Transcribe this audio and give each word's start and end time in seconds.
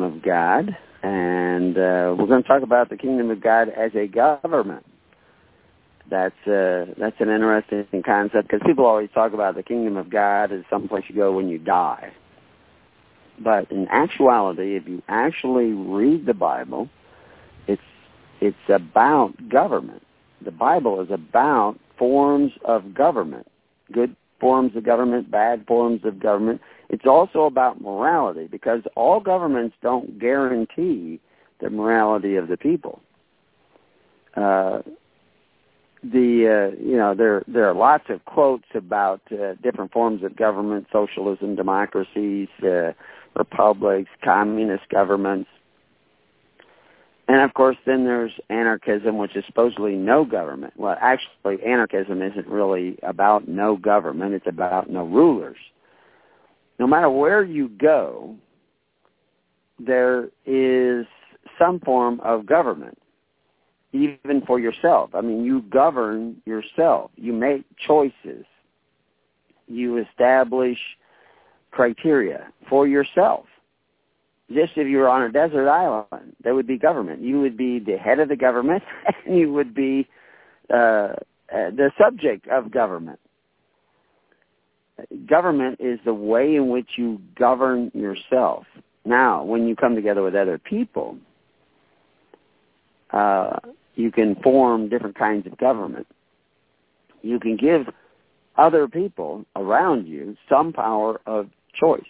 Kingdom 0.00 0.16
of 0.16 0.22
God. 0.22 0.76
And 1.02 1.76
uh, 1.76 2.14
we're 2.18 2.26
going 2.26 2.42
to 2.42 2.48
talk 2.48 2.62
about 2.62 2.90
the 2.90 2.96
Kingdom 2.96 3.30
of 3.30 3.40
God 3.40 3.68
as 3.68 3.92
a 3.94 4.06
government. 4.06 4.84
That's 6.10 6.34
uh, 6.46 6.86
that's 6.98 7.16
an 7.20 7.28
interesting 7.28 8.02
concept 8.04 8.48
because 8.48 8.60
people 8.66 8.84
always 8.84 9.10
talk 9.14 9.32
about 9.32 9.54
the 9.54 9.62
Kingdom 9.62 9.96
of 9.96 10.10
God 10.10 10.52
as 10.52 10.62
someplace 10.68 11.04
you 11.08 11.14
go 11.14 11.32
when 11.32 11.48
you 11.48 11.58
die. 11.58 12.12
But 13.38 13.70
in 13.70 13.86
actuality, 13.88 14.76
if 14.76 14.88
you 14.88 15.02
actually 15.08 15.72
read 15.72 16.26
the 16.26 16.34
Bible, 16.34 16.88
it's 17.68 17.80
it's 18.40 18.56
about 18.68 19.48
government. 19.48 20.02
The 20.44 20.50
Bible 20.50 21.00
is 21.00 21.10
about 21.10 21.78
forms 21.96 22.52
of 22.64 22.92
government, 22.92 23.46
good 23.92 24.16
forms 24.40 24.74
of 24.74 24.84
government, 24.84 25.30
bad 25.30 25.64
forms 25.66 26.04
of 26.04 26.18
government. 26.18 26.60
It's 26.90 27.06
also 27.06 27.44
about 27.44 27.80
morality 27.80 28.46
because 28.46 28.82
all 28.96 29.20
governments 29.20 29.76
don't 29.80 30.18
guarantee 30.18 31.20
the 31.60 31.70
morality 31.70 32.36
of 32.36 32.48
the 32.48 32.56
people. 32.56 33.00
Uh, 34.36 34.80
the 36.02 36.72
uh, 36.72 36.82
you 36.82 36.96
know 36.96 37.14
there 37.14 37.42
there 37.46 37.68
are 37.68 37.74
lots 37.74 38.04
of 38.08 38.24
quotes 38.24 38.64
about 38.74 39.20
uh, 39.32 39.54
different 39.62 39.92
forms 39.92 40.22
of 40.22 40.34
government, 40.34 40.86
socialism, 40.90 41.56
democracies, 41.56 42.48
uh, 42.62 42.92
republics, 43.36 44.10
communist 44.22 44.88
governments, 44.88 45.48
and 47.30 47.42
of 47.42 47.54
course, 47.54 47.76
then 47.86 48.04
there's 48.04 48.32
anarchism, 48.48 49.16
which 49.16 49.36
is 49.36 49.44
supposedly 49.46 49.94
no 49.94 50.24
government. 50.24 50.72
Well, 50.76 50.96
actually, 51.00 51.62
anarchism 51.64 52.22
isn't 52.22 52.48
really 52.48 52.98
about 53.04 53.46
no 53.46 53.76
government, 53.76 54.34
it's 54.34 54.48
about 54.48 54.90
no 54.90 55.04
rulers. 55.04 55.56
No 56.80 56.88
matter 56.88 57.08
where 57.08 57.44
you 57.44 57.68
go, 57.68 58.34
there 59.78 60.30
is 60.44 61.06
some 61.58 61.78
form 61.80 62.18
of 62.20 62.46
government, 62.46 62.98
even 63.92 64.42
for 64.46 64.58
yourself. 64.58 65.10
I 65.14 65.20
mean, 65.20 65.44
you 65.44 65.62
govern 65.62 66.42
yourself, 66.46 67.12
you 67.16 67.32
make 67.32 67.64
choices, 67.86 68.44
you 69.68 69.98
establish 69.98 70.78
criteria 71.70 72.48
for 72.68 72.88
yourself 72.88 73.44
just 74.52 74.72
if 74.76 74.88
you 74.88 74.98
were 74.98 75.08
on 75.08 75.22
a 75.22 75.30
desert 75.30 75.68
island, 75.68 76.34
there 76.42 76.54
would 76.54 76.66
be 76.66 76.76
government. 76.76 77.22
You 77.22 77.40
would 77.40 77.56
be 77.56 77.78
the 77.78 77.96
head 77.96 78.18
of 78.18 78.28
the 78.28 78.36
government, 78.36 78.82
and 79.26 79.38
you 79.38 79.52
would 79.52 79.74
be 79.74 80.08
uh, 80.68 80.76
uh, 80.76 81.14
the 81.70 81.92
subject 81.96 82.48
of 82.48 82.72
government. 82.72 83.20
Government 85.26 85.78
is 85.80 85.98
the 86.04 86.14
way 86.14 86.56
in 86.56 86.68
which 86.68 86.90
you 86.96 87.20
govern 87.36 87.90
yourself. 87.94 88.64
Now, 89.04 89.42
when 89.44 89.66
you 89.66 89.76
come 89.76 89.94
together 89.94 90.22
with 90.22 90.34
other 90.34 90.58
people, 90.58 91.16
uh, 93.10 93.58
you 93.94 94.10
can 94.10 94.36
form 94.36 94.88
different 94.88 95.18
kinds 95.18 95.46
of 95.46 95.56
government. 95.58 96.06
You 97.22 97.40
can 97.40 97.56
give 97.56 97.86
other 98.56 98.88
people 98.88 99.44
around 99.56 100.06
you 100.06 100.36
some 100.48 100.72
power 100.72 101.20
of 101.26 101.48
choice 101.74 102.02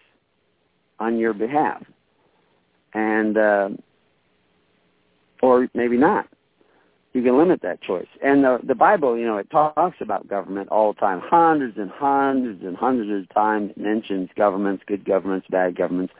on 0.99 1.19
your 1.19 1.33
behalf 1.33 1.83
and 2.95 3.37
uh, 3.37 3.69
or 5.43 5.69
maybe 5.75 5.97
not. 5.97 6.27
You 7.13 7.23
can 7.23 7.37
limit 7.37 7.63
that 7.63 7.83
choice. 7.83 8.07
And 8.23 8.45
the 8.45 8.59
the 8.63 8.75
Bible, 8.75 9.19
you 9.19 9.27
know, 9.27 9.37
it 9.39 9.51
talks 9.51 9.97
about 10.01 10.29
government 10.29 10.69
all 10.69 10.93
the 10.93 11.01
time. 11.01 11.21
Hundreds 11.25 11.77
and 11.77 11.91
hundreds 11.91 12.63
and 12.63 12.77
hundreds 12.77 13.29
of 13.29 13.35
times 13.35 13.73
mentions 13.77 14.29
governments, 14.37 14.85
good 14.87 15.05
governments, 15.05 15.47
bad 15.51 15.77
governments. 15.77 16.15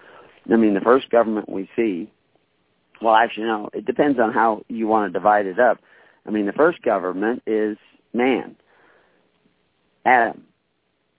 I 0.53 0.57
mean, 0.57 0.75
the 0.75 0.81
first 0.81 1.09
government 1.11 1.49
we 1.49 1.69
see, 1.77 2.11
well, 3.01 3.15
actually, 3.15 3.45
no, 3.45 3.71
it 3.73 3.87
depends 3.87 4.19
on 4.19 4.33
how 4.33 4.63
you 4.69 4.89
want 4.89 5.13
to 5.13 5.19
divide 5.19 5.47
it 5.47 5.61
up. 5.61 5.79
I 6.27 6.31
mean, 6.31 6.47
the 6.47 6.53
first 6.53 6.83
government 6.83 7.43
is 7.47 7.77
man, 8.13 8.57
Adam. 10.05 10.45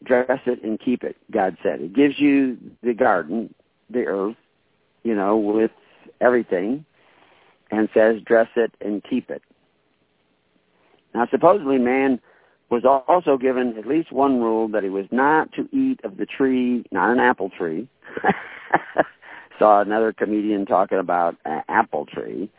Dress 0.04 0.40
it 0.48 0.64
and 0.64 0.80
keep 0.80 1.04
it, 1.04 1.16
God 1.30 1.58
said. 1.62 1.80
It 1.80 1.94
gives 1.94 2.20
you 2.20 2.58
the 2.82 2.96
garden, 2.96 3.54
the 3.92 4.06
earth, 4.06 4.36
you 5.04 5.14
know, 5.14 5.38
with 5.38 5.70
everything 6.20 6.86
and 7.70 7.88
says, 7.94 8.16
dress 8.26 8.50
it 8.56 8.74
and 8.82 9.04
keep 9.08 9.30
it. 9.30 9.44
Now, 11.14 11.28
supposedly 11.30 11.78
man 11.78 12.20
was 12.70 12.84
also 12.86 13.38
given 13.38 13.78
at 13.78 13.86
least 13.86 14.12
one 14.12 14.40
rule 14.40 14.68
that 14.70 14.84
he 14.84 14.90
was 14.90 15.06
not 15.12 15.52
to 15.54 15.68
eat 15.74 16.00
of 16.04 16.18
the 16.18 16.26
tree, 16.26 16.86
not 16.92 17.12
an 17.12 17.20
apple 17.20 17.50
tree. 17.50 17.88
Saw 19.60 19.82
another 19.82 20.14
comedian 20.14 20.66
talking 20.66 20.98
about 20.98 21.36
an 21.46 21.62
apple 21.68 22.06
tree, 22.06 22.50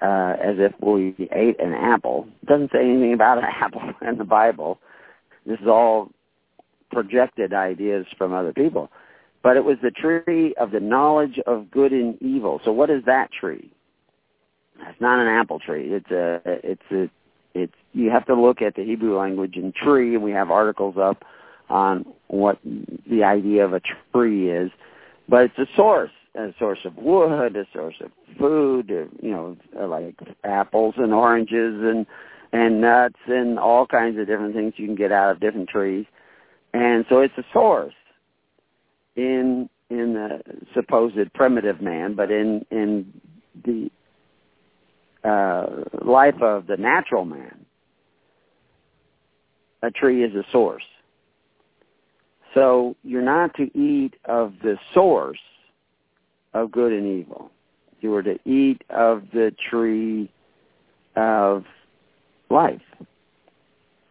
uh, 0.00 0.34
as 0.40 0.56
if 0.58 0.72
we 0.80 1.28
ate 1.32 1.60
an 1.60 1.74
apple. 1.74 2.28
Doesn't 2.46 2.70
say 2.72 2.80
anything 2.80 3.12
about 3.12 3.38
an 3.38 3.44
apple 3.60 3.82
in 4.06 4.18
the 4.18 4.24
Bible. 4.24 4.78
This 5.44 5.58
is 5.60 5.66
all 5.66 6.10
projected 6.92 7.52
ideas 7.52 8.06
from 8.16 8.32
other 8.32 8.52
people 8.52 8.90
but 9.46 9.56
it 9.56 9.64
was 9.64 9.76
the 9.80 9.92
tree 9.92 10.56
of 10.56 10.72
the 10.72 10.80
knowledge 10.80 11.38
of 11.46 11.70
good 11.70 11.92
and 11.92 12.20
evil. 12.20 12.60
So 12.64 12.72
what 12.72 12.90
is 12.90 13.04
that 13.06 13.30
tree? 13.30 13.70
It's 14.80 15.00
not 15.00 15.20
an 15.20 15.28
apple 15.28 15.60
tree. 15.60 15.92
It's 15.92 16.10
a 16.10 16.40
it's 16.44 16.82
a 16.90 17.08
it's 17.56 17.72
you 17.92 18.10
have 18.10 18.26
to 18.26 18.34
look 18.34 18.60
at 18.60 18.74
the 18.74 18.84
Hebrew 18.84 19.18
language 19.18 19.56
and 19.56 19.74
tree 19.74 20.14
and 20.14 20.22
we 20.22 20.32
have 20.32 20.50
articles 20.50 20.96
up 20.98 21.24
on 21.68 22.04
what 22.28 22.58
the 23.10 23.24
idea 23.24 23.64
of 23.64 23.72
a 23.72 23.80
tree 24.12 24.50
is. 24.50 24.70
But 25.28 25.44
it's 25.44 25.58
a 25.58 25.66
source, 25.74 26.10
a 26.34 26.54
source 26.58 26.80
of 26.84 26.96
wood, 26.96 27.56
a 27.56 27.66
source 27.72 27.96
of 28.00 28.10
food, 28.38 28.90
uh, 28.90 29.08
you 29.20 29.30
know, 29.32 29.56
like 29.74 30.16
apples 30.44 30.94
and 30.98 31.12
oranges 31.12 31.82
and 31.82 32.06
and 32.52 32.80
nuts 32.80 33.18
and 33.26 33.58
all 33.58 33.86
kinds 33.86 34.18
of 34.18 34.26
different 34.26 34.54
things 34.54 34.74
you 34.76 34.86
can 34.86 34.94
get 34.94 35.12
out 35.12 35.30
of 35.30 35.40
different 35.40 35.68
trees. 35.68 36.06
And 36.72 37.04
so 37.08 37.20
it's 37.20 37.36
a 37.38 37.44
source 37.52 37.94
in 39.16 39.68
in 39.88 40.14
the 40.14 40.40
supposed 40.74 41.32
primitive 41.34 41.80
man, 41.80 42.14
but 42.14 42.30
in 42.30 42.64
in 42.70 43.12
the 43.64 43.90
uh, 45.26 45.66
life 46.04 46.40
of 46.40 46.66
the 46.66 46.76
natural 46.76 47.24
man, 47.24 47.66
a 49.82 49.90
tree 49.90 50.24
is 50.24 50.34
a 50.34 50.44
source. 50.52 50.84
So 52.54 52.96
you're 53.02 53.22
not 53.22 53.54
to 53.56 53.64
eat 53.78 54.14
of 54.24 54.54
the 54.62 54.78
source 54.94 55.38
of 56.54 56.70
good 56.72 56.92
and 56.92 57.06
evil. 57.20 57.50
You 58.00 58.14
are 58.14 58.22
to 58.22 58.38
eat 58.48 58.82
of 58.88 59.24
the 59.32 59.54
tree 59.70 60.30
of 61.16 61.64
life. 62.50 62.80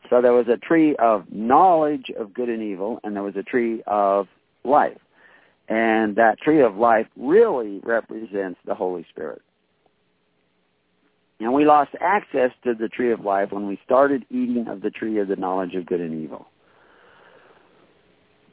So 0.09 0.21
there 0.21 0.33
was 0.33 0.47
a 0.47 0.57
tree 0.57 0.95
of 0.97 1.25
knowledge 1.31 2.11
of 2.19 2.33
good 2.33 2.49
and 2.49 2.61
evil, 2.61 2.99
and 3.03 3.15
there 3.15 3.23
was 3.23 3.35
a 3.35 3.43
tree 3.43 3.81
of 3.87 4.27
life. 4.63 4.99
And 5.67 6.15
that 6.17 6.39
tree 6.39 6.61
of 6.61 6.75
life 6.75 7.07
really 7.17 7.79
represents 7.83 8.59
the 8.65 8.75
Holy 8.75 9.05
Spirit. 9.09 9.41
And 11.39 11.53
we 11.53 11.65
lost 11.65 11.91
access 11.99 12.51
to 12.63 12.73
the 12.73 12.87
tree 12.87 13.11
of 13.11 13.19
life 13.21 13.51
when 13.51 13.67
we 13.67 13.79
started 13.83 14.25
eating 14.29 14.67
of 14.67 14.81
the 14.81 14.89
tree 14.89 15.19
of 15.19 15.27
the 15.27 15.35
knowledge 15.35 15.75
of 15.75 15.85
good 15.85 15.99
and 15.99 16.23
evil. 16.23 16.47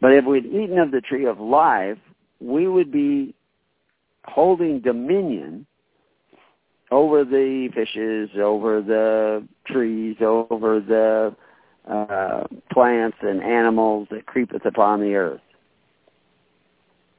But 0.00 0.12
if 0.12 0.24
we'd 0.24 0.46
eaten 0.46 0.78
of 0.78 0.90
the 0.90 1.00
tree 1.00 1.26
of 1.26 1.38
life, 1.38 1.98
we 2.40 2.66
would 2.66 2.90
be 2.90 3.34
holding 4.24 4.80
dominion 4.80 5.66
over 6.90 7.24
the 7.24 7.68
fishes, 7.72 8.30
over 8.36 8.82
the 8.82 9.46
trees, 9.66 10.16
over 10.20 10.80
the 10.80 11.34
uh, 11.88 12.44
plants 12.72 13.16
and 13.22 13.42
animals 13.42 14.08
that 14.10 14.26
creepeth 14.26 14.64
upon 14.64 15.00
the 15.00 15.14
earth. 15.14 15.40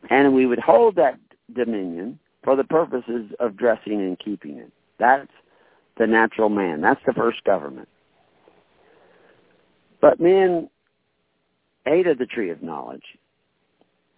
And 0.10 0.34
we 0.34 0.46
would 0.46 0.60
hold 0.60 0.96
that 0.98 1.18
dominion 1.56 2.20
for 2.44 2.56
the 2.56 2.64
purposes 2.64 3.32
of 3.40 3.58
dressing 3.58 4.02
and 4.02 4.20
keeping 4.20 4.58
it. 4.58 4.72
That's 5.00 5.32
the 5.98 6.08
natural 6.08 6.50
man. 6.50 6.82
That's 6.82 7.02
the 7.06 7.14
first 7.14 7.44
government. 7.44 7.88
But 10.02 10.20
men 10.20 10.70
ate 11.86 12.08
of 12.08 12.18
the 12.18 12.26
tree 12.26 12.50
of 12.50 12.62
knowledge. 12.62 13.04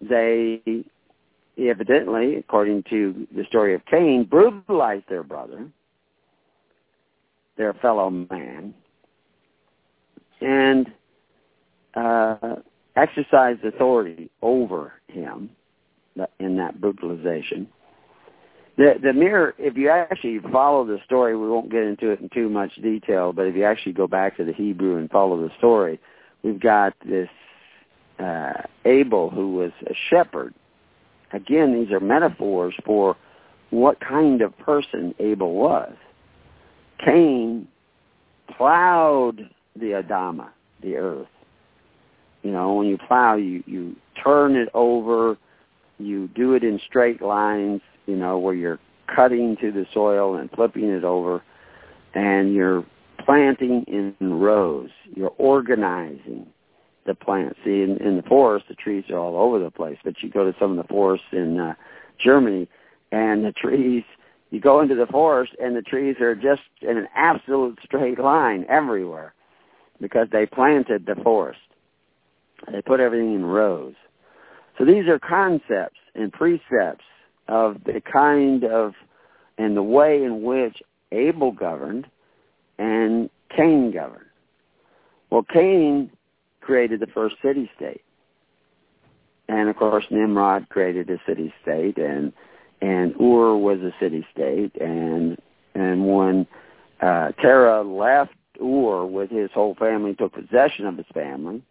They 0.00 0.84
evidently, 1.58 2.36
according 2.36 2.84
to 2.90 3.26
the 3.34 3.44
story 3.44 3.74
of 3.74 3.84
Cain, 3.86 4.24
brutalized 4.24 5.04
their 5.08 5.22
brother, 5.22 5.68
their 7.56 7.72
fellow 7.74 8.10
man, 8.10 8.74
and 10.40 10.92
uh, 11.94 12.56
exercised 12.94 13.64
authority 13.64 14.30
over 14.42 14.92
him 15.08 15.50
in 16.38 16.56
that 16.56 16.80
brutalization. 16.80 17.68
The 18.76 18.94
the 19.02 19.12
mere 19.12 19.54
if 19.58 19.76
you 19.76 19.88
actually 19.88 20.38
follow 20.52 20.84
the 20.84 20.98
story, 21.04 21.36
we 21.36 21.48
won't 21.48 21.70
get 21.70 21.82
into 21.82 22.10
it 22.10 22.20
in 22.20 22.28
too 22.28 22.48
much 22.48 22.74
detail, 22.76 23.32
but 23.32 23.46
if 23.46 23.56
you 23.56 23.64
actually 23.64 23.92
go 23.92 24.06
back 24.06 24.36
to 24.36 24.44
the 24.44 24.52
Hebrew 24.52 24.96
and 24.98 25.10
follow 25.10 25.40
the 25.40 25.50
story, 25.56 25.98
we've 26.42 26.60
got 26.60 26.94
this 27.04 27.28
uh, 28.18 28.62
Abel, 28.84 29.30
who 29.30 29.54
was 29.54 29.72
a 29.86 29.94
shepherd. 30.10 30.54
Again, 31.32 31.74
these 31.74 31.92
are 31.92 32.00
metaphors 32.00 32.74
for 32.84 33.16
what 33.70 33.98
kind 34.00 34.42
of 34.42 34.56
person 34.58 35.14
Abel 35.18 35.54
was. 35.54 35.92
Cain 37.04 37.66
plowed 38.56 39.50
the 39.74 40.02
Adama, 40.02 40.48
the 40.82 40.96
earth. 40.96 41.26
You 42.42 42.52
know, 42.52 42.74
when 42.74 42.86
you 42.86 42.98
plow, 43.08 43.36
you 43.36 43.62
you 43.66 43.96
turn 44.22 44.54
it 44.54 44.68
over, 44.74 45.36
you 45.98 46.28
do 46.28 46.54
it 46.54 46.62
in 46.62 46.78
straight 46.86 47.22
lines. 47.22 47.80
You 48.06 48.16
know, 48.16 48.38
where 48.38 48.54
you're 48.54 48.78
cutting 49.14 49.56
to 49.60 49.70
the 49.70 49.86
soil 49.92 50.36
and 50.36 50.50
flipping 50.50 50.90
it 50.90 51.04
over, 51.04 51.42
and 52.14 52.54
you're 52.54 52.84
planting 53.24 53.84
in 53.88 54.14
rows. 54.20 54.90
You're 55.14 55.34
organizing 55.38 56.46
the 57.06 57.14
plants. 57.14 57.58
See, 57.64 57.82
in, 57.82 57.96
in 57.98 58.16
the 58.16 58.22
forest, 58.22 58.66
the 58.68 58.74
trees 58.74 59.04
are 59.10 59.18
all 59.18 59.36
over 59.36 59.62
the 59.62 59.70
place. 59.70 59.98
But 60.04 60.22
you 60.22 60.30
go 60.30 60.50
to 60.50 60.56
some 60.58 60.72
of 60.72 60.76
the 60.76 60.92
forests 60.92 61.26
in 61.32 61.58
uh, 61.58 61.74
Germany, 62.18 62.68
and 63.12 63.44
the 63.44 63.52
trees. 63.52 64.04
You 64.50 64.60
go 64.60 64.80
into 64.80 64.94
the 64.94 65.06
forest, 65.06 65.52
and 65.60 65.76
the 65.76 65.82
trees 65.82 66.16
are 66.20 66.34
just 66.34 66.62
in 66.80 66.96
an 66.96 67.08
absolute 67.14 67.78
straight 67.84 68.18
line 68.18 68.64
everywhere, 68.68 69.34
because 70.00 70.28
they 70.30 70.46
planted 70.46 71.06
the 71.06 71.16
forest. 71.16 71.60
They 72.70 72.82
put 72.82 73.00
everything 73.00 73.34
in 73.34 73.44
rows. 73.44 73.94
So 74.78 74.84
these 74.84 75.08
are 75.08 75.18
concepts 75.18 75.98
and 76.14 76.32
precepts 76.32 77.04
of 77.48 77.84
the 77.84 78.00
kind 78.00 78.64
of 78.64 78.94
and 79.58 79.76
the 79.76 79.82
way 79.82 80.22
in 80.22 80.42
which 80.42 80.82
Abel 81.12 81.52
governed 81.52 82.06
and 82.78 83.30
Cain 83.54 83.90
governed. 83.92 84.26
Well, 85.30 85.44
Cain 85.44 86.10
created 86.60 87.00
the 87.00 87.06
first 87.06 87.36
city 87.42 87.70
state. 87.76 88.02
And 89.48 89.68
of 89.68 89.76
course 89.76 90.04
Nimrod 90.10 90.68
created 90.68 91.08
a 91.10 91.18
city 91.26 91.54
state 91.62 91.98
and 91.98 92.32
and 92.82 93.14
Ur 93.20 93.56
was 93.56 93.78
a 93.80 93.94
city 94.00 94.26
state 94.32 94.74
and 94.80 95.38
and 95.74 96.06
when 96.08 96.46
uh 97.00 97.30
Terah 97.40 97.82
left 97.82 98.34
Ur 98.60 99.06
with 99.06 99.30
his 99.30 99.50
whole 99.52 99.76
family 99.76 100.14
took 100.14 100.32
possession 100.32 100.86
of 100.86 100.96
his 100.96 101.06
family, 101.14 101.62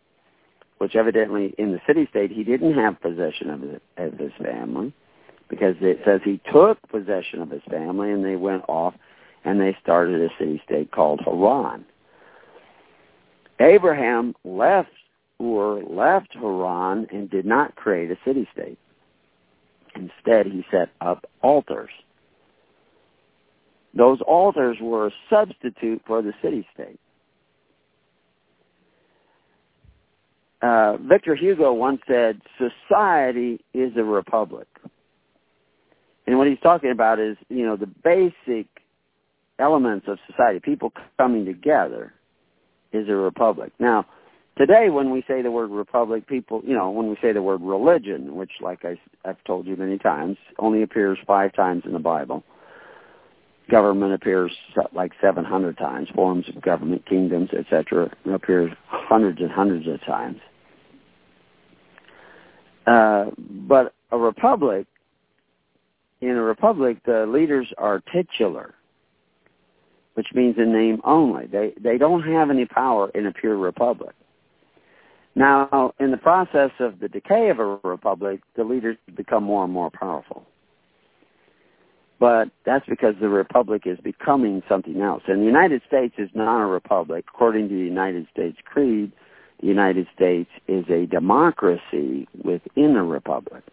which 0.77 0.95
evidently 0.95 1.53
in 1.57 1.73
the 1.73 1.81
city 1.85 2.07
state 2.09 2.31
he 2.31 2.45
didn't 2.45 2.75
have 2.75 3.01
possession 3.01 3.49
of 3.49 3.61
his, 3.61 3.79
of 3.97 4.17
his 4.17 4.31
family 4.41 4.93
because 5.49 5.75
it 5.81 5.99
says 6.05 6.21
he 6.23 6.41
took 6.51 6.77
possession 6.89 7.41
of 7.41 7.49
his 7.49 7.61
family 7.69 8.11
and 8.11 8.25
they 8.25 8.35
went 8.35 8.63
off 8.67 8.93
and 9.43 9.59
they 9.59 9.77
started 9.81 10.21
a 10.21 10.29
city 10.39 10.61
state 10.65 10.91
called 10.91 11.21
Haran. 11.23 11.85
Abraham 13.59 14.35
left 14.43 14.89
Ur, 15.41 15.83
left 15.83 16.33
Haran, 16.33 17.07
and 17.11 17.29
did 17.29 17.45
not 17.45 17.75
create 17.75 18.09
a 18.09 18.17
city 18.25 18.47
state. 18.53 18.79
Instead, 19.95 20.47
he 20.47 20.65
set 20.71 20.89
up 21.01 21.25
altars. 21.41 21.89
Those 23.93 24.19
altars 24.21 24.77
were 24.81 25.07
a 25.07 25.11
substitute 25.29 26.01
for 26.05 26.21
the 26.21 26.33
city 26.41 26.67
state. 26.73 26.99
Uh, 30.61 30.97
Victor 30.97 31.35
Hugo 31.35 31.73
once 31.73 32.01
said, 32.07 32.41
society 32.57 33.63
is 33.73 33.93
a 33.97 34.03
republic. 34.03 34.67
And 36.27 36.37
what 36.37 36.47
he's 36.47 36.59
talking 36.61 36.91
about 36.91 37.19
is, 37.19 37.37
you 37.49 37.65
know, 37.65 37.75
the 37.75 37.87
basic 37.87 38.67
elements 39.59 40.07
of 40.07 40.17
society, 40.29 40.59
people 40.59 40.91
coming 41.17 41.45
together, 41.45 42.13
is 42.91 43.07
a 43.09 43.15
republic. 43.15 43.71
Now, 43.79 44.05
today 44.57 44.89
when 44.89 45.11
we 45.11 45.23
say 45.27 45.41
the 45.41 45.51
word 45.51 45.69
republic, 45.69 46.27
people, 46.27 46.61
you 46.65 46.73
know, 46.73 46.89
when 46.89 47.09
we 47.09 47.17
say 47.21 47.31
the 47.31 47.41
word 47.41 47.61
religion, 47.61 48.35
which, 48.35 48.51
like 48.61 48.85
I, 48.85 48.97
I've 49.23 49.43
told 49.43 49.67
you 49.67 49.75
many 49.75 49.97
times, 49.97 50.37
only 50.59 50.81
appears 50.81 51.17
five 51.27 51.53
times 51.53 51.83
in 51.85 51.93
the 51.93 51.99
Bible. 51.99 52.43
Government 53.69 54.13
appears 54.13 54.51
like 54.93 55.11
700 55.21 55.77
times. 55.77 56.07
Forms 56.13 56.45
of 56.49 56.61
government, 56.61 57.05
kingdoms, 57.07 57.49
etc., 57.57 58.11
appears 58.31 58.71
hundreds 58.87 59.41
and 59.41 59.51
hundreds 59.51 59.87
of 59.87 60.03
times. 60.05 60.39
Uh, 62.85 63.31
but 63.37 63.93
a 64.11 64.17
republic 64.17 64.85
in 66.25 66.37
a 66.37 66.41
republic, 66.41 66.97
the 67.05 67.25
leaders 67.25 67.71
are 67.77 68.01
titular, 68.11 68.73
which 70.15 70.27
means 70.33 70.57
in 70.57 70.73
name 70.73 71.01
only. 71.03 71.45
They 71.45 71.73
they 71.79 71.97
don't 71.97 72.23
have 72.23 72.49
any 72.49 72.65
power 72.65 73.09
in 73.09 73.25
a 73.27 73.33
pure 73.33 73.57
republic. 73.57 74.15
Now, 75.35 75.93
in 75.99 76.11
the 76.11 76.17
process 76.17 76.71
of 76.79 76.99
the 76.99 77.09
decay 77.09 77.49
of 77.49 77.59
a 77.59 77.79
republic, 77.83 78.41
the 78.55 78.63
leaders 78.63 78.97
become 79.15 79.43
more 79.43 79.65
and 79.65 79.73
more 79.73 79.91
powerful. 79.91 80.45
But 82.19 82.49
that's 82.65 82.85
because 82.87 83.15
the 83.19 83.27
republic 83.27 83.83
is 83.85 83.99
becoming 83.99 84.63
something 84.69 85.01
else. 85.01 85.23
And 85.27 85.41
the 85.41 85.45
United 85.45 85.81
States 85.85 86.15
is 86.17 86.29
not 86.33 86.61
a 86.61 86.65
republic. 86.65 87.25
According 87.27 87.67
to 87.67 87.75
the 87.75 87.83
United 87.83 88.27
States 88.31 88.57
Creed, 88.63 89.11
the 89.59 89.67
United 89.67 90.07
States 90.15 90.49
is 90.69 90.85
a 90.89 91.05
democracy 91.07 92.27
within 92.41 92.95
a 92.95 93.03
republic. 93.03 93.63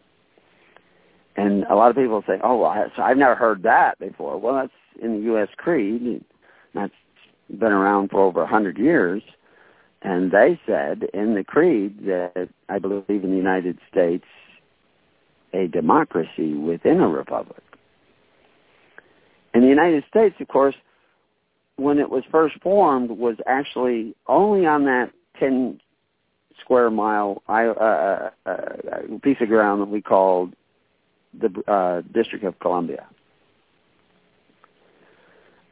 And 1.36 1.64
a 1.64 1.74
lot 1.74 1.90
of 1.90 1.96
people 1.96 2.22
say, 2.26 2.38
"Oh, 2.42 2.58
well, 2.58 2.90
so 2.94 3.02
I've 3.02 3.16
never 3.16 3.34
heard 3.34 3.62
that 3.62 3.98
before." 3.98 4.38
Well, 4.38 4.54
that's 4.54 5.02
in 5.02 5.18
the 5.18 5.22
U.S. 5.26 5.48
Creed. 5.56 6.24
That's 6.74 6.92
been 7.48 7.72
around 7.72 8.10
for 8.10 8.20
over 8.20 8.42
a 8.42 8.46
hundred 8.46 8.78
years, 8.78 9.22
and 10.02 10.30
they 10.30 10.60
said 10.66 11.04
in 11.14 11.34
the 11.34 11.44
creed 11.44 12.04
that 12.06 12.48
I 12.68 12.78
believe 12.78 13.04
in 13.08 13.30
the 13.30 13.36
United 13.36 13.78
States 13.90 14.24
a 15.54 15.66
democracy 15.66 16.54
within 16.54 17.00
a 17.00 17.08
republic. 17.08 17.62
And 19.54 19.62
the 19.62 19.68
United 19.68 20.04
States, 20.08 20.34
of 20.40 20.48
course, 20.48 20.74
when 21.76 21.98
it 21.98 22.10
was 22.10 22.24
first 22.30 22.54
formed, 22.62 23.10
was 23.10 23.36
actually 23.46 24.14
only 24.26 24.66
on 24.66 24.84
that 24.84 25.10
ten 25.38 25.80
square 26.60 26.90
mile 26.90 27.42
uh, 27.48 27.52
uh, 27.52 28.30
uh, 28.46 28.58
piece 29.22 29.38
of 29.40 29.48
ground 29.48 29.82
that 29.82 29.88
we 29.88 30.00
called 30.00 30.54
the 31.38 31.62
uh, 31.70 32.02
District 32.12 32.44
of 32.44 32.58
Columbia. 32.60 33.06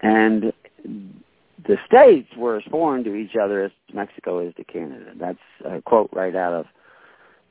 And 0.02 0.52
the 0.85 1.76
states 1.87 2.29
were 2.37 2.57
as 2.57 2.64
foreign 2.71 3.05
to 3.05 3.14
each 3.14 3.37
other 3.37 3.64
as 3.64 3.71
Mexico 3.93 4.40
is 4.40 4.55
to 4.55 4.64
Canada. 4.64 5.12
That's 5.19 5.38
a 5.64 5.83
quote 5.83 6.11
right 6.12 6.35
out 6.35 6.52
of 6.52 6.67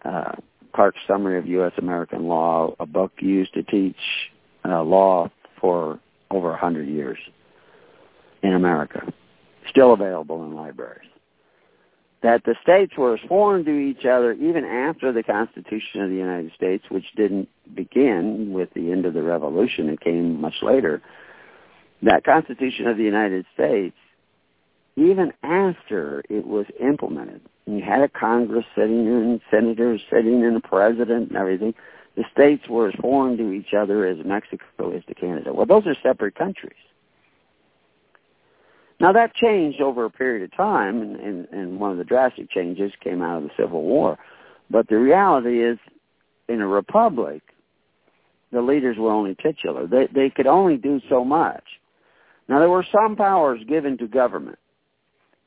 uh, 0.03 0.31
Clark's 0.73 0.99
Summary 1.07 1.37
of 1.37 1.47
U.S. 1.47 1.73
American 1.77 2.27
Law, 2.27 2.75
a 2.79 2.85
book 2.85 3.11
used 3.19 3.53
to 3.53 3.63
teach 3.63 3.97
uh, 4.65 4.83
law 4.83 5.29
for 5.59 5.99
over 6.31 6.53
a 6.53 6.57
hundred 6.57 6.87
years 6.87 7.17
in 8.41 8.53
America, 8.53 9.01
still 9.69 9.93
available 9.93 10.43
in 10.45 10.55
libraries 10.55 11.09
that 12.21 12.43
the 12.43 12.55
states 12.61 12.93
were 12.97 13.15
as 13.15 13.19
foreign 13.27 13.63
to 13.65 13.71
each 13.71 14.05
other 14.05 14.33
even 14.33 14.65
after 14.65 15.11
the 15.13 15.23
Constitution 15.23 16.01
of 16.01 16.09
the 16.09 16.15
United 16.15 16.51
States, 16.53 16.83
which 16.89 17.05
didn't 17.15 17.47
begin 17.73 18.51
with 18.51 18.69
the 18.73 18.91
end 18.91 19.05
of 19.05 19.13
the 19.13 19.23
Revolution, 19.23 19.89
it 19.89 20.01
came 20.01 20.41
much 20.41 20.55
later. 20.61 21.01
That 22.01 22.23
Constitution 22.23 22.87
of 22.87 22.97
the 22.97 23.03
United 23.03 23.45
States, 23.53 23.95
even 24.95 25.31
after 25.43 26.23
it 26.29 26.45
was 26.45 26.65
implemented, 26.79 27.41
and 27.65 27.77
you 27.77 27.83
had 27.83 28.01
a 28.01 28.09
Congress 28.09 28.65
sitting 28.75 29.05
in, 29.05 29.41
senators 29.49 30.01
sitting 30.11 30.41
in, 30.41 30.55
a 30.55 30.67
president 30.67 31.29
and 31.29 31.37
everything, 31.37 31.73
the 32.15 32.23
states 32.33 32.67
were 32.67 32.89
as 32.89 32.95
foreign 32.99 33.37
to 33.37 33.51
each 33.51 33.73
other 33.73 34.05
as 34.05 34.17
Mexico 34.25 34.91
is 34.91 35.03
to 35.07 35.13
Canada. 35.13 35.53
Well, 35.53 35.65
those 35.65 35.87
are 35.87 35.95
separate 36.03 36.35
countries. 36.35 36.73
Now 38.99 39.13
that 39.13 39.33
changed 39.33 39.81
over 39.81 40.05
a 40.05 40.09
period 40.09 40.43
of 40.43 40.55
time, 40.57 41.01
and, 41.01 41.15
and, 41.15 41.47
and 41.51 41.79
one 41.79 41.91
of 41.91 41.97
the 41.97 42.03
drastic 42.03 42.51
changes 42.51 42.91
came 43.01 43.21
out 43.21 43.37
of 43.37 43.43
the 43.43 43.49
Civil 43.57 43.83
War. 43.83 44.17
But 44.69 44.89
the 44.89 44.97
reality 44.97 45.63
is, 45.63 45.77
in 46.49 46.61
a 46.61 46.67
republic, 46.67 47.41
the 48.51 48.61
leaders 48.61 48.97
were 48.97 49.11
only 49.11 49.35
titular. 49.35 49.87
They 49.87 50.07
they 50.13 50.29
could 50.29 50.47
only 50.47 50.77
do 50.77 50.99
so 51.09 51.23
much. 51.23 51.63
Now 52.47 52.59
there 52.59 52.69
were 52.69 52.85
some 52.91 53.15
powers 53.15 53.61
given 53.67 53.97
to 53.99 54.07
government 54.07 54.59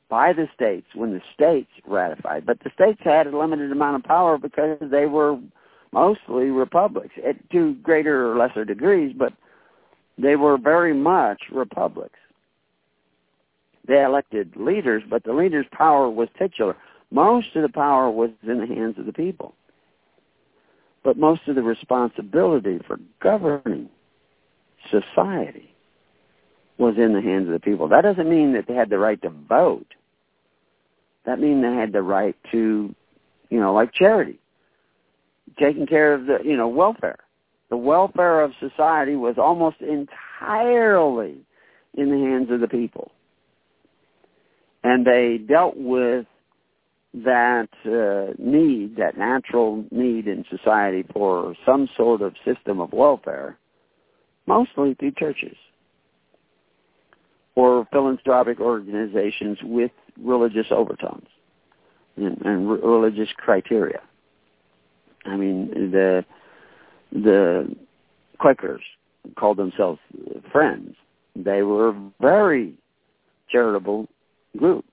by 0.09 0.33
the 0.33 0.47
states 0.55 0.87
when 0.95 1.11
the 1.11 1.21
states 1.33 1.69
ratified, 1.85 2.45
but 2.45 2.59
the 2.63 2.71
states 2.73 3.01
had 3.03 3.27
a 3.27 3.37
limited 3.37 3.71
amount 3.71 3.97
of 3.97 4.03
power 4.03 4.37
because 4.37 4.77
they 4.89 5.05
were 5.05 5.37
mostly 5.91 6.45
republics, 6.45 7.13
at 7.27 7.35
to 7.51 7.75
greater 7.75 8.31
or 8.31 8.37
lesser 8.37 8.65
degrees, 8.65 9.13
but 9.17 9.33
they 10.17 10.35
were 10.35 10.57
very 10.57 10.93
much 10.93 11.41
republics 11.51 12.17
they 13.87 14.01
elected 14.01 14.55
leaders, 14.55 15.03
but 15.09 15.23
the 15.23 15.33
leaders' 15.33 15.65
power 15.71 16.09
was 16.09 16.29
titular. 16.37 16.75
Most 17.11 17.55
of 17.55 17.61
the 17.61 17.69
power 17.69 18.09
was 18.09 18.31
in 18.43 18.59
the 18.59 18.67
hands 18.67 18.97
of 18.97 19.05
the 19.05 19.13
people. 19.13 19.55
But 21.03 21.17
most 21.17 21.41
of 21.47 21.55
the 21.55 21.63
responsibility 21.63 22.79
for 22.87 22.97
governing 23.21 23.89
society 24.89 25.73
was 26.77 26.95
in 26.97 27.13
the 27.13 27.21
hands 27.21 27.47
of 27.47 27.53
the 27.53 27.59
people. 27.59 27.87
That 27.89 28.01
doesn't 28.01 28.29
mean 28.29 28.53
that 28.53 28.67
they 28.67 28.73
had 28.73 28.89
the 28.89 28.97
right 28.97 29.21
to 29.21 29.29
vote. 29.29 29.93
That 31.25 31.39
means 31.39 31.61
they 31.61 31.73
had 31.73 31.93
the 31.93 32.01
right 32.01 32.35
to, 32.51 32.95
you 33.49 33.59
know, 33.59 33.73
like 33.73 33.93
charity, 33.93 34.39
taking 35.59 35.85
care 35.85 36.13
of 36.13 36.25
the, 36.25 36.39
you 36.43 36.57
know, 36.57 36.67
welfare. 36.67 37.19
The 37.69 37.77
welfare 37.77 38.41
of 38.41 38.51
society 38.59 39.15
was 39.15 39.35
almost 39.37 39.77
entirely 39.81 41.37
in 41.93 42.09
the 42.09 42.17
hands 42.17 42.49
of 42.51 42.59
the 42.59 42.67
people. 42.67 43.11
And 44.83 45.05
they 45.05 45.37
dealt 45.37 45.77
with 45.77 46.25
that 47.13 47.69
uh, 47.85 48.33
need, 48.37 48.97
that 48.97 49.17
natural 49.17 49.85
need 49.91 50.27
in 50.27 50.45
society 50.49 51.05
for 51.13 51.55
some 51.65 51.87
sort 51.95 52.21
of 52.21 52.33
system 52.43 52.79
of 52.79 52.91
welfare, 52.91 53.57
mostly 54.45 54.95
through 54.95 55.11
churches 55.11 55.55
or 57.55 57.87
philanthropic 57.91 58.59
organizations 58.59 59.59
with 59.63 59.91
religious 60.19 60.67
overtones 60.71 61.27
and, 62.17 62.41
and 62.43 62.69
re- 62.69 62.79
religious 62.81 63.29
criteria. 63.37 64.01
I 65.25 65.35
mean, 65.37 65.91
the 65.91 66.25
the 67.11 67.75
Quakers 68.39 68.81
called 69.37 69.57
themselves 69.57 69.99
Friends. 70.51 70.95
They 71.35 71.61
were 71.61 71.95
very 72.19 72.73
charitable 73.49 74.07
group. 74.57 74.85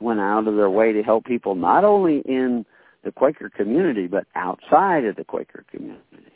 Went 0.00 0.20
out 0.20 0.48
of 0.48 0.56
their 0.56 0.70
way 0.70 0.92
to 0.92 1.02
help 1.02 1.24
people 1.24 1.54
not 1.54 1.84
only 1.84 2.18
in 2.26 2.66
the 3.04 3.12
Quaker 3.12 3.48
community 3.48 4.06
but 4.06 4.26
outside 4.34 5.04
of 5.04 5.16
the 5.16 5.24
Quaker 5.24 5.64
community. 5.70 6.32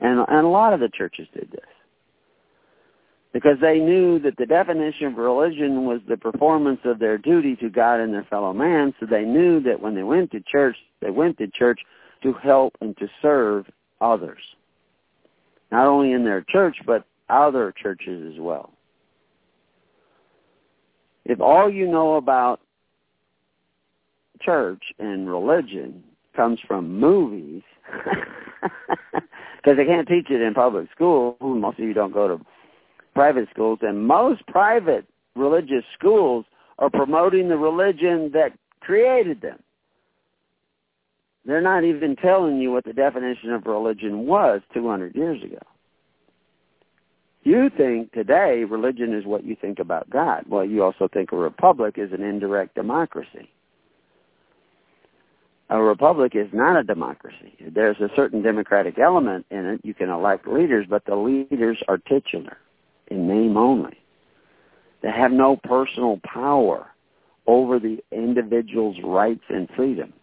And 0.00 0.20
and 0.28 0.46
a 0.46 0.48
lot 0.48 0.72
of 0.72 0.80
the 0.80 0.88
churches 0.88 1.26
did 1.34 1.50
this 1.50 1.64
because 3.34 3.58
they 3.60 3.80
knew 3.80 4.20
that 4.20 4.36
the 4.38 4.46
definition 4.46 5.08
of 5.08 5.16
religion 5.16 5.84
was 5.84 6.00
the 6.08 6.16
performance 6.16 6.78
of 6.84 7.00
their 7.00 7.18
duty 7.18 7.56
to 7.56 7.68
God 7.68 7.98
and 7.98 8.14
their 8.14 8.26
fellow 8.30 8.52
man. 8.52 8.94
So 9.00 9.06
they 9.06 9.24
knew 9.24 9.60
that 9.64 9.82
when 9.82 9.96
they 9.96 10.04
went 10.04 10.30
to 10.30 10.40
church, 10.40 10.76
they 11.02 11.10
went 11.10 11.36
to 11.38 11.48
church 11.48 11.80
to 12.22 12.32
help 12.32 12.74
and 12.80 12.96
to 12.96 13.08
serve 13.20 13.66
others, 14.00 14.38
not 15.72 15.88
only 15.88 16.12
in 16.12 16.24
their 16.24 16.42
church, 16.48 16.76
but 16.86 17.04
other 17.28 17.74
churches 17.76 18.32
as 18.32 18.40
well. 18.40 18.72
If 21.24 21.40
all 21.40 21.70
you 21.70 21.86
know 21.86 22.14
about 22.16 22.60
church 24.40 24.82
and 24.98 25.28
religion 25.28 26.04
comes 26.36 26.58
from 26.66 26.98
movies, 27.00 27.62
because 28.62 29.76
they 29.76 29.86
can't 29.86 30.08
teach 30.08 30.30
it 30.30 30.40
in 30.40 30.54
public 30.54 30.90
school, 30.90 31.36
most 31.40 31.78
of 31.78 31.84
you 31.84 31.94
don't 31.94 32.12
go 32.12 32.28
to 32.28 32.44
private 33.14 33.48
schools, 33.50 33.78
and 33.82 34.06
most 34.06 34.46
private 34.46 35.06
religious 35.36 35.84
schools 35.98 36.44
are 36.78 36.90
promoting 36.90 37.48
the 37.48 37.56
religion 37.56 38.30
that 38.32 38.52
created 38.80 39.40
them. 39.40 39.58
They're 41.46 41.60
not 41.60 41.84
even 41.84 42.16
telling 42.16 42.58
you 42.58 42.72
what 42.72 42.84
the 42.84 42.92
definition 42.92 43.52
of 43.52 43.66
religion 43.66 44.26
was 44.26 44.62
200 44.72 45.14
years 45.14 45.42
ago. 45.42 45.58
You 47.44 47.68
think 47.76 48.12
today 48.12 48.64
religion 48.64 49.12
is 49.12 49.26
what 49.26 49.44
you 49.44 49.54
think 49.54 49.78
about 49.78 50.08
God. 50.08 50.44
Well, 50.48 50.64
you 50.64 50.82
also 50.82 51.08
think 51.08 51.30
a 51.30 51.36
republic 51.36 51.96
is 51.98 52.10
an 52.12 52.22
indirect 52.22 52.74
democracy. 52.74 53.50
A 55.68 55.80
republic 55.80 56.34
is 56.34 56.48
not 56.54 56.78
a 56.78 56.82
democracy. 56.82 57.54
There's 57.60 58.00
a 58.00 58.08
certain 58.16 58.42
democratic 58.42 58.98
element 58.98 59.44
in 59.50 59.66
it. 59.66 59.80
You 59.84 59.92
can 59.92 60.08
elect 60.08 60.48
leaders, 60.48 60.86
but 60.88 61.04
the 61.04 61.16
leaders 61.16 61.82
are 61.86 61.98
titular 61.98 62.56
in 63.08 63.28
name 63.28 63.58
only. 63.58 63.98
They 65.02 65.10
have 65.10 65.32
no 65.32 65.56
personal 65.56 66.20
power 66.24 66.86
over 67.46 67.78
the 67.78 68.02
individual's 68.10 68.96
rights 69.04 69.44
and 69.50 69.68
freedom. 69.76 70.14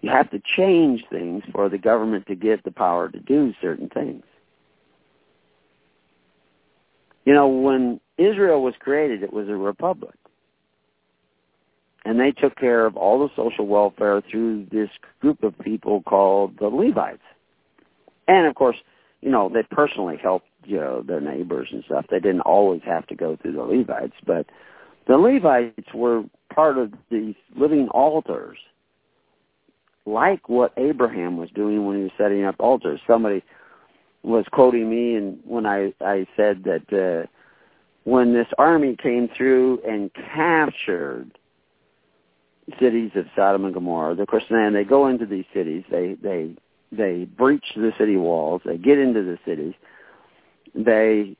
You 0.00 0.10
have 0.10 0.30
to 0.30 0.40
change 0.56 1.04
things 1.10 1.42
for 1.52 1.68
the 1.68 1.78
government 1.78 2.26
to 2.28 2.36
get 2.36 2.62
the 2.62 2.70
power 2.70 3.08
to 3.08 3.18
do 3.18 3.52
certain 3.60 3.88
things. 3.88 4.22
You 7.26 7.34
know, 7.34 7.48
when 7.48 8.00
Israel 8.16 8.62
was 8.62 8.74
created, 8.78 9.22
it 9.22 9.32
was 9.32 9.48
a 9.48 9.56
republic. 9.56 10.14
And 12.04 12.20
they 12.20 12.30
took 12.30 12.56
care 12.56 12.86
of 12.86 12.96
all 12.96 13.18
the 13.18 13.34
social 13.34 13.66
welfare 13.66 14.22
through 14.30 14.66
this 14.70 14.88
group 15.20 15.42
of 15.42 15.58
people 15.58 16.02
called 16.02 16.56
the 16.58 16.68
Levites. 16.68 17.18
And 18.28 18.46
of 18.46 18.54
course, 18.54 18.76
you 19.22 19.30
know, 19.30 19.50
they 19.52 19.64
personally 19.64 20.16
helped, 20.22 20.46
you 20.64 20.76
know, 20.76 21.02
their 21.02 21.20
neighbors 21.20 21.68
and 21.72 21.82
stuff. 21.84 22.06
They 22.08 22.20
didn't 22.20 22.42
always 22.42 22.82
have 22.84 23.08
to 23.08 23.16
go 23.16 23.36
through 23.36 23.52
the 23.54 23.62
Levites, 23.62 24.14
but 24.24 24.46
the 25.08 25.16
Levites 25.16 25.92
were 25.92 26.24
part 26.54 26.78
of 26.78 26.92
these 27.10 27.34
living 27.56 27.88
altars, 27.88 28.58
like 30.04 30.48
what 30.48 30.72
Abraham 30.76 31.36
was 31.36 31.50
doing 31.50 31.86
when 31.86 31.96
he 31.96 32.02
was 32.04 32.12
setting 32.16 32.44
up 32.44 32.54
altars. 32.60 33.00
Somebody 33.04 33.42
was 34.26 34.44
quoting 34.50 34.90
me, 34.90 35.14
and 35.14 35.38
when 35.44 35.66
I 35.66 35.92
I 36.00 36.26
said 36.36 36.64
that 36.64 36.92
uh, 36.92 37.26
when 38.04 38.32
this 38.32 38.48
army 38.58 38.96
came 39.00 39.28
through 39.36 39.80
and 39.88 40.10
captured 40.14 41.30
cities 42.80 43.12
of 43.14 43.26
Sodom 43.36 43.64
and 43.64 43.72
Gomorrah, 43.72 44.20
of 44.20 44.26
course, 44.26 44.44
then 44.50 44.72
they 44.72 44.84
go 44.84 45.06
into 45.06 45.26
these 45.26 45.44
cities, 45.54 45.84
they 45.90 46.16
they 46.22 46.56
they 46.92 47.24
breach 47.24 47.64
the 47.74 47.92
city 47.98 48.16
walls. 48.16 48.62
They 48.64 48.78
get 48.78 48.98
into 48.98 49.22
the 49.22 49.38
cities. 49.44 49.74
They, 50.74 51.36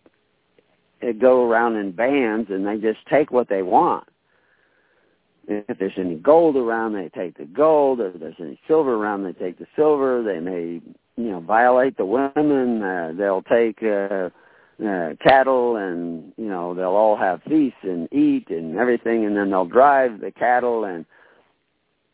they 1.01 1.13
go 1.13 1.49
around 1.49 1.77
in 1.77 1.93
bands 1.93 2.51
and 2.51 2.67
they 2.67 2.79
just 2.79 3.05
take 3.09 3.31
what 3.31 3.49
they 3.49 3.63
want. 3.63 4.09
If 5.49 5.79
there's 5.79 5.93
any 5.97 6.17
gold 6.17 6.57
around, 6.57 6.95
they 6.95 7.09
take 7.09 7.39
the 7.39 7.45
gold. 7.45 8.01
If 8.01 8.19
there's 8.19 8.35
any 8.41 8.59
silver 8.67 8.95
around, 8.95 9.23
they 9.23 9.33
take 9.33 9.59
the 9.59 9.67
silver. 9.77 10.23
They 10.23 10.41
may, 10.41 10.81
you 11.17 11.31
know, 11.31 11.41
violate 11.41 11.97
the 11.97 12.05
women. 12.05 12.83
Uh, 12.83 13.13
they'll 13.17 13.43
take 13.43 13.83
uh, 13.83 14.31
uh, 14.85 15.15
cattle, 15.23 15.77
and 15.77 16.33
you 16.37 16.47
know, 16.47 16.75
they'll 16.75 16.89
all 16.89 17.17
have 17.17 17.43
feasts 17.45 17.79
and 17.83 18.13
eat 18.13 18.51
and 18.51 18.77
everything, 18.77 19.25
and 19.25 19.37
then 19.37 19.51
they'll 19.51 19.65
drive 19.65 20.21
the 20.21 20.31
cattle 20.31 20.85
and 20.85 21.07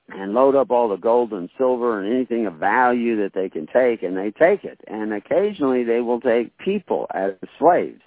and 0.09 0.35
load 0.35 0.55
up 0.55 0.71
all 0.71 0.89
the 0.89 0.97
gold 0.97 1.33
and 1.33 1.49
silver 1.57 1.99
and 2.01 2.13
anything 2.13 2.47
of 2.47 2.55
value 2.55 3.17
that 3.23 3.33
they 3.35 3.49
can 3.49 3.67
take, 3.67 4.03
and 4.03 4.17
they 4.17 4.31
take 4.31 4.65
it. 4.65 4.81
And 4.87 5.13
occasionally 5.13 5.85
they 5.85 6.01
will 6.01 6.21
take 6.21 6.57
people 6.59 7.07
as 7.15 7.33
slaves. 7.59 8.03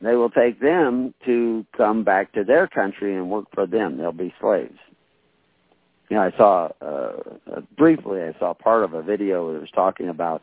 They 0.00 0.14
will 0.14 0.30
take 0.30 0.60
them 0.60 1.14
to 1.24 1.64
come 1.76 2.04
back 2.04 2.32
to 2.32 2.44
their 2.44 2.66
country 2.66 3.16
and 3.16 3.30
work 3.30 3.46
for 3.54 3.66
them. 3.66 3.96
They'll 3.96 4.12
be 4.12 4.34
slaves. 4.40 4.78
You 6.08 6.16
know, 6.16 6.22
I 6.22 6.36
saw 6.36 6.68
uh, 6.80 7.60
briefly. 7.76 8.22
I 8.22 8.38
saw 8.38 8.54
part 8.54 8.84
of 8.84 8.94
a 8.94 9.02
video 9.02 9.52
that 9.52 9.60
was 9.60 9.70
talking 9.74 10.08
about 10.08 10.42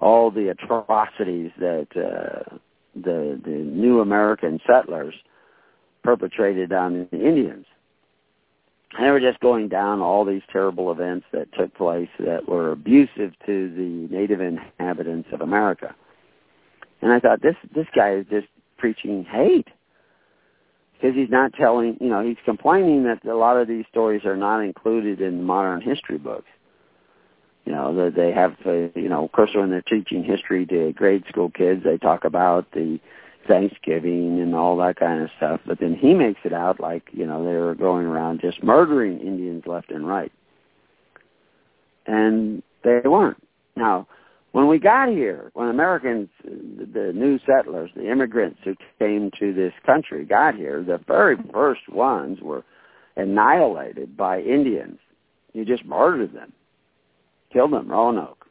all 0.00 0.30
the 0.30 0.48
atrocities 0.48 1.52
that 1.58 1.86
uh, 1.94 2.56
the 2.94 3.40
the 3.44 3.50
new 3.50 4.00
American 4.00 4.60
settlers 4.66 5.14
perpetrated 6.02 6.72
on 6.72 7.08
the 7.12 7.18
Indians 7.18 7.66
and 8.94 9.06
they 9.06 9.10
were 9.10 9.20
just 9.20 9.40
going 9.40 9.68
down 9.68 10.00
all 10.00 10.24
these 10.24 10.42
terrible 10.52 10.92
events 10.92 11.26
that 11.32 11.48
took 11.54 11.74
place 11.74 12.10
that 12.18 12.46
were 12.48 12.72
abusive 12.72 13.32
to 13.46 13.70
the 13.74 14.14
native 14.14 14.40
inhabitants 14.40 15.28
of 15.32 15.40
America. 15.40 15.94
And 17.00 17.12
I 17.12 17.18
thought 17.18 17.42
this 17.42 17.56
this 17.74 17.86
guy 17.94 18.14
is 18.14 18.26
just 18.30 18.48
preaching 18.76 19.24
hate 19.24 19.68
because 21.02 21.16
he's 21.16 21.30
not 21.30 21.52
telling, 21.54 21.96
you 22.00 22.08
know, 22.08 22.24
he's 22.24 22.36
complaining 22.44 23.02
that 23.04 23.24
a 23.28 23.34
lot 23.34 23.56
of 23.56 23.66
these 23.66 23.84
stories 23.90 24.24
are 24.24 24.36
not 24.36 24.60
included 24.60 25.20
in 25.20 25.42
modern 25.42 25.80
history 25.80 26.18
books. 26.18 26.46
You 27.64 27.72
know, 27.72 27.94
that 27.96 28.14
they 28.14 28.32
have, 28.32 28.54
uh, 28.64 28.98
you 28.98 29.08
know, 29.08 29.24
of 29.24 29.32
course, 29.32 29.50
when 29.54 29.70
they're 29.70 29.82
teaching 29.82 30.22
history 30.22 30.64
to 30.66 30.92
grade 30.92 31.24
school 31.28 31.50
kids, 31.50 31.82
they 31.82 31.98
talk 31.98 32.24
about 32.24 32.70
the 32.72 33.00
Thanksgiving 33.48 34.40
and 34.40 34.54
all 34.54 34.76
that 34.76 34.96
kind 34.96 35.22
of 35.22 35.30
stuff. 35.36 35.60
But 35.66 35.80
then 35.80 35.96
he 35.96 36.14
makes 36.14 36.40
it 36.44 36.52
out 36.52 36.78
like, 36.78 37.08
you 37.12 37.26
know, 37.26 37.44
they 37.44 37.54
were 37.54 37.74
going 37.74 38.06
around 38.06 38.40
just 38.40 38.62
murdering 38.62 39.20
Indians 39.20 39.64
left 39.66 39.90
and 39.90 40.06
right. 40.06 40.32
And 42.06 42.62
they 42.84 43.00
weren't. 43.04 43.42
Now, 43.76 44.06
when 44.52 44.68
we 44.68 44.78
got 44.78 45.08
here, 45.08 45.50
when 45.54 45.68
Americans, 45.68 46.28
the 46.44 47.12
new 47.14 47.38
settlers, 47.46 47.90
the 47.96 48.10
immigrants 48.10 48.60
who 48.64 48.74
came 48.98 49.30
to 49.38 49.52
this 49.52 49.72
country 49.84 50.24
got 50.24 50.54
here, 50.54 50.82
the 50.82 51.00
very 51.06 51.36
first 51.52 51.88
ones 51.88 52.38
were 52.40 52.64
annihilated 53.16 54.16
by 54.16 54.40
Indians. 54.40 54.98
You 55.52 55.64
just 55.64 55.84
murdered 55.84 56.34
them, 56.34 56.52
killed 57.52 57.72
them, 57.72 57.88
Roanoke. 57.88 58.46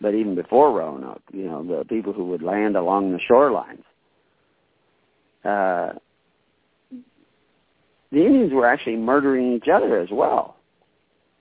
But 0.00 0.14
even 0.14 0.34
before 0.34 0.72
Roanoke, 0.72 1.22
you 1.32 1.44
know, 1.44 1.62
the 1.62 1.84
people 1.84 2.12
who 2.12 2.24
would 2.26 2.42
land 2.42 2.76
along 2.76 3.12
the 3.12 3.20
shorelines 3.30 3.84
uh, 5.44 5.92
the 8.10 8.24
Indians 8.24 8.52
were 8.52 8.66
actually 8.66 8.96
murdering 8.96 9.54
each 9.54 9.68
other 9.68 9.98
as 9.98 10.08
well. 10.10 10.53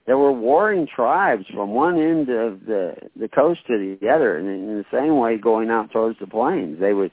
There 0.06 0.18
were 0.18 0.34
warring 0.34 0.88
tribes 0.94 1.46
from 1.54 1.72
one 1.72 1.98
end 1.98 2.30
of 2.30 2.66
the 2.66 2.96
the 3.16 3.30
coast 3.30 3.62
to 3.68 3.98
the 4.00 4.10
other, 4.10 4.38
and 4.38 4.48
in 4.48 4.78
the 4.78 4.86
same 4.92 5.18
way 5.18 5.38
going 5.38 5.70
out 5.70 5.92
towards 5.92 6.20
the 6.20 6.28
plains. 6.28 6.80
They 6.80 6.94
would 6.94 7.12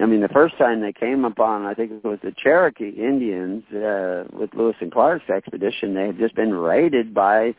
I 0.00 0.06
mean, 0.06 0.20
the 0.20 0.28
first 0.28 0.58
time 0.58 0.80
they 0.80 0.92
came 0.92 1.24
upon, 1.24 1.64
I 1.64 1.74
think 1.74 1.92
it 1.92 2.04
was 2.04 2.18
the 2.22 2.34
Cherokee 2.36 2.88
Indians 2.88 3.62
uh, 3.72 4.24
with 4.32 4.50
Lewis 4.54 4.74
and 4.80 4.90
Clark's 4.90 5.28
expedition. 5.30 5.94
They 5.94 6.06
had 6.06 6.18
just 6.18 6.34
been 6.34 6.52
raided 6.52 7.14
by 7.14 7.54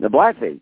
the 0.00 0.08
Blackfeet, 0.08 0.60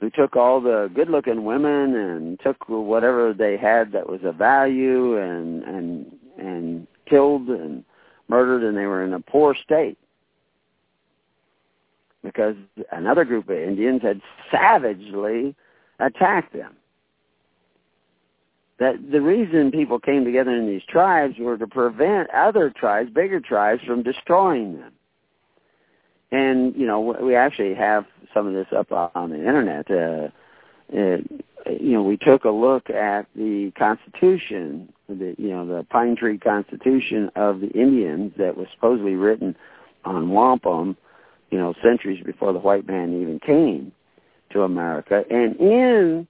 who 0.00 0.10
took 0.10 0.34
all 0.34 0.60
the 0.60 0.90
good-looking 0.94 1.44
women 1.44 1.94
and 1.94 2.40
took 2.40 2.68
whatever 2.68 3.32
they 3.32 3.56
had 3.56 3.92
that 3.92 4.08
was 4.08 4.20
of 4.24 4.34
value 4.36 5.16
and 5.18 5.62
and 5.62 6.12
and 6.36 6.86
killed 7.08 7.48
and 7.48 7.84
murdered, 8.28 8.64
and 8.64 8.76
they 8.76 8.86
were 8.86 9.04
in 9.04 9.12
a 9.12 9.20
poor 9.20 9.54
state 9.54 9.96
because 12.24 12.56
another 12.90 13.24
group 13.24 13.48
of 13.48 13.56
Indians 13.56 14.02
had 14.02 14.20
savagely 14.50 15.54
attacked 16.00 16.52
them 16.52 16.74
that 18.78 18.96
the 19.12 19.20
reason 19.20 19.70
people 19.70 20.00
came 20.00 20.24
together 20.24 20.50
in 20.50 20.66
these 20.66 20.82
tribes 20.88 21.36
were 21.38 21.56
to 21.56 21.66
prevent 21.66 22.28
other 22.30 22.70
tribes, 22.70 23.10
bigger 23.10 23.40
tribes, 23.40 23.82
from 23.86 24.02
destroying 24.02 24.78
them. 24.78 24.92
And 26.32 26.74
you 26.74 26.86
know, 26.86 27.00
we 27.00 27.36
actually 27.36 27.74
have 27.74 28.06
some 28.32 28.48
of 28.48 28.54
this 28.54 28.66
up 28.76 28.90
on 29.14 29.30
the 29.30 29.36
internet. 29.36 29.88
Uh, 29.88 30.28
it, 30.88 31.44
you 31.80 31.92
know, 31.92 32.02
we 32.02 32.16
took 32.16 32.44
a 32.44 32.50
look 32.50 32.90
at 32.90 33.26
the 33.36 33.72
Constitution, 33.78 34.92
the 35.08 35.36
you 35.38 35.50
know 35.50 35.64
the 35.66 35.84
Pine 35.84 36.16
Tree 36.16 36.38
Constitution 36.38 37.30
of 37.36 37.60
the 37.60 37.68
Indians 37.68 38.32
that 38.38 38.56
was 38.56 38.66
supposedly 38.74 39.14
written 39.14 39.56
on 40.04 40.30
wampum, 40.30 40.96
you 41.54 41.60
know, 41.60 41.72
centuries 41.84 42.20
before 42.26 42.52
the 42.52 42.58
white 42.58 42.84
man 42.84 43.22
even 43.22 43.38
came 43.38 43.92
to 44.52 44.62
America. 44.62 45.22
And 45.30 45.54
in 45.60 46.26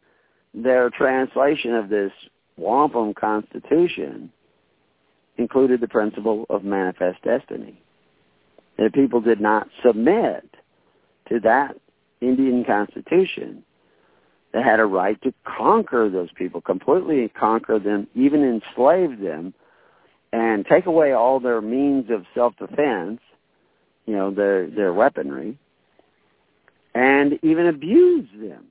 their 0.52 0.90
translation 0.90 1.74
of 1.74 1.88
this 1.88 2.12
wampum 2.58 3.14
constitution 3.14 4.30
included 5.38 5.80
the 5.80 5.88
principle 5.88 6.44
of 6.50 6.62
manifest 6.62 7.22
destiny. 7.22 7.80
That 8.76 8.92
people 8.92 9.22
did 9.22 9.40
not 9.40 9.66
submit 9.82 10.44
to 11.30 11.40
that 11.40 11.74
Indian 12.20 12.62
constitution, 12.66 13.64
they 14.52 14.60
had 14.60 14.78
a 14.78 14.84
right 14.84 15.18
to 15.22 15.32
conquer 15.56 16.10
those 16.10 16.28
people, 16.36 16.60
completely 16.60 17.28
conquer 17.28 17.78
them, 17.78 18.08
even 18.14 18.44
enslave 18.44 19.20
them, 19.20 19.54
and 20.34 20.66
take 20.66 20.84
away 20.84 21.12
all 21.12 21.40
their 21.40 21.62
means 21.62 22.10
of 22.10 22.26
self-defense, 22.34 23.20
you 24.06 24.14
know, 24.14 24.30
their 24.30 24.68
their 24.68 24.92
weaponry, 24.92 25.58
and 26.94 27.38
even 27.42 27.66
abuse 27.66 28.28
them 28.38 28.66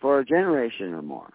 for 0.00 0.20
a 0.20 0.24
generation 0.24 0.92
or 0.92 1.02
more 1.02 1.32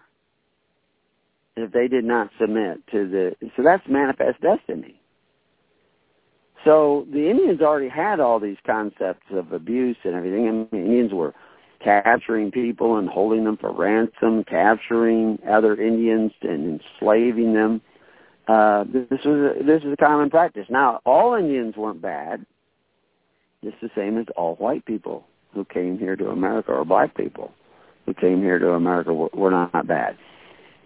if 1.56 1.70
they 1.72 1.88
did 1.88 2.04
not 2.04 2.30
submit 2.40 2.84
to 2.90 3.08
the 3.08 3.48
so 3.56 3.62
that's 3.62 3.86
manifest 3.88 4.40
destiny. 4.40 5.00
So 6.64 7.06
the 7.12 7.30
indians 7.30 7.60
already 7.60 7.88
had 7.88 8.20
all 8.20 8.40
these 8.40 8.56
concepts 8.66 9.26
of 9.30 9.52
abuse 9.52 9.96
and 10.04 10.14
everything. 10.14 10.48
And 10.48 10.68
the 10.70 10.78
indians 10.78 11.12
were 11.12 11.34
capturing 11.82 12.50
people 12.50 12.96
and 12.96 13.08
holding 13.08 13.44
them 13.44 13.58
for 13.58 13.70
ransom 13.70 14.42
capturing 14.44 15.38
other 15.48 15.80
indians 15.80 16.32
and 16.42 16.80
enslaving 16.80 17.52
them. 17.52 17.80
Uh 18.48 18.84
this 18.84 19.20
was 19.24 19.56
a, 19.60 19.64
this 19.64 19.82
is 19.84 19.92
a 19.92 19.96
common 19.96 20.30
practice. 20.30 20.66
Now 20.70 21.00
all 21.04 21.34
indians 21.34 21.76
weren't 21.76 22.02
bad 22.02 22.44
just 23.64 23.80
the 23.80 23.90
same 23.96 24.18
as 24.18 24.26
all 24.36 24.54
white 24.56 24.84
people 24.84 25.24
who 25.52 25.64
came 25.64 25.98
here 25.98 26.16
to 26.16 26.28
america 26.28 26.72
or 26.72 26.84
black 26.84 27.16
people 27.16 27.52
who 28.06 28.14
came 28.14 28.40
here 28.40 28.58
to 28.58 28.70
america 28.70 29.12
were, 29.12 29.30
were 29.32 29.50
not 29.50 29.86
bad 29.86 30.16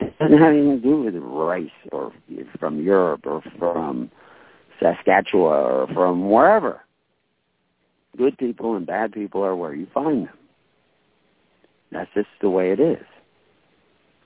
it 0.01 0.19
doesn't 0.19 0.39
have 0.39 0.53
anything 0.53 0.81
to 0.81 0.89
do 0.89 1.03
with 1.03 1.15
race 1.15 1.71
or 1.93 2.13
from 2.59 2.83
Europe 2.83 3.27
or 3.27 3.43
from 3.59 4.11
Saskatchewan 4.81 5.53
or 5.53 5.89
from 5.93 6.31
wherever. 6.31 6.81
Good 8.17 8.39
people 8.39 8.77
and 8.77 8.87
bad 8.87 9.13
people 9.13 9.45
are 9.45 9.57
where 9.57 9.75
you 9.75 9.87
find 9.93 10.27
them. 10.27 10.39
That's 11.91 12.11
just 12.15 12.29
the 12.41 12.51
way 12.51 12.73
it 12.73 12.81
is. 12.81 13.05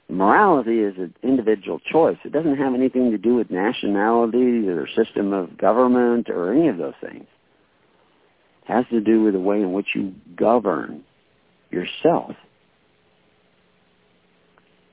Morality 0.08 0.80
is 0.80 0.96
an 0.98 1.14
individual 1.22 1.78
choice. 1.78 2.18
It 2.24 2.32
doesn't 2.32 2.58
have 2.58 2.74
anything 2.74 3.10
to 3.12 3.18
do 3.18 3.34
with 3.36 3.50
nationality 3.50 4.68
or 4.68 4.86
system 4.88 5.32
of 5.32 5.56
government 5.56 6.28
or 6.28 6.52
any 6.52 6.68
of 6.68 6.76
those 6.76 6.94
things. 7.00 7.26
Has 8.66 8.85
to 8.90 9.01
do 9.01 9.22
with 9.22 9.35
the 9.35 9.40
way 9.40 9.57
in 9.57 9.72
which 9.72 9.88
you 9.94 10.14
govern 10.37 11.03
yourself. 11.70 12.37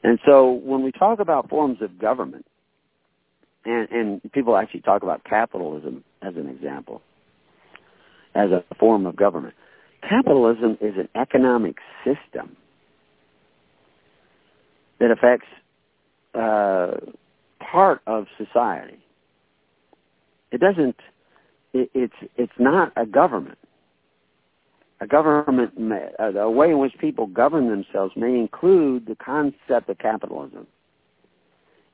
And 0.03 0.19
so 0.25 0.51
when 0.51 0.83
we 0.83 0.91
talk 0.91 1.19
about 1.19 1.49
forms 1.49 1.81
of 1.81 1.99
government, 1.99 2.45
and, 3.65 3.89
and 3.89 4.31
people 4.31 4.55
actually 4.55 4.81
talk 4.81 5.03
about 5.03 5.23
capitalism 5.23 6.03
as 6.21 6.35
an 6.35 6.49
example, 6.49 7.01
as 8.33 8.49
a 8.51 8.63
form 8.79 9.05
of 9.05 9.15
government, 9.15 9.53
capitalism 10.07 10.77
is 10.81 10.95
an 10.97 11.09
economic 11.15 11.75
system 12.03 12.55
that 14.99 15.11
affects 15.11 15.47
uh, 16.33 16.91
part 17.59 18.01
of 18.07 18.25
society. 18.37 18.99
It 20.51 20.59
doesn't. 20.61 20.95
It, 21.73 21.89
it's 21.93 22.31
it's 22.35 22.53
not 22.59 22.91
a 22.95 23.05
government 23.05 23.57
a 25.01 25.07
government, 25.07 25.75
the 25.77 26.49
way 26.49 26.69
in 26.71 26.79
which 26.79 26.93
people 26.99 27.27
govern 27.27 27.69
themselves 27.69 28.13
may 28.15 28.35
include 28.35 29.05
the 29.05 29.15
concept 29.15 29.89
of 29.89 29.97
capitalism. 29.97 30.67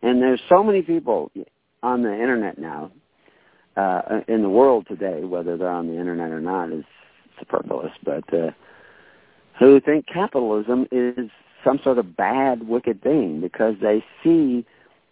And 0.02 0.22
there's 0.22 0.42
so 0.50 0.64
many 0.64 0.82
people 0.82 1.32
on 1.84 2.02
the 2.02 2.12
internet 2.12 2.58
now, 2.58 2.92
uh, 3.78 4.22
in 4.28 4.42
the 4.42 4.50
world 4.50 4.88
today, 4.88 5.24
whether 5.24 5.58
they're 5.58 5.70
on 5.70 5.88
the 5.88 6.00
internet 6.00 6.32
or 6.32 6.42
not 6.42 6.72
is 6.72 6.86
superfluous, 7.40 7.92
but 8.04 8.24
uh, 8.34 8.52
who 9.60 9.80
think 9.82 10.06
capitalism 10.12 10.88
is 10.92 11.30
some 11.64 11.80
sort 11.84 11.98
of 11.98 12.16
bad, 12.16 12.68
wicked 12.68 13.02
thing 13.04 13.40
because 13.42 13.76
they 13.82 14.04
see 14.24 14.66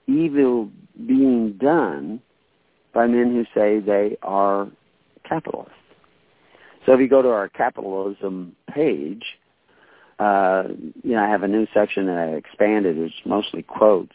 evil 0.07 0.69
being 1.05 1.53
done 1.59 2.21
by 2.93 3.07
men 3.07 3.33
who 3.33 3.45
say 3.59 3.79
they 3.79 4.17
are 4.21 4.67
capitalists. 5.27 5.73
So 6.85 6.93
if 6.93 6.99
you 6.99 7.07
go 7.07 7.21
to 7.21 7.29
our 7.29 7.49
capitalism 7.49 8.55
page, 8.73 9.23
uh, 10.19 10.63
you 11.03 11.11
know, 11.11 11.23
I 11.23 11.29
have 11.29 11.43
a 11.43 11.47
new 11.47 11.65
section 11.73 12.05
that 12.07 12.17
I 12.17 12.35
expanded. 12.35 12.97
It's 12.97 13.13
mostly 13.25 13.63
quotes. 13.63 14.13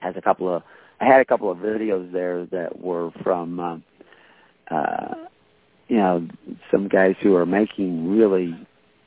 Has 0.00 0.14
a 0.16 0.22
couple 0.22 0.52
of, 0.52 0.62
I 1.00 1.06
had 1.06 1.20
a 1.20 1.24
couple 1.24 1.50
of 1.50 1.58
videos 1.58 2.12
there 2.12 2.46
that 2.46 2.80
were 2.80 3.10
from, 3.22 3.60
uh, 3.60 4.74
uh, 4.74 5.14
you 5.88 5.96
know, 5.96 6.28
some 6.70 6.88
guys 6.88 7.14
who 7.22 7.34
are 7.36 7.46
making 7.46 8.16
really 8.16 8.56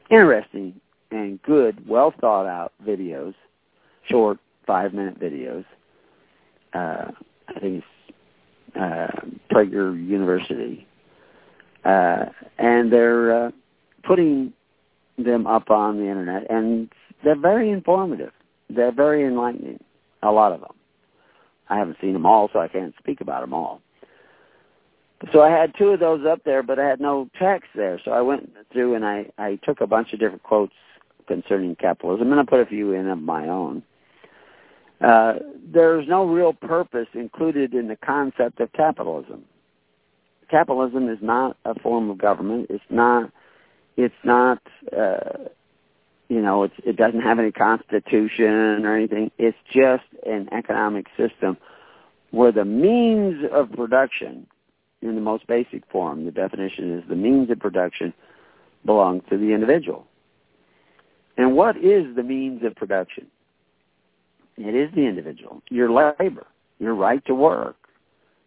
interesting 0.09 0.79
and 1.11 1.41
good, 1.43 1.87
well 1.87 2.13
thought 2.19 2.47
out 2.47 2.73
videos, 2.85 3.33
short 4.09 4.39
five 4.65 4.93
minute 4.93 5.19
videos. 5.19 5.65
Uh, 6.73 7.11
I 7.47 7.59
think 7.59 7.77
it's 7.77 7.85
uh, 8.79 9.07
Prager 9.51 9.95
University 9.95 10.87
uh, 11.85 12.25
and 12.57 12.91
they're 12.91 13.45
uh, 13.45 13.51
putting 14.03 14.51
them 15.17 15.47
up 15.47 15.69
on 15.69 15.97
the 15.97 16.09
internet, 16.09 16.49
and 16.49 16.89
they're 17.23 17.39
very 17.39 17.69
informative. 17.69 18.31
They're 18.69 18.91
very 18.91 19.23
enlightening. 19.23 19.79
A 20.23 20.31
lot 20.31 20.51
of 20.51 20.61
them. 20.61 20.73
I 21.69 21.77
haven't 21.77 21.97
seen 22.01 22.13
them 22.13 22.25
all, 22.25 22.49
so 22.51 22.59
I 22.59 22.67
can't 22.67 22.93
speak 22.97 23.21
about 23.21 23.41
them 23.41 23.53
all. 23.53 23.81
So 25.31 25.41
I 25.41 25.49
had 25.49 25.73
two 25.77 25.89
of 25.89 25.99
those 25.99 26.25
up 26.25 26.43
there, 26.43 26.63
but 26.63 26.79
I 26.79 26.87
had 26.87 26.99
no 26.99 27.29
text 27.39 27.69
there. 27.75 27.99
So 28.03 28.11
I 28.11 28.21
went 28.21 28.51
through 28.73 28.95
and 28.95 29.05
I, 29.05 29.27
I 29.37 29.59
took 29.63 29.81
a 29.81 29.87
bunch 29.87 30.13
of 30.13 30.19
different 30.19 30.43
quotes 30.43 30.73
concerning 31.27 31.75
capitalism, 31.75 32.31
and 32.31 32.41
I 32.41 32.43
put 32.43 32.59
a 32.59 32.65
few 32.65 32.91
in 32.91 33.07
of 33.07 33.19
my 33.19 33.47
own. 33.47 33.83
Uh, 35.01 35.33
there's 35.73 36.07
no 36.07 36.25
real 36.25 36.53
purpose 36.53 37.07
included 37.13 37.73
in 37.73 37.87
the 37.87 37.97
concept 37.97 38.59
of 38.59 38.71
capitalism 38.73 39.43
capitalism 40.49 41.09
is 41.09 41.19
not 41.21 41.57
a 41.65 41.77
form 41.79 42.09
of 42.09 42.17
government. 42.17 42.67
It's 42.69 42.83
not. 42.89 43.31
It's 43.97 44.15
not. 44.23 44.61
Uh, 44.95 45.49
you 46.27 46.41
know, 46.41 46.63
it's, 46.63 46.73
it 46.83 46.95
doesn't 46.95 47.21
have 47.21 47.37
any 47.37 47.51
constitution 47.51 48.83
or 48.85 48.95
anything. 48.95 49.31
It's 49.37 49.57
just 49.71 50.05
an 50.25 50.49
economic 50.51 51.05
system 51.15 51.55
where 52.31 52.51
the 52.51 52.65
means 52.65 53.45
of 53.51 53.71
production, 53.71 54.47
in 55.03 55.13
the 55.13 55.21
most 55.21 55.45
basic 55.45 55.83
form, 55.91 56.25
the 56.25 56.31
definition 56.31 56.97
is 56.97 57.03
the 57.07 57.15
means 57.15 57.51
of 57.51 57.59
production 57.59 58.11
belong 58.85 59.21
to 59.29 59.37
the 59.37 59.53
individual. 59.53 60.07
And 61.37 61.55
what 61.55 61.77
is 61.77 62.15
the 62.15 62.23
means 62.23 62.63
of 62.63 62.75
production? 62.75 63.27
It 64.57 64.75
is 64.75 64.93
the 64.95 65.01
individual. 65.01 65.61
Your 65.69 65.89
labor, 65.91 66.47
your 66.79 66.95
right 66.95 67.23
to 67.25 67.35
work, 67.35 67.75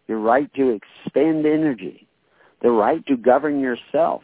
your 0.07 0.19
right 0.19 0.51
to 0.55 0.69
expend 0.69 1.45
energy, 1.45 2.07
the 2.61 2.71
right 2.71 3.05
to 3.07 3.15
govern 3.15 3.59
yourself, 3.59 4.23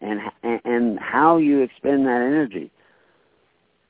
and 0.00 0.20
and 0.42 0.98
how 0.98 1.36
you 1.36 1.60
expend 1.60 2.06
that 2.06 2.22
energy. 2.22 2.70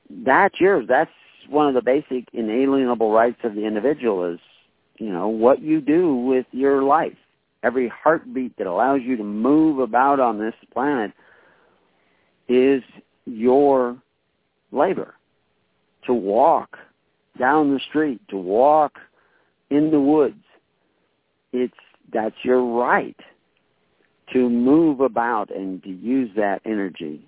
That's 0.09 0.59
yours. 0.59 0.85
That's 0.87 1.09
one 1.49 1.67
of 1.67 1.73
the 1.73 1.81
basic 1.81 2.27
inalienable 2.33 3.11
rights 3.11 3.39
of 3.43 3.55
the 3.55 3.65
individual 3.65 4.31
is, 4.31 4.39
you 4.97 5.11
know, 5.11 5.27
what 5.27 5.61
you 5.61 5.81
do 5.81 6.15
with 6.15 6.45
your 6.51 6.83
life. 6.83 7.17
Every 7.63 7.87
heartbeat 7.87 8.57
that 8.57 8.67
allows 8.67 8.99
you 9.03 9.15
to 9.17 9.23
move 9.23 9.79
about 9.79 10.19
on 10.19 10.37
this 10.37 10.53
planet 10.73 11.13
is 12.49 12.83
your 13.25 13.97
labor. 14.71 15.15
To 16.07 16.13
walk 16.13 16.77
down 17.37 17.73
the 17.73 17.79
street, 17.89 18.21
to 18.29 18.37
walk 18.37 18.99
in 19.69 19.91
the 19.91 19.99
woods, 19.99 20.43
it's 21.51 21.73
that's 22.11 22.35
your 22.43 22.63
right 22.63 23.15
to 24.31 24.49
move 24.49 24.99
about 24.99 25.53
and 25.55 25.81
to 25.83 25.89
use 25.89 26.29
that 26.35 26.61
energy 26.65 27.27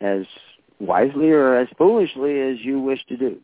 as 0.00 0.22
wisely 0.80 1.30
or 1.30 1.56
as 1.56 1.68
foolishly 1.78 2.40
as 2.40 2.56
you 2.60 2.80
wish 2.80 3.04
to 3.08 3.16
do. 3.16 3.38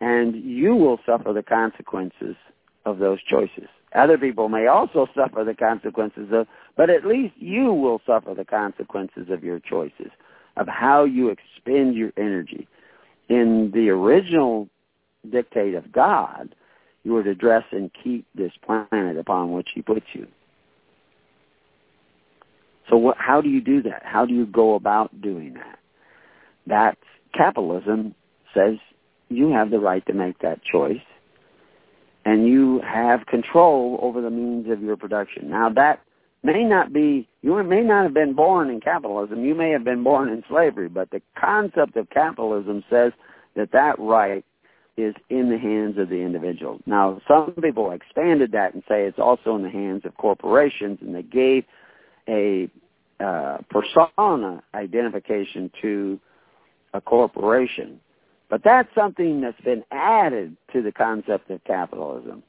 And 0.00 0.34
you 0.34 0.74
will 0.74 0.98
suffer 1.06 1.32
the 1.32 1.42
consequences 1.42 2.36
of 2.84 2.98
those 2.98 3.18
choices. 3.22 3.68
Other 3.94 4.18
people 4.18 4.48
may 4.48 4.66
also 4.66 5.06
suffer 5.14 5.44
the 5.44 5.54
consequences 5.54 6.28
of, 6.32 6.46
but 6.76 6.90
at 6.90 7.06
least 7.06 7.34
you 7.38 7.72
will 7.72 8.00
suffer 8.06 8.34
the 8.34 8.44
consequences 8.44 9.28
of 9.30 9.42
your 9.42 9.60
choices, 9.60 10.10
of 10.56 10.68
how 10.68 11.04
you 11.04 11.30
expend 11.30 11.94
your 11.94 12.12
energy. 12.18 12.68
In 13.28 13.70
the 13.74 13.88
original 13.90 14.68
dictate 15.28 15.74
of 15.74 15.90
God, 15.92 16.54
you 17.04 17.12
were 17.12 17.22
to 17.22 17.34
dress 17.34 17.64
and 17.72 17.90
keep 18.02 18.26
this 18.34 18.52
planet 18.64 19.16
upon 19.16 19.52
which 19.52 19.68
he 19.74 19.82
puts 19.82 20.06
you. 20.12 20.26
So 22.88 22.96
what, 22.96 23.16
how 23.18 23.40
do 23.40 23.48
you 23.48 23.60
do 23.60 23.82
that? 23.82 24.02
How 24.04 24.24
do 24.24 24.34
you 24.34 24.46
go 24.46 24.74
about 24.74 25.20
doing 25.20 25.54
that? 25.54 25.78
That 26.66 26.98
capitalism 27.34 28.14
says 28.54 28.76
you 29.28 29.52
have 29.52 29.70
the 29.70 29.78
right 29.78 30.04
to 30.06 30.12
make 30.12 30.38
that 30.40 30.62
choice 30.62 31.00
and 32.24 32.46
you 32.46 32.80
have 32.80 33.26
control 33.26 33.98
over 34.02 34.20
the 34.20 34.30
means 34.30 34.68
of 34.70 34.82
your 34.82 34.96
production. 34.96 35.48
Now 35.48 35.68
that 35.70 36.00
may 36.42 36.64
not 36.64 36.92
be, 36.92 37.28
you 37.42 37.62
may 37.62 37.82
not 37.82 38.04
have 38.04 38.14
been 38.14 38.34
born 38.34 38.70
in 38.70 38.80
capitalism, 38.80 39.44
you 39.44 39.54
may 39.54 39.70
have 39.70 39.84
been 39.84 40.02
born 40.02 40.28
in 40.28 40.42
slavery, 40.48 40.88
but 40.88 41.10
the 41.10 41.22
concept 41.38 41.96
of 41.96 42.08
capitalism 42.10 42.84
says 42.90 43.12
that 43.56 43.72
that 43.72 43.98
right 43.98 44.44
is 44.96 45.14
in 45.28 45.50
the 45.50 45.58
hands 45.58 45.98
of 45.98 46.08
the 46.08 46.16
individual. 46.16 46.80
Now, 46.86 47.20
some 47.28 47.52
people 47.62 47.90
expanded 47.90 48.52
that 48.52 48.74
and 48.74 48.82
say 48.88 49.04
it's 49.04 49.18
also 49.18 49.54
in 49.56 49.62
the 49.62 49.70
hands 49.70 50.02
of 50.04 50.16
corporations, 50.16 50.98
and 51.02 51.14
they 51.14 51.22
gave 51.22 51.64
a 52.28 52.70
uh, 53.20 53.58
persona 53.70 54.62
identification 54.74 55.70
to 55.82 56.18
a 56.94 57.00
corporation. 57.00 58.00
But 58.48 58.62
that's 58.64 58.88
something 58.94 59.40
that's 59.40 59.60
been 59.62 59.84
added 59.90 60.56
to 60.72 60.82
the 60.82 60.92
concept 60.92 61.50
of 61.50 61.62
capitalism. 61.64 62.42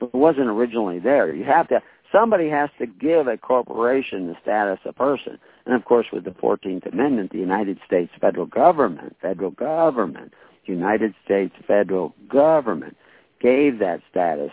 It 0.00 0.12
wasn't 0.14 0.48
originally 0.48 0.98
there. 0.98 1.34
You 1.34 1.44
have 1.44 1.68
to 1.68 1.80
somebody 2.12 2.48
has 2.48 2.70
to 2.78 2.86
give 2.86 3.26
a 3.26 3.36
corporation 3.36 4.28
the 4.28 4.36
status 4.42 4.78
of 4.84 4.94
person. 4.96 5.38
And 5.66 5.74
of 5.74 5.84
course 5.84 6.06
with 6.12 6.24
the 6.24 6.30
14th 6.30 6.92
Amendment, 6.92 7.32
the 7.32 7.38
United 7.38 7.78
States 7.86 8.12
federal 8.20 8.46
government, 8.46 9.16
federal 9.20 9.50
government, 9.50 10.32
United 10.64 11.14
States 11.24 11.54
federal 11.66 12.14
government 12.28 12.96
gave 13.40 13.78
that 13.80 14.00
status 14.10 14.52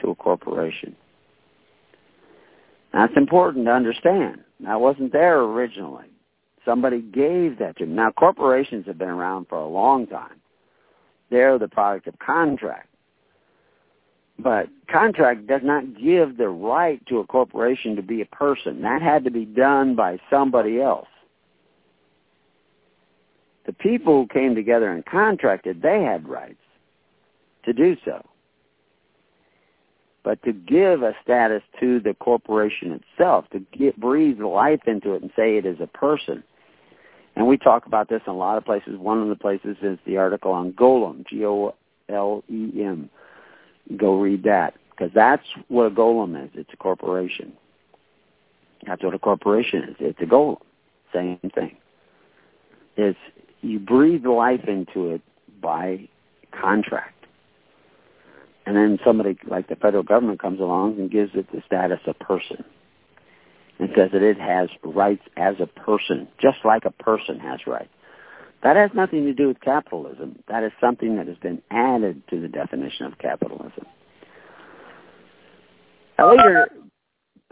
to 0.00 0.10
a 0.10 0.14
corporation. 0.14 0.96
That's 2.92 3.16
important 3.16 3.66
to 3.66 3.72
understand. 3.72 4.40
That 4.60 4.80
wasn't 4.80 5.12
there 5.12 5.40
originally. 5.40 6.06
Somebody 6.64 7.00
gave 7.00 7.58
that 7.58 7.76
to 7.78 7.86
them. 7.86 7.94
Now, 7.94 8.10
corporations 8.10 8.86
have 8.86 8.98
been 8.98 9.08
around 9.08 9.46
for 9.48 9.58
a 9.58 9.68
long 9.68 10.06
time. 10.06 10.40
They're 11.30 11.58
the 11.58 11.68
product 11.68 12.08
of 12.08 12.18
contract. 12.18 12.88
But 14.38 14.68
contract 14.90 15.46
does 15.46 15.62
not 15.64 15.98
give 16.00 16.36
the 16.36 16.48
right 16.48 17.04
to 17.06 17.18
a 17.18 17.26
corporation 17.26 17.96
to 17.96 18.02
be 18.02 18.20
a 18.20 18.26
person. 18.26 18.82
That 18.82 19.02
had 19.02 19.24
to 19.24 19.30
be 19.30 19.44
done 19.44 19.94
by 19.94 20.18
somebody 20.30 20.80
else. 20.80 21.08
The 23.64 23.72
people 23.72 24.22
who 24.22 24.28
came 24.28 24.54
together 24.54 24.90
and 24.90 25.04
contracted, 25.04 25.82
they 25.82 26.02
had 26.02 26.28
rights 26.28 26.54
to 27.64 27.72
do 27.72 27.96
so 28.04 28.24
but 30.26 30.42
to 30.42 30.52
give 30.52 31.04
a 31.04 31.14
status 31.22 31.62
to 31.78 32.00
the 32.00 32.12
corporation 32.12 33.00
itself, 33.00 33.44
to 33.52 33.60
get, 33.78 33.96
breathe 33.96 34.40
life 34.40 34.80
into 34.88 35.14
it 35.14 35.22
and 35.22 35.30
say 35.36 35.56
it 35.56 35.64
is 35.64 35.78
a 35.80 35.86
person. 35.86 36.42
And 37.36 37.46
we 37.46 37.56
talk 37.56 37.86
about 37.86 38.08
this 38.08 38.22
in 38.26 38.32
a 38.32 38.36
lot 38.36 38.58
of 38.58 38.64
places. 38.64 38.98
One 38.98 39.22
of 39.22 39.28
the 39.28 39.36
places 39.36 39.76
is 39.82 40.00
the 40.04 40.16
article 40.16 40.50
on 40.50 40.72
Golem, 40.72 41.24
G-O-L-E-M. 41.28 43.10
Go 43.96 44.18
read 44.18 44.44
that, 44.44 44.74
because 44.90 45.12
that's 45.14 45.44
what 45.68 45.84
a 45.84 45.90
golem 45.90 46.42
is. 46.42 46.50
It's 46.54 46.70
a 46.72 46.76
corporation. 46.76 47.52
That's 48.86 49.02
what 49.02 49.14
a 49.14 49.18
corporation 49.18 49.82
is. 49.90 49.96
It's 50.00 50.20
a 50.20 50.26
golem. 50.26 50.60
Same 51.12 51.38
thing. 51.54 51.76
It's 52.96 53.18
you 53.62 53.78
breathe 53.78 54.26
life 54.26 54.64
into 54.66 55.10
it 55.10 55.22
by 55.60 56.08
contract 56.50 57.16
and 58.66 58.76
then 58.76 58.98
somebody 59.04 59.38
like 59.46 59.68
the 59.68 59.76
federal 59.76 60.02
government 60.02 60.42
comes 60.42 60.60
along 60.60 60.98
and 60.98 61.10
gives 61.10 61.30
it 61.34 61.50
the 61.52 61.62
status 61.64 62.00
of 62.06 62.18
person 62.18 62.64
and 63.78 63.88
says 63.96 64.10
that 64.12 64.22
it 64.22 64.40
has 64.40 64.68
rights 64.82 65.22
as 65.36 65.54
a 65.60 65.66
person, 65.66 66.26
just 66.40 66.58
like 66.64 66.84
a 66.84 66.90
person 66.90 67.38
has 67.38 67.60
rights. 67.66 67.88
That 68.62 68.76
has 68.76 68.90
nothing 68.94 69.24
to 69.24 69.32
do 69.32 69.48
with 69.48 69.60
capitalism. 69.60 70.38
That 70.48 70.64
is 70.64 70.72
something 70.80 71.16
that 71.16 71.28
has 71.28 71.36
been 71.38 71.62
added 71.70 72.22
to 72.30 72.40
the 72.40 72.48
definition 72.48 73.06
of 73.06 73.18
capitalism. 73.18 73.86
A 76.18 76.26
leader 76.26 76.68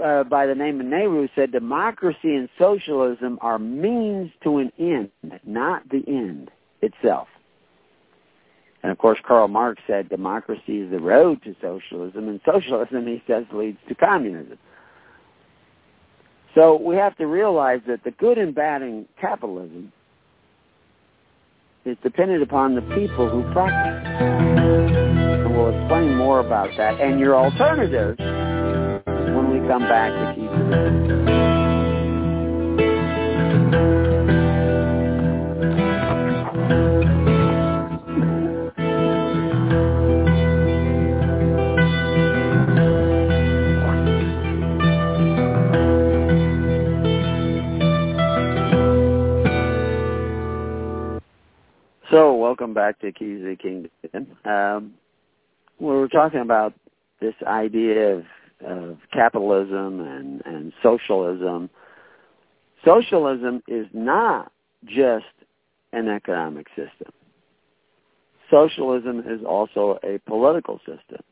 uh, 0.03 0.25
by 0.25 0.47
the 0.47 0.55
name 0.55 0.81
of 0.81 0.87
Nehru 0.87 1.29
said 1.35 1.53
democracy 1.53 2.35
and 2.35 2.49
socialism 2.59 3.38
are 3.43 3.59
means 3.59 4.31
to 4.43 4.59
an 4.59 4.73
end, 4.79 5.11
not 5.45 5.88
the 5.88 6.03
end 6.09 6.51
itself. 6.81 7.29
And 8.83 8.90
of 8.90 8.99
course, 8.99 9.19
Karl 9.27 9.49
Marx 9.49 9.81
said 9.87 10.09
democracy 10.09 10.81
is 10.81 10.90
the 10.90 10.99
road 10.99 11.43
to 11.45 11.55
socialism, 11.62 12.29
and 12.29 12.40
socialism, 12.45 13.07
he 13.07 13.23
says, 13.27 13.45
leads 13.53 13.79
to 13.88 13.95
communism. 13.95 14.59
So 16.55 16.77
we 16.77 16.97
have 16.97 17.17
to 17.17 17.27
realize 17.27 17.81
that 17.87 18.05
the 18.05 18.11
good 18.12 18.38
and 18.38 18.55
bad 18.55 18.83
in 18.83 19.07
capitalism 19.21 19.93
is 21.85 21.97
dependent 22.03 22.42
upon 22.42 22.75
the 22.75 22.81
people 22.81 23.29
who 23.29 23.42
practice. 23.53 24.11
And 24.18 25.55
we'll 25.55 25.68
explain 25.79 26.16
more 26.16 26.40
about 26.40 26.70
that 26.77 27.01
and 27.01 27.20
your 27.20 27.37
alternatives 27.37 28.18
when 29.35 29.51
we 29.51 29.68
come 29.68 29.83
back 29.83 30.11
to 30.11 30.35
keep 30.40 31.54
welcome 52.55 52.73
back 52.73 53.01
to 53.01 53.11
Keys 53.11 53.40
of 53.40 53.47
the 53.47 53.57
Kingdom. 53.57 54.37
Um, 54.45 54.95
we 55.81 55.88
were 55.88 56.07
talking 56.07 56.38
about 56.38 56.73
this 57.21 57.35
idea 57.45 58.19
of, 58.19 58.25
of 58.64 58.99
capitalism 59.12 59.99
and, 59.99 60.40
and 60.47 60.73
socialism. 60.81 61.69
Socialism 62.85 63.61
is 63.67 63.88
not 63.93 64.53
just 64.87 65.25
an 65.93 66.09
economic 66.09 66.69
system. 66.77 67.12
Socialism 68.49 69.25
is 69.27 69.40
also 69.45 69.99
a 70.05 70.21
political 70.21 70.79
system. 70.79 71.25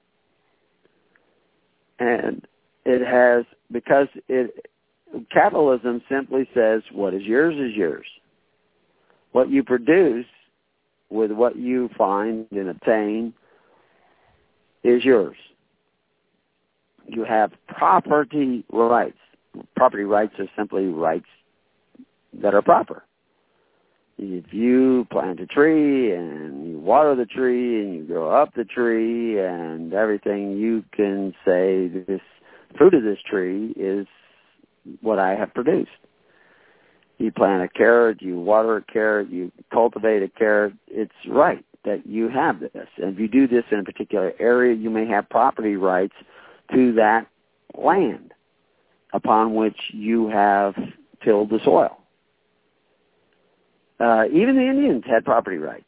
And 2.01 2.45
it 2.85 3.07
has, 3.07 3.45
because 3.71 4.09
it, 4.29 4.67
capitalism 5.31 6.03
simply 6.11 6.49
says 6.53 6.83
what 6.91 7.15
is 7.15 7.23
yours 7.23 7.55
is 7.55 7.77
yours. 7.77 8.07
What 9.31 9.51
you 9.51 9.63
produce 9.63 10.27
with 11.12 11.31
what 11.31 11.57
you 11.57 11.90
find 11.96 12.46
and 12.51 12.68
obtain 12.68 13.35
is 14.83 15.05
yours. 15.05 15.37
You 17.07 17.25
have 17.25 17.53
property 17.68 18.64
rights. 18.72 19.18
Property 19.77 20.05
rights 20.05 20.35
are 20.38 20.48
simply 20.57 20.87
rights 20.87 21.27
that 22.40 22.55
are 22.55 22.62
proper. 22.62 23.05
If 24.18 24.53
you 24.53 25.07
plant 25.11 25.40
a 25.40 25.46
tree 25.46 26.12
and 26.14 26.68
you 26.68 26.79
water 26.79 27.14
the 27.14 27.27
tree 27.27 27.83
and 27.83 27.94
you 27.94 28.05
grow 28.05 28.31
up 28.31 28.55
the 28.55 28.64
tree 28.64 29.38
and 29.38 29.92
everything, 29.92 30.57
you 30.57 30.85
can 30.94 31.35
say 31.44 31.88
this 31.88 32.20
fruit 32.79 32.94
of 32.94 33.03
this 33.03 33.18
tree 33.29 33.75
is 33.77 34.07
what 35.01 35.18
I 35.18 35.35
have 35.35 35.53
produced. 35.53 35.90
You 37.23 37.33
plant 37.33 37.63
a 37.63 37.69
carrot, 37.69 38.21
you 38.21 38.39
water 38.39 38.77
a 38.77 38.83
carrot, 38.83 39.31
you 39.31 39.51
cultivate 39.73 40.23
a 40.23 40.29
carrot, 40.29 40.75
it's 40.89 41.13
right 41.29 41.65
that 41.85 42.07
you 42.07 42.29
have 42.29 42.61
this. 42.61 42.89
And 42.97 43.15
if 43.15 43.19
you 43.19 43.29
do 43.29 43.49
this 43.49 43.65
in 43.71 43.81
a 43.81 43.85
particular 43.85 44.33
area, 44.39 44.75
you 44.75 44.91
may 44.91 45.07
have 45.07 45.29
property 45.29 45.77
rights 45.77 46.15
to 46.73 46.93
that 46.95 47.27
land 47.77 48.33
upon 49.13 49.55
which 49.55 49.77
you 49.93 50.29
have 50.29 50.75
tilled 51.25 51.51
the 51.51 51.59
soil. 51.65 51.99
Uh, 54.01 54.25
even 54.33 54.57
the 54.57 54.67
Indians 54.67 55.05
had 55.07 55.25
property 55.25 55.59
rights. 55.59 55.85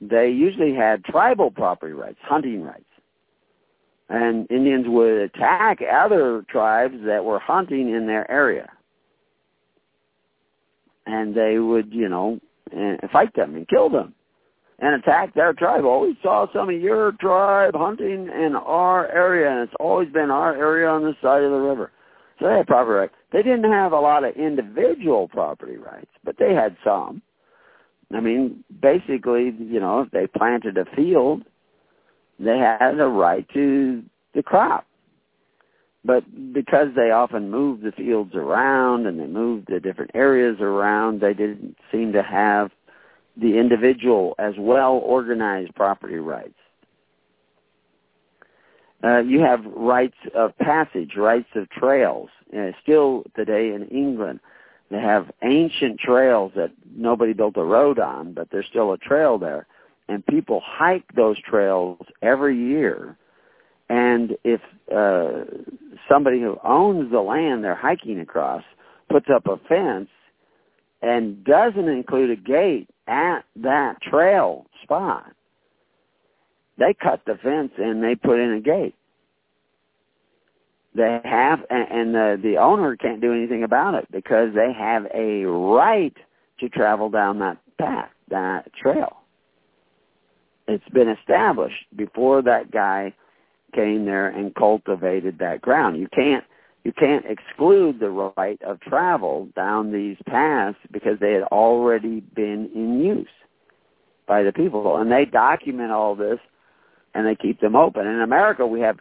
They 0.00 0.30
usually 0.30 0.74
had 0.74 1.04
tribal 1.04 1.50
property 1.50 1.92
rights, 1.92 2.18
hunting 2.22 2.62
rights. 2.62 2.84
And 4.08 4.50
Indians 4.50 4.86
would 4.88 5.18
attack 5.18 5.80
other 5.82 6.44
tribes 6.48 6.94
that 7.06 7.24
were 7.24 7.38
hunting 7.38 7.90
in 7.90 8.06
their 8.06 8.30
area. 8.30 8.70
And 11.06 11.34
they 11.34 11.58
would, 11.58 11.92
you 11.92 12.08
know, 12.08 12.40
fight 13.12 13.34
them 13.34 13.54
and 13.54 13.68
kill 13.68 13.88
them 13.88 14.14
and 14.78 14.94
attack 14.94 15.34
their 15.34 15.52
tribe. 15.52 15.84
We 15.84 16.18
saw 16.22 16.46
some 16.52 16.68
of 16.68 16.80
your 16.80 17.12
tribe 17.12 17.74
hunting 17.74 18.28
in 18.28 18.54
our 18.56 19.08
area, 19.10 19.50
and 19.50 19.60
it's 19.60 19.76
always 19.80 20.10
been 20.12 20.30
our 20.30 20.54
area 20.54 20.88
on 20.88 21.04
this 21.04 21.14
side 21.22 21.42
of 21.42 21.50
the 21.50 21.58
river. 21.58 21.92
So 22.38 22.46
they 22.46 22.56
had 22.58 22.66
property 22.66 22.98
rights. 22.98 23.14
They 23.32 23.42
didn't 23.42 23.70
have 23.70 23.92
a 23.92 24.00
lot 24.00 24.24
of 24.24 24.36
individual 24.36 25.28
property 25.28 25.76
rights, 25.76 26.10
but 26.24 26.36
they 26.38 26.52
had 26.52 26.76
some. 26.84 27.22
I 28.12 28.20
mean, 28.20 28.62
basically, 28.82 29.54
you 29.58 29.80
know, 29.80 30.02
if 30.02 30.10
they 30.10 30.26
planted 30.26 30.76
a 30.76 30.84
field, 30.94 31.42
they 32.38 32.58
had 32.58 33.00
a 33.00 33.06
right 33.06 33.48
to 33.54 34.02
the 34.34 34.42
crop. 34.42 34.85
But 36.06 36.52
because 36.52 36.88
they 36.94 37.10
often 37.10 37.50
moved 37.50 37.82
the 37.82 37.90
fields 37.90 38.34
around 38.36 39.06
and 39.06 39.18
they 39.18 39.26
moved 39.26 39.66
the 39.68 39.80
different 39.80 40.12
areas 40.14 40.58
around, 40.60 41.20
they 41.20 41.34
didn't 41.34 41.76
seem 41.90 42.12
to 42.12 42.22
have 42.22 42.70
the 43.36 43.58
individual 43.58 44.36
as 44.38 44.54
well 44.56 44.92
organized 44.92 45.74
property 45.74 46.16
rights. 46.16 46.54
Uh, 49.02 49.18
you 49.18 49.40
have 49.40 49.64
rights 49.66 50.16
of 50.34 50.56
passage, 50.58 51.16
rights 51.16 51.48
of 51.56 51.68
trails. 51.70 52.30
Uh, 52.56 52.70
still 52.82 53.24
today 53.34 53.74
in 53.74 53.86
England, 53.88 54.38
they 54.90 55.00
have 55.00 55.30
ancient 55.42 55.98
trails 55.98 56.52
that 56.54 56.70
nobody 56.94 57.32
built 57.32 57.56
a 57.56 57.64
road 57.64 57.98
on, 57.98 58.32
but 58.32 58.48
there's 58.52 58.66
still 58.66 58.92
a 58.92 58.98
trail 58.98 59.38
there. 59.38 59.66
And 60.08 60.24
people 60.24 60.62
hike 60.64 61.12
those 61.16 61.36
trails 61.40 61.98
every 62.22 62.56
year. 62.56 63.16
And 63.88 64.36
if 64.44 64.60
uh, 64.94 65.44
somebody 66.08 66.40
who 66.40 66.58
owns 66.64 67.10
the 67.10 67.20
land 67.20 67.62
they're 67.62 67.74
hiking 67.74 68.20
across 68.20 68.64
puts 69.08 69.26
up 69.32 69.46
a 69.46 69.56
fence 69.68 70.08
and 71.02 71.44
doesn't 71.44 71.88
include 71.88 72.30
a 72.30 72.36
gate 72.36 72.88
at 73.06 73.42
that 73.56 74.02
trail 74.02 74.66
spot, 74.82 75.32
they 76.78 76.94
cut 77.00 77.22
the 77.26 77.36
fence 77.42 77.72
and 77.78 78.02
they 78.02 78.14
put 78.14 78.40
in 78.40 78.52
a 78.52 78.60
gate. 78.60 78.94
They 80.94 81.20
have, 81.24 81.60
and 81.68 82.14
the, 82.14 82.40
the 82.42 82.56
owner 82.56 82.96
can't 82.96 83.20
do 83.20 83.32
anything 83.32 83.62
about 83.62 83.94
it 83.94 84.10
because 84.10 84.54
they 84.54 84.72
have 84.72 85.04
a 85.14 85.44
right 85.44 86.16
to 86.60 86.68
travel 86.70 87.10
down 87.10 87.38
that 87.40 87.58
path, 87.78 88.08
that 88.30 88.72
trail. 88.74 89.18
It's 90.66 90.88
been 90.88 91.08
established 91.08 91.84
before 91.94 92.42
that 92.42 92.70
guy 92.70 93.12
came 93.74 94.04
there 94.04 94.28
and 94.28 94.54
cultivated 94.54 95.38
that 95.38 95.60
ground. 95.60 95.98
You 95.98 96.08
can't 96.14 96.44
you 96.84 96.92
can't 96.92 97.24
exclude 97.26 97.98
the 97.98 98.30
right 98.36 98.62
of 98.62 98.80
travel 98.80 99.48
down 99.56 99.90
these 99.90 100.16
paths 100.24 100.78
because 100.92 101.18
they 101.20 101.32
had 101.32 101.42
already 101.42 102.20
been 102.20 102.70
in 102.74 103.00
use 103.00 103.26
by 104.28 104.44
the 104.44 104.52
people. 104.52 104.96
And 104.96 105.10
they 105.10 105.24
document 105.24 105.90
all 105.90 106.14
this 106.14 106.38
and 107.12 107.26
they 107.26 107.34
keep 107.34 107.60
them 107.60 107.74
open. 107.74 108.06
In 108.06 108.20
America, 108.20 108.64
we 108.64 108.80
have 108.82 108.98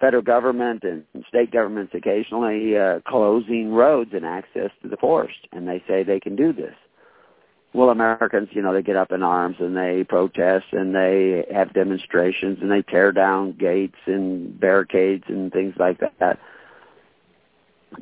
federal 0.00 0.22
government 0.22 0.82
and 0.82 1.04
state 1.26 1.50
governments 1.50 1.94
occasionally 1.94 2.76
uh, 2.76 3.00
closing 3.08 3.72
roads 3.72 4.10
and 4.12 4.26
access 4.26 4.70
to 4.82 4.88
the 4.88 4.96
forest, 4.98 5.38
and 5.52 5.66
they 5.66 5.82
say 5.88 6.02
they 6.02 6.20
can 6.20 6.36
do 6.36 6.52
this. 6.52 6.74
Well, 7.74 7.90
Americans, 7.90 8.48
you 8.52 8.62
know, 8.62 8.72
they 8.72 8.82
get 8.82 8.96
up 8.96 9.12
in 9.12 9.22
arms 9.22 9.56
and 9.60 9.76
they 9.76 10.04
protest 10.08 10.66
and 10.72 10.94
they 10.94 11.44
have 11.52 11.74
demonstrations 11.74 12.58
and 12.62 12.70
they 12.70 12.82
tear 12.82 13.12
down 13.12 13.52
gates 13.52 13.98
and 14.06 14.58
barricades 14.58 15.24
and 15.28 15.52
things 15.52 15.74
like 15.78 16.00
that. 16.00 16.38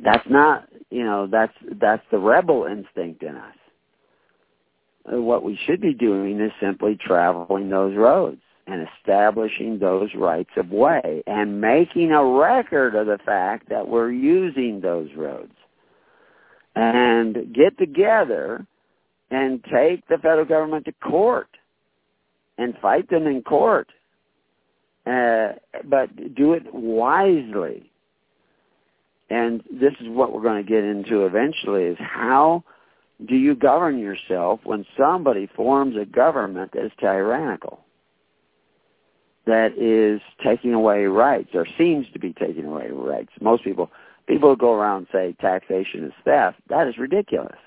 That's 0.01 0.27
not 0.29 0.67
you 0.89 1.03
know 1.03 1.27
that's 1.27 1.53
that's 1.79 2.03
the 2.11 2.17
rebel 2.17 2.65
instinct 2.65 3.23
in 3.23 3.35
us. 3.35 3.55
What 5.07 5.43
we 5.43 5.59
should 5.65 5.81
be 5.81 5.93
doing 5.93 6.39
is 6.39 6.51
simply 6.59 6.97
traveling 6.99 7.69
those 7.69 7.95
roads 7.95 8.41
and 8.65 8.87
establishing 8.97 9.77
those 9.77 10.09
rights 10.15 10.49
of 10.57 10.71
way 10.71 11.21
and 11.27 11.61
making 11.61 12.11
a 12.11 12.25
record 12.25 12.95
of 12.95 13.05
the 13.05 13.19
fact 13.23 13.69
that 13.69 13.87
we're 13.87 14.11
using 14.11 14.81
those 14.81 15.09
roads. 15.15 15.53
And 16.75 17.53
get 17.53 17.77
together 17.77 18.65
and 19.35 19.61
take 19.65 20.07
the 20.07 20.17
federal 20.17 20.45
government 20.45 20.85
to 20.85 20.93
court 20.93 21.49
and 22.57 22.73
fight 22.81 23.09
them 23.09 23.27
in 23.27 23.41
court 23.41 23.89
uh, 25.05 25.49
but 25.83 26.33
do 26.33 26.53
it 26.53 26.63
wisely. 26.73 27.91
And 29.29 29.61
this 29.69 29.91
is 29.99 30.07
what 30.07 30.31
we're 30.31 30.41
going 30.41 30.63
to 30.63 30.69
get 30.69 30.85
into 30.85 31.25
eventually 31.25 31.83
is 31.83 31.97
how 31.99 32.63
do 33.27 33.35
you 33.35 33.55
govern 33.55 33.99
yourself 33.99 34.61
when 34.63 34.85
somebody 34.97 35.49
forms 35.53 35.95
a 36.01 36.05
government 36.05 36.71
that 36.73 36.85
is 36.85 36.91
tyrannical 36.99 37.81
that 39.45 39.77
is 39.77 40.21
taking 40.43 40.73
away 40.73 41.05
rights 41.05 41.49
or 41.53 41.67
seems 41.77 42.07
to 42.13 42.19
be 42.19 42.33
taking 42.33 42.65
away 42.65 42.87
rights? 42.89 43.31
Most 43.41 43.65
people 43.65 43.91
people 44.27 44.49
who 44.49 44.57
go 44.57 44.73
around 44.73 44.97
and 44.97 45.07
say 45.11 45.35
taxation 45.41 46.05
is 46.05 46.13
theft 46.23 46.57
that 46.69 46.87
is 46.87 46.97
ridiculous 46.97 47.57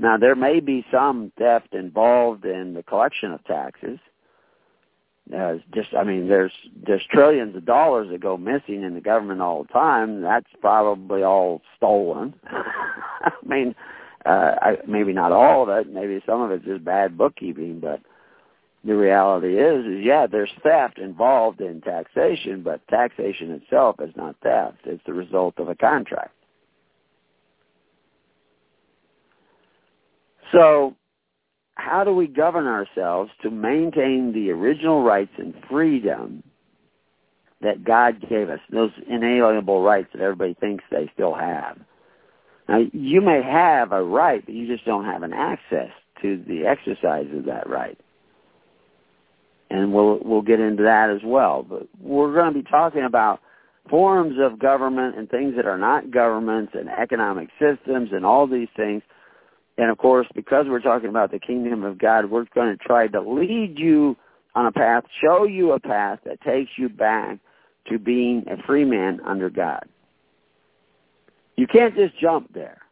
now 0.00 0.16
there 0.16 0.34
may 0.34 0.60
be 0.60 0.84
some 0.90 1.32
theft 1.38 1.74
involved 1.74 2.44
in 2.44 2.74
the 2.74 2.82
collection 2.82 3.32
of 3.32 3.44
taxes 3.44 3.98
uh, 5.36 5.54
just 5.72 5.94
I 5.94 6.02
mean 6.02 6.28
there's 6.28 6.52
there's 6.86 7.06
trillions 7.10 7.54
of 7.54 7.64
dollars 7.64 8.08
that 8.10 8.20
go 8.20 8.36
missing 8.36 8.82
in 8.82 8.94
the 8.94 9.00
government 9.00 9.40
all 9.40 9.62
the 9.62 9.72
time. 9.72 10.22
That's 10.22 10.48
probably 10.60 11.22
all 11.22 11.62
stolen. 11.76 12.34
I 12.46 13.30
mean, 13.46 13.74
uh, 14.26 14.54
I, 14.60 14.78
maybe 14.88 15.12
not 15.12 15.32
all 15.32 15.62
of 15.62 15.68
it. 15.68 15.92
Maybe 15.92 16.20
some 16.26 16.40
of 16.40 16.50
it's 16.50 16.64
just 16.64 16.84
bad 16.84 17.16
bookkeeping, 17.16 17.80
but 17.80 18.00
the 18.82 18.96
reality 18.96 19.58
is, 19.58 19.84
is 19.86 20.04
yeah, 20.04 20.26
there's 20.26 20.50
theft 20.62 20.98
involved 20.98 21.60
in 21.60 21.80
taxation, 21.80 22.62
but 22.62 22.86
taxation 22.88 23.50
itself 23.52 23.96
is 24.00 24.14
not 24.16 24.36
theft. 24.42 24.78
It's 24.84 25.04
the 25.06 25.12
result 25.12 25.54
of 25.58 25.68
a 25.68 25.74
contract. 25.74 26.34
So 30.52 30.96
how 31.74 32.04
do 32.04 32.14
we 32.14 32.26
govern 32.26 32.66
ourselves 32.66 33.30
to 33.42 33.50
maintain 33.50 34.32
the 34.32 34.50
original 34.50 35.02
rights 35.02 35.32
and 35.38 35.54
freedom 35.68 36.42
that 37.60 37.84
God 37.84 38.26
gave 38.28 38.48
us, 38.48 38.60
those 38.70 38.90
inalienable 39.08 39.82
rights 39.82 40.08
that 40.12 40.22
everybody 40.22 40.54
thinks 40.54 40.84
they 40.90 41.10
still 41.14 41.34
have? 41.34 41.78
Now, 42.68 42.84
you 42.92 43.20
may 43.20 43.42
have 43.42 43.92
a 43.92 44.02
right, 44.02 44.44
but 44.44 44.54
you 44.54 44.66
just 44.66 44.84
don't 44.84 45.04
have 45.04 45.22
an 45.22 45.32
access 45.32 45.90
to 46.22 46.42
the 46.46 46.66
exercise 46.66 47.26
of 47.34 47.44
that 47.46 47.68
right. 47.68 47.98
And 49.70 49.92
we'll 49.92 50.18
we'll 50.24 50.42
get 50.42 50.60
into 50.60 50.82
that 50.82 51.10
as 51.10 51.20
well. 51.24 51.62
But 51.62 51.88
we're 52.00 52.34
going 52.34 52.52
to 52.52 52.62
be 52.62 52.68
talking 52.68 53.04
about 53.04 53.40
forms 53.88 54.36
of 54.40 54.58
government 54.58 55.16
and 55.16 55.28
things 55.28 55.54
that 55.56 55.66
are 55.66 55.78
not 55.78 56.10
governments 56.10 56.72
and 56.74 56.88
economic 56.88 57.48
systems 57.58 58.10
and 58.12 58.24
all 58.24 58.46
these 58.46 58.68
things 58.76 59.02
and 59.80 59.90
of 59.90 59.96
course, 59.96 60.26
because 60.34 60.66
we're 60.68 60.82
talking 60.82 61.08
about 61.08 61.30
the 61.30 61.38
kingdom 61.38 61.84
of 61.84 61.96
God, 61.96 62.26
we're 62.26 62.44
going 62.54 62.76
to 62.76 62.84
try 62.84 63.06
to 63.06 63.20
lead 63.22 63.78
you 63.78 64.14
on 64.54 64.66
a 64.66 64.72
path, 64.72 65.04
show 65.22 65.44
you 65.44 65.72
a 65.72 65.80
path 65.80 66.18
that 66.26 66.38
takes 66.42 66.72
you 66.76 66.90
back 66.90 67.38
to 67.88 67.98
being 67.98 68.44
a 68.46 68.62
free 68.66 68.84
man 68.84 69.20
under 69.24 69.48
God. 69.48 69.88
You 71.56 71.66
can't 71.66 71.96
just 71.96 72.18
jump 72.20 72.52
there. 72.52 72.82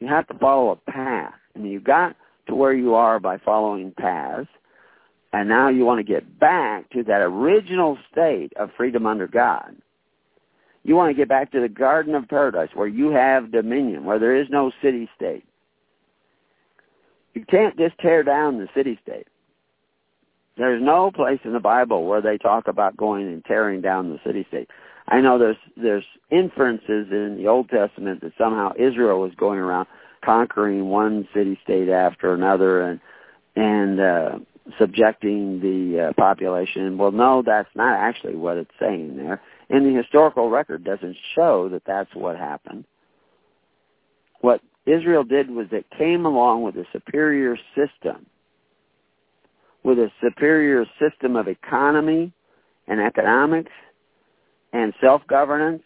You 0.00 0.08
have 0.08 0.26
to 0.28 0.38
follow 0.38 0.70
a 0.70 0.76
path. 0.90 1.34
I 1.54 1.58
And 1.58 1.70
you 1.70 1.78
got 1.78 2.16
to 2.46 2.54
where 2.54 2.72
you 2.72 2.94
are 2.94 3.20
by 3.20 3.36
following 3.36 3.92
paths. 3.92 4.48
And 5.34 5.46
now 5.46 5.68
you 5.68 5.84
want 5.84 5.98
to 5.98 6.10
get 6.10 6.40
back 6.40 6.88
to 6.92 7.02
that 7.02 7.20
original 7.20 7.98
state 8.10 8.54
of 8.56 8.70
freedom 8.78 9.06
under 9.06 9.26
God. 9.26 9.76
You 10.84 10.96
want 10.96 11.10
to 11.10 11.14
get 11.14 11.28
back 11.28 11.52
to 11.52 11.60
the 11.60 11.68
Garden 11.68 12.14
of 12.14 12.28
Paradise 12.28 12.70
where 12.72 12.88
you 12.88 13.10
have 13.10 13.52
dominion, 13.52 14.06
where 14.06 14.18
there 14.18 14.34
is 14.34 14.48
no 14.48 14.72
city 14.82 15.06
state 15.14 15.44
you 17.34 17.44
can't 17.44 17.76
just 17.78 17.98
tear 17.98 18.22
down 18.22 18.58
the 18.58 18.68
city 18.74 18.98
state. 19.02 19.26
There's 20.56 20.82
no 20.82 21.10
place 21.10 21.40
in 21.44 21.52
the 21.52 21.60
Bible 21.60 22.06
where 22.06 22.20
they 22.20 22.36
talk 22.36 22.68
about 22.68 22.96
going 22.96 23.26
and 23.26 23.44
tearing 23.44 23.80
down 23.80 24.10
the 24.10 24.20
city 24.24 24.44
state. 24.48 24.68
I 25.08 25.20
know 25.20 25.38
there's 25.38 25.56
there's 25.76 26.04
inferences 26.30 27.08
in 27.10 27.36
the 27.38 27.48
Old 27.48 27.68
Testament 27.70 28.20
that 28.20 28.32
somehow 28.38 28.72
Israel 28.78 29.20
was 29.20 29.32
going 29.36 29.58
around 29.58 29.88
conquering 30.24 30.88
one 30.88 31.26
city 31.34 31.58
state 31.64 31.88
after 31.88 32.34
another 32.34 32.82
and 32.82 33.00
and 33.56 34.00
uh, 34.00 34.38
subjecting 34.78 35.60
the 35.60 36.08
uh, 36.08 36.12
population. 36.14 36.96
Well, 36.98 37.12
no, 37.12 37.42
that's 37.44 37.68
not 37.74 37.98
actually 37.98 38.36
what 38.36 38.56
it's 38.56 38.70
saying 38.78 39.16
there. 39.16 39.40
And 39.68 39.86
the 39.86 39.98
historical 39.98 40.50
record 40.50 40.84
doesn't 40.84 41.16
show 41.34 41.68
that 41.70 41.82
that's 41.86 42.14
what 42.14 42.36
happened. 42.36 42.84
What 44.40 44.60
Israel 44.86 45.24
did 45.24 45.50
was 45.50 45.66
it 45.70 45.86
came 45.96 46.26
along 46.26 46.62
with 46.62 46.76
a 46.76 46.84
superior 46.92 47.56
system, 47.74 48.26
with 49.84 49.98
a 49.98 50.10
superior 50.22 50.84
system 50.98 51.36
of 51.36 51.48
economy 51.48 52.32
and 52.88 53.00
economics 53.00 53.72
and 54.72 54.92
self-governance 55.00 55.82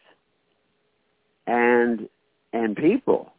and 1.47 2.09
and 2.53 2.77
people. 2.77 3.33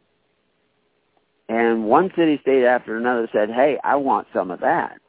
And 1.48 1.86
one 1.86 2.10
city 2.16 2.38
state 2.42 2.64
after 2.64 2.96
another 2.96 3.28
said, 3.32 3.50
"Hey, 3.50 3.78
I 3.82 3.96
want 3.96 4.28
some 4.32 4.50
of 4.50 4.60
that. 4.60 5.00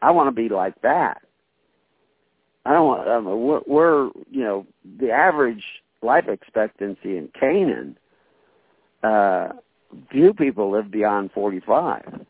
I 0.00 0.10
want 0.12 0.28
to 0.28 0.42
be 0.42 0.48
like 0.48 0.80
that." 0.82 1.22
I 2.64 2.72
don't 2.72 2.86
want. 2.86 3.08
I 3.08 3.20
mean, 3.20 3.40
we're, 3.40 3.60
we're 3.66 4.10
you 4.30 4.44
know 4.44 4.66
the 5.00 5.10
average 5.10 5.64
life 6.02 6.28
expectancy 6.28 7.16
in 7.16 7.28
Canaan. 7.38 7.98
Uh, 9.02 9.48
few 10.10 10.34
people 10.34 10.70
lived 10.70 10.90
beyond 10.90 11.32
forty-five. 11.32 12.26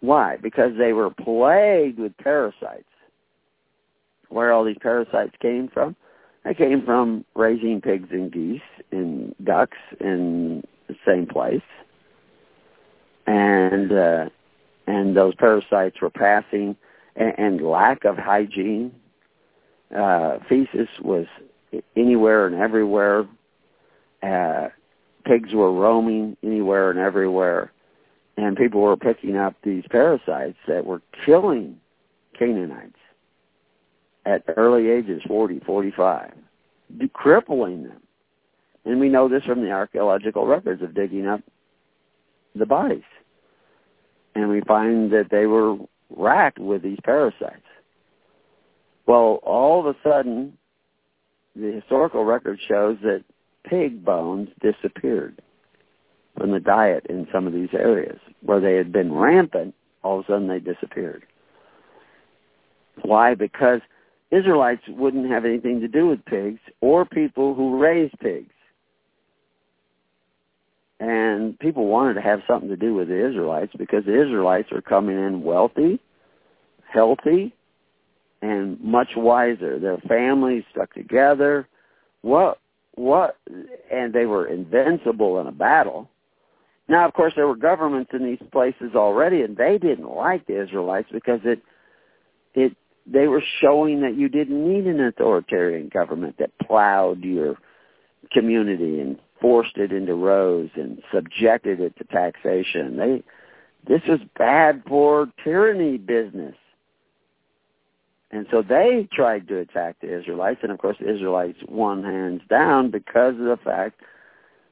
Why? 0.00 0.36
Because 0.36 0.76
they 0.78 0.92
were 0.92 1.10
plagued 1.10 1.98
with 1.98 2.16
parasites. 2.18 2.84
Where 4.28 4.52
all 4.52 4.64
these 4.64 4.78
parasites 4.80 5.34
came 5.40 5.68
from? 5.68 5.96
They 6.44 6.54
came 6.54 6.84
from 6.84 7.24
raising 7.34 7.80
pigs 7.80 8.08
and 8.10 8.30
geese 8.30 8.60
and 8.92 9.34
ducks 9.44 9.78
in 10.00 10.62
the 10.86 10.96
same 11.06 11.26
place, 11.26 11.62
and 13.26 13.92
uh, 13.92 14.28
and 14.86 15.16
those 15.16 15.34
parasites 15.34 16.00
were 16.00 16.10
passing, 16.10 16.76
and, 17.16 17.34
and 17.38 17.60
lack 17.60 18.04
of 18.04 18.16
hygiene. 18.16 18.92
Uh, 19.94 20.38
feces 20.48 20.88
was 21.02 21.26
anywhere 21.96 22.46
and 22.46 22.54
everywhere. 22.56 23.26
Uh, 24.22 24.68
pigs 25.28 25.52
were 25.52 25.72
roaming 25.72 26.36
anywhere 26.42 26.90
and 26.90 26.98
everywhere, 26.98 27.70
and 28.38 28.56
people 28.56 28.80
were 28.80 28.96
picking 28.96 29.36
up 29.36 29.54
these 29.62 29.84
parasites 29.90 30.56
that 30.66 30.86
were 30.86 31.02
killing 31.26 31.78
Canaanites 32.38 32.96
at 34.24 34.42
early 34.56 34.88
ages, 34.88 35.22
40, 35.28 35.60
45, 35.60 36.32
crippling 37.12 37.84
them. 37.84 38.00
And 38.86 38.98
we 38.98 39.10
know 39.10 39.28
this 39.28 39.44
from 39.44 39.62
the 39.62 39.70
archaeological 39.70 40.46
records 40.46 40.82
of 40.82 40.94
digging 40.94 41.26
up 41.26 41.42
the 42.54 42.64
bodies. 42.64 43.02
And 44.34 44.48
we 44.48 44.62
find 44.62 45.10
that 45.12 45.30
they 45.30 45.46
were 45.46 45.76
racked 46.08 46.58
with 46.58 46.82
these 46.82 46.98
parasites. 47.04 47.60
Well, 49.06 49.40
all 49.42 49.80
of 49.80 49.94
a 49.94 49.98
sudden, 50.02 50.56
the 51.54 51.72
historical 51.72 52.24
record 52.24 52.58
shows 52.66 52.96
that 53.02 53.24
pig 53.68 54.04
bones 54.04 54.48
disappeared 54.60 55.40
from 56.36 56.52
the 56.52 56.60
diet 56.60 57.06
in 57.08 57.26
some 57.32 57.46
of 57.46 57.52
these 57.52 57.68
areas 57.72 58.18
where 58.42 58.60
they 58.60 58.74
had 58.74 58.92
been 58.92 59.12
rampant. 59.12 59.74
All 60.02 60.20
of 60.20 60.24
a 60.24 60.28
sudden, 60.28 60.48
they 60.48 60.60
disappeared. 60.60 61.24
Why? 63.02 63.34
Because 63.34 63.80
Israelites 64.30 64.82
wouldn't 64.88 65.30
have 65.30 65.44
anything 65.44 65.80
to 65.80 65.88
do 65.88 66.06
with 66.06 66.24
pigs 66.24 66.60
or 66.80 67.04
people 67.04 67.54
who 67.54 67.78
raise 67.78 68.10
pigs. 68.20 68.52
And 71.00 71.58
people 71.58 71.86
wanted 71.86 72.14
to 72.14 72.20
have 72.20 72.40
something 72.48 72.68
to 72.68 72.76
do 72.76 72.94
with 72.94 73.08
the 73.08 73.28
Israelites 73.28 73.72
because 73.78 74.04
the 74.04 74.20
Israelites 74.20 74.68
are 74.72 74.82
coming 74.82 75.16
in 75.16 75.42
wealthy, 75.42 76.00
healthy, 76.92 77.54
and 78.42 78.80
much 78.80 79.08
wiser. 79.16 79.78
Their 79.78 79.98
families 80.08 80.64
stuck 80.72 80.92
together. 80.94 81.68
What 82.22 82.58
what 82.98 83.36
and 83.90 84.12
they 84.12 84.26
were 84.26 84.46
invincible 84.46 85.40
in 85.40 85.46
a 85.46 85.52
battle. 85.52 86.10
Now 86.88 87.06
of 87.06 87.14
course 87.14 87.32
there 87.36 87.46
were 87.46 87.56
governments 87.56 88.10
in 88.12 88.24
these 88.24 88.48
places 88.50 88.94
already 88.94 89.42
and 89.42 89.56
they 89.56 89.78
didn't 89.78 90.10
like 90.10 90.46
the 90.46 90.62
Israelites 90.62 91.08
because 91.12 91.40
it 91.44 91.62
it 92.54 92.76
they 93.06 93.26
were 93.26 93.42
showing 93.60 94.02
that 94.02 94.16
you 94.16 94.28
didn't 94.28 94.68
need 94.68 94.86
an 94.86 95.00
authoritarian 95.00 95.88
government 95.88 96.36
that 96.38 96.50
plowed 96.58 97.22
your 97.22 97.56
community 98.32 99.00
and 99.00 99.18
forced 99.40 99.76
it 99.76 99.92
into 99.92 100.14
rows 100.14 100.68
and 100.74 101.00
subjected 101.12 101.80
it 101.80 101.96
to 101.96 102.04
taxation. 102.04 102.96
They 102.96 103.22
this 103.86 104.02
was 104.08 104.20
bad 104.36 104.82
for 104.86 105.28
tyranny 105.44 105.96
business. 105.96 106.54
And 108.30 108.46
so 108.50 108.62
they 108.62 109.08
tried 109.12 109.48
to 109.48 109.58
attack 109.58 109.96
the 110.00 110.18
Israelites, 110.18 110.60
and 110.62 110.70
of 110.70 110.78
course 110.78 110.98
the 111.00 111.12
Israelites 111.12 111.58
won 111.66 112.04
hands 112.04 112.42
down 112.48 112.90
because 112.90 113.34
of 113.34 113.46
the 113.46 113.58
fact 113.64 114.02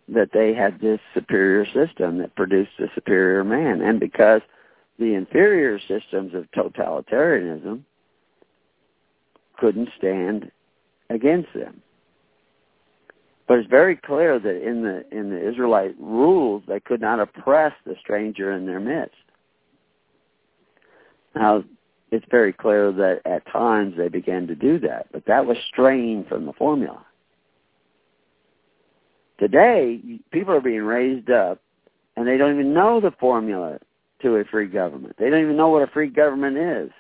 that 0.09 0.31
they 0.33 0.55
had 0.55 0.81
this 0.81 1.01
superior 1.15 1.65
system 1.65 2.19
that 2.19 2.37
produced 2.37 2.79
a 2.79 2.87
superior 2.95 3.45
man, 3.45 3.81
and 3.81 3.99
because 3.99 4.43
the 4.99 5.15
inferior 5.15 5.79
systems 5.81 6.35
of 6.35 6.51
totalitarianism 6.53 7.83
couldn't 9.59 9.89
stand 9.97 10.51
against 11.11 11.53
them. 11.55 11.83
But 13.49 13.59
it's 13.59 13.71
very 13.71 13.97
clear 13.97 14.39
that 14.39 14.69
in 14.69 14.83
the 14.83 15.05
in 15.17 15.31
the 15.31 15.49
Israelite 15.49 15.95
rules 16.01 16.63
they 16.67 16.81
could 16.81 17.01
not 17.01 17.21
oppress 17.21 17.73
the 17.85 17.95
stranger 18.01 18.53
in 18.53 18.67
their 18.67 18.81
midst. 18.81 19.15
Now 21.35 21.65
it's 22.11 22.27
very 22.31 22.53
clear 22.53 22.93
that 22.93 23.21
at 23.25 23.51
times 23.53 23.95
they 23.97 24.09
began 24.09 24.47
to 24.47 24.55
do 24.55 24.79
that, 24.81 25.07
but 25.13 25.25
that 25.27 25.47
was 25.47 25.57
straying 25.69 26.25
from 26.29 26.47
the 26.47 26.53
formula. 26.53 27.05
Today, 29.39 30.01
people 30.31 30.55
are 30.55 30.61
being 30.61 30.83
raised 30.83 31.31
up 31.31 31.61
and 32.17 32.27
they 32.27 32.37
don't 32.37 32.55
even 32.55 32.73
know 32.73 33.01
the 33.01 33.11
formula 33.21 33.79
to 34.23 34.37
a 34.37 34.45
free 34.45 34.69
government. 34.69 35.17
They 35.19 35.29
don't 35.29 35.43
even 35.43 35.57
know 35.57 35.69
what 35.69 35.83
a 35.83 35.93
free 35.93 36.09
government 36.09 36.57
is. 36.57 36.91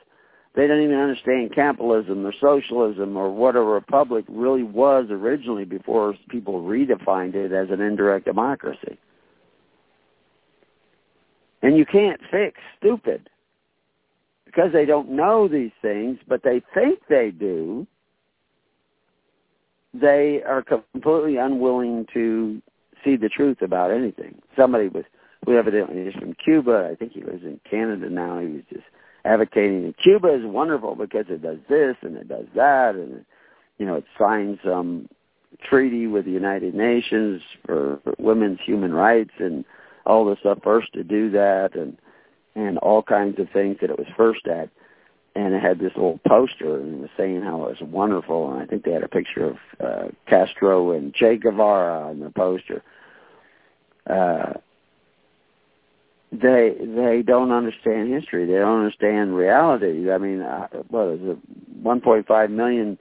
They 0.55 0.67
don't 0.67 0.83
even 0.83 0.97
understand 0.97 1.55
capitalism 1.55 2.27
or 2.27 2.33
socialism 2.41 3.17
or 3.17 3.31
what 3.31 3.57
a 3.57 3.61
republic 3.61 4.25
really 4.29 4.63
was 4.63 5.07
originally 5.11 5.65
before 5.65 6.15
people 6.29 6.63
redefined 6.63 7.35
it 7.35 7.53
as 7.53 7.69
an 7.71 7.81
indirect 7.81 8.25
democracy. 8.25 8.99
And 11.63 11.77
you 11.77 11.85
can't 11.87 12.21
fix 12.31 12.59
stupid 12.79 13.29
because 14.57 14.73
they 14.73 14.87
don't 14.87 15.11
know 15.11 15.49
these 15.49 15.73
things, 15.83 16.19
but 16.27 16.43
they 16.43 16.63
think 16.73 17.01
they 17.11 17.31
do. 17.31 17.87
They 19.93 20.43
are 20.47 20.63
completely 20.63 21.37
unwilling 21.37 22.07
to 22.15 22.63
see 23.05 23.17
the 23.17 23.29
truth 23.29 23.61
about 23.61 23.91
anything. 23.91 24.41
Somebody 24.57 24.89
was, 24.89 25.05
who 25.45 25.59
evidently 25.59 26.03
is 26.03 26.15
from 26.15 26.35
Cuba, 26.43 26.89
I 26.91 26.95
think 26.95 27.13
he 27.13 27.23
lives 27.23 27.45
in 27.45 27.61
Canada 27.69 28.09
now, 28.09 28.41
he 28.41 28.47
was 28.47 28.63
just 28.71 28.85
advocating 29.27 29.85
that 29.87 29.99
Cuba 29.99 30.35
is 30.35 30.45
wonderful 30.45 30.95
because 30.95 31.27
it 31.29 31.43
does 31.43 31.59
this 31.69 31.97
and 32.01 32.17
it 32.17 32.29
does 32.29 32.47
that 32.55 32.95
and 32.95 33.25
you 33.77 33.85
know 33.85 33.97
it 33.97 34.05
signs 34.17 34.57
some 34.65 35.09
treaty 35.69 36.07
with 36.07 36.27
the 36.27 36.31
United 36.31 36.77
Nations 36.77 37.43
for 37.67 37.99
women's 38.19 38.61
human 38.65 38.93
rights 38.93 39.33
and 39.41 39.65
all 40.07 40.25
this 40.25 40.39
stuff 40.39 40.59
first 40.63 40.93
to 40.93 41.03
do 41.03 41.29
that 41.33 41.75
and 41.75 41.99
and 42.57 42.79
all 42.79 43.03
kinds 43.03 43.39
of 43.39 43.49
things 43.51 43.77
that 43.81 43.91
it 43.91 43.99
was 43.99 44.09
first 44.17 44.47
at 44.49 44.69
and 45.37 45.55
it 45.55 45.63
had 45.63 45.79
this 45.79 45.93
little 45.95 46.19
poster 46.27 46.79
and 46.81 46.95
it 46.95 47.01
was 47.03 47.11
saying 47.17 47.43
how 47.43 47.65
it 47.67 47.81
was 47.81 47.89
wonderful 47.89 48.51
and 48.51 48.63
I 48.63 48.67
think 48.67 48.85
they 48.85 48.93
had 48.93 49.05
a 49.05 49.09
picture 49.09 49.51
of 49.51 49.57
uh, 49.79 50.09
Castro 50.27 50.93
and 50.93 51.15
Che 51.15 51.37
Guevara 51.37 52.09
on 52.09 52.21
the 52.21 52.31
poster. 52.31 52.83
Uh 54.09 54.55
they 56.33 56.77
they 56.81 57.23
don't 57.25 57.53
understand 57.53 58.13
history. 58.13 58.47
They 58.47 58.59
don't 58.59 58.81
understand 58.81 59.37
reality. 59.37 60.11
I 60.11 60.19
mean, 60.19 60.43
uh, 60.43 60.69
what 60.89 61.09
is 61.09 61.21
it? 61.23 61.83
1.5 61.85 62.51
million 62.51 62.99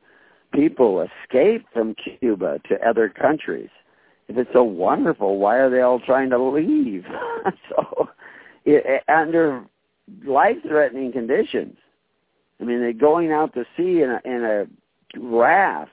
people 0.53 1.01
escaped 1.01 1.65
from 1.73 1.95
Cuba 1.95 2.59
to 2.69 2.87
other 2.87 3.09
countries. 3.09 3.69
If 4.27 4.37
it's 4.37 4.53
so 4.53 4.63
wonderful, 4.63 5.37
why 5.37 5.57
are 5.57 5.69
they 5.69 5.81
all 5.81 5.99
trying 5.99 6.29
to 6.31 6.39
leave? 6.39 7.05
so, 7.69 8.09
it, 8.65 9.03
under 9.07 9.63
life-threatening 10.25 11.11
conditions. 11.11 11.77
I 12.59 12.63
mean, 12.63 12.79
they're 12.79 12.93
going 12.93 13.31
out 13.31 13.53
to 13.53 13.65
sea 13.75 14.01
in 14.01 14.09
a, 14.09 14.21
in 14.25 14.43
a 14.43 15.19
raft 15.19 15.91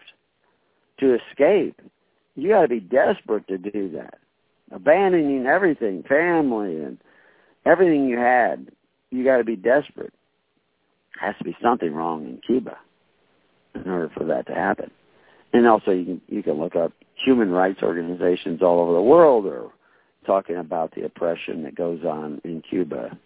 to 1.00 1.14
escape. 1.14 1.80
You 2.34 2.48
got 2.50 2.62
to 2.62 2.68
be 2.68 2.80
desperate 2.80 3.46
to 3.48 3.58
do 3.58 3.90
that, 3.90 4.18
abandoning 4.70 5.46
everything, 5.46 6.02
family 6.08 6.76
and 6.76 6.98
everything 7.66 8.08
you 8.08 8.18
had, 8.18 8.68
you 9.10 9.24
got 9.24 9.38
to 9.38 9.44
be 9.44 9.56
desperate. 9.56 10.12
Has 11.20 11.34
to 11.38 11.44
be 11.44 11.56
something 11.62 11.92
wrong 11.92 12.24
in 12.24 12.40
Cuba 12.44 12.78
in 13.74 13.88
order 13.88 14.10
for 14.16 14.24
that 14.24 14.46
to 14.46 14.54
happen. 14.54 14.90
And 15.52 15.66
also, 15.66 15.90
you 15.90 16.04
can 16.04 16.20
you 16.28 16.42
can 16.42 16.54
look 16.54 16.74
up 16.74 16.92
human 17.14 17.50
rights 17.50 17.82
organizations 17.82 18.62
all 18.62 18.80
over 18.80 18.94
the 18.94 19.02
world, 19.02 19.44
or 19.44 19.70
talking 20.26 20.56
about 20.56 20.94
the 20.94 21.04
oppression 21.04 21.62
that 21.64 21.74
goes 21.74 22.04
on 22.04 22.40
in 22.44 22.62
Cuba. 22.62 23.18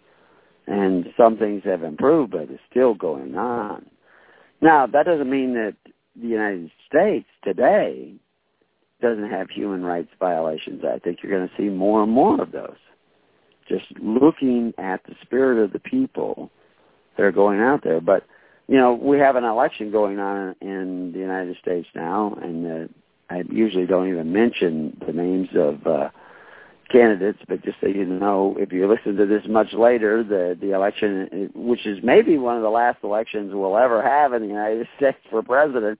And 0.67 1.07
some 1.15 1.37
things 1.37 1.63
have 1.65 1.83
improved, 1.83 2.31
but 2.31 2.49
it's 2.49 2.61
still 2.69 2.93
going 2.93 3.35
on. 3.35 3.85
Now, 4.61 4.87
that 4.87 5.05
doesn't 5.05 5.29
mean 5.29 5.53
that 5.53 5.75
the 6.19 6.27
United 6.27 6.71
States 6.87 7.27
today 7.43 8.13
doesn't 9.01 9.29
have 9.29 9.49
human 9.49 9.83
rights 9.83 10.09
violations. 10.19 10.83
I 10.83 10.99
think 10.99 11.19
you're 11.21 11.37
going 11.37 11.47
to 11.47 11.55
see 11.57 11.69
more 11.69 12.03
and 12.03 12.11
more 12.11 12.41
of 12.41 12.51
those. 12.51 12.77
Just 13.69 13.85
looking 13.99 14.73
at 14.77 15.03
the 15.05 15.15
spirit 15.21 15.63
of 15.63 15.73
the 15.73 15.79
people 15.79 16.49
that 17.15 17.23
are 17.23 17.31
going 17.31 17.59
out 17.59 17.83
there. 17.83 18.01
But, 18.01 18.25
you 18.67 18.77
know, 18.77 18.93
we 18.93 19.19
have 19.19 19.35
an 19.35 19.43
election 19.43 19.91
going 19.91 20.19
on 20.19 20.55
in 20.61 21.11
the 21.11 21.19
United 21.19 21.57
States 21.61 21.87
now, 21.93 22.37
and 22.41 22.89
uh, 22.89 23.33
I 23.33 23.43
usually 23.49 23.85
don't 23.85 24.07
even 24.07 24.31
mention 24.31 24.97
the 25.05 25.13
names 25.13 25.49
of 25.55 25.85
uh, 25.85 26.09
candidates, 26.89 27.39
but 27.47 27.63
just 27.63 27.77
so 27.81 27.87
you 27.87 28.05
know, 28.05 28.55
if 28.59 28.71
you 28.71 28.87
listen 28.87 29.15
to 29.17 29.25
this 29.25 29.43
much 29.47 29.73
later, 29.73 30.23
the 30.23 30.57
the 30.59 30.73
election, 30.73 31.51
which 31.53 31.85
is 31.85 31.99
maybe 32.03 32.37
one 32.37 32.55
of 32.55 32.61
the 32.61 32.69
last 32.69 32.99
elections 33.03 33.51
we'll 33.53 33.77
ever 33.77 34.01
have 34.01 34.33
in 34.33 34.41
the 34.41 34.47
United 34.47 34.87
States 34.97 35.17
for 35.29 35.41
president, 35.43 35.99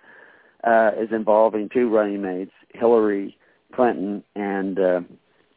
uh, 0.64 0.92
is 0.98 1.10
involving 1.12 1.70
two 1.70 1.90
running 1.90 2.22
mates, 2.22 2.52
Hillary 2.74 3.38
Clinton 3.74 4.24
and 4.36 4.80
uh, 4.80 5.02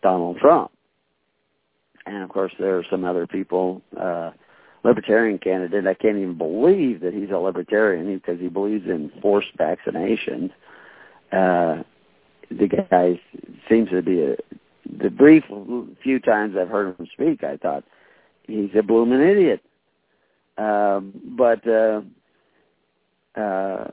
Donald 0.03 0.39
Trump. 0.39 0.71
And 2.07 2.23
of 2.23 2.29
course, 2.29 2.53
there 2.59 2.79
are 2.79 2.85
some 2.91 3.05
other 3.05 3.27
people. 3.27 3.83
Uh, 3.99 4.33
libertarian 4.83 5.39
candidate. 5.39 5.87
I 5.87 5.95
can't 5.95 6.17
even 6.17 6.39
believe 6.39 7.01
that 7.01 7.13
he's 7.13 7.31
a 7.31 7.37
libertarian 7.37 8.15
because 8.15 8.41
he 8.41 8.49
believes 8.49 8.87
in 8.87 9.13
forced 9.21 9.57
vaccinations. 9.59 10.51
Uh, 11.31 11.83
the 12.51 12.67
guy 12.91 13.21
seems 13.69 13.91
to 13.91 14.03
be 14.03 14.23
a 14.23 14.37
the 14.99 15.11
brief 15.11 15.45
few 16.03 16.21
times 16.21 16.55
I've 16.59 16.69
heard 16.69 16.99
him 16.99 17.07
speak, 17.13 17.45
I 17.45 17.57
thought 17.57 17.85
he's 18.47 18.71
a 18.79 18.83
blooming 18.83 19.21
idiot. 19.21 19.63
Um, 20.59 21.37
but 21.39 21.67
uh, 21.67 22.03
uh, 23.41 23.89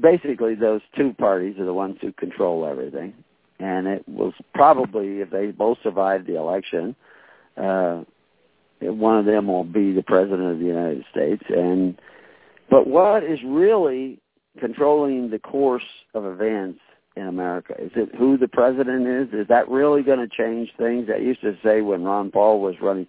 basically, 0.00 0.54
those 0.54 0.80
two 0.96 1.14
parties 1.14 1.58
are 1.58 1.64
the 1.64 1.74
ones 1.74 1.96
who 2.00 2.12
control 2.12 2.66
everything, 2.66 3.14
and 3.58 3.86
it 3.86 4.08
was 4.08 4.32
probably 4.54 5.20
if 5.20 5.30
they 5.30 5.46
both 5.50 5.78
survive 5.82 6.26
the 6.26 6.36
election, 6.36 6.94
uh, 7.56 8.02
one 8.80 9.18
of 9.18 9.26
them 9.26 9.46
will 9.46 9.64
be 9.64 9.92
the 9.92 10.02
president 10.02 10.52
of 10.52 10.58
the 10.58 10.64
United 10.64 11.04
States. 11.10 11.42
And 11.48 11.98
but 12.70 12.86
what 12.86 13.24
is 13.24 13.38
really 13.44 14.18
controlling 14.60 15.30
the 15.30 15.38
course 15.38 15.82
of 16.14 16.24
events 16.24 16.80
in 17.16 17.26
America? 17.26 17.74
Is 17.78 17.92
it 17.94 18.14
who 18.14 18.36
the 18.36 18.48
president 18.48 19.06
is? 19.06 19.28
Is 19.32 19.48
that 19.48 19.68
really 19.68 20.02
going 20.02 20.18
to 20.18 20.28
change 20.28 20.70
things? 20.76 21.08
I 21.12 21.18
used 21.18 21.40
to 21.42 21.56
say 21.62 21.80
when 21.80 22.04
Ron 22.04 22.30
Paul 22.30 22.60
was 22.60 22.76
running, 22.80 23.06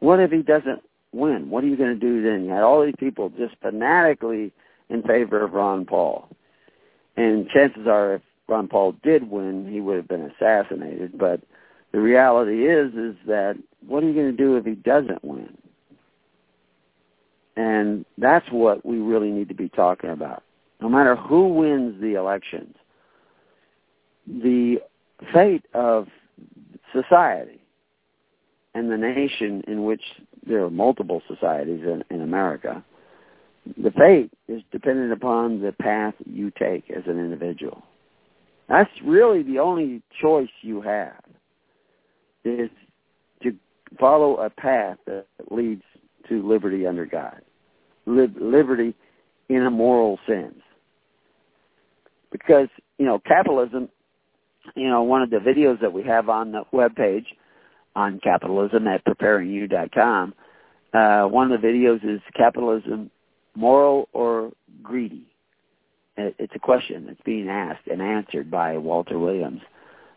what 0.00 0.20
if 0.20 0.30
he 0.30 0.42
doesn't 0.42 0.82
win? 1.12 1.50
What 1.50 1.64
are 1.64 1.68
you 1.68 1.76
going 1.76 1.98
to 1.98 2.00
do 2.00 2.22
then? 2.22 2.44
You 2.44 2.50
had 2.50 2.62
all 2.62 2.84
these 2.84 2.94
people 2.98 3.30
just 3.30 3.54
fanatically 3.60 4.52
in 4.88 5.02
favor 5.02 5.44
of 5.44 5.52
Ron 5.52 5.84
Paul. 5.84 6.28
And 7.16 7.48
chances 7.48 7.86
are 7.86 8.16
if 8.16 8.22
Ron 8.48 8.68
Paul 8.68 8.94
did 9.02 9.30
win, 9.30 9.70
he 9.70 9.80
would 9.80 9.96
have 9.96 10.08
been 10.08 10.30
assassinated. 10.36 11.18
But 11.18 11.40
the 11.92 12.00
reality 12.00 12.66
is 12.66 12.94
is 12.94 13.16
that 13.26 13.56
what 13.86 14.02
are 14.02 14.06
you 14.06 14.14
going 14.14 14.30
to 14.30 14.36
do 14.36 14.56
if 14.56 14.64
he 14.64 14.74
doesn't 14.74 15.24
win? 15.24 15.56
And 17.56 18.04
that's 18.18 18.46
what 18.52 18.86
we 18.86 18.98
really 18.98 19.30
need 19.30 19.48
to 19.48 19.54
be 19.54 19.68
talking 19.68 20.10
about. 20.10 20.44
No 20.80 20.88
matter 20.88 21.16
who 21.16 21.48
wins 21.48 22.00
the 22.00 22.14
elections, 22.14 22.76
the 24.28 24.76
fate 25.32 25.64
of 25.74 26.06
society 26.92 27.60
and 28.74 28.90
the 28.90 28.96
nation 28.96 29.62
in 29.66 29.84
which 29.84 30.02
there 30.46 30.64
are 30.64 30.70
multiple 30.70 31.22
societies 31.26 31.82
in, 31.82 32.04
in 32.10 32.22
America, 32.22 32.84
the 33.76 33.90
fate 33.90 34.30
is 34.46 34.62
dependent 34.70 35.12
upon 35.12 35.60
the 35.60 35.72
path 35.72 36.14
you 36.24 36.50
take 36.58 36.90
as 36.90 37.02
an 37.06 37.18
individual. 37.18 37.82
That's 38.68 38.90
really 39.04 39.42
the 39.42 39.58
only 39.58 40.02
choice 40.20 40.50
you 40.60 40.80
have 40.82 41.22
is 42.44 42.70
to 43.42 43.54
follow 43.98 44.36
a 44.36 44.50
path 44.50 44.98
that 45.06 45.26
leads 45.50 45.82
to 46.28 46.46
liberty 46.46 46.86
under 46.86 47.06
God, 47.06 47.40
liberty 48.06 48.94
in 49.48 49.62
a 49.62 49.70
moral 49.70 50.18
sense. 50.26 50.60
Because, 52.30 52.68
you 52.98 53.06
know, 53.06 53.18
capitalism 53.18 53.88
you 54.74 54.88
know, 54.88 55.02
one 55.02 55.22
of 55.22 55.30
the 55.30 55.38
videos 55.38 55.80
that 55.80 55.92
we 55.92 56.02
have 56.04 56.28
on 56.28 56.52
the 56.52 56.62
web 56.72 56.94
page 56.94 57.26
on 57.94 58.20
capitalism 58.22 58.86
at 58.86 59.04
preparingyou.com, 59.04 60.34
uh, 60.94 61.24
one 61.24 61.52
of 61.52 61.60
the 61.60 61.66
videos 61.66 62.04
is 62.04 62.20
capitalism 62.36 63.10
moral 63.54 64.08
or 64.12 64.52
greedy? 64.82 65.26
It's 66.16 66.52
a 66.54 66.58
question 66.58 67.06
that's 67.06 67.20
being 67.24 67.48
asked 67.48 67.86
and 67.86 68.02
answered 68.02 68.50
by 68.50 68.76
Walter 68.76 69.18
Williams, 69.18 69.60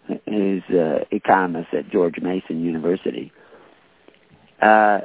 who's 0.07 0.63
an 0.69 1.05
economist 1.11 1.73
at 1.73 1.91
George 1.91 2.15
Mason 2.19 2.63
University. 2.63 3.31
Uh, 4.59 5.01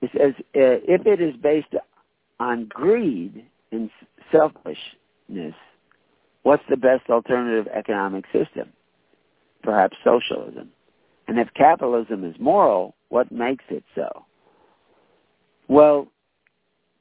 it 0.00 0.10
says, 0.12 0.34
uh, 0.38 0.80
if 0.86 1.06
it 1.06 1.20
is 1.20 1.34
based 1.36 1.74
on 2.40 2.66
greed 2.66 3.44
and 3.70 3.90
selfishness, 4.32 5.54
What's 6.44 6.62
the 6.68 6.76
best 6.76 7.10
alternative 7.10 7.66
economic 7.74 8.26
system? 8.26 8.68
Perhaps 9.62 9.96
socialism. 10.04 10.68
And 11.26 11.38
if 11.38 11.48
capitalism 11.54 12.22
is 12.22 12.36
moral, 12.38 12.94
what 13.08 13.32
makes 13.32 13.64
it 13.70 13.82
so? 13.94 14.24
Well, 15.68 16.06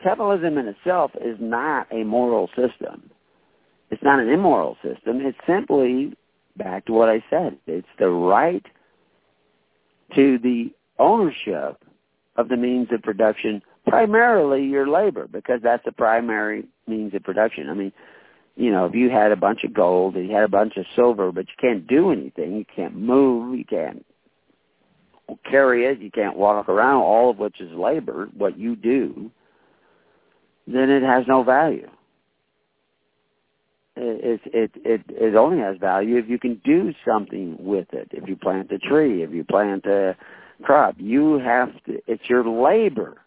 capitalism 0.01 0.57
in 0.57 0.67
itself 0.67 1.11
is 1.21 1.37
not 1.41 1.87
a 1.91 2.05
moral 2.05 2.47
system. 2.55 3.11
It's 3.91 4.01
not 4.01 4.19
an 4.19 4.29
immoral 4.29 4.77
system. 4.81 5.19
It's 5.19 5.37
simply, 5.45 6.15
back 6.55 6.85
to 6.85 6.93
what 6.93 7.09
I 7.09 7.21
said, 7.29 7.57
it's 7.67 7.87
the 7.99 8.09
right 8.09 8.65
to 10.15 10.39
the 10.39 10.71
ownership 10.99 11.83
of 12.37 12.47
the 12.47 12.57
means 12.57 12.87
of 12.93 13.01
production, 13.01 13.61
primarily 13.87 14.63
your 14.63 14.87
labor, 14.87 15.27
because 15.27 15.59
that's 15.61 15.83
the 15.83 15.91
primary 15.91 16.65
means 16.87 17.13
of 17.13 17.23
production. 17.23 17.69
I 17.69 17.73
mean, 17.73 17.91
you 18.55 18.71
know, 18.71 18.85
if 18.85 18.93
you 18.93 19.09
had 19.09 19.31
a 19.31 19.35
bunch 19.35 19.63
of 19.63 19.73
gold 19.73 20.15
and 20.15 20.27
you 20.27 20.35
had 20.35 20.43
a 20.43 20.49
bunch 20.49 20.77
of 20.77 20.85
silver, 20.95 21.31
but 21.31 21.47
you 21.47 21.53
can't 21.59 21.87
do 21.87 22.11
anything, 22.11 22.55
you 22.55 22.65
can't 22.75 22.95
move, 22.95 23.57
you 23.57 23.65
can't 23.65 24.05
carry 25.49 25.85
it, 25.85 25.99
you 25.99 26.11
can't 26.11 26.37
walk 26.37 26.69
around, 26.69 27.01
all 27.01 27.31
of 27.31 27.39
which 27.39 27.59
is 27.59 27.71
labor, 27.71 28.29
what 28.37 28.57
you 28.57 28.75
do, 28.75 29.31
then 30.67 30.89
it 30.89 31.03
has 31.03 31.25
no 31.27 31.43
value. 31.43 31.89
It, 33.95 34.41
it 34.45 34.71
it 34.83 35.01
it 35.09 35.35
only 35.35 35.59
has 35.59 35.77
value 35.77 36.17
if 36.17 36.27
you 36.27 36.39
can 36.39 36.59
do 36.65 36.93
something 37.05 37.57
with 37.59 37.93
it. 37.93 38.07
If 38.11 38.27
you 38.27 38.35
plant 38.35 38.71
a 38.71 38.79
tree, 38.79 39.21
if 39.21 39.31
you 39.31 39.43
plant 39.43 39.85
a 39.85 40.15
crop, 40.63 40.95
you 40.97 41.37
have 41.37 41.71
to. 41.83 42.01
It's 42.07 42.23
your 42.27 42.43
labor 42.43 43.17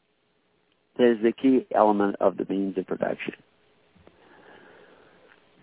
that 0.99 1.13
is 1.13 1.23
the 1.23 1.31
key 1.31 1.67
element 1.73 2.17
of 2.21 2.37
the 2.37 2.47
means 2.49 2.77
of 2.79 2.87
production. 2.87 3.35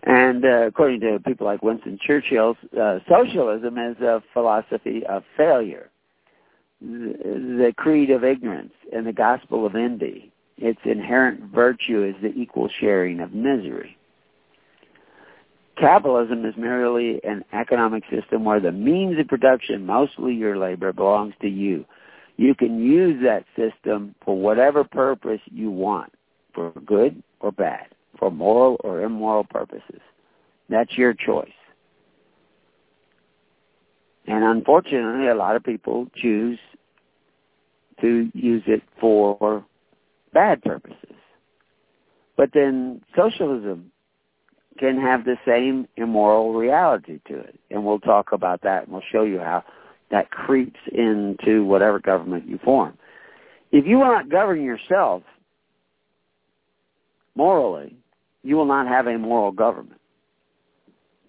And 0.06 0.44
uh, 0.44 0.68
according 0.68 1.00
to 1.02 1.20
people 1.26 1.48
like 1.48 1.64
Winston 1.64 1.98
Churchill, 2.06 2.58
uh, 2.80 3.00
socialism 3.08 3.78
is 3.78 3.98
a 4.02 4.22
philosophy 4.34 5.06
of 5.08 5.24
failure, 5.38 5.90
the, 6.82 7.16
the 7.58 7.74
creed 7.78 8.10
of 8.10 8.24
ignorance, 8.24 8.74
and 8.92 9.08
the 9.08 9.14
gospel 9.14 9.66
of 9.66 9.76
envy. 9.76 10.32
Its 10.58 10.80
inherent 10.84 11.42
virtue 11.54 12.04
is 12.04 12.16
the 12.22 12.34
equal 12.34 12.70
sharing 12.82 13.22
of 13.22 13.34
misery. 13.34 13.98
Capitalism 15.78 16.46
is 16.46 16.54
merely 16.58 17.20
an 17.24 17.44
economic 17.54 18.04
system 18.12 18.44
where 18.44 18.60
the 18.60 18.72
means 18.72 19.18
of 19.18 19.28
production, 19.28 19.86
mostly 19.86 20.34
your 20.34 20.58
labor, 20.58 20.92
belongs 20.92 21.34
to 21.42 21.48
you. 21.48 21.86
You 22.36 22.54
can 22.54 22.84
use 22.84 23.24
that 23.24 23.46
system 23.56 24.16
for 24.24 24.38
whatever 24.38 24.84
purpose 24.84 25.42
you 25.46 25.72
want, 25.72 26.12
for 26.54 26.72
good 26.86 27.24
or 27.40 27.52
bad 27.52 27.88
for 28.18 28.32
moral 28.32 28.78
or 28.84 29.02
immoral 29.02 29.44
purposes. 29.44 30.02
That's 30.70 30.98
your 30.98 31.14
choice. 31.14 31.52
And 34.26 34.44
unfortunately, 34.44 35.28
a 35.28 35.36
lot 35.36 35.56
of 35.56 35.64
people 35.64 36.08
choose 36.16 36.60
to 38.02 38.32
use 38.34 38.64
it 38.68 38.82
for 39.00 39.66
bad 40.34 40.62
purposes. 40.64 40.98
But 42.36 42.52
then 42.54 43.02
socialism 43.16 43.92
can 44.80 45.00
have 45.00 45.26
the 45.26 45.38
same 45.46 45.88
immoral 45.98 46.54
reality 46.54 47.20
to 47.28 47.40
it. 47.40 47.60
And 47.70 47.86
we'll 47.86 48.00
talk 48.00 48.32
about 48.32 48.62
that 48.64 48.84
and 48.84 48.94
we'll 48.94 49.04
show 49.12 49.24
you 49.24 49.40
how 49.40 49.64
that 50.10 50.32
creeps 50.32 50.80
into 50.92 51.64
whatever 51.66 52.00
government 52.00 52.48
you 52.48 52.60
form. 52.64 52.98
If 53.72 53.86
you 53.86 53.98
will 53.98 54.06
not 54.06 54.30
govern 54.30 54.64
yourself 54.64 55.24
morally, 57.36 57.96
you 58.44 58.56
will 58.56 58.66
not 58.66 58.88
have 58.88 59.08
a 59.08 59.18
moral 59.18 59.52
government. 59.52 60.00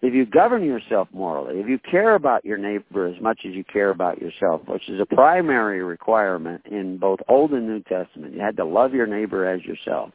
if 0.02 0.12
you 0.12 0.26
govern 0.26 0.62
yourself 0.62 1.08
morally, 1.12 1.60
if 1.60 1.66
you 1.68 1.78
care 1.78 2.14
about 2.14 2.44
your 2.44 2.58
neighbor 2.58 3.06
as 3.06 3.18
much 3.22 3.40
as 3.46 3.54
you 3.54 3.64
care 3.64 3.88
about 3.88 4.20
yourself, 4.20 4.60
which 4.66 4.86
is 4.88 5.00
a 5.00 5.06
primary 5.06 5.82
requirement 5.82 6.60
in 6.70 6.98
both 6.98 7.20
Old 7.26 7.52
and 7.52 7.66
New 7.66 7.80
Testament, 7.80 8.34
you 8.34 8.40
had 8.40 8.56
to 8.58 8.66
love 8.66 8.92
your 8.92 9.06
neighbor 9.06 9.46
as 9.46 9.62
yourself. 9.62 10.10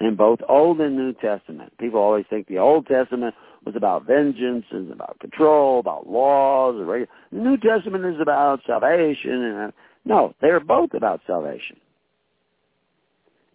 In 0.00 0.14
both 0.14 0.38
Old 0.48 0.80
and 0.80 0.96
New 0.96 1.12
Testament, 1.12 1.76
people 1.78 2.00
always 2.00 2.24
think 2.30 2.46
the 2.46 2.58
Old 2.58 2.86
Testament 2.86 3.34
was 3.66 3.74
about 3.76 4.06
vengeance, 4.06 4.64
is 4.72 4.90
about 4.90 5.18
control, 5.18 5.80
about 5.80 6.08
laws. 6.08 6.76
The 6.78 7.06
New 7.32 7.56
Testament 7.58 8.04
is 8.04 8.20
about 8.20 8.60
salvation. 8.66 9.42
And 9.42 9.72
no, 10.04 10.34
they're 10.40 10.60
both 10.60 10.94
about 10.94 11.20
salvation. 11.26 11.76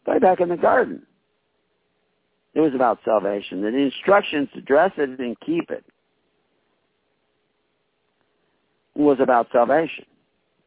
Way 0.05 0.19
back 0.19 0.41
in 0.41 0.49
the 0.49 0.57
garden, 0.57 1.03
it 2.53 2.59
was 2.59 2.73
about 2.75 2.99
salvation. 3.03 3.61
The 3.61 3.67
instructions 3.67 4.49
to 4.53 4.61
dress 4.61 4.91
it 4.97 5.19
and 5.19 5.39
keep 5.39 5.71
it 5.71 5.83
was 8.95 9.17
about 9.19 9.47
salvation. 9.51 10.05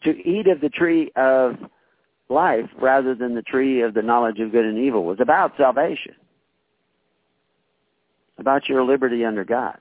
To 0.04 0.10
eat 0.10 0.46
of 0.48 0.60
the 0.60 0.68
tree 0.68 1.10
of 1.16 1.56
life 2.28 2.68
rather 2.80 3.14
than 3.14 3.34
the 3.34 3.42
tree 3.42 3.82
of 3.82 3.94
the 3.94 4.02
knowledge 4.02 4.40
of 4.40 4.52
good 4.52 4.64
and 4.64 4.78
evil 4.78 5.04
was 5.04 5.18
about 5.20 5.52
salvation. 5.56 6.14
About 8.38 8.68
your 8.68 8.84
liberty 8.84 9.24
under 9.24 9.44
God. 9.44 9.78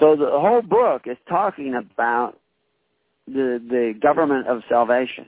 So 0.00 0.14
the 0.14 0.30
whole 0.30 0.62
book 0.62 1.02
is 1.06 1.16
talking 1.28 1.74
about 1.74 2.38
the 3.26 3.60
the 3.66 3.94
government 4.00 4.46
of 4.46 4.62
salvation. 4.68 5.26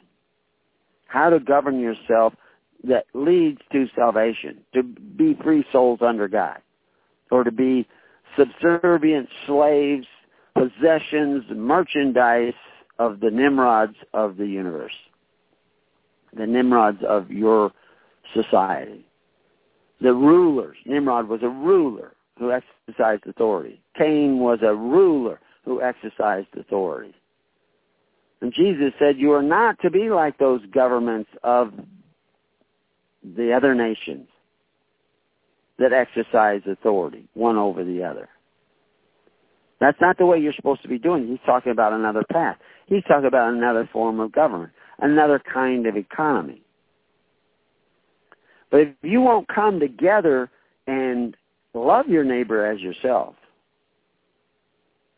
How 1.06 1.30
to 1.30 1.40
govern 1.40 1.80
yourself 1.80 2.34
that 2.84 3.06
leads 3.14 3.60
to 3.72 3.86
salvation, 3.96 4.58
to 4.74 4.82
be 4.82 5.36
free 5.42 5.64
souls 5.72 6.00
under 6.00 6.28
God, 6.28 6.58
or 7.30 7.44
to 7.44 7.52
be 7.52 7.86
subservient 8.36 9.28
slaves, 9.46 10.06
possessions, 10.54 11.44
merchandise 11.50 12.54
of 12.98 13.20
the 13.20 13.30
Nimrods 13.30 13.96
of 14.14 14.36
the 14.36 14.46
universe, 14.46 14.92
the 16.36 16.46
Nimrods 16.46 17.02
of 17.06 17.30
your 17.30 17.72
society. 18.34 19.04
The 20.00 20.12
rulers. 20.12 20.76
Nimrod 20.86 21.28
was 21.28 21.40
a 21.42 21.48
ruler 21.48 22.12
who 22.38 22.52
exercised 22.52 23.26
authority. 23.26 23.80
Cain 23.96 24.38
was 24.38 24.60
a 24.62 24.74
ruler 24.74 25.40
who 25.64 25.82
exercised 25.82 26.48
authority. 26.56 27.14
And 28.40 28.52
Jesus 28.52 28.92
said, 28.98 29.18
You 29.18 29.32
are 29.32 29.42
not 29.42 29.80
to 29.80 29.90
be 29.90 30.10
like 30.10 30.38
those 30.38 30.60
governments 30.72 31.30
of 31.42 31.72
the 33.22 33.52
other 33.52 33.74
nations 33.74 34.28
that 35.78 35.92
exercise 35.92 36.62
authority, 36.66 37.28
one 37.34 37.56
over 37.56 37.84
the 37.84 38.02
other. 38.02 38.28
That's 39.80 40.00
not 40.00 40.18
the 40.18 40.26
way 40.26 40.38
you're 40.38 40.52
supposed 40.54 40.82
to 40.82 40.88
be 40.88 40.98
doing. 40.98 41.28
He's 41.28 41.38
talking 41.46 41.70
about 41.70 41.92
another 41.92 42.24
path. 42.30 42.56
He's 42.86 43.04
talking 43.04 43.26
about 43.26 43.52
another 43.52 43.88
form 43.92 44.18
of 44.18 44.32
government, 44.32 44.72
another 44.98 45.40
kind 45.52 45.86
of 45.86 45.96
economy. 45.96 46.62
But 48.70 48.80
if 48.80 48.88
you 49.02 49.20
won't 49.20 49.48
come 49.48 49.78
together 49.78 50.50
and 50.86 51.36
love 51.74 52.08
your 52.08 52.24
neighbor 52.24 52.66
as 52.66 52.80
yourself, 52.80 53.34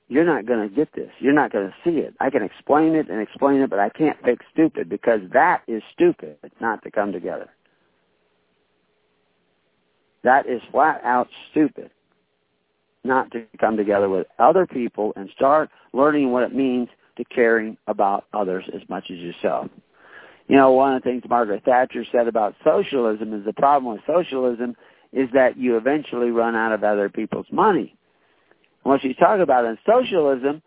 you're 0.08 0.24
not 0.24 0.44
going 0.44 0.68
to 0.68 0.74
get 0.74 0.92
this. 0.94 1.10
You're 1.20 1.32
not 1.32 1.52
going 1.52 1.68
to 1.68 1.74
see 1.84 1.98
it. 1.98 2.14
I 2.20 2.30
can 2.30 2.42
explain 2.42 2.96
it 2.96 3.08
and 3.08 3.20
explain 3.20 3.60
it, 3.60 3.70
but 3.70 3.78
I 3.78 3.88
can't 3.88 4.18
fix 4.24 4.44
stupid 4.52 4.88
because 4.88 5.20
that 5.32 5.62
is 5.68 5.82
stupid. 5.92 6.36
It's 6.42 6.60
not 6.60 6.82
to 6.82 6.90
come 6.90 7.12
together. 7.12 7.48
That 10.24 10.46
is 10.46 10.60
flat 10.70 11.00
out 11.04 11.28
stupid 11.50 11.90
not 13.04 13.30
to 13.32 13.44
come 13.58 13.76
together 13.76 14.08
with 14.08 14.26
other 14.38 14.66
people 14.66 15.12
and 15.16 15.30
start 15.30 15.70
learning 15.92 16.30
what 16.32 16.42
it 16.42 16.54
means 16.54 16.88
to 17.16 17.24
caring 17.24 17.76
about 17.86 18.24
others 18.32 18.64
as 18.74 18.82
much 18.88 19.04
as 19.10 19.18
yourself. 19.18 19.68
You 20.48 20.56
know, 20.56 20.72
one 20.72 20.94
of 20.94 21.02
the 21.02 21.08
things 21.08 21.22
Margaret 21.28 21.64
Thatcher 21.64 22.04
said 22.12 22.28
about 22.28 22.54
socialism 22.64 23.32
is 23.32 23.44
the 23.44 23.52
problem 23.52 23.94
with 23.94 24.02
socialism 24.06 24.76
is 25.12 25.28
that 25.32 25.56
you 25.56 25.76
eventually 25.76 26.30
run 26.30 26.54
out 26.54 26.72
of 26.72 26.84
other 26.84 27.08
people's 27.08 27.46
money. 27.50 27.96
And 28.84 28.92
what 28.92 29.00
she's 29.00 29.16
talking 29.16 29.42
about 29.42 29.64
in 29.64 29.78
socialism 29.86 30.62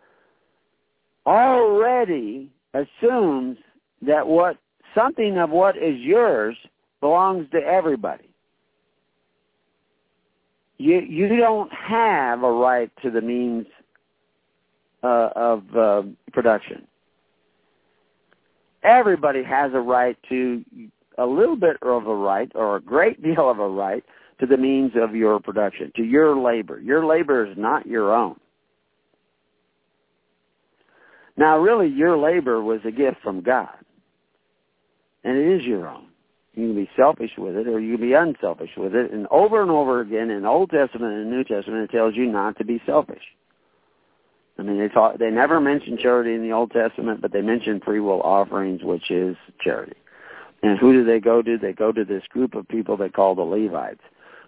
already 1.26 2.50
assumes 2.72 3.58
that 4.02 4.26
what 4.26 4.58
something 4.94 5.38
of 5.38 5.50
what 5.50 5.76
is 5.76 5.98
yours 6.00 6.56
belongs 7.00 7.46
to 7.52 7.58
everybody 7.58 8.33
you 10.78 11.00
you 11.00 11.28
don't 11.28 11.72
have 11.72 12.42
a 12.42 12.50
right 12.50 12.90
to 13.02 13.10
the 13.10 13.20
means 13.20 13.66
uh, 15.02 15.30
of 15.36 15.76
uh, 15.76 16.02
production. 16.32 16.86
Everybody 18.82 19.42
has 19.42 19.72
a 19.74 19.80
right 19.80 20.16
to 20.28 20.64
a 21.18 21.26
little 21.26 21.56
bit 21.56 21.76
of 21.82 22.06
a 22.06 22.14
right 22.14 22.50
or 22.54 22.76
a 22.76 22.80
great 22.80 23.22
deal 23.22 23.48
of 23.48 23.58
a 23.58 23.68
right 23.68 24.04
to 24.40 24.46
the 24.46 24.56
means 24.56 24.92
of 24.96 25.14
your 25.14 25.38
production, 25.38 25.92
to 25.96 26.02
your 26.02 26.36
labor. 26.36 26.80
Your 26.80 27.06
labor 27.06 27.46
is 27.46 27.56
not 27.56 27.86
your 27.86 28.12
own. 28.12 28.38
Now, 31.36 31.58
really, 31.58 31.88
your 31.88 32.16
labor 32.16 32.62
was 32.62 32.80
a 32.84 32.92
gift 32.92 33.16
from 33.22 33.42
God, 33.42 33.74
and 35.24 35.36
it 35.36 35.60
is 35.60 35.66
your 35.66 35.88
own. 35.88 36.06
You 36.54 36.68
can 36.68 36.76
be 36.76 36.90
selfish 36.96 37.32
with 37.36 37.56
it 37.56 37.66
or 37.66 37.80
you 37.80 37.96
can 37.96 38.06
be 38.06 38.14
unselfish 38.14 38.70
with 38.76 38.94
it. 38.94 39.10
And 39.10 39.26
over 39.30 39.62
and 39.62 39.70
over 39.70 40.00
again 40.00 40.30
in 40.30 40.44
Old 40.44 40.70
Testament 40.70 41.12
and 41.12 41.30
New 41.30 41.44
Testament, 41.44 41.90
it 41.90 41.96
tells 41.96 42.14
you 42.14 42.26
not 42.26 42.56
to 42.58 42.64
be 42.64 42.80
selfish. 42.86 43.22
I 44.58 44.62
mean, 44.62 44.78
they 44.78 44.88
talk, 44.88 45.18
they 45.18 45.30
never 45.30 45.60
mention 45.60 45.98
charity 45.98 46.34
in 46.34 46.42
the 46.42 46.52
Old 46.52 46.70
Testament, 46.70 47.20
but 47.20 47.32
they 47.32 47.42
mention 47.42 47.80
free 47.80 47.98
will 47.98 48.22
offerings, 48.22 48.82
which 48.84 49.10
is 49.10 49.36
charity. 49.60 49.96
And 50.62 50.78
who 50.78 50.92
do 50.92 51.04
they 51.04 51.18
go 51.18 51.42
to? 51.42 51.58
They 51.58 51.72
go 51.72 51.90
to 51.90 52.04
this 52.04 52.22
group 52.30 52.54
of 52.54 52.68
people 52.68 52.96
they 52.96 53.08
call 53.08 53.34
the 53.34 53.42
Levites, 53.42 54.00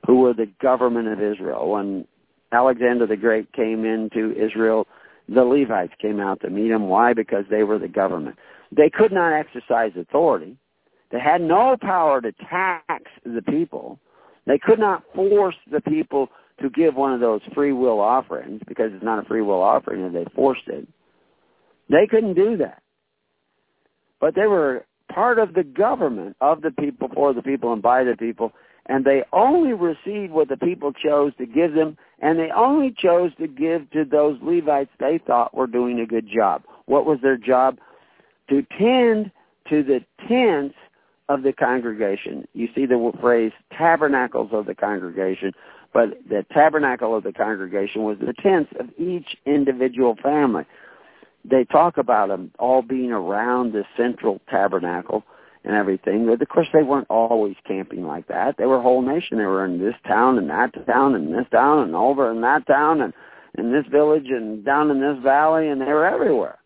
who 0.07 0.21
were 0.21 0.33
the 0.33 0.51
government 0.63 1.09
of 1.09 1.21
Israel. 1.21 1.71
When 1.71 2.07
Alexander 2.53 3.07
the 3.07 3.17
Great 3.17 3.53
came 3.53 3.85
into 3.85 4.33
Israel, 4.33 4.87
the 5.29 5.43
Levites 5.43 5.93
came 6.01 6.21
out 6.21 6.41
to 6.43 6.51
meet 6.51 6.71
him. 6.71 6.89
Why? 6.89 7.13
Because 7.13 7.45
they 7.51 7.65
were 7.65 7.79
the 7.79 7.89
government. 7.89 8.39
They 8.71 8.89
could 8.89 9.13
not 9.13 9.33
exercise 9.33 9.93
authority. 9.97 10.57
They 11.11 11.21
had 11.21 11.41
no 11.41 11.77
power 11.81 12.21
to 12.21 12.33
tax 12.33 13.05
the 13.25 13.43
people. 13.43 13.99
They 14.47 14.59
could 14.59 14.79
not 14.79 15.03
force 15.15 15.57
the 15.71 15.81
people 15.81 16.29
to 16.61 16.71
give 16.71 16.95
one 16.95 17.13
of 17.13 17.21
those 17.21 17.41
free 17.55 17.73
will 17.73 18.01
offerings 18.01 18.61
because 18.67 18.91
it's 18.93 19.05
not 19.05 19.23
a 19.23 19.27
free 19.27 19.43
will 19.43 19.63
offering 19.63 20.05
and 20.05 20.15
they 20.15 20.25
forced 20.35 20.67
it. 20.69 20.87
They 21.89 22.07
couldn't 22.11 22.35
do 22.35 22.57
that. 22.59 22.83
But 24.21 24.35
they 24.35 24.47
were 24.47 24.87
part 25.13 25.39
of 25.39 25.55
the 25.55 25.63
government 25.63 26.37
of 26.41 26.63
the 26.63 26.71
people, 26.71 27.09
for 27.15 27.33
the 27.33 27.43
people, 27.43 27.73
and 27.73 27.83
by 27.83 28.05
the 28.05 28.17
people, 28.17 28.53
and 28.87 29.05
they 29.05 29.23
only 29.33 29.73
received 29.73 30.33
what 30.33 30.49
the 30.49 30.57
people 30.57 30.93
chose 30.93 31.33
to 31.39 31.47
give 31.47 31.75
them, 31.75 31.97
and 32.21 32.39
they 32.39 32.51
only 32.57 32.95
chose 32.97 33.31
to 33.39 33.47
give 33.47 33.91
to 33.91 34.05
those 34.05 34.39
Levites 34.43 34.91
they 34.99 35.21
thought 35.27 35.55
were 35.55 35.67
doing 35.67 36.01
a 36.01 36.07
good 36.07 36.27
job. 36.35 36.63
What 36.87 37.05
was 37.05 37.19
their 37.23 37.37
job? 37.37 37.79
To 38.51 38.65
tend 38.79 39.31
to 39.71 39.83
the 39.83 40.01
tents 40.29 40.77
of 41.29 41.43
the 41.43 41.53
congregation. 41.53 42.47
You 42.55 42.69
see 42.75 42.87
the 42.87 43.13
phrase 43.21 43.53
tabernacles 43.77 44.51
of 44.53 44.67
the 44.67 44.75
congregation, 44.75 45.53
but 45.93 46.19
the 46.29 46.45
tabernacle 46.53 47.17
of 47.17 47.25
the 47.25 47.33
congregation 47.33 48.05
was 48.05 48.19
the 48.19 48.35
tents 48.43 48.73
of 48.79 48.89
each 48.99 49.37
individual 49.45 50.17
family. 50.23 50.65
They 51.45 51.65
talk 51.65 51.97
about 51.97 52.29
them 52.29 52.53
all 52.59 52.83
being 52.83 53.13
around 53.13 53.73
the 53.73 53.85
central 53.97 54.41
tabernacle 54.51 55.25
and 55.65 55.75
everything. 55.75 56.27
But 56.27 56.41
of 56.41 56.49
course, 56.49 56.69
they 56.73 56.83
weren't 56.83 57.11
always 57.11 57.57
camping 57.67 58.07
like 58.07 58.29
that. 58.29 58.57
They 58.57 58.67
were 58.67 58.79
a 58.79 58.83
whole 58.83 59.03
nation. 59.03 59.39
They 59.39 59.45
were 59.45 59.65
in 59.65 59.79
this 59.79 59.95
town 60.07 60.39
and 60.39 60.49
that 60.51 60.73
town 60.87 61.15
and 61.15 61.33
this 61.33 61.47
town 61.51 61.81
and 61.81 61.95
over 61.95 62.31
in 62.31 62.41
that 62.43 62.67
town 62.67 63.01
and 63.01 63.13
in 63.59 63.73
this 63.73 63.87
village 63.91 64.27
and 64.29 64.65
down 64.65 64.91
in 64.91 65.01
this 65.01 65.23
valley, 65.23 65.69
and 65.69 65.81
they 65.81 65.87
were 65.87 66.07
everywhere. 66.07 66.59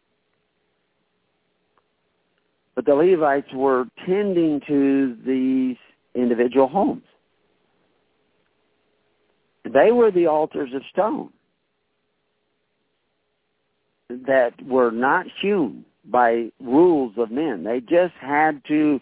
But 2.80 2.86
the 2.86 2.94
Levites 2.94 3.52
were 3.52 3.84
tending 4.06 4.62
to 4.66 5.14
these 5.26 5.76
individual 6.14 6.66
homes. 6.66 7.02
They 9.64 9.92
were 9.92 10.10
the 10.10 10.28
altars 10.28 10.70
of 10.74 10.80
stone 10.90 11.28
that 14.08 14.52
were 14.64 14.90
not 14.90 15.26
hewn 15.42 15.84
by 16.06 16.52
rules 16.58 17.12
of 17.18 17.30
men. 17.30 17.64
They 17.64 17.80
just 17.80 18.14
had 18.18 18.62
to, 18.68 18.98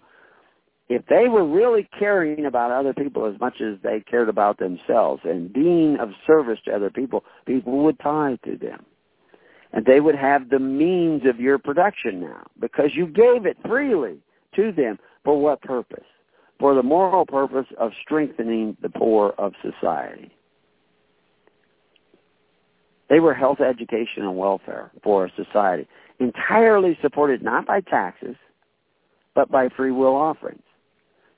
if 0.89 1.07
they 1.07 1.29
were 1.29 1.47
really 1.47 1.89
caring 2.01 2.47
about 2.47 2.73
other 2.73 2.93
people 2.93 3.33
as 3.33 3.39
much 3.39 3.61
as 3.61 3.79
they 3.85 4.01
cared 4.01 4.29
about 4.29 4.59
themselves 4.59 5.23
and 5.23 5.53
being 5.53 5.99
of 6.01 6.09
service 6.27 6.59
to 6.65 6.75
other 6.75 6.91
people, 6.91 7.23
people 7.47 7.85
would 7.85 8.01
tithe 8.01 8.39
to 8.45 8.57
them 8.57 8.85
and 9.73 9.85
they 9.85 10.01
would 10.01 10.15
have 10.15 10.49
the 10.49 10.59
means 10.59 11.23
of 11.27 11.41
your 11.41 11.59
production 11.59 12.21
now 12.21 12.47
because 12.61 12.91
you 12.95 13.07
gave 13.07 13.47
it 13.47 13.57
freely 13.67 14.19
to 14.57 14.73
them. 14.73 14.99
For 15.25 15.41
what 15.41 15.61
purpose? 15.63 16.05
For 16.59 16.75
the 16.75 16.83
moral 16.83 17.27
purpose 17.27 17.67
of 17.79 17.93
strengthening 18.03 18.77
the 18.81 18.89
poor 18.89 19.35
of 19.37 19.53
society. 19.63 20.31
They 23.09 23.21
were 23.21 23.35
health, 23.35 23.61
education, 23.61 24.23
and 24.23 24.37
welfare 24.37 24.91
for 25.03 25.31
society, 25.37 25.87
entirely 26.19 26.99
supported 27.01 27.43
not 27.43 27.67
by 27.67 27.81
taxes, 27.81 28.37
but 29.35 29.51
by 29.51 29.69
free 29.69 29.93
will 29.93 30.15
offerings, 30.17 30.63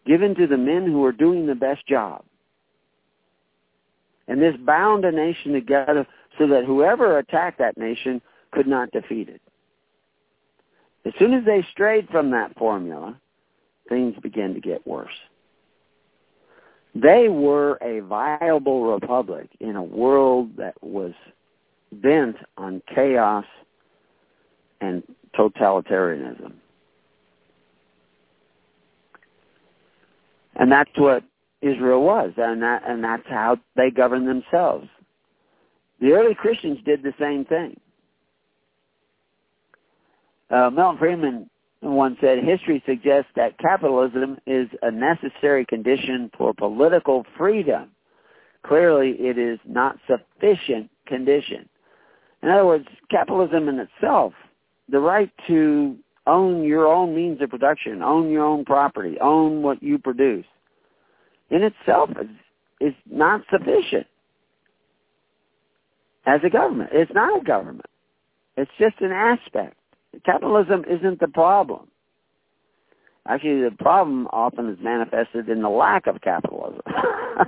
given 0.07 0.35
to 0.37 0.47
the 0.47 0.57
men 0.57 0.87
who 0.87 1.01
were 1.01 1.13
doing 1.13 1.47
the 1.47 1.55
best 1.55 1.87
job. 1.87 2.25
And 4.27 4.41
this 4.41 4.57
bound 4.65 5.05
a 5.05 5.13
nation 5.13 5.53
together 5.53 6.07
so 6.41 6.47
that 6.47 6.65
whoever 6.65 7.19
attacked 7.19 7.59
that 7.59 7.77
nation 7.77 8.23
could 8.51 8.67
not 8.67 8.91
defeat 8.93 9.29
it. 9.29 9.43
As 11.05 11.13
soon 11.19 11.35
as 11.35 11.45
they 11.45 11.63
strayed 11.71 12.09
from 12.09 12.31
that 12.31 12.57
formula, 12.57 13.15
things 13.91 14.15
began 14.23 14.55
to 14.55 14.61
get 14.61 14.87
worse. 14.87 15.13
They 16.95 17.29
were 17.29 17.79
a 17.83 18.01
viable 18.01 18.91
republic 18.91 19.51
in 19.61 19.77
a 19.77 19.83
world 19.83 20.57
that 20.57 20.75
was 20.83 21.13
bent 21.93 22.37
on 22.57 22.81
chaos 22.93 23.45
and 24.81 25.03
totalitarianism. 25.39 26.55
And 30.57 30.73
that's 30.73 30.91
what 30.97 31.23
Israel 31.61 32.03
was, 32.03 32.33
and 32.39 32.63
that 32.63 32.83
and 32.87 33.05
that's 33.05 33.27
how 33.29 33.59
they 33.77 33.91
governed 33.91 34.27
themselves. 34.27 34.89
The 36.01 36.13
early 36.13 36.35
Christians 36.35 36.79
did 36.85 37.03
the 37.03 37.15
same 37.19 37.45
thing. 37.45 37.79
Uh, 40.51 40.71
Milton 40.71 40.99
Friedman 40.99 41.51
once 41.83 42.17
said, 42.21 42.39
history 42.43 42.83
suggests 42.87 43.31
that 43.37 43.59
capitalism 43.59 44.39
is 44.47 44.69
a 44.83 44.91
necessary 44.91 45.65
condition 45.65 46.31
for 46.37 46.53
political 46.53 47.25
freedom. 47.37 47.91
Clearly, 48.67 49.13
it 49.19 49.39
is 49.39 49.59
not 49.65 49.99
sufficient 50.07 50.91
condition. 51.07 51.69
In 52.43 52.49
other 52.49 52.67
words, 52.67 52.87
capitalism 53.11 53.69
in 53.69 53.79
itself, 53.79 54.33
the 54.89 54.99
right 54.99 55.31
to 55.47 55.97
own 56.27 56.65
your 56.65 56.87
own 56.87 57.15
means 57.15 57.41
of 57.41 57.51
production, 57.51 58.03
own 58.03 58.31
your 58.31 58.45
own 58.45 58.65
property, 58.65 59.19
own 59.21 59.63
what 59.63 59.83
you 59.83 59.99
produce, 59.99 60.47
in 61.51 61.63
itself 61.63 62.11
is, 62.21 62.29
is 62.81 62.95
not 63.11 63.43
sufficient 63.51 64.07
as 66.27 66.41
a 66.45 66.51
government. 66.51 66.91
It's 66.93 67.13
not 67.15 67.41
a 67.41 67.45
government. 67.45 67.87
It's 68.57 68.71
just 68.79 69.01
an 69.01 69.13
aspect. 69.13 69.77
Capitalism 70.25 70.85
isn't 70.89 71.21
the 71.21 71.29
problem. 71.29 71.89
Actually, 73.27 73.63
the 73.63 73.77
problem 73.79 74.27
often 74.33 74.69
is 74.71 74.79
manifested 74.83 75.49
in 75.49 75.63
the 75.63 75.69
lack 75.69 76.07
of 76.07 76.21
capitalism, 76.21 76.81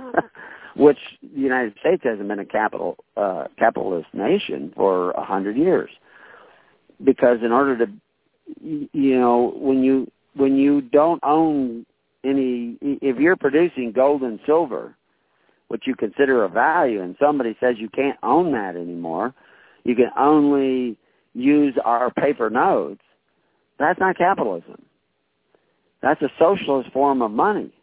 which 0.75 0.99
the 1.21 1.41
United 1.41 1.73
States 1.79 2.03
hasn't 2.03 2.27
been 2.27 2.39
a 2.39 2.45
capital 2.45 2.97
uh, 3.17 3.45
capitalist 3.57 4.07
nation 4.13 4.71
for 4.75 5.11
a 5.11 5.25
hundred 5.25 5.57
years. 5.57 5.89
Because 7.03 7.39
in 7.43 7.51
order 7.51 7.77
to, 7.79 7.91
you 8.61 9.19
know, 9.19 9.53
when 9.57 9.83
you 9.83 10.09
when 10.35 10.55
you 10.57 10.81
don't 10.81 11.19
own 11.23 11.85
any, 12.23 12.77
if 12.81 13.17
you're 13.17 13.35
producing 13.35 13.91
gold 13.91 14.21
and 14.21 14.39
silver, 14.45 14.95
which 15.67 15.83
you 15.85 15.95
consider 15.95 16.43
a 16.43 16.49
value, 16.49 17.01
and 17.01 17.15
somebody 17.19 17.55
says 17.59 17.75
you 17.77 17.89
can't 17.89 18.17
own 18.23 18.51
that 18.51 18.75
anymore, 18.75 19.33
you 19.83 19.95
can 19.95 20.11
only 20.17 20.97
use 21.33 21.75
our 21.83 22.11
paper 22.11 22.49
notes. 22.49 23.01
That's 23.79 23.99
not 23.99 24.17
capitalism. 24.17 24.83
That's 26.01 26.21
a 26.21 26.29
socialist 26.37 26.91
form 26.91 27.21
of 27.21 27.31
money. 27.31 27.73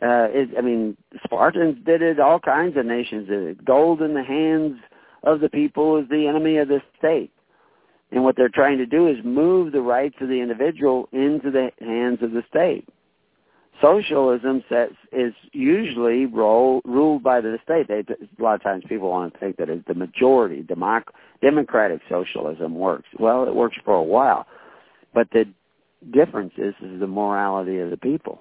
Uh, 0.00 0.28
it, 0.30 0.50
I 0.56 0.60
mean, 0.60 0.96
Spartans 1.24 1.78
did 1.84 2.02
it. 2.02 2.20
All 2.20 2.38
kinds 2.38 2.76
of 2.76 2.86
nations 2.86 3.28
did 3.28 3.42
it. 3.42 3.64
Gold 3.64 4.02
in 4.02 4.14
the 4.14 4.22
hands 4.22 4.78
of 5.22 5.40
the 5.40 5.48
people 5.48 5.98
is 5.98 6.08
the 6.08 6.26
enemy 6.26 6.58
of 6.58 6.68
the 6.68 6.80
state. 6.98 7.30
And 8.10 8.22
what 8.22 8.36
they're 8.36 8.48
trying 8.48 8.78
to 8.78 8.86
do 8.86 9.08
is 9.08 9.16
move 9.24 9.72
the 9.72 9.80
rights 9.80 10.16
of 10.20 10.28
the 10.28 10.40
individual 10.40 11.08
into 11.12 11.50
the 11.50 11.70
hands 11.80 12.18
of 12.22 12.32
the 12.32 12.42
state. 12.48 12.88
Socialism 13.80 14.62
sets, 14.68 14.94
is 15.12 15.34
usually 15.52 16.26
role, 16.26 16.80
ruled 16.84 17.22
by 17.22 17.40
the 17.40 17.58
state. 17.64 17.88
They, 17.88 18.04
a 18.08 18.42
lot 18.42 18.54
of 18.54 18.62
times 18.62 18.84
people 18.88 19.10
want 19.10 19.34
to 19.34 19.40
think 19.40 19.56
that 19.56 19.68
the 19.86 19.94
majority, 19.94 20.62
democ, 20.62 21.04
democratic 21.42 22.00
socialism 22.08 22.76
works. 22.76 23.08
Well, 23.18 23.44
it 23.48 23.54
works 23.54 23.76
for 23.84 23.94
a 23.94 24.02
while. 24.02 24.46
But 25.12 25.28
the 25.32 25.46
difference 26.12 26.52
is, 26.56 26.74
is 26.82 27.00
the 27.00 27.06
morality 27.08 27.78
of 27.80 27.90
the 27.90 27.96
people. 27.96 28.38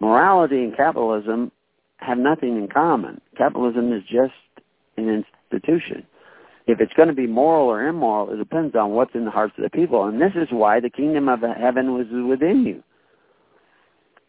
Morality 0.00 0.62
and 0.62 0.76
capitalism 0.76 1.50
have 1.96 2.18
nothing 2.18 2.56
in 2.56 2.68
common. 2.68 3.20
Capitalism 3.36 3.92
is 3.92 4.02
just 4.04 4.32
an 4.96 5.08
institution. 5.50 6.06
If 6.66 6.80
it's 6.80 6.92
going 6.94 7.08
to 7.08 7.14
be 7.14 7.26
moral 7.26 7.66
or 7.66 7.86
immoral, 7.86 8.32
it 8.32 8.36
depends 8.36 8.76
on 8.76 8.92
what's 8.92 9.14
in 9.14 9.24
the 9.24 9.30
hearts 9.30 9.54
of 9.58 9.64
the 9.64 9.70
people. 9.70 10.04
And 10.04 10.20
this 10.20 10.32
is 10.36 10.48
why 10.50 10.78
the 10.78 10.88
kingdom 10.88 11.28
of 11.28 11.40
heaven 11.40 11.94
was 11.94 12.06
within 12.28 12.64
you. 12.64 12.82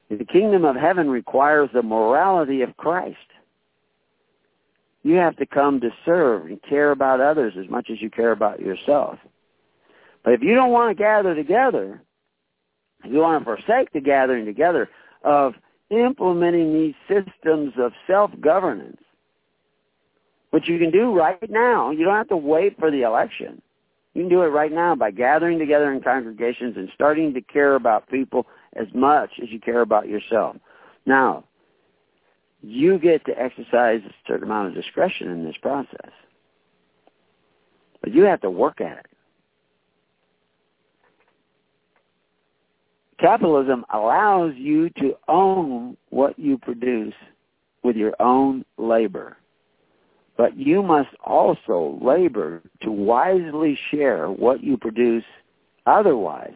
The 0.10 0.26
kingdom 0.26 0.66
of 0.66 0.76
heaven 0.76 1.10
requires 1.10 1.70
the 1.74 1.82
morality 1.82 2.62
of 2.62 2.78
Christ. 2.78 3.18
You 5.04 5.16
have 5.16 5.36
to 5.38 5.46
come 5.46 5.82
to 5.82 5.90
serve 6.04 6.46
and 6.46 6.62
care 6.62 6.92
about 6.92 7.22
others 7.22 7.54
as 7.60 7.70
much 7.70 7.90
as 7.92 8.02
you 8.02 8.10
care 8.10 8.32
about 8.32 8.60
yourself. 8.60 9.20
But 10.24 10.34
if 10.34 10.42
you 10.42 10.56
don't 10.56 10.72
want 10.72 10.96
to 10.96 11.02
gather 11.02 11.36
together, 11.36 12.02
you 13.04 13.20
want 13.20 13.42
to 13.42 13.46
forsake 13.46 13.92
the 13.94 14.02
gathering 14.02 14.46
together 14.46 14.90
of 15.24 15.54
implementing 15.90 16.74
these 16.74 16.96
systems 17.08 17.74
of 17.78 17.94
self-governance, 18.08 19.02
which 20.50 20.68
you 20.68 20.80
can 20.80 20.90
do 20.90 21.14
right 21.14 21.50
now, 21.50 21.92
you 21.92 22.06
don't 22.06 22.16
have 22.16 22.30
to 22.30 22.38
wait 22.38 22.80
for 22.80 22.90
the 22.90 23.04
election. 23.04 23.62
You 24.14 24.24
can 24.24 24.30
do 24.30 24.42
it 24.44 24.48
right 24.48 24.72
now 24.72 24.96
by 24.96 25.12
gathering 25.12 25.60
together 25.60 25.92
in 25.92 26.02
congregations 26.02 26.78
and 26.78 26.90
starting 26.96 27.34
to 27.34 27.42
care 27.42 27.76
about 27.76 28.10
people 28.10 28.48
as 28.76 28.88
much 28.94 29.30
as 29.42 29.50
you 29.50 29.60
care 29.60 29.82
about 29.82 30.08
yourself. 30.08 30.58
Now, 31.06 31.44
you 32.62 32.98
get 32.98 33.26
to 33.26 33.40
exercise 33.40 34.02
a 34.06 34.14
certain 34.28 34.46
amount 34.46 34.70
of 34.70 34.74
discretion 34.74 35.30
in 35.30 35.46
this 35.46 35.56
process. 35.62 36.12
But 38.02 38.14
you 38.14 38.24
have 38.24 38.42
to 38.42 38.50
work 38.50 38.82
at 38.82 38.98
it. 38.98 39.06
Capitalism 43.20 43.86
allows 43.94 44.54
you 44.56 44.90
to 44.90 45.16
own 45.28 45.96
what 46.10 46.38
you 46.38 46.58
produce 46.58 47.14
with 47.84 47.96
your 47.96 48.14
own 48.20 48.66
labor. 48.78 49.38
But 50.38 50.58
you 50.58 50.84
must 50.84 51.10
also 51.24 51.98
labor 52.02 52.62
to 52.82 52.92
wisely 52.92 53.78
share 53.90 54.30
what 54.30 54.62
you 54.64 54.76
produce. 54.76 55.24
Otherwise, 55.86 56.56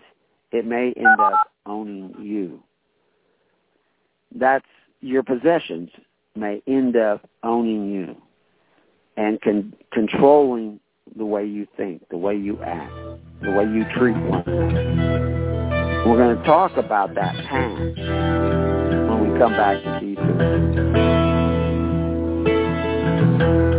it 0.52 0.66
may 0.66 0.92
end 0.98 1.20
up 1.20 1.52
owning 1.70 2.14
you. 2.20 2.62
That's 4.36 4.66
your 5.02 5.24
possessions 5.24 5.90
may 6.36 6.62
end 6.68 6.98
up 6.98 7.30
owning 7.44 7.92
you 7.92 8.16
and 9.16 9.40
con- 9.42 9.74
controlling 9.94 10.80
the 11.16 11.26
way 11.26 11.46
you 11.46 11.68
think, 11.78 12.08
the 12.10 12.18
way 12.18 12.36
you 12.36 12.62
act, 12.64 12.92
the 13.42 13.52
way 13.52 13.64
you 13.66 13.86
treat 13.98 14.18
one 14.18 14.44
another. 14.48 16.06
We're 16.06 16.18
going 16.18 16.38
to 16.38 16.44
talk 16.44 16.78
about 16.78 17.16
that 17.16 17.36
past 17.46 17.80
when 19.10 19.32
we 19.32 19.40
come 19.40 19.52
back 19.52 19.84
to 19.84 19.90
D2. 20.02 21.20
You 23.40 23.79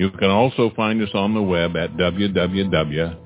You 0.00 0.10
can 0.10 0.30
also 0.30 0.70
find 0.74 1.02
us 1.02 1.10
on 1.12 1.34
the 1.34 1.42
web 1.42 1.76
at 1.76 1.94
www 1.98 3.18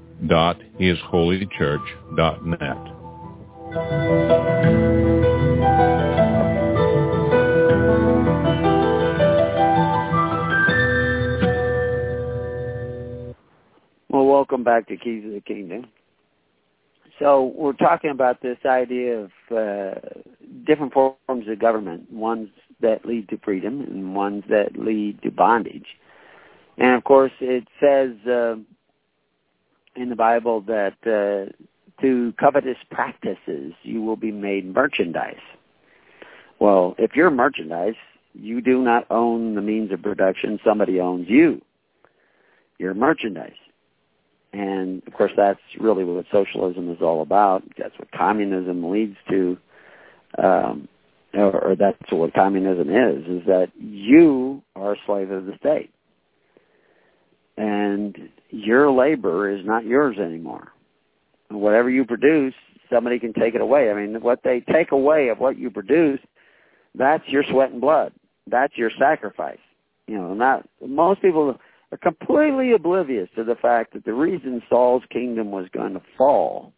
Well, 14.08 14.26
welcome 14.26 14.64
back 14.64 14.88
to 14.88 14.96
Keys 14.96 15.24
of 15.24 15.30
the 15.30 15.42
Kingdom. 15.46 15.86
So 17.20 17.52
we're 17.54 17.74
talking 17.74 18.10
about 18.10 18.42
this 18.42 18.58
idea 18.66 19.20
of 19.20 19.30
uh, 19.56 19.94
different 20.66 20.92
forms 20.92 21.46
of 21.46 21.60
government, 21.60 22.10
ones 22.10 22.48
that 22.80 23.06
lead 23.06 23.28
to 23.28 23.38
freedom 23.44 23.80
and 23.80 24.16
ones 24.16 24.42
that 24.48 24.76
lead 24.76 25.22
to 25.22 25.30
bondage. 25.30 25.86
And 26.76 26.94
of 26.94 27.04
course, 27.04 27.32
it 27.40 27.66
says 27.80 28.10
uh, 28.26 28.56
in 29.96 30.08
the 30.08 30.16
Bible 30.16 30.60
that 30.62 30.96
uh, 31.06 31.52
through 32.00 32.32
covetous 32.32 32.78
practices 32.90 33.72
you 33.82 34.02
will 34.02 34.16
be 34.16 34.32
made 34.32 34.74
merchandise. 34.74 35.36
Well, 36.58 36.94
if 36.98 37.12
you're 37.14 37.30
merchandise, 37.30 37.94
you 38.32 38.60
do 38.60 38.82
not 38.82 39.06
own 39.10 39.54
the 39.54 39.62
means 39.62 39.92
of 39.92 40.02
production. 40.02 40.58
Somebody 40.64 41.00
owns 41.00 41.26
you. 41.28 41.62
You're 42.78 42.94
merchandise. 42.94 43.52
And 44.52 45.02
of 45.06 45.12
course, 45.12 45.32
that's 45.36 45.60
really 45.80 46.04
what 46.04 46.26
socialism 46.32 46.90
is 46.90 46.98
all 47.00 47.22
about. 47.22 47.64
That's 47.78 47.96
what 47.98 48.10
communism 48.12 48.90
leads 48.90 49.16
to, 49.28 49.58
um, 50.42 50.88
or, 51.32 51.60
or 51.60 51.76
that's 51.76 52.12
what 52.12 52.34
communism 52.34 52.88
is: 52.88 53.24
is 53.26 53.46
that 53.46 53.72
you 53.78 54.62
are 54.76 54.94
a 54.94 54.96
slave 55.06 55.30
of 55.30 55.46
the 55.46 55.56
state, 55.58 55.92
and 57.56 58.16
your 58.50 58.90
labor 58.90 59.50
is 59.50 59.64
not 59.64 59.84
yours 59.84 60.16
anymore. 60.18 60.72
Whatever 61.50 61.90
you 61.90 62.04
produce, 62.04 62.54
somebody 62.92 63.18
can 63.18 63.32
take 63.32 63.54
it 63.54 63.60
away. 63.60 63.90
I 63.90 63.94
mean, 63.94 64.20
what 64.20 64.40
they 64.42 64.60
take 64.60 64.92
away 64.92 65.28
of 65.28 65.38
what 65.38 65.58
you 65.58 65.70
produce, 65.70 66.20
that's 66.94 67.24
your 67.28 67.44
sweat 67.48 67.70
and 67.70 67.80
blood. 67.80 68.12
That's 68.46 68.76
your 68.76 68.90
sacrifice. 68.98 69.58
You 70.06 70.18
know, 70.18 70.34
not 70.34 70.68
most 70.86 71.22
people 71.22 71.58
are 71.92 71.98
completely 71.98 72.72
oblivious 72.72 73.28
to 73.36 73.44
the 73.44 73.54
fact 73.54 73.94
that 73.94 74.04
the 74.04 74.12
reason 74.12 74.62
Saul's 74.68 75.04
kingdom 75.10 75.50
was 75.50 75.66
going 75.72 75.94
to 75.94 76.02
fall, 76.18 76.72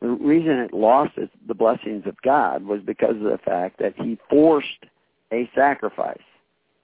the 0.00 0.08
reason 0.08 0.52
it 0.58 0.74
lost 0.74 1.12
its, 1.16 1.32
the 1.46 1.54
blessings 1.54 2.04
of 2.06 2.20
God 2.22 2.64
was 2.64 2.80
because 2.84 3.16
of 3.16 3.22
the 3.22 3.40
fact 3.44 3.78
that 3.78 3.94
he 3.96 4.18
forced 4.28 4.84
a 5.32 5.48
sacrifice. 5.54 6.20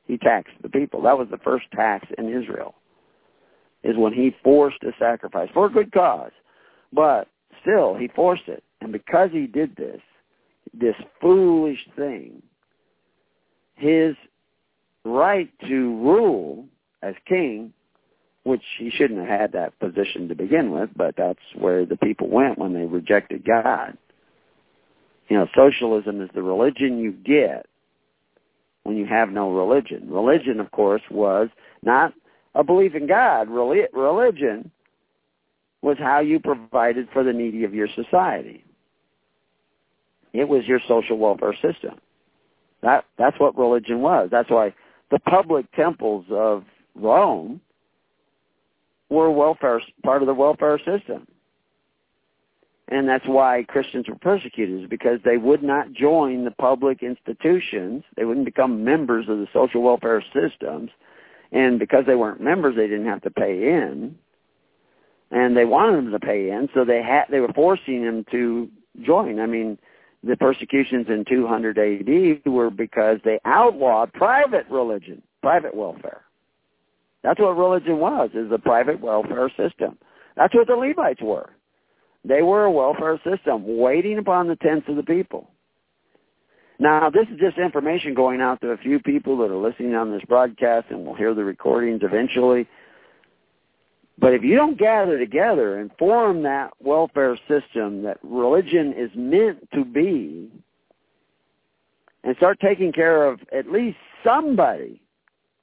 He 0.07 0.17
taxed 0.17 0.55
the 0.63 0.69
people. 0.69 1.03
That 1.03 1.19
was 1.19 1.29
the 1.31 1.39
first 1.39 1.67
tax 1.73 2.07
in 2.17 2.29
Israel, 2.29 2.75
is 3.87 3.97
when 3.97 4.13
he 4.13 4.35
forced 4.43 4.83
a 4.83 4.93
sacrifice 4.99 5.49
for 5.55 5.67
a 5.67 5.71
good 5.71 5.93
cause. 5.93 6.33
But 6.93 7.29
still, 7.63 7.95
he 7.95 8.09
forced 8.09 8.49
it. 8.49 8.65
And 8.81 8.93
because 8.93 9.31
he 9.33 9.47
did 9.47 9.77
this, 9.77 10.01
this 10.75 10.97
foolish 11.21 11.79
thing, 11.95 12.43
his 13.77 14.17
right 15.05 15.51
to 15.69 15.97
rule 16.03 16.67
as 17.03 17.15
king, 17.27 17.73
which 18.43 18.63
he 18.79 18.91
shouldn't 18.91 19.21
have 19.21 19.41
had 19.41 19.53
that 19.53 19.79
position 19.79 20.29
to 20.29 20.35
begin 20.35 20.73
with, 20.73 20.91
but 20.97 21.15
that's 21.17 21.39
where 21.57 21.87
the 21.87 21.97
people 21.97 22.29
went 22.29 22.59
when 22.59 22.75
they 22.75 22.85
rejected 22.85 23.45
God. 23.45 23.97
You 25.29 25.37
know, 25.39 25.49
socialism 25.55 26.21
is 26.21 26.31
the 26.35 26.43
religion 26.43 26.99
you 26.99 27.13
get 27.13 27.67
when 28.85 28.97
you 28.97 29.07
have 29.07 29.31
no 29.31 29.51
religion. 29.51 30.09
Religion, 30.09 30.61
of 30.61 30.71
course, 30.71 31.03
was 31.11 31.49
not 31.83 32.13
a 32.57 32.65
belief 32.65 32.95
in 32.97 33.07
God. 33.07 33.49
Religion 33.49 34.71
was 35.83 35.99
how 35.99 36.19
you 36.21 36.41
provided 36.41 37.07
for 37.13 37.23
the 37.23 37.33
needy 37.33 37.63
of 37.63 37.75
your 37.75 37.87
society. 37.95 38.65
It 40.33 40.49
was 40.49 40.67
your 40.67 40.81
social 40.89 41.19
welfare 41.19 41.55
system. 41.55 42.01
That 42.83 43.05
that's 43.17 43.39
what 43.39 43.57
religion 43.57 44.01
was. 44.01 44.29
That's 44.31 44.51
why 44.51 44.75
the 45.11 45.19
public 45.21 45.71
temples 45.73 46.25
of 46.31 46.65
Rome 46.95 47.61
were 49.09 49.31
welfare 49.31 49.81
part 50.03 50.23
of 50.23 50.27
the 50.27 50.35
welfare 50.35 50.79
system. 50.79 51.29
And 52.89 53.09
that's 53.09 53.27
why 53.27 53.65
Christians 53.69 54.09
were 54.09 54.17
persecuted, 54.17 54.89
because 54.89 55.19
they 55.25 55.37
would 55.37 55.63
not 55.63 55.93
join 55.93 56.45
the 56.45 56.53
public 56.53 57.03
institutions. 57.03 58.05
They 58.17 58.25
wouldn't 58.25 58.47
become 58.47 58.85
members 58.85 59.29
of 59.29 59.39
the 59.39 59.49
social 59.53 59.83
welfare 59.83 60.23
systems. 60.33 60.91
And 61.57 61.79
because 61.79 62.05
they 62.07 62.17
weren't 62.17 62.43
members, 62.43 62.77
they 62.77 62.87
didn't 62.87 63.07
have 63.07 63.23
to 63.23 63.31
pay 63.31 63.73
in. 63.73 64.19
And 65.31 65.57
they 65.57 65.65
wanted 65.65 65.97
them 65.97 66.11
to 66.11 66.21
pay 66.21 66.51
in, 66.51 66.69
so 66.75 66.85
they 66.85 67.03
had 67.03 67.25
they 67.31 67.41
were 67.41 67.53
forcing 67.55 68.05
them 68.05 68.27
to 68.31 68.69
join. 69.03 69.41
I 69.41 69.47
mean, 69.47 69.79
the 70.23 70.37
persecutions 70.37 71.07
in 71.09 71.25
200 71.25 71.79
AD 71.79 72.53
were 72.53 72.69
because 72.69 73.21
they 73.25 73.41
outlawed 73.47 74.13
private 74.13 74.67
religion, 74.69 75.23
private 75.41 75.75
welfare. 75.75 76.21
That's 77.23 77.41
what 77.41 77.57
religion 77.57 78.01
was, 78.01 78.31
is 78.35 78.53
a 78.53 78.59
private 78.59 79.01
welfare 79.01 79.49
system. 79.57 79.97
That's 80.37 80.55
what 80.55 80.67
the 80.67 80.77
Levites 80.77 81.23
were. 81.23 81.51
They 82.23 82.43
were 82.43 82.65
a 82.65 82.71
welfare 82.71 83.19
system 83.25 83.79
waiting 83.79 84.19
upon 84.19 84.49
the 84.49 84.57
tents 84.57 84.89
of 84.89 84.97
the 84.97 85.03
people. 85.03 85.51
Now, 86.79 87.09
this 87.09 87.27
is 87.33 87.39
just 87.39 87.57
information 87.57 88.15
going 88.15 88.41
out 88.41 88.61
to 88.61 88.71
a 88.71 88.77
few 88.77 89.01
people 89.01 89.39
that 89.39 89.51
are 89.51 89.57
listening 89.57 89.95
on 89.95 90.13
this 90.13 90.23
broadcast 90.29 90.87
and 90.91 91.07
will 91.07 91.15
hear 91.15 91.35
the 91.35 91.45
recordings 91.45 92.03
eventually. 92.03 92.69
But 94.19 94.35
if 94.35 94.43
you 94.43 94.57
don't 94.57 94.79
gather 94.79 95.19
together 95.19 95.79
and 95.79 95.91
form 95.99 96.43
that 96.43 96.73
welfare 96.81 97.39
system 97.49 98.03
that 98.03 98.19
religion 98.23 98.95
is 98.97 99.11
meant 99.15 99.71
to 99.73 99.85
be, 99.85 100.51
and 102.25 102.37
start 102.37 102.59
taking 102.61 102.93
care 102.93 103.25
of 103.25 103.41
at 103.53 103.71
least 103.71 103.99
somebody, 104.25 105.01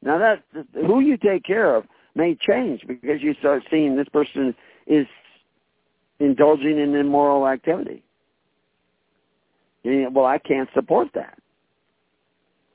now 0.02 0.18
that 0.18 0.44
who 0.74 1.02
you 1.02 1.18
take 1.18 1.44
care 1.44 1.76
of 1.76 1.86
may 2.16 2.36
change 2.36 2.82
because 2.88 3.22
you 3.22 3.34
start 3.40 3.64
seeing 3.70 3.96
this 3.96 4.08
person 4.10 4.56
is 4.88 5.06
indulging 6.20 6.80
in 6.80 6.96
immoral 6.96 7.48
activity. 7.48 8.04
Well, 9.84 10.26
I 10.26 10.38
can't 10.38 10.70
support 10.74 11.10
that. 11.14 11.38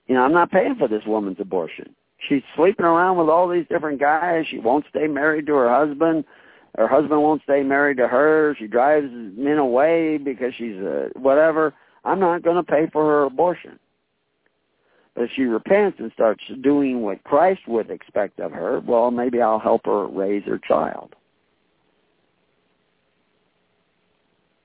You 0.06 0.14
know, 0.14 0.22
I'm 0.22 0.32
not 0.32 0.50
paying 0.50 0.76
for 0.76 0.88
this 0.88 1.04
woman's 1.06 1.40
abortion. 1.40 1.94
She's 2.28 2.42
sleeping 2.56 2.86
around 2.86 3.18
with 3.18 3.28
all 3.28 3.48
these 3.48 3.66
different 3.68 4.00
guys. 4.00 4.46
She 4.50 4.59
won't 4.59 4.84
stay 4.90 5.06
married 5.06 5.46
to 5.46 5.54
her 5.54 5.68
husband. 5.68 6.24
Her 6.76 6.88
husband 6.88 7.22
won't 7.22 7.42
stay 7.42 7.62
married 7.62 7.96
to 7.98 8.09
her. 8.09 8.56
She 8.59 8.66
drives 8.66 9.09
men 9.11 9.59
away 9.59 10.18
because 10.18 10.52
she's 10.56 10.76
a 10.76 11.11
whatever. 11.14 11.74
I'm 12.04 12.20
not 12.20 12.42
going 12.42 12.56
to 12.56 12.62
pay 12.62 12.88
for 12.92 13.04
her 13.04 13.24
abortion. 13.24 13.78
But 15.14 15.24
if 15.24 15.30
she 15.34 15.42
repents 15.42 15.98
and 15.98 16.12
starts 16.12 16.42
doing 16.62 17.02
what 17.02 17.24
Christ 17.24 17.62
would 17.66 17.90
expect 17.90 18.38
of 18.40 18.52
her, 18.52 18.80
well, 18.80 19.11
maybe 19.11 19.40
I'll 19.40 19.59
help 19.59 19.86
her 19.86 20.06
raise 20.06 20.44
her 20.44 20.59
child. 20.59 21.14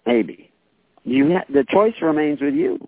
Maybe. 0.06 0.53
You 1.04 1.34
ha- 1.34 1.45
the 1.49 1.66
choice 1.70 1.95
remains 2.01 2.41
with 2.41 2.54
you. 2.54 2.88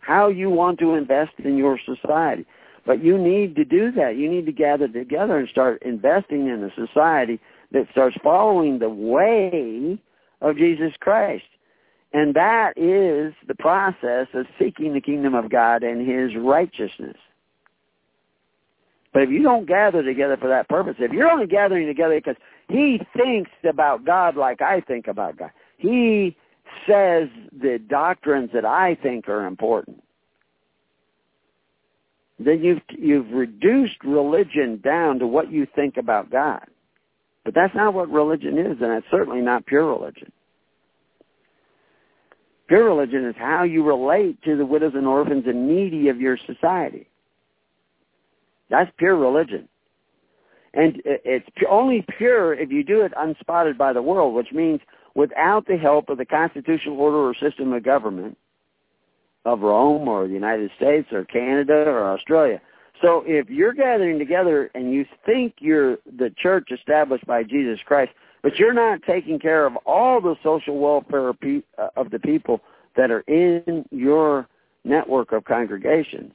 How 0.00 0.28
you 0.28 0.50
want 0.50 0.78
to 0.80 0.94
invest 0.94 1.32
in 1.38 1.56
your 1.56 1.78
society. 1.84 2.46
But 2.84 3.04
you 3.04 3.16
need 3.16 3.54
to 3.56 3.64
do 3.64 3.92
that. 3.92 4.16
You 4.16 4.28
need 4.28 4.46
to 4.46 4.52
gather 4.52 4.88
together 4.88 5.38
and 5.38 5.48
start 5.48 5.82
investing 5.82 6.48
in 6.48 6.64
a 6.64 6.74
society 6.74 7.38
that 7.70 7.86
starts 7.92 8.16
following 8.22 8.78
the 8.78 8.88
way 8.88 9.98
of 10.40 10.56
Jesus 10.56 10.92
Christ. 10.98 11.44
And 12.12 12.34
that 12.34 12.76
is 12.76 13.32
the 13.46 13.54
process 13.54 14.26
of 14.34 14.46
seeking 14.58 14.92
the 14.92 15.00
kingdom 15.00 15.34
of 15.34 15.50
God 15.50 15.82
and 15.82 16.06
his 16.06 16.36
righteousness. 16.36 17.16
But 19.12 19.22
if 19.22 19.30
you 19.30 19.42
don't 19.42 19.66
gather 19.66 20.02
together 20.02 20.36
for 20.36 20.48
that 20.48 20.68
purpose, 20.68 20.96
if 20.98 21.12
you're 21.12 21.30
only 21.30 21.46
gathering 21.46 21.86
together 21.86 22.14
because 22.14 22.36
he 22.68 23.00
thinks 23.16 23.50
about 23.68 24.04
God 24.04 24.36
like 24.36 24.62
I 24.62 24.80
think 24.80 25.06
about 25.06 25.36
God, 25.36 25.50
he 25.76 26.36
says 26.86 27.28
the 27.52 27.78
doctrines 27.88 28.50
that 28.54 28.64
I 28.64 28.96
think 29.02 29.28
are 29.28 29.46
important, 29.46 30.02
then 32.38 32.62
you've 32.62 32.82
you've 32.90 33.30
reduced 33.30 34.02
religion 34.04 34.80
down 34.82 35.18
to 35.20 35.26
what 35.26 35.52
you 35.52 35.66
think 35.74 35.96
about 35.96 36.30
God. 36.30 36.66
But 37.44 37.54
that's 37.54 37.74
not 37.74 37.94
what 37.94 38.10
religion 38.10 38.58
is, 38.58 38.78
and 38.80 38.92
it's 38.92 39.06
certainly 39.10 39.40
not 39.40 39.66
pure 39.66 39.86
religion. 39.86 40.30
Pure 42.68 42.84
religion 42.84 43.26
is 43.26 43.34
how 43.36 43.64
you 43.64 43.84
relate 43.84 44.40
to 44.44 44.56
the 44.56 44.64
widows 44.64 44.92
and 44.94 45.06
orphans 45.06 45.44
and 45.46 45.68
needy 45.68 46.08
of 46.08 46.20
your 46.20 46.38
society. 46.46 47.08
That's 48.70 48.90
pure 48.96 49.16
religion. 49.16 49.68
And 50.74 51.02
it's 51.04 51.46
only 51.68 52.04
pure 52.16 52.54
if 52.54 52.70
you 52.70 52.82
do 52.82 53.02
it 53.02 53.12
unspotted 53.18 53.76
by 53.76 53.92
the 53.92 54.00
world, 54.00 54.34
which 54.34 54.52
means 54.52 54.80
without 55.14 55.66
the 55.66 55.76
help 55.76 56.08
of 56.08 56.18
the 56.18 56.24
constitutional 56.24 56.98
order 56.98 57.18
or 57.18 57.34
system 57.34 57.72
of 57.72 57.82
government, 57.82 58.36
of 59.44 59.60
Rome 59.60 60.08
or 60.08 60.26
the 60.26 60.34
United 60.34 60.70
States 60.76 61.08
or 61.12 61.24
Canada 61.24 61.74
or 61.74 62.12
Australia. 62.12 62.60
So 63.00 63.24
if 63.26 63.50
you're 63.50 63.72
gathering 63.72 64.18
together 64.18 64.70
and 64.74 64.92
you 64.92 65.04
think 65.26 65.54
you're 65.58 65.98
the 66.06 66.32
church 66.36 66.70
established 66.70 67.26
by 67.26 67.42
Jesus 67.42 67.80
Christ, 67.84 68.12
but 68.42 68.56
you're 68.58 68.72
not 68.72 69.02
taking 69.02 69.38
care 69.38 69.66
of 69.66 69.76
all 69.86 70.20
the 70.20 70.36
social 70.42 70.78
welfare 70.78 71.30
uh, 71.30 71.88
of 71.96 72.10
the 72.10 72.18
people 72.18 72.60
that 72.96 73.10
are 73.10 73.20
in 73.20 73.84
your 73.90 74.46
network 74.84 75.32
of 75.32 75.44
congregations, 75.44 76.32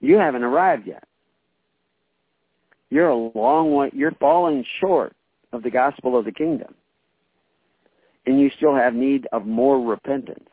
you 0.00 0.16
haven't 0.16 0.44
arrived 0.44 0.86
yet. 0.86 1.04
you're 2.90 3.08
a 3.08 3.30
long 3.34 3.72
way, 3.72 3.90
you're 3.92 4.12
falling 4.12 4.64
short 4.80 5.14
of 5.52 5.62
the 5.62 5.70
gospel 5.70 6.18
of 6.18 6.24
the 6.24 6.32
kingdom. 6.32 6.74
And 8.26 8.40
you 8.40 8.50
still 8.56 8.74
have 8.74 8.94
need 8.94 9.26
of 9.32 9.46
more 9.46 9.80
repentance. 9.80 10.48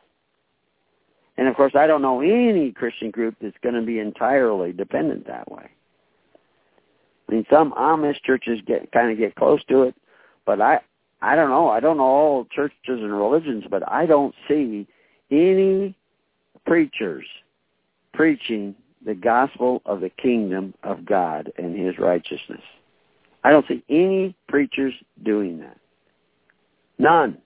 And 1.36 1.48
of 1.48 1.54
course, 1.54 1.72
I 1.74 1.86
don't 1.86 2.02
know 2.02 2.20
any 2.20 2.72
Christian 2.72 3.10
group 3.10 3.36
that's 3.40 3.56
going 3.62 3.74
to 3.74 3.82
be 3.82 3.98
entirely 3.98 4.72
dependent 4.72 5.26
that 5.26 5.50
way. 5.50 5.68
I 7.28 7.32
mean, 7.32 7.46
some 7.50 7.72
Amish 7.72 8.22
churches 8.22 8.60
get 8.66 8.90
kind 8.92 9.10
of 9.10 9.18
get 9.18 9.34
close 9.34 9.62
to 9.64 9.82
it, 9.82 9.94
but 10.46 10.60
I 10.60 10.80
I 11.20 11.34
don't 11.34 11.50
know. 11.50 11.68
I 11.68 11.80
don't 11.80 11.96
know 11.96 12.04
all 12.04 12.44
churches 12.46 12.74
and 12.86 13.12
religions, 13.12 13.64
but 13.68 13.86
I 13.90 14.06
don't 14.06 14.34
see 14.48 14.86
any 15.30 15.94
preachers 16.66 17.26
preaching 18.14 18.74
the 19.04 19.14
gospel 19.14 19.82
of 19.86 20.00
the 20.00 20.10
kingdom 20.10 20.74
of 20.82 21.04
God 21.04 21.52
and 21.58 21.76
his 21.78 21.98
righteousness. 21.98 22.62
I 23.46 23.50
don't 23.50 23.64
see 23.68 23.84
any 23.88 24.34
preachers 24.48 24.92
doing 25.22 25.60
that. 25.60 25.78
None. 26.98 27.38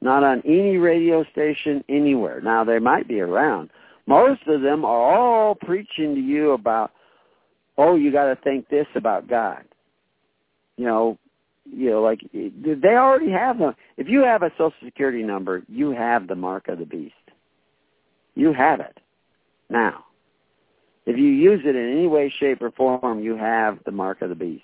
Not 0.00 0.22
on 0.22 0.42
any 0.44 0.76
radio 0.76 1.24
station 1.32 1.82
anywhere. 1.88 2.40
Now, 2.40 2.62
they 2.62 2.78
might 2.78 3.08
be 3.08 3.20
around. 3.20 3.70
Most 4.06 4.42
of 4.46 4.62
them 4.62 4.84
are 4.84 5.12
all 5.12 5.56
preaching 5.56 6.14
to 6.14 6.20
you 6.20 6.52
about, 6.52 6.92
oh, 7.78 7.96
you 7.96 8.12
got 8.12 8.26
to 8.26 8.38
think 8.44 8.68
this 8.68 8.86
about 8.94 9.28
God. 9.28 9.64
You 10.76 10.84
know, 10.84 11.18
you 11.64 11.90
know, 11.90 12.02
like 12.02 12.20
they 12.32 12.94
already 12.94 13.32
have 13.32 13.58
them. 13.58 13.74
If 13.96 14.06
you 14.08 14.20
have 14.20 14.44
a 14.44 14.52
social 14.52 14.72
security 14.84 15.24
number, 15.24 15.64
you 15.68 15.90
have 15.90 16.28
the 16.28 16.36
mark 16.36 16.68
of 16.68 16.78
the 16.78 16.86
beast. 16.86 17.14
You 18.36 18.52
have 18.52 18.78
it 18.78 18.98
now. 19.68 20.04
If 21.08 21.16
you 21.16 21.24
use 21.24 21.62
it 21.64 21.74
in 21.74 21.90
any 21.90 22.06
way, 22.06 22.28
shape, 22.38 22.60
or 22.60 22.70
form, 22.70 23.22
you 23.22 23.34
have 23.34 23.78
the 23.86 23.90
mark 23.90 24.20
of 24.20 24.28
the 24.28 24.34
beast. 24.34 24.62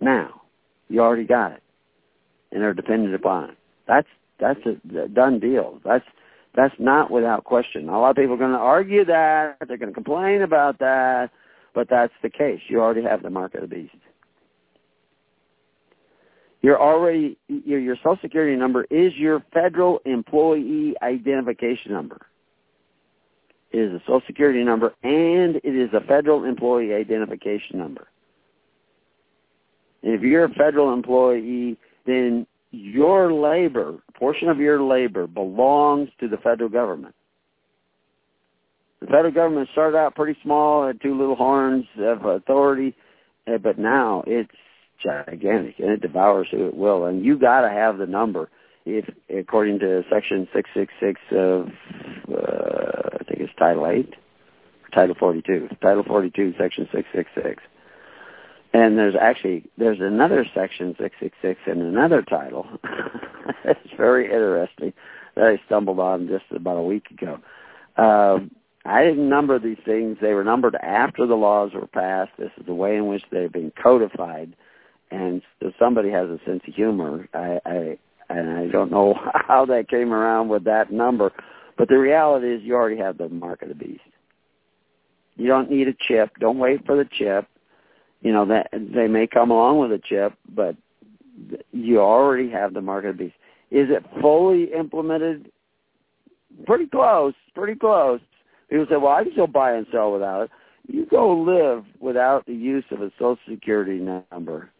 Now, 0.00 0.40
you 0.88 1.00
already 1.00 1.24
got 1.24 1.52
it, 1.52 1.62
and 2.52 2.62
are 2.62 2.72
dependent 2.72 3.14
upon 3.14 3.50
it. 3.50 3.58
That's 3.86 4.08
that's 4.40 4.60
a 4.64 5.08
done 5.08 5.38
deal. 5.38 5.78
That's 5.84 6.06
that's 6.54 6.74
not 6.78 7.10
without 7.10 7.44
question. 7.44 7.90
A 7.90 8.00
lot 8.00 8.08
of 8.08 8.16
people 8.16 8.32
are 8.32 8.38
going 8.38 8.52
to 8.52 8.56
argue 8.56 9.04
that. 9.04 9.58
They're 9.68 9.76
going 9.76 9.90
to 9.90 9.94
complain 9.94 10.40
about 10.40 10.78
that, 10.78 11.30
but 11.74 11.90
that's 11.90 12.14
the 12.22 12.30
case. 12.30 12.60
You 12.68 12.80
already 12.80 13.02
have 13.02 13.22
the 13.22 13.28
mark 13.28 13.54
of 13.56 13.60
the 13.60 13.66
beast. 13.66 13.94
You're 16.62 16.80
already 16.80 17.36
your, 17.48 17.78
your 17.78 17.96
Social 17.96 18.16
Security 18.22 18.56
number 18.56 18.84
is 18.84 19.12
your 19.16 19.44
federal 19.52 20.00
employee 20.06 20.94
identification 21.02 21.92
number. 21.92 22.22
It 23.76 23.92
is 23.92 23.92
a 23.92 24.00
Social 24.06 24.22
Security 24.26 24.64
number 24.64 24.94
and 25.02 25.56
it 25.56 25.76
is 25.76 25.90
a 25.92 26.00
federal 26.00 26.44
employee 26.44 26.94
identification 26.94 27.78
number. 27.78 28.08
And 30.02 30.14
if 30.14 30.22
you're 30.22 30.44
a 30.44 30.54
federal 30.54 30.94
employee, 30.94 31.76
then 32.06 32.46
your 32.70 33.30
labor, 33.30 33.98
portion 34.18 34.48
of 34.48 34.58
your 34.58 34.82
labor, 34.82 35.26
belongs 35.26 36.08
to 36.20 36.28
the 36.28 36.38
federal 36.38 36.70
government. 36.70 37.14
The 39.00 39.08
federal 39.08 39.32
government 39.32 39.68
started 39.72 39.98
out 39.98 40.14
pretty 40.14 40.38
small, 40.42 40.86
had 40.86 41.02
two 41.02 41.16
little 41.16 41.36
horns 41.36 41.84
of 41.98 42.24
authority, 42.24 42.94
eh, 43.46 43.58
but 43.58 43.78
now 43.78 44.24
it's 44.26 44.50
gigantic 45.04 45.78
and 45.80 45.90
it 45.90 46.00
devours 46.00 46.48
who 46.50 46.66
it 46.66 46.74
will. 46.74 47.04
And 47.04 47.22
you 47.22 47.38
got 47.38 47.60
to 47.60 47.68
have 47.68 47.98
the 47.98 48.06
number, 48.06 48.48
if 48.86 49.04
according 49.28 49.80
to 49.80 50.02
Section 50.10 50.48
666 50.54 51.20
of, 51.32 51.68
uh, 52.34 53.15
Title 53.58 53.86
8, 53.86 54.14
Title 54.94 55.14
42, 55.18 55.68
Title 55.82 56.04
42, 56.04 56.54
Section 56.58 56.88
666. 56.92 57.62
And 58.72 58.98
there's 58.98 59.14
actually 59.18 59.64
there's 59.78 60.00
another 60.00 60.44
section 60.54 60.94
666 60.98 61.60
in 61.66 61.80
another 61.80 62.22
title. 62.22 62.66
it's 63.64 63.96
very 63.96 64.26
interesting 64.26 64.92
that 65.34 65.44
I 65.44 65.60
stumbled 65.66 65.98
on 65.98 66.28
just 66.28 66.44
about 66.50 66.76
a 66.76 66.82
week 66.82 67.06
ago. 67.10 67.38
Um, 67.96 68.50
I 68.84 69.02
didn't 69.04 69.28
number 69.28 69.58
these 69.58 69.78
things; 69.84 70.18
they 70.20 70.34
were 70.34 70.44
numbered 70.44 70.76
after 70.76 71.26
the 71.26 71.34
laws 71.34 71.72
were 71.74 71.86
passed. 71.86 72.32
This 72.38 72.50
is 72.58 72.66
the 72.66 72.74
way 72.74 72.96
in 72.96 73.06
which 73.06 73.22
they've 73.30 73.52
been 73.52 73.72
codified, 73.82 74.54
and 75.10 75.42
so 75.60 75.72
somebody 75.78 76.10
has 76.10 76.28
a 76.28 76.38
sense 76.44 76.62
of 76.68 76.74
humor. 76.74 77.28
I, 77.32 77.58
I 77.64 77.98
and 78.28 78.58
I 78.58 78.66
don't 78.66 78.90
know 78.90 79.14
how 79.34 79.64
that 79.66 79.88
came 79.88 80.12
around 80.12 80.48
with 80.48 80.64
that 80.64 80.92
number, 80.92 81.32
but 81.76 81.88
the 81.88 81.98
reality 81.98 82.48
is 82.52 82.62
you 82.62 82.74
already 82.74 82.98
have 82.98 83.18
the 83.18 83.28
mark 83.28 83.62
of 83.62 83.68
the 83.68 83.74
beast. 83.74 84.00
You 85.36 85.46
don't 85.48 85.70
need 85.70 85.88
a 85.88 85.94
chip. 86.08 86.30
Don't 86.40 86.58
wait 86.58 86.84
for 86.86 86.96
the 86.96 87.08
chip 87.18 87.46
you 88.26 88.32
know 88.32 88.46
that 88.46 88.68
they 88.72 89.06
may 89.06 89.26
come 89.26 89.50
along 89.50 89.78
with 89.78 89.92
a 89.92 90.00
chip, 90.04 90.34
but 90.54 90.74
you 91.72 92.00
already 92.00 92.50
have 92.50 92.74
the 92.74 92.80
mark 92.80 93.04
of 93.04 93.16
the 93.16 93.24
beast. 93.24 93.36
Is 93.70 93.88
it 93.90 94.04
fully 94.20 94.72
implemented? 94.76 95.50
Pretty 96.66 96.86
close, 96.86 97.34
pretty 97.54 97.78
close. 97.78 98.20
People 98.68 98.86
say, 98.88 98.96
"Well, 98.96 99.12
I 99.12 99.22
can 99.22 99.32
still 99.32 99.46
buy 99.46 99.74
and 99.74 99.86
sell 99.92 100.12
without 100.12 100.44
it." 100.44 100.50
You 100.88 101.04
go 101.06 101.36
live 101.36 101.84
without 102.00 102.46
the 102.46 102.54
use 102.54 102.84
of 102.90 103.02
a 103.02 103.12
Social 103.12 103.38
Security 103.48 103.98
number 104.32 104.70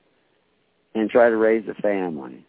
and 0.95 1.11
try 1.11 1.29
to 1.29 1.37
raise 1.37 1.69
a 1.69 1.75
family, 1.75 2.45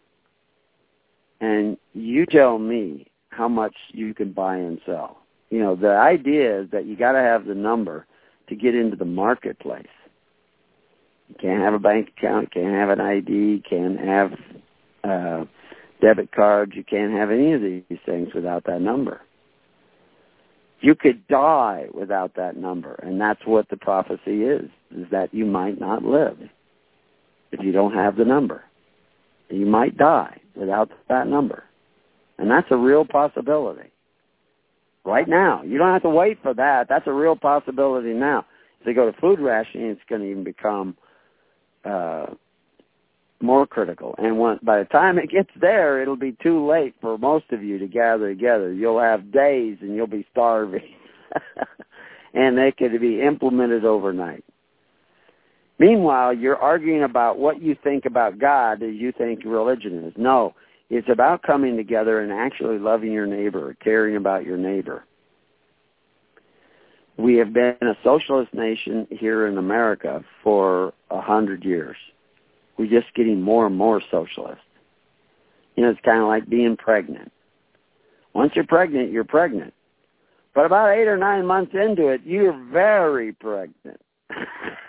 and 1.41 1.77
you 1.93 2.25
tell 2.25 2.57
me 2.57 3.07
how 3.37 3.47
much 3.47 3.75
you 3.91 4.13
can 4.13 4.31
buy 4.31 4.57
and 4.57 4.79
sell. 4.85 5.17
You 5.49 5.59
know, 5.59 5.75
the 5.75 5.95
idea 5.95 6.61
is 6.61 6.71
that 6.71 6.85
you 6.85 6.97
got 6.97 7.13
to 7.13 7.19
have 7.19 7.45
the 7.45 7.55
number 7.55 8.05
to 8.49 8.55
get 8.55 8.75
into 8.75 8.97
the 8.97 9.05
marketplace. 9.05 9.85
You 11.29 11.35
can't 11.39 11.61
have 11.61 11.73
a 11.73 11.79
bank 11.79 12.09
account, 12.17 12.51
can't 12.51 12.73
have 12.73 12.89
an 12.89 12.99
ID, 12.99 13.63
can't 13.69 13.99
have 13.99 14.31
uh, 15.03 15.45
debit 16.01 16.31
cards. 16.31 16.73
You 16.75 16.83
can't 16.83 17.13
have 17.13 17.31
any 17.31 17.53
of 17.53 17.61
these 17.61 17.99
things 18.05 18.33
without 18.33 18.63
that 18.65 18.81
number. 18.81 19.21
You 20.79 20.95
could 20.95 21.27
die 21.27 21.87
without 21.93 22.35
that 22.35 22.55
number, 22.55 22.93
and 22.95 23.19
that's 23.19 23.45
what 23.45 23.69
the 23.69 23.77
prophecy 23.77 24.43
is, 24.43 24.69
is 24.95 25.07
that 25.11 25.33
you 25.33 25.45
might 25.45 25.79
not 25.79 26.03
live 26.03 26.37
if 27.51 27.63
you 27.63 27.71
don't 27.71 27.93
have 27.93 28.15
the 28.15 28.25
number. 28.25 28.63
You 29.49 29.65
might 29.65 29.97
die 29.97 30.39
without 30.55 30.91
that 31.09 31.27
number. 31.27 31.63
And 32.37 32.49
that's 32.49 32.67
a 32.71 32.77
real 32.77 33.05
possibility. 33.05 33.89
Right 35.03 35.27
now. 35.27 35.63
You 35.63 35.77
don't 35.77 35.93
have 35.93 36.01
to 36.03 36.09
wait 36.09 36.39
for 36.41 36.53
that. 36.53 36.87
That's 36.89 37.07
a 37.07 37.13
real 37.13 37.35
possibility 37.35 38.13
now. 38.13 38.45
If 38.79 38.85
they 38.85 38.93
go 38.93 39.09
to 39.09 39.17
food 39.19 39.39
rationing, 39.39 39.87
it's 39.87 40.01
going 40.09 40.21
to 40.21 40.29
even 40.29 40.43
become 40.43 40.97
uh, 41.85 42.27
more 43.41 43.65
critical. 43.65 44.15
And 44.17 44.37
when, 44.37 44.59
by 44.63 44.79
the 44.79 44.85
time 44.85 45.17
it 45.17 45.29
gets 45.29 45.49
there, 45.59 46.01
it'll 46.01 46.15
be 46.15 46.35
too 46.43 46.67
late 46.67 46.95
for 47.01 47.17
most 47.17 47.45
of 47.51 47.63
you 47.63 47.77
to 47.79 47.87
gather 47.87 48.29
together. 48.29 48.73
You'll 48.73 48.99
have 48.99 49.31
days 49.31 49.77
and 49.81 49.95
you'll 49.95 50.07
be 50.07 50.27
starving. 50.31 50.93
and 52.33 52.57
they 52.57 52.71
could 52.71 52.99
be 52.99 53.21
implemented 53.21 53.85
overnight. 53.85 54.43
Meanwhile, 55.79 56.33
you're 56.33 56.57
arguing 56.57 57.03
about 57.03 57.37
what 57.37 57.61
you 57.61 57.75
think 57.83 58.05
about 58.05 58.39
God 58.39 58.81
as 58.81 58.95
you 58.95 59.11
think 59.11 59.41
religion 59.45 60.03
is. 60.05 60.13
No, 60.17 60.55
it's 60.89 61.09
about 61.09 61.43
coming 61.43 61.75
together 61.75 62.21
and 62.21 62.31
actually 62.31 62.79
loving 62.79 63.11
your 63.11 63.27
neighbor, 63.27 63.75
caring 63.83 64.15
about 64.15 64.45
your 64.45 64.57
neighbor. 64.57 65.03
We 67.17 67.35
have 67.37 67.51
been 67.51 67.75
a 67.81 67.97
socialist 68.03 68.53
nation 68.53 69.07
here 69.09 69.47
in 69.47 69.57
America 69.57 70.23
for 70.43 70.93
a 71.09 71.19
hundred 71.19 71.65
years. 71.65 71.97
We're 72.77 72.89
just 72.89 73.13
getting 73.15 73.41
more 73.41 73.65
and 73.65 73.75
more 73.75 74.01
socialist. 74.11 74.61
You 75.75 75.83
know, 75.83 75.89
it's 75.89 75.99
kind 76.05 76.21
of 76.21 76.27
like 76.27 76.47
being 76.47 76.77
pregnant. 76.77 77.31
Once 78.33 78.51
you're 78.55 78.65
pregnant, 78.65 79.11
you're 79.11 79.23
pregnant. 79.23 79.73
But 80.53 80.65
about 80.65 80.91
eight 80.91 81.07
or 81.07 81.17
nine 81.17 81.45
months 81.45 81.73
into 81.73 82.07
it, 82.07 82.21
you're 82.23 82.57
very 82.71 83.33
pregnant. 83.33 83.99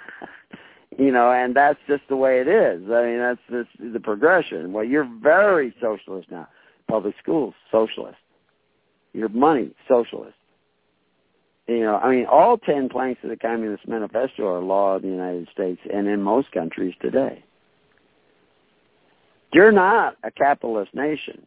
you 0.98 1.10
know, 1.10 1.32
and 1.32 1.56
that's 1.56 1.78
just 1.88 2.02
the 2.08 2.16
way 2.16 2.40
it 2.40 2.48
is. 2.48 2.82
I 2.90 3.04
mean, 3.04 3.18
that's 3.18 3.40
just 3.50 3.92
the 3.92 4.00
progression. 4.00 4.72
Well, 4.72 4.84
you're 4.84 5.08
very 5.22 5.74
socialist 5.80 6.30
now. 6.30 6.48
Public 6.88 7.14
schools, 7.22 7.54
socialist. 7.70 8.18
Your 9.14 9.30
money, 9.30 9.74
socialist 9.88 10.34
you 11.68 11.80
know, 11.80 11.96
I 11.96 12.10
mean, 12.10 12.26
all 12.26 12.56
10 12.56 12.88
planks 12.88 13.22
of 13.22 13.28
the 13.28 13.36
Communist 13.36 13.86
Manifesto 13.86 14.46
are 14.46 14.60
law 14.60 14.96
in 14.96 15.02
the 15.02 15.08
United 15.08 15.48
States 15.52 15.80
and 15.92 16.08
in 16.08 16.22
most 16.22 16.50
countries 16.50 16.94
today. 17.00 17.44
You're 19.52 19.72
not 19.72 20.16
a 20.24 20.30
capitalist 20.30 20.94
nation. 20.94 21.46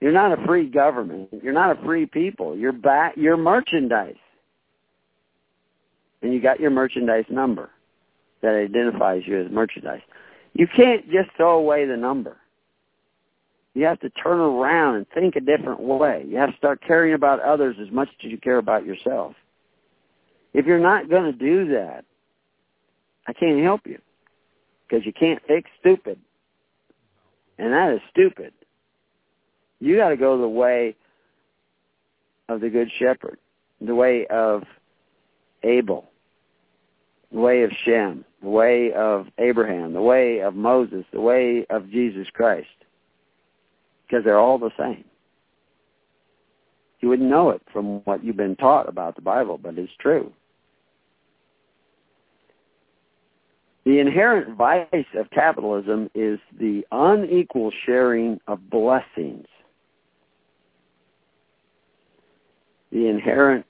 You're 0.00 0.12
not 0.12 0.36
a 0.36 0.44
free 0.44 0.68
government. 0.68 1.28
You're 1.42 1.52
not 1.52 1.78
a 1.78 1.84
free 1.84 2.06
people. 2.06 2.56
You're 2.56 2.72
back, 2.72 3.14
you're 3.16 3.36
merchandise. 3.36 4.16
And 6.20 6.32
you 6.34 6.42
got 6.42 6.58
your 6.58 6.70
merchandise 6.70 7.26
number 7.30 7.70
that 8.42 8.54
identifies 8.54 9.22
you 9.26 9.40
as 9.44 9.50
merchandise. 9.50 10.02
You 10.54 10.66
can't 10.66 11.04
just 11.10 11.30
throw 11.36 11.58
away 11.58 11.86
the 11.86 11.96
number. 11.96 12.36
You 13.74 13.84
have 13.84 14.00
to 14.00 14.10
turn 14.10 14.40
around 14.40 14.96
and 14.96 15.06
think 15.14 15.36
a 15.36 15.40
different 15.40 15.80
way. 15.80 16.24
You 16.26 16.36
have 16.38 16.50
to 16.50 16.56
start 16.56 16.82
caring 16.86 17.14
about 17.14 17.40
others 17.40 17.76
as 17.80 17.92
much 17.92 18.08
as 18.24 18.30
you 18.30 18.38
care 18.38 18.58
about 18.58 18.84
yourself. 18.84 19.34
If 20.52 20.66
you're 20.66 20.80
not 20.80 21.08
going 21.08 21.24
to 21.24 21.32
do 21.32 21.68
that, 21.72 22.04
I 23.26 23.32
can't 23.32 23.62
help 23.62 23.82
you 23.86 23.98
because 24.88 25.04
you 25.04 25.12
can't 25.12 25.40
fix 25.46 25.70
stupid. 25.78 26.18
And 27.58 27.72
that 27.72 27.92
is 27.92 28.00
stupid. 28.10 28.52
You 29.80 29.96
got 29.96 30.08
to 30.08 30.16
go 30.16 30.40
the 30.40 30.48
way 30.48 30.96
of 32.48 32.60
the 32.60 32.70
Good 32.70 32.90
Shepherd, 32.98 33.38
the 33.80 33.94
way 33.94 34.26
of 34.26 34.64
Abel, 35.62 36.10
the 37.32 37.40
way 37.40 37.62
of 37.62 37.70
Shem, 37.84 38.24
the 38.42 38.48
way 38.48 38.92
of 38.92 39.26
Abraham, 39.38 39.92
the 39.92 40.00
way 40.00 40.40
of 40.40 40.54
Moses, 40.54 41.04
the 41.12 41.20
way 41.20 41.66
of 41.70 41.90
Jesus 41.90 42.28
Christ. 42.32 42.68
Because 44.06 44.24
they're 44.24 44.38
all 44.38 44.58
the 44.58 44.70
same. 44.78 45.04
You 47.00 47.08
wouldn't 47.08 47.30
know 47.30 47.50
it 47.50 47.62
from 47.72 48.00
what 48.04 48.24
you've 48.24 48.36
been 48.36 48.56
taught 48.56 48.88
about 48.88 49.14
the 49.14 49.22
Bible, 49.22 49.58
but 49.58 49.78
it's 49.78 49.92
true. 50.00 50.32
The 53.84 54.00
inherent 54.00 54.56
vice 54.56 55.06
of 55.16 55.30
capitalism 55.30 56.10
is 56.14 56.38
the 56.58 56.84
unequal 56.90 57.72
sharing 57.86 58.40
of 58.46 58.68
blessings. 58.68 59.46
The 62.90 63.06
inherent 63.06 63.64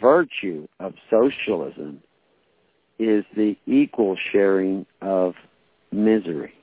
virtue 0.00 0.66
of 0.80 0.94
socialism 1.10 2.02
is 2.98 3.24
the 3.36 3.56
equal 3.66 4.16
sharing 4.32 4.86
of 5.00 5.34
misery. 5.90 6.54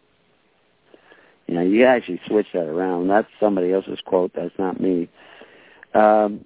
You 1.47 1.55
know, 1.55 1.61
you 1.61 1.85
actually 1.85 2.21
switch 2.27 2.47
that 2.53 2.67
around. 2.67 3.07
That's 3.07 3.27
somebody 3.39 3.73
else's 3.73 3.99
quote. 4.05 4.31
That's 4.35 4.53
not 4.59 4.79
me. 4.79 5.09
Um, 5.93 6.45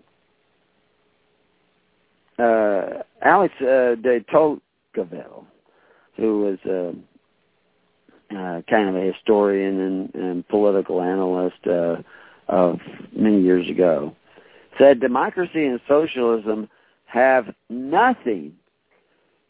uh, 2.39 3.03
Alex 3.21 3.53
uh, 3.61 3.95
de 3.95 4.23
Tocqueville, 4.31 5.45
who 6.15 6.39
was 6.39 6.59
uh, 6.65 8.35
uh, 8.35 8.61
kind 8.69 8.89
of 8.89 8.95
a 8.95 9.11
historian 9.11 9.79
and, 9.79 10.15
and 10.15 10.47
political 10.47 11.01
analyst 11.01 11.67
uh, 11.67 11.97
of 12.47 12.79
many 13.15 13.41
years 13.41 13.69
ago, 13.69 14.15
said 14.77 14.99
democracy 14.99 15.65
and 15.65 15.79
socialism 15.87 16.69
have 17.05 17.53
nothing 17.69 18.53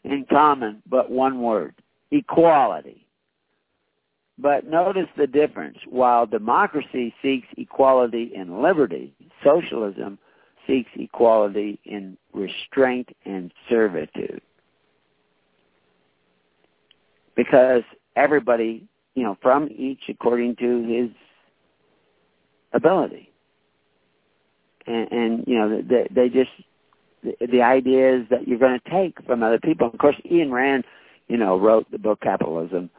in 0.04 0.26
common 0.30 0.82
but 0.88 1.10
one 1.10 1.40
word, 1.40 1.74
equality. 2.10 3.06
But 4.38 4.66
notice 4.66 5.08
the 5.16 5.26
difference. 5.26 5.78
While 5.88 6.26
democracy 6.26 7.14
seeks 7.22 7.46
equality 7.56 8.32
in 8.34 8.62
liberty, 8.62 9.14
socialism 9.42 10.18
seeks 10.66 10.90
equality 10.96 11.78
in 11.84 12.16
restraint 12.32 13.10
and 13.24 13.52
servitude. 13.68 14.42
Because 17.36 17.82
everybody, 18.16 18.86
you 19.14 19.22
know, 19.22 19.36
from 19.40 19.68
each 19.70 20.02
according 20.08 20.56
to 20.56 20.82
his 20.82 21.10
ability. 22.72 23.30
And, 24.86 25.12
and 25.12 25.44
you 25.46 25.58
know, 25.58 25.82
they, 25.82 26.08
they 26.10 26.28
just, 26.28 26.50
the, 27.24 27.46
the 27.46 27.62
idea 27.62 28.20
is 28.20 28.26
that 28.30 28.46
you're 28.46 28.58
going 28.58 28.78
to 28.78 28.90
take 28.90 29.24
from 29.26 29.42
other 29.42 29.58
people. 29.58 29.88
Of 29.92 29.98
course, 29.98 30.16
Ayn 30.30 30.50
Rand, 30.50 30.84
you 31.28 31.36
know, 31.36 31.58
wrote 31.58 31.90
the 31.90 31.98
book 31.98 32.20
Capitalism, 32.20 32.90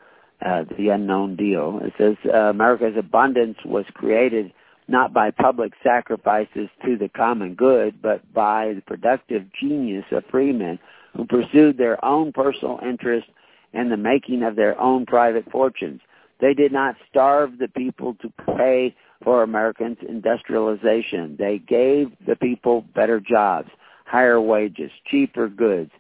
uh, 0.46 0.64
The 0.78 0.90
Unknown 0.90 1.34
Ideal. 1.34 1.80
It 1.84 1.94
says 1.98 2.16
uh, 2.34 2.50
America's 2.50 2.96
abundance 2.98 3.58
was 3.66 3.86
created 3.94 4.52
not 4.88 5.14
by 5.14 5.32
public 5.32 5.74
sacrifices 5.84 6.70
to 6.86 6.98
the 6.98 7.10
common 7.10 7.56
good, 7.56 8.02
but 8.02 8.22
by 8.34 8.74
the 8.76 8.82
productive 8.82 9.44
genius 9.60 10.06
of 10.12 10.24
freemen 10.30 10.78
who 11.16 11.26
pursued 11.26 11.78
their 11.78 12.04
own 12.04 12.32
personal 12.32 12.80
interest 12.88 13.28
and 13.74 13.92
the 13.92 13.98
making 13.98 14.44
of 14.44 14.56
their 14.56 14.80
own 14.80 15.06
private 15.06 15.50
fortunes. 15.52 16.02
They 16.40 16.54
did 16.54 16.72
not 16.72 16.96
starve 17.10 17.58
the 17.58 17.68
people 17.70 18.16
to 18.22 18.32
pay 18.58 18.96
for 19.24 19.44
Americans' 19.44 19.98
industrialization. 20.08 21.36
They 21.40 21.58
gave 21.58 22.12
the 22.28 22.36
people 22.36 22.86
better 22.94 23.20
jobs, 23.20 23.70
higher 24.06 24.40
wages, 24.40 24.92
cheaper 25.10 25.50
goods, 25.50 25.92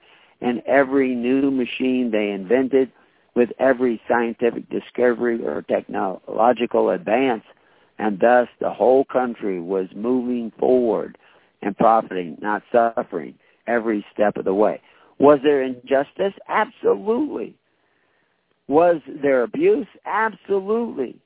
and 0.42 0.62
every 0.66 1.14
new 1.16 1.52
machine 1.52 2.12
they 2.12 2.32
invented 2.32 2.92
with 3.36 3.50
every 3.60 4.02
scientific 4.08 4.70
discovery 4.70 5.44
or 5.46 5.62
technological 5.64 6.90
advance 6.92 7.44
and 7.98 8.20
thus 8.20 8.48
the 8.60 8.70
whole 8.70 9.06
country 9.06 9.60
was 9.60 9.88
moving 9.96 10.52
forward 10.60 11.18
and 11.62 11.78
profiting, 11.78 12.38
not 12.42 12.62
suffering 12.72 13.36
every 13.68 14.06
step 14.14 14.38
of 14.38 14.46
the 14.46 14.54
way. 14.54 14.82
Was 15.18 15.40
there 15.44 15.64
injustice? 15.64 16.34
Absolutely. 16.50 17.56
Was 18.68 18.98
there 19.22 19.44
abuse? 19.44 19.88
Absolutely. 20.06 21.18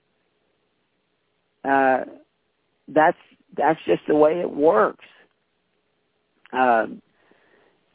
Uh, 1.65 2.01
that's 2.87 3.17
that's 3.57 3.79
just 3.85 4.01
the 4.07 4.15
way 4.15 4.39
it 4.39 4.49
works. 4.51 5.05
Um, 6.51 7.01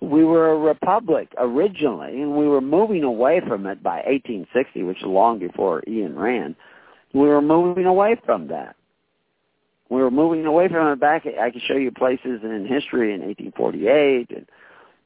we 0.01 0.25
were 0.25 0.53
a 0.53 0.59
republic 0.59 1.33
originally, 1.39 2.21
and 2.21 2.37
we 2.37 2.47
were 2.47 2.61
moving 2.61 3.05
away 3.05 3.41
from 3.47 3.67
it 3.67 3.83
by 3.83 3.97
1860, 3.97 4.83
which 4.83 4.99
is 4.99 5.05
long 5.05 5.39
before 5.39 5.83
Ayn 5.89 6.17
Rand 6.17 6.57
we 7.15 7.29
were 7.29 7.41
moving 7.41 7.87
away 7.87 8.17
from 8.27 8.49
that. 8.49 8.77
We 9.89 10.03
were 10.03 10.11
moving 10.11 10.45
away 10.45 10.69
from 10.69 10.89
it 10.89 11.01
back. 11.01 11.25
I 11.27 11.51
can 11.51 11.63
show 11.67 11.77
you 11.77 11.91
places 11.93 12.41
in 12.43 12.67
history 12.69 13.15
in 13.15 13.21
1848 13.21 14.31
and, 14.31 14.47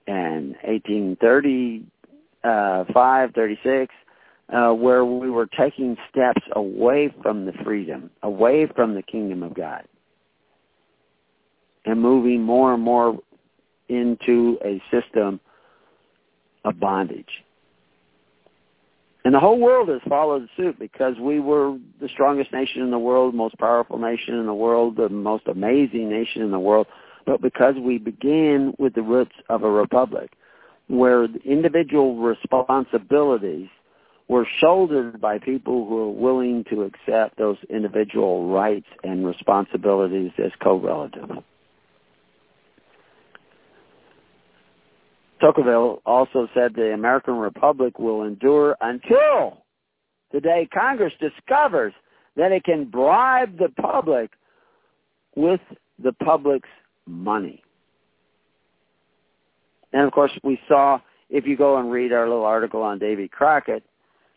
and 0.06 0.56
1835, 0.64 3.34
36, 3.34 3.94
uh, 4.50 4.72
where 4.72 5.04
we 5.04 5.28
were 5.30 5.46
taking 5.46 5.98
steps 6.10 6.40
away 6.56 7.14
from 7.22 7.44
the 7.44 7.52
freedom, 7.64 8.08
away 8.22 8.66
from 8.74 8.94
the 8.94 9.02
kingdom 9.02 9.42
of 9.42 9.52
God, 9.52 9.84
and 11.84 12.00
moving 12.00 12.42
more 12.42 12.72
and 12.72 12.82
more 12.82 13.18
into 13.88 14.58
a 14.64 14.82
system 14.90 15.40
of 16.64 16.78
bondage. 16.78 17.44
And 19.24 19.34
the 19.34 19.40
whole 19.40 19.58
world 19.58 19.88
has 19.88 20.00
followed 20.08 20.48
suit 20.56 20.78
because 20.78 21.14
we 21.20 21.40
were 21.40 21.76
the 22.00 22.08
strongest 22.08 22.52
nation 22.52 22.82
in 22.82 22.90
the 22.90 22.98
world, 22.98 23.34
most 23.34 23.58
powerful 23.58 23.98
nation 23.98 24.34
in 24.34 24.46
the 24.46 24.54
world, 24.54 24.96
the 24.96 25.08
most 25.08 25.46
amazing 25.48 26.08
nation 26.08 26.42
in 26.42 26.50
the 26.50 26.58
world, 26.58 26.86
but 27.26 27.42
because 27.42 27.74
we 27.78 27.98
began 27.98 28.72
with 28.78 28.94
the 28.94 29.02
roots 29.02 29.34
of 29.50 29.64
a 29.64 29.70
republic 29.70 30.32
where 30.86 31.24
individual 31.44 32.16
responsibilities 32.16 33.68
were 34.28 34.46
shouldered 34.60 35.20
by 35.20 35.38
people 35.38 35.86
who 35.86 35.96
were 35.96 36.10
willing 36.10 36.64
to 36.70 36.82
accept 36.82 37.36
those 37.38 37.56
individual 37.68 38.48
rights 38.48 38.86
and 39.04 39.26
responsibilities 39.26 40.30
as 40.42 40.52
co-relative. 40.62 41.30
Tocqueville 45.40 46.02
also 46.04 46.48
said 46.54 46.74
the 46.74 46.92
American 46.92 47.34
Republic 47.34 47.98
will 47.98 48.24
endure 48.24 48.76
until 48.80 49.64
the 50.32 50.40
day 50.40 50.68
Congress 50.72 51.12
discovers 51.20 51.92
that 52.36 52.52
it 52.52 52.64
can 52.64 52.84
bribe 52.84 53.58
the 53.58 53.68
public 53.80 54.30
with 55.34 55.60
the 56.02 56.12
public's 56.12 56.68
money. 57.06 57.62
And 59.92 60.02
of 60.02 60.12
course, 60.12 60.32
we 60.44 60.60
saw, 60.68 61.00
if 61.30 61.46
you 61.46 61.56
go 61.56 61.78
and 61.78 61.90
read 61.90 62.12
our 62.12 62.28
little 62.28 62.44
article 62.44 62.82
on 62.82 62.98
Davy 62.98 63.28
Crockett, 63.28 63.82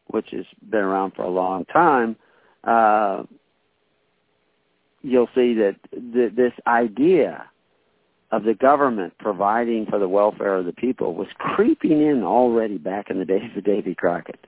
which 0.07 0.27
has 0.31 0.45
been 0.69 0.81
around 0.81 1.11
for 1.15 1.23
a 1.23 1.29
long 1.29 1.65
time, 1.65 2.15
uh, 2.63 3.23
you'll 5.01 5.29
see 5.35 5.53
that 5.55 5.75
th- 5.91 6.33
this 6.35 6.53
idea 6.67 7.50
of 8.31 8.43
the 8.43 8.53
government 8.53 9.13
providing 9.19 9.85
for 9.85 9.99
the 9.99 10.07
welfare 10.07 10.55
of 10.55 10.65
the 10.65 10.73
people 10.73 11.13
was 11.13 11.27
creeping 11.37 12.01
in 12.01 12.23
already 12.23 12.77
back 12.77 13.09
in 13.09 13.19
the 13.19 13.25
days 13.25 13.49
of 13.55 13.63
Davy 13.63 13.93
Crockett. 13.93 14.47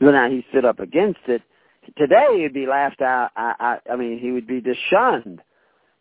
But 0.00 0.12
now 0.12 0.28
he 0.28 0.44
stood 0.50 0.64
up 0.64 0.80
against 0.80 1.20
it. 1.28 1.42
Today 1.96 2.42
he'd 2.42 2.52
be 2.52 2.66
laughed 2.66 3.00
out. 3.00 3.30
I, 3.36 3.54
I, 3.86 3.92
I 3.92 3.96
mean, 3.96 4.18
he 4.18 4.32
would 4.32 4.46
be 4.46 4.62
shunned 4.90 5.40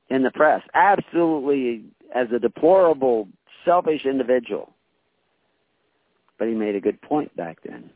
in 0.10 0.24
the 0.24 0.32
press, 0.32 0.62
absolutely 0.74 1.84
as 2.14 2.28
a 2.36 2.40
deplorable, 2.40 3.28
selfish 3.64 4.06
individual. 4.06 4.74
But 6.40 6.48
he 6.48 6.54
made 6.54 6.76
a 6.76 6.82
good 6.82 7.02
point 7.02 7.36
back 7.38 7.60
then. 7.64 7.90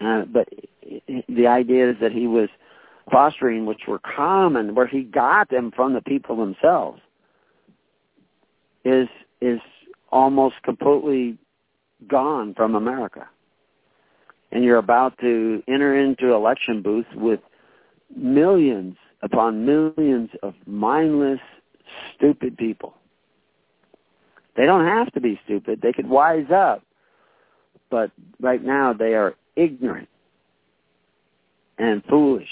Uh, 0.00 0.24
but 0.26 0.48
the 1.28 1.46
idea 1.46 1.90
is 1.90 1.96
that 2.00 2.12
he 2.12 2.26
was 2.26 2.48
fostering, 3.10 3.66
which 3.66 3.82
were 3.86 4.00
common, 4.00 4.74
where 4.74 4.86
he 4.86 5.02
got 5.02 5.50
them 5.50 5.72
from 5.74 5.94
the 5.94 6.00
people 6.00 6.36
themselves, 6.36 7.00
is 8.84 9.08
is 9.40 9.60
almost 10.10 10.56
completely 10.62 11.38
gone 12.06 12.54
from 12.54 12.74
America. 12.74 13.28
And 14.52 14.64
you're 14.64 14.78
about 14.78 15.18
to 15.18 15.62
enter 15.68 15.96
into 15.96 16.32
election 16.32 16.80
booths 16.80 17.08
with 17.14 17.40
millions 18.14 18.96
upon 19.22 19.66
millions 19.66 20.30
of 20.42 20.54
mindless, 20.66 21.40
stupid 22.14 22.56
people. 22.56 22.94
They 24.56 24.64
don't 24.64 24.86
have 24.86 25.12
to 25.12 25.20
be 25.20 25.38
stupid. 25.44 25.80
They 25.82 25.92
could 25.92 26.08
wise 26.08 26.50
up 26.50 26.82
but 27.90 28.10
right 28.40 28.62
now 28.62 28.92
they 28.92 29.14
are 29.14 29.34
ignorant 29.54 30.08
and 31.78 32.02
foolish 32.08 32.48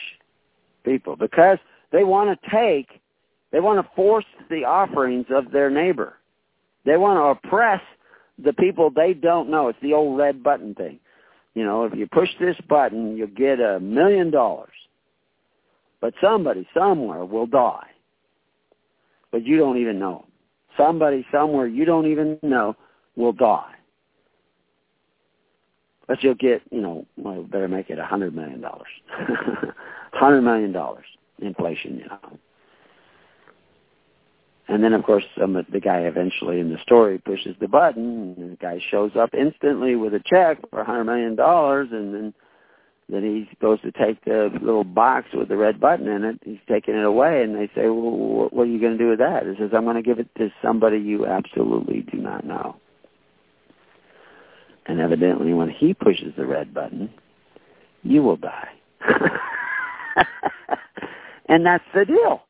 people 0.84 1.16
because 1.16 1.58
they 1.92 2.04
want 2.04 2.38
to 2.40 2.50
take, 2.50 3.00
they 3.52 3.60
want 3.60 3.84
to 3.84 3.94
force 3.94 4.24
the 4.50 4.64
offerings 4.64 5.26
of 5.30 5.50
their 5.52 5.70
neighbor. 5.70 6.14
They 6.84 6.96
want 6.96 7.18
to 7.18 7.48
oppress 7.48 7.80
the 8.42 8.52
people 8.52 8.90
they 8.90 9.14
don't 9.14 9.48
know. 9.48 9.68
It's 9.68 9.78
the 9.80 9.94
old 9.94 10.18
red 10.18 10.42
button 10.42 10.74
thing. 10.74 10.98
You 11.54 11.64
know, 11.64 11.84
if 11.84 11.94
you 11.94 12.06
push 12.06 12.30
this 12.40 12.56
button, 12.68 13.16
you'll 13.16 13.28
get 13.28 13.60
a 13.60 13.78
million 13.80 14.30
dollars. 14.30 14.72
But 16.00 16.14
somebody 16.20 16.68
somewhere 16.74 17.24
will 17.24 17.46
die. 17.46 17.86
But 19.30 19.44
you 19.44 19.56
don't 19.56 19.78
even 19.78 19.98
know. 19.98 20.26
Somebody 20.76 21.24
somewhere 21.32 21.66
you 21.66 21.84
don't 21.84 22.10
even 22.10 22.38
know 22.42 22.76
will 23.16 23.32
die. 23.32 23.72
But 26.06 26.22
you'll 26.22 26.34
get, 26.34 26.62
you 26.70 26.80
know, 26.80 27.06
well, 27.16 27.42
better 27.44 27.68
make 27.68 27.88
it 27.88 27.98
a 27.98 28.04
hundred 28.04 28.34
million 28.34 28.60
dollars. 28.60 28.88
hundred 30.14 30.42
million 30.42 30.72
dollars 30.72 31.06
inflation, 31.40 31.98
you 31.98 32.06
know. 32.06 32.38
And 34.66 34.82
then, 34.82 34.94
of 34.94 35.04
course, 35.04 35.24
um, 35.42 35.62
the 35.70 35.80
guy 35.80 36.00
eventually 36.00 36.58
in 36.58 36.70
the 36.70 36.78
story 36.82 37.18
pushes 37.18 37.54
the 37.60 37.68
button, 37.68 38.34
and 38.38 38.52
the 38.52 38.56
guy 38.56 38.80
shows 38.90 39.12
up 39.14 39.30
instantly 39.34 39.94
with 39.94 40.14
a 40.14 40.22
check 40.24 40.58
for 40.70 40.80
a 40.80 40.84
hundred 40.84 41.04
million 41.04 41.36
dollars, 41.36 41.88
and 41.92 42.14
then 42.14 42.34
then 43.06 43.22
he 43.22 43.54
goes 43.60 43.78
to 43.82 43.92
take 43.92 44.24
the 44.24 44.50
little 44.62 44.84
box 44.84 45.26
with 45.34 45.48
the 45.48 45.56
red 45.56 45.78
button 45.78 46.08
in 46.08 46.24
it. 46.24 46.40
He's 46.42 46.58
taking 46.66 46.94
it 46.94 47.04
away, 47.04 47.42
and 47.42 47.54
they 47.54 47.66
say, 47.74 47.88
"Well, 47.88 48.48
what 48.50 48.62
are 48.62 48.70
you 48.70 48.80
going 48.80 48.96
to 48.96 49.04
do 49.04 49.10
with 49.10 49.18
that?" 49.18 49.44
He 49.44 49.54
says, 49.58 49.72
"I'm 49.74 49.84
going 49.84 49.96
to 49.96 50.02
give 50.02 50.18
it 50.18 50.34
to 50.38 50.48
somebody 50.62 50.98
you 50.98 51.26
absolutely 51.26 52.00
do 52.10 52.16
not 52.16 52.46
know." 52.46 52.76
And 54.86 55.00
evidently, 55.00 55.52
when 55.52 55.68
he 55.68 55.92
pushes 55.92 56.34
the 56.36 56.46
red 56.46 56.72
button, 56.72 57.10
you 58.02 58.22
will 58.22 58.36
die. 58.36 58.70
and 61.48 61.64
that's 61.64 61.84
the 61.94 62.04
deal. 62.04 62.42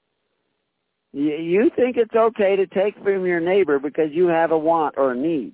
You 1.13 1.71
think 1.77 1.97
it's 1.97 2.15
okay 2.15 2.57
to 2.57 2.67
take 2.67 2.97
from 2.97 3.25
your 3.25 3.39
neighbor 3.39 3.79
because 3.79 4.11
you 4.13 4.27
have 4.27 4.51
a 4.51 4.59
want 4.59 4.97
or 4.99 5.13
a 5.13 5.17
need. 5.17 5.53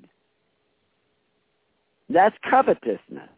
That's 2.08 2.34
covetousness. 2.48 3.28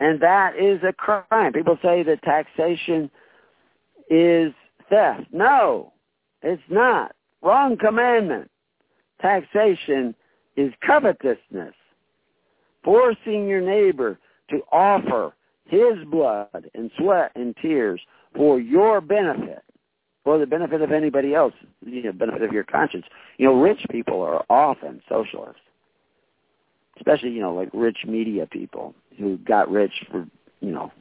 And 0.00 0.20
that 0.20 0.56
is 0.56 0.80
a 0.88 0.92
crime. 0.92 1.52
People 1.52 1.78
say 1.82 2.02
that 2.04 2.22
taxation 2.22 3.10
is 4.08 4.52
theft. 4.88 5.26
No, 5.32 5.92
it's 6.42 6.62
not. 6.70 7.14
Wrong 7.42 7.76
commandment. 7.76 8.50
Taxation 9.20 10.14
is 10.56 10.72
covetousness. 10.86 11.74
Forcing 12.84 13.48
your 13.48 13.60
neighbor 13.60 14.18
to 14.50 14.60
offer 14.72 15.34
his 15.68 16.04
blood 16.10 16.70
and 16.74 16.90
sweat 16.98 17.32
and 17.34 17.54
tears 17.60 18.00
for 18.34 18.58
your 18.58 19.00
benefit 19.00 19.62
for 20.24 20.38
the 20.38 20.46
benefit 20.46 20.82
of 20.82 20.92
anybody 20.92 21.34
else, 21.34 21.54
you 21.84 22.02
know, 22.02 22.12
benefit 22.12 22.42
of 22.42 22.52
your 22.52 22.64
conscience. 22.64 23.06
You 23.38 23.46
know, 23.46 23.54
rich 23.54 23.80
people 23.90 24.20
are 24.22 24.44
often 24.50 25.00
socialists, 25.08 25.62
especially 26.96 27.30
you 27.30 27.40
know 27.40 27.54
like 27.54 27.70
rich 27.72 27.98
media 28.06 28.46
people 28.46 28.94
who 29.18 29.38
got 29.38 29.70
rich 29.70 29.92
for 30.10 30.26
you 30.60 30.72
know 30.72 30.92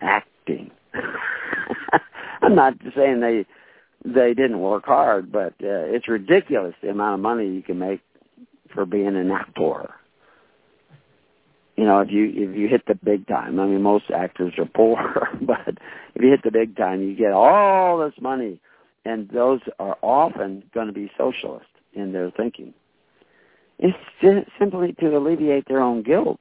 acting. 0.00 0.70
I'm 2.42 2.54
not 2.54 2.74
saying 2.96 3.20
they 3.20 3.46
they 4.04 4.34
didn't 4.34 4.60
work 4.60 4.86
hard, 4.86 5.30
but 5.30 5.52
uh, 5.62 5.86
it's 5.90 6.08
ridiculous 6.08 6.74
the 6.82 6.90
amount 6.90 7.14
of 7.14 7.20
money 7.20 7.48
you 7.48 7.62
can 7.62 7.78
make 7.78 8.00
for 8.72 8.86
being 8.86 9.16
an 9.16 9.30
actor 9.30 9.90
you 11.80 11.86
know, 11.86 12.00
if 12.00 12.10
you 12.10 12.26
if 12.26 12.54
you 12.54 12.68
hit 12.68 12.82
the 12.86 12.94
big 12.94 13.26
time, 13.26 13.58
I 13.58 13.64
mean, 13.64 13.80
most 13.80 14.10
actors 14.14 14.52
are 14.58 14.66
poor, 14.66 15.30
but 15.40 15.78
if 16.14 16.22
you 16.22 16.28
hit 16.28 16.42
the 16.44 16.50
big 16.50 16.76
time, 16.76 17.00
you 17.00 17.16
get 17.16 17.32
all 17.32 17.96
this 17.98 18.12
money, 18.20 18.60
and 19.06 19.30
those 19.30 19.60
are 19.78 19.96
often 20.02 20.62
going 20.74 20.88
to 20.88 20.92
be 20.92 21.10
socialist 21.16 21.70
in 21.94 22.12
their 22.12 22.30
thinking. 22.32 22.74
It's 23.78 23.96
just 24.20 24.46
simply 24.58 24.92
to 25.00 25.16
alleviate 25.16 25.68
their 25.68 25.80
own 25.80 26.02
guilt. 26.02 26.40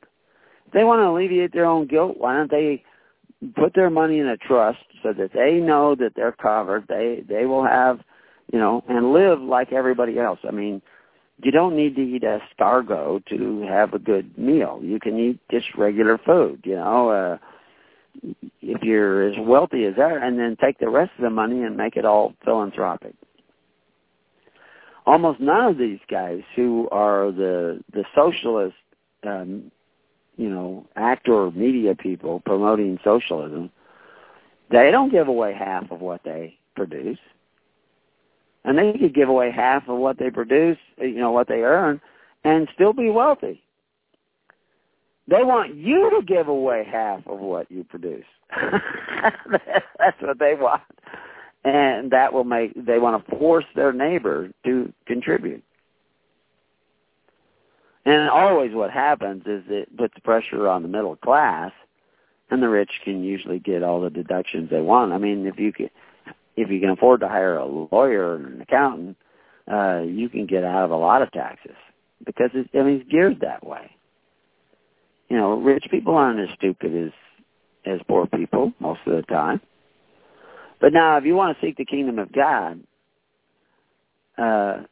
If 0.67 0.73
they 0.73 0.83
want 0.83 0.99
to 0.99 1.07
alleviate 1.07 1.53
their 1.53 1.67
own 1.67 1.87
guilt, 1.87 2.17
why 2.17 2.35
don't 2.35 2.51
they 2.51 2.83
put 3.55 3.73
their 3.75 3.89
money 3.89 4.19
in 4.19 4.27
a 4.27 4.35
trust 4.35 4.83
so 5.01 5.13
that 5.13 5.31
they 5.31 5.53
know 5.53 5.95
that 5.95 6.15
they're 6.17 6.33
covered? 6.33 6.85
They 6.89 7.23
they 7.25 7.45
will 7.45 7.63
have, 7.63 8.01
you 8.51 8.59
know, 8.59 8.83
and 8.89 9.13
live 9.13 9.39
like 9.39 9.71
everybody 9.71 10.19
else. 10.19 10.39
I 10.45 10.51
mean, 10.51 10.81
you 11.41 11.51
don't 11.51 11.75
need 11.75 11.95
to 11.95 12.01
eat 12.01 12.23
escargot 12.23 13.25
to 13.27 13.61
have 13.67 13.93
a 13.93 13.99
good 13.99 14.37
meal. 14.37 14.79
You 14.83 14.99
can 14.99 15.17
eat 15.17 15.39
just 15.49 15.67
regular 15.77 16.17
food, 16.17 16.61
you 16.63 16.75
know, 16.75 17.09
uh, 17.09 17.37
if 18.61 18.81
you're 18.83 19.29
as 19.29 19.35
wealthy 19.39 19.85
as 19.85 19.95
that, 19.95 20.21
and 20.21 20.37
then 20.37 20.57
take 20.59 20.79
the 20.79 20.89
rest 20.89 21.11
of 21.17 21.23
the 21.23 21.29
money 21.29 21.63
and 21.63 21.77
make 21.77 21.95
it 21.95 22.05
all 22.05 22.33
philanthropic. 22.43 23.13
Almost 25.05 25.39
none 25.39 25.65
of 25.65 25.77
these 25.77 25.99
guys 26.09 26.41
who 26.55 26.89
are 26.91 27.31
the 27.31 27.81
the 27.93 28.03
socialist, 28.13 28.75
um, 29.25 29.71
you 30.37 30.49
know, 30.49 30.85
actor 30.95 31.49
media 31.51 31.95
people 31.95 32.41
promoting 32.45 32.99
socialism, 33.03 33.71
they 34.69 34.91
don't 34.91 35.11
give 35.11 35.27
away 35.27 35.53
half 35.53 35.89
of 35.89 36.01
what 36.01 36.21
they 36.23 36.57
produce 36.75 37.17
and 38.65 38.77
they 38.77 38.93
could 38.97 39.13
give 39.13 39.29
away 39.29 39.51
half 39.51 39.87
of 39.87 39.97
what 39.97 40.17
they 40.17 40.29
produce, 40.29 40.77
you 40.97 41.15
know, 41.15 41.31
what 41.31 41.47
they 41.47 41.61
earn, 41.61 42.01
and 42.43 42.67
still 42.73 42.93
be 42.93 43.09
wealthy. 43.09 43.61
They 45.27 45.43
want 45.43 45.75
you 45.75 46.09
to 46.09 46.25
give 46.25 46.47
away 46.47 46.87
half 46.89 47.25
of 47.27 47.39
what 47.39 47.69
you 47.71 47.83
produce. 47.83 48.25
That's 48.49 50.21
what 50.21 50.39
they 50.39 50.55
want. 50.55 50.81
And 51.63 52.11
that 52.11 52.33
will 52.33 52.45
make, 52.45 52.73
they 52.75 52.99
want 52.99 53.25
to 53.25 53.35
force 53.37 53.65
their 53.75 53.93
neighbor 53.93 54.49
to 54.65 54.91
contribute. 55.05 55.63
And 58.05 58.29
always 58.29 58.73
what 58.73 58.91
happens 58.91 59.43
is 59.45 59.63
it 59.67 59.95
puts 59.95 60.17
pressure 60.23 60.67
on 60.67 60.81
the 60.81 60.87
middle 60.87 61.15
class, 61.17 61.71
and 62.49 62.63
the 62.63 62.69
rich 62.69 62.89
can 63.03 63.23
usually 63.23 63.59
get 63.59 63.83
all 63.83 64.01
the 64.01 64.09
deductions 64.09 64.69
they 64.71 64.81
want. 64.81 65.13
I 65.13 65.19
mean, 65.19 65.45
if 65.45 65.59
you 65.59 65.71
could, 65.71 65.91
if 66.61 66.69
you 66.69 66.79
can 66.79 66.89
afford 66.89 67.21
to 67.21 67.27
hire 67.27 67.57
a 67.57 67.65
lawyer 67.65 68.31
or 68.31 68.35
an 68.35 68.61
accountant, 68.61 69.17
uh, 69.71 70.01
you 70.01 70.29
can 70.29 70.45
get 70.45 70.63
out 70.63 70.85
of 70.85 70.91
a 70.91 70.95
lot 70.95 71.21
of 71.21 71.31
taxes 71.31 71.75
because 72.25 72.49
it's, 72.53 72.69
I 72.73 72.79
mean, 72.79 73.01
it's 73.01 73.09
geared 73.09 73.41
that 73.41 73.65
way. 73.65 73.91
You 75.29 75.37
know, 75.37 75.53
rich 75.53 75.85
people 75.91 76.15
aren't 76.15 76.39
as 76.39 76.55
stupid 76.55 76.95
as 76.95 77.11
as 77.85 77.99
poor 78.07 78.27
people 78.27 78.73
most 78.79 78.99
of 79.05 79.15
the 79.15 79.21
time. 79.23 79.61
But 80.81 80.91
now, 80.93 81.17
if 81.17 81.25
you 81.25 81.35
want 81.35 81.57
to 81.57 81.65
seek 81.65 81.77
the 81.77 81.85
kingdom 81.85 82.19
of 82.19 82.31
God, 82.31 82.81
uh, 84.37 84.83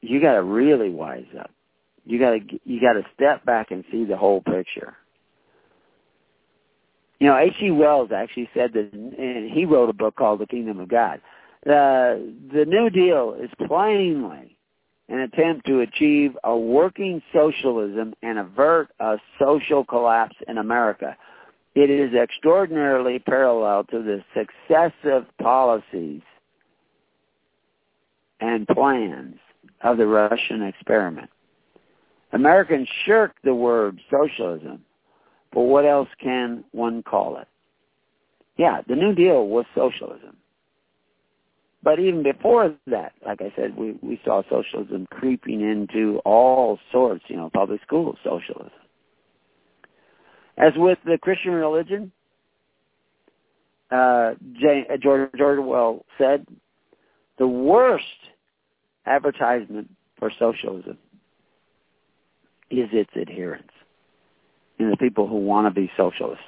you 0.00 0.20
got 0.20 0.34
to 0.34 0.42
really 0.42 0.90
wise 0.90 1.26
up. 1.38 1.50
You 2.04 2.18
got 2.18 2.30
to 2.30 2.40
you 2.64 2.80
got 2.80 2.94
to 2.94 3.02
step 3.14 3.44
back 3.44 3.70
and 3.70 3.84
see 3.90 4.04
the 4.04 4.16
whole 4.16 4.42
picture. 4.42 4.96
You 7.20 7.26
know, 7.26 7.36
H.G. 7.36 7.70
Wells 7.70 8.10
actually 8.16 8.48
said 8.54 8.72
that, 8.72 8.92
and 8.92 9.50
he 9.50 9.66
wrote 9.66 9.90
a 9.90 9.92
book 9.92 10.16
called 10.16 10.40
The 10.40 10.46
Kingdom 10.46 10.80
of 10.80 10.88
God. 10.88 11.20
Uh, 11.66 12.16
the 12.52 12.64
New 12.66 12.88
Deal 12.88 13.36
is 13.38 13.50
plainly 13.66 14.56
an 15.10 15.20
attempt 15.20 15.66
to 15.66 15.80
achieve 15.80 16.36
a 16.44 16.56
working 16.56 17.20
socialism 17.32 18.14
and 18.22 18.38
avert 18.38 18.88
a 19.00 19.18
social 19.38 19.84
collapse 19.84 20.36
in 20.48 20.56
America. 20.56 21.14
It 21.74 21.90
is 21.90 22.14
extraordinarily 22.14 23.18
parallel 23.18 23.84
to 23.84 24.02
the 24.02 24.24
successive 24.34 25.26
policies 25.42 26.22
and 28.40 28.66
plans 28.66 29.36
of 29.82 29.98
the 29.98 30.06
Russian 30.06 30.62
experiment. 30.62 31.28
Americans 32.32 32.88
shirk 33.04 33.34
the 33.44 33.54
word 33.54 34.00
socialism 34.10 34.84
but 35.52 35.62
what 35.62 35.84
else 35.84 36.08
can 36.20 36.64
one 36.72 37.02
call 37.02 37.36
it? 37.38 37.48
Yeah, 38.56 38.82
the 38.86 38.94
New 38.94 39.14
Deal 39.14 39.46
was 39.48 39.64
socialism. 39.74 40.36
But 41.82 41.98
even 41.98 42.22
before 42.22 42.74
that, 42.88 43.12
like 43.24 43.40
I 43.40 43.52
said, 43.56 43.74
we, 43.76 43.92
we 44.02 44.20
saw 44.24 44.42
socialism 44.50 45.06
creeping 45.10 45.62
into 45.62 46.18
all 46.26 46.78
sorts, 46.92 47.24
you 47.28 47.36
know, 47.36 47.50
public 47.52 47.80
school 47.82 48.16
socialism. 48.22 48.70
As 50.58 50.74
with 50.76 50.98
the 51.06 51.16
Christian 51.16 51.52
religion, 51.52 52.12
uh, 53.90 54.34
uh 54.34 54.96
George 55.00 55.40
Orwell 55.40 56.04
said, 56.18 56.46
the 57.38 57.48
worst 57.48 58.04
advertisement 59.06 59.90
for 60.18 60.30
socialism 60.38 60.98
is 62.70 62.90
its 62.92 63.10
adherents 63.16 63.72
in 64.80 64.90
the 64.90 64.96
people 64.96 65.26
who 65.26 65.36
want 65.36 65.66
to 65.66 65.70
be 65.70 65.90
socialists 65.96 66.44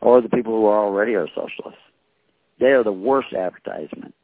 or 0.00 0.20
the 0.20 0.28
people 0.28 0.52
who 0.52 0.66
are 0.66 0.84
already 0.84 1.14
are 1.14 1.28
socialists. 1.28 1.80
They 2.60 2.66
are 2.66 2.84
the 2.84 2.92
worst 2.92 3.32
advertisement 3.32 4.14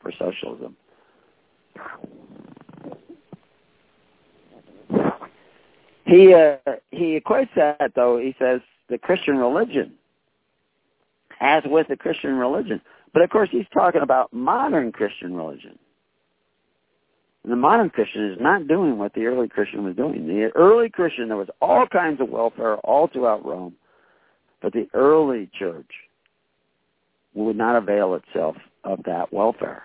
for 0.00 0.12
socialism. 0.18 0.76
He 6.04 6.34
uh, 6.34 6.56
he 6.90 7.18
equates 7.18 7.50
that 7.56 7.92
though. 7.94 8.18
He 8.18 8.34
says 8.38 8.60
the 8.88 8.98
Christian 8.98 9.36
religion, 9.38 9.94
as 11.40 11.64
with 11.66 11.88
the 11.88 11.96
Christian 11.96 12.36
religion, 12.36 12.80
but 13.12 13.22
of 13.22 13.30
course 13.30 13.48
he's 13.50 13.66
talking 13.72 14.02
about 14.02 14.32
modern 14.32 14.92
Christian 14.92 15.34
religion. 15.34 15.78
The 17.48 17.54
modern 17.54 17.90
Christian 17.90 18.32
is 18.32 18.38
not 18.40 18.66
doing 18.66 18.98
what 18.98 19.14
the 19.14 19.26
early 19.26 19.48
Christian 19.48 19.84
was 19.84 19.94
doing. 19.94 20.26
The 20.26 20.50
early 20.56 20.90
Christian, 20.90 21.28
there 21.28 21.36
was 21.36 21.48
all 21.60 21.86
kinds 21.86 22.20
of 22.20 22.28
welfare 22.28 22.76
all 22.78 23.06
throughout 23.06 23.46
Rome, 23.46 23.74
but 24.60 24.72
the 24.72 24.88
early 24.94 25.48
church 25.56 25.90
would 27.34 27.56
not 27.56 27.76
avail 27.76 28.14
itself 28.14 28.56
of 28.82 29.04
that 29.04 29.32
welfare. 29.32 29.84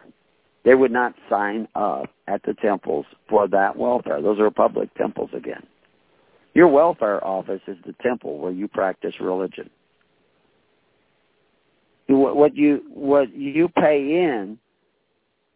They 0.63 0.73
would 0.73 0.91
not 0.91 1.13
sign 1.29 1.67
up 1.75 2.09
at 2.27 2.41
the 2.43 2.55
temples 2.55 3.05
for 3.29 3.47
that 3.49 3.75
welfare. 3.77 4.21
Those 4.21 4.39
are 4.39 4.49
public 4.49 4.93
temples 4.95 5.29
again. 5.35 5.65
Your 6.53 6.67
welfare 6.67 7.23
office 7.25 7.61
is 7.67 7.77
the 7.85 7.93
temple 8.01 8.39
where 8.39 8.51
you 8.51 8.67
practice 8.67 9.15
religion. 9.19 9.69
What 12.07 12.55
you 12.57 12.83
what 12.89 13.33
you 13.33 13.69
pay 13.69 13.99
in 13.99 14.57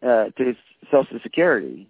uh, 0.02 0.26
to 0.38 0.54
Social 0.90 1.18
Security, 1.22 1.86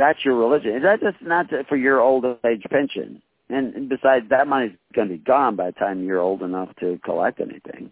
that's 0.00 0.24
your 0.24 0.34
religion. 0.36 0.82
That's 0.82 1.02
just 1.02 1.22
not 1.22 1.46
for 1.68 1.76
your 1.76 2.00
old 2.00 2.24
age 2.44 2.64
pension. 2.70 3.22
And 3.48 3.88
besides, 3.88 4.26
that 4.30 4.46
money's 4.46 4.76
going 4.94 5.08
to 5.08 5.14
be 5.14 5.22
gone 5.22 5.56
by 5.56 5.66
the 5.66 5.72
time 5.72 6.04
you're 6.04 6.20
old 6.20 6.42
enough 6.42 6.68
to 6.80 7.00
collect 7.04 7.40
anything. 7.40 7.90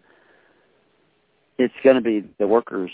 It's 1.57 1.73
going 1.83 1.97
to 1.97 2.01
be 2.01 2.29
the 2.39 2.47
workers 2.47 2.91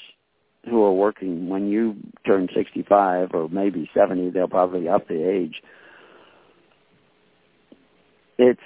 who 0.68 0.84
are 0.84 0.94
working 0.94 1.48
when 1.48 1.70
you 1.70 1.96
turn 2.26 2.50
65 2.56 3.30
or 3.34 3.50
maybe 3.50 3.90
70. 3.94 4.32
They'll 4.32 4.48
probably 4.48 4.90
up 4.90 5.08
the 5.08 5.30
age 5.30 5.62
it's 8.38 8.62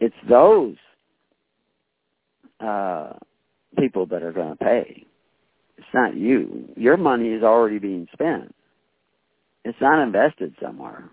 it's 0.00 0.16
those 0.28 0.76
uh, 2.60 3.14
people 3.78 4.06
that 4.06 4.22
are 4.22 4.32
going 4.32 4.56
to 4.56 4.64
pay. 4.64 5.06
It's 5.78 5.86
not 5.94 6.16
you. 6.16 6.68
Your 6.76 6.96
money 6.96 7.28
is 7.28 7.42
already 7.42 7.78
being 7.78 8.06
spent. 8.12 8.54
It's 9.64 9.80
not 9.80 10.02
invested 10.02 10.54
somewhere. 10.60 11.04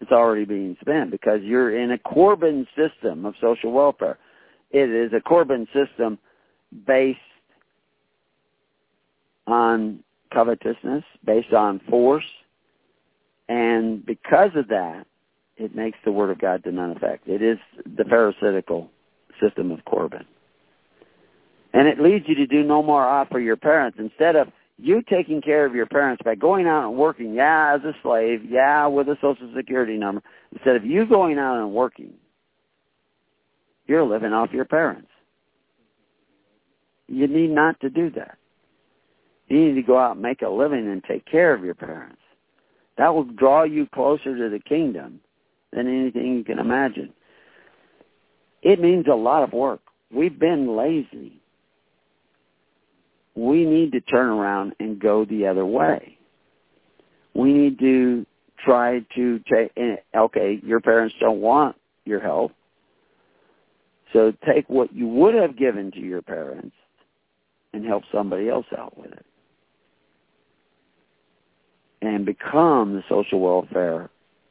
It's 0.00 0.12
already 0.12 0.44
being 0.44 0.76
spent 0.80 1.10
because 1.10 1.40
you're 1.42 1.76
in 1.76 1.92
a 1.92 1.98
Corban 1.98 2.66
system 2.76 3.24
of 3.24 3.34
social 3.40 3.72
welfare. 3.72 4.18
It 4.70 4.90
is 4.90 5.12
a 5.12 5.20
Corban 5.20 5.66
system 5.72 6.18
based 6.86 7.18
on 9.46 10.00
covetousness, 10.32 11.04
based 11.24 11.52
on 11.52 11.80
force, 11.88 12.24
and 13.48 14.04
because 14.04 14.50
of 14.54 14.68
that, 14.68 15.06
it 15.56 15.74
makes 15.74 15.98
the 16.04 16.12
word 16.12 16.30
of 16.30 16.38
God 16.38 16.62
to 16.64 16.72
none 16.72 16.90
effect. 16.90 17.26
It 17.26 17.42
is 17.42 17.58
the 17.96 18.04
pharisaical 18.04 18.90
system 19.40 19.70
of 19.70 19.84
Corban. 19.84 20.24
And 21.72 21.88
it 21.88 22.00
leads 22.00 22.28
you 22.28 22.34
to 22.36 22.46
do 22.46 22.62
no 22.62 22.82
more 22.82 23.04
off 23.04 23.28
for 23.28 23.40
your 23.40 23.56
parents. 23.56 23.98
Instead 24.00 24.36
of 24.36 24.48
you 24.78 25.02
taking 25.02 25.42
care 25.42 25.66
of 25.66 25.74
your 25.74 25.86
parents 25.86 26.22
by 26.24 26.36
going 26.36 26.66
out 26.66 26.88
and 26.88 26.96
working, 26.96 27.34
yeah, 27.34 27.74
as 27.74 27.82
a 27.82 27.92
slave, 28.02 28.40
yeah, 28.48 28.86
with 28.86 29.08
a 29.08 29.16
social 29.20 29.50
security 29.56 29.96
number, 29.96 30.22
instead 30.52 30.76
of 30.76 30.84
you 30.84 31.04
going 31.04 31.38
out 31.38 31.58
and 31.58 31.72
working, 31.72 32.14
you're 33.86 34.04
living 34.04 34.32
off 34.32 34.50
your 34.52 34.64
parents. 34.64 35.08
You 37.08 37.26
need 37.26 37.50
not 37.50 37.80
to 37.80 37.90
do 37.90 38.10
that. 38.10 38.36
You 39.48 39.58
need 39.64 39.74
to 39.74 39.82
go 39.82 39.98
out 39.98 40.12
and 40.12 40.22
make 40.22 40.42
a 40.42 40.48
living 40.48 40.86
and 40.86 41.02
take 41.02 41.24
care 41.24 41.54
of 41.54 41.64
your 41.64 41.74
parents. 41.74 42.20
That 42.98 43.14
will 43.14 43.24
draw 43.24 43.64
you 43.64 43.86
closer 43.92 44.36
to 44.36 44.50
the 44.50 44.60
kingdom 44.60 45.20
than 45.72 45.88
anything 45.88 46.36
you 46.36 46.44
can 46.44 46.58
imagine. 46.58 47.12
It 48.62 48.80
means 48.80 49.06
a 49.10 49.14
lot 49.14 49.42
of 49.42 49.52
work. 49.52 49.80
We've 50.12 50.38
been 50.38 50.76
lazy. 50.76 51.40
We 53.38 53.64
need 53.64 53.92
to 53.92 54.00
turn 54.00 54.30
around 54.30 54.74
and 54.80 54.98
go 54.98 55.24
the 55.24 55.46
other 55.46 55.64
way. 55.64 56.18
We 57.34 57.52
need 57.52 57.78
to 57.78 58.26
try 58.64 59.06
to 59.14 59.38
take, 59.48 59.70
okay, 60.12 60.60
your 60.64 60.80
parents 60.80 61.14
don't 61.20 61.40
want 61.40 61.76
your 62.04 62.18
help. 62.18 62.50
So 64.12 64.32
take 64.44 64.68
what 64.68 64.92
you 64.92 65.06
would 65.06 65.36
have 65.36 65.56
given 65.56 65.92
to 65.92 66.00
your 66.00 66.20
parents 66.20 66.74
and 67.72 67.86
help 67.86 68.02
somebody 68.10 68.48
else 68.48 68.66
out 68.76 68.98
with 68.98 69.12
it. 69.12 69.26
And 72.02 72.26
become 72.26 72.94
the 72.94 73.04
social 73.08 73.38
welfare 73.38 74.10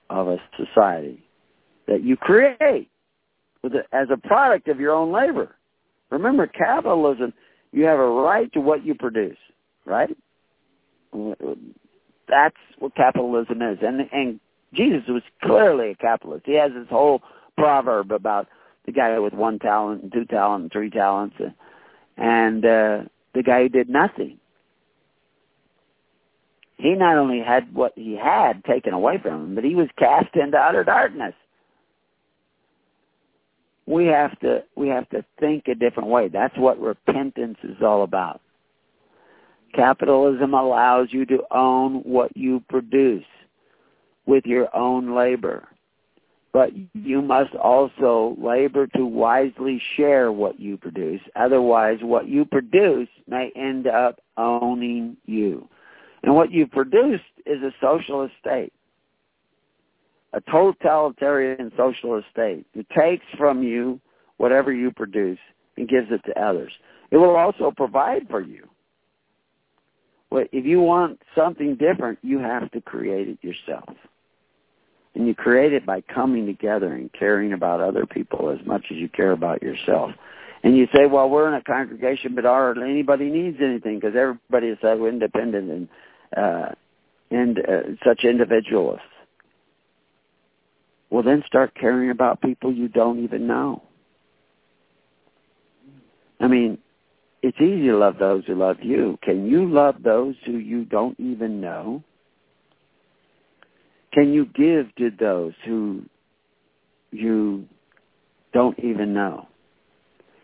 of 0.09 0.29
a 0.29 0.37
society 0.55 1.21
that 1.89 2.03
you 2.05 2.15
create 2.15 2.87
as 3.91 4.07
a 4.09 4.17
product 4.17 4.69
of 4.69 4.79
your 4.79 4.93
own 4.93 5.11
labor. 5.11 5.55
Remember, 6.09 6.47
capitalism, 6.47 7.33
you 7.71 7.85
have 7.85 7.99
a 7.99 8.07
right 8.07 8.51
to 8.53 8.61
what 8.61 8.85
you 8.85 8.95
produce, 8.95 9.37
right? 9.85 10.15
That's 12.27 12.55
what 12.79 12.95
capitalism 12.95 13.61
is. 13.61 13.79
And, 13.81 14.07
and 14.11 14.39
Jesus 14.73 15.03
was 15.07 15.23
clearly 15.43 15.91
a 15.91 15.95
capitalist. 15.95 16.45
He 16.45 16.55
has 16.55 16.71
this 16.73 16.89
whole 16.89 17.21
proverb 17.57 18.11
about 18.11 18.47
the 18.85 18.91
guy 18.91 19.17
with 19.19 19.33
one 19.33 19.59
talent 19.59 20.03
and 20.03 20.11
two 20.11 20.25
talents 20.25 20.63
and 20.63 20.71
three 20.71 20.89
talents 20.89 21.35
and 22.17 22.65
uh, 22.65 23.01
the 23.33 23.43
guy 23.43 23.63
who 23.63 23.69
did 23.69 23.89
nothing 23.89 24.39
he 26.77 26.93
not 26.93 27.17
only 27.17 27.39
had 27.39 27.73
what 27.73 27.93
he 27.95 28.15
had 28.15 28.63
taken 28.63 28.93
away 28.93 29.17
from 29.21 29.33
him, 29.33 29.55
but 29.55 29.63
he 29.63 29.75
was 29.75 29.87
cast 29.97 30.35
into 30.35 30.57
utter 30.57 30.83
darkness. 30.83 31.33
We 33.87 34.05
have 34.07 34.37
to 34.41 34.63
we 34.75 34.89
have 34.89 35.09
to 35.09 35.23
think 35.39 35.67
a 35.67 35.75
different 35.75 36.09
way. 36.09 36.27
That's 36.27 36.57
what 36.57 36.79
repentance 36.79 37.57
is 37.63 37.77
all 37.81 38.03
about. 38.03 38.41
Capitalism 39.73 40.53
allows 40.53 41.07
you 41.11 41.25
to 41.27 41.39
own 41.51 42.01
what 42.01 42.35
you 42.35 42.63
produce 42.69 43.25
with 44.25 44.45
your 44.45 44.75
own 44.75 45.15
labor. 45.15 45.67
But 46.53 46.71
you 46.93 47.21
must 47.21 47.53
also 47.55 48.35
labor 48.39 48.87
to 48.87 49.05
wisely 49.05 49.81
share 49.95 50.31
what 50.31 50.59
you 50.59 50.77
produce. 50.77 51.21
Otherwise, 51.35 51.99
what 52.01 52.27
you 52.27 52.45
produce 52.45 53.09
may 53.27 53.51
end 53.55 53.87
up 53.87 54.19
owning 54.37 55.17
you. 55.25 55.67
And 56.23 56.35
what 56.35 56.51
you've 56.51 56.71
produced 56.71 57.23
is 57.45 57.61
a 57.61 57.73
socialist 57.79 58.33
state, 58.39 58.73
a 60.37 60.51
totalitarian 60.51 61.71
socialist 61.75 62.27
state 62.31 62.65
that 62.75 62.87
takes 62.89 63.25
from 63.37 63.63
you 63.63 63.99
whatever 64.37 64.71
you 64.71 64.91
produce 64.91 65.39
and 65.77 65.89
gives 65.89 66.07
it 66.11 66.21
to 66.25 66.39
others. 66.39 66.71
It 67.09 67.17
will 67.17 67.35
also 67.35 67.71
provide 67.75 68.27
for 68.29 68.41
you. 68.41 68.67
If 70.31 70.65
you 70.65 70.81
want 70.81 71.21
something 71.35 71.75
different, 71.75 72.19
you 72.21 72.37
have 72.39 72.69
to 72.71 72.81
create 72.81 73.29
it 73.29 73.39
yourself. 73.41 73.89
And 75.15 75.25
you 75.25 75.33
create 75.33 75.73
it 75.73 75.85
by 75.85 76.01
coming 76.01 76.45
together 76.45 76.93
and 76.93 77.11
caring 77.11 77.53
about 77.53 77.79
other 77.81 78.05
people 78.05 78.51
as 78.51 78.63
much 78.67 78.85
as 78.91 78.97
you 78.97 79.09
care 79.09 79.31
about 79.31 79.63
yourself. 79.63 80.11
And 80.63 80.77
you 80.77 80.87
say, 80.93 81.07
well, 81.07 81.29
we're 81.29 81.47
in 81.47 81.55
a 81.55 81.63
congregation, 81.63 82.35
but 82.35 82.43
hardly 82.43 82.91
anybody 82.91 83.31
needs 83.31 83.57
anything 83.59 83.99
because 83.99 84.15
everybody 84.15 84.67
is 84.67 84.77
so 84.81 85.07
independent 85.07 85.71
and 85.71 85.87
uh, 86.35 86.71
and 87.31 87.59
uh, 87.59 87.81
such 88.05 88.23
individualists. 88.23 89.07
Well, 91.09 91.23
then 91.23 91.43
start 91.47 91.73
caring 91.75 92.09
about 92.09 92.41
people 92.41 92.71
you 92.71 92.87
don't 92.87 93.23
even 93.23 93.47
know. 93.47 93.83
I 96.39 96.47
mean, 96.47 96.77
it's 97.41 97.57
easy 97.59 97.87
to 97.87 97.97
love 97.97 98.17
those 98.19 98.45
who 98.45 98.55
love 98.55 98.77
you. 98.81 99.17
Can 99.23 99.47
you 99.47 99.69
love 99.69 99.95
those 100.03 100.35
who 100.45 100.57
you 100.57 100.85
don't 100.85 101.19
even 101.19 101.61
know? 101.61 102.03
Can 104.13 104.33
you 104.33 104.45
give 104.45 104.93
to 104.95 105.11
those 105.17 105.53
who 105.65 106.03
you 107.11 107.65
don't 108.53 108.77
even 108.79 109.13
know? 109.13 109.47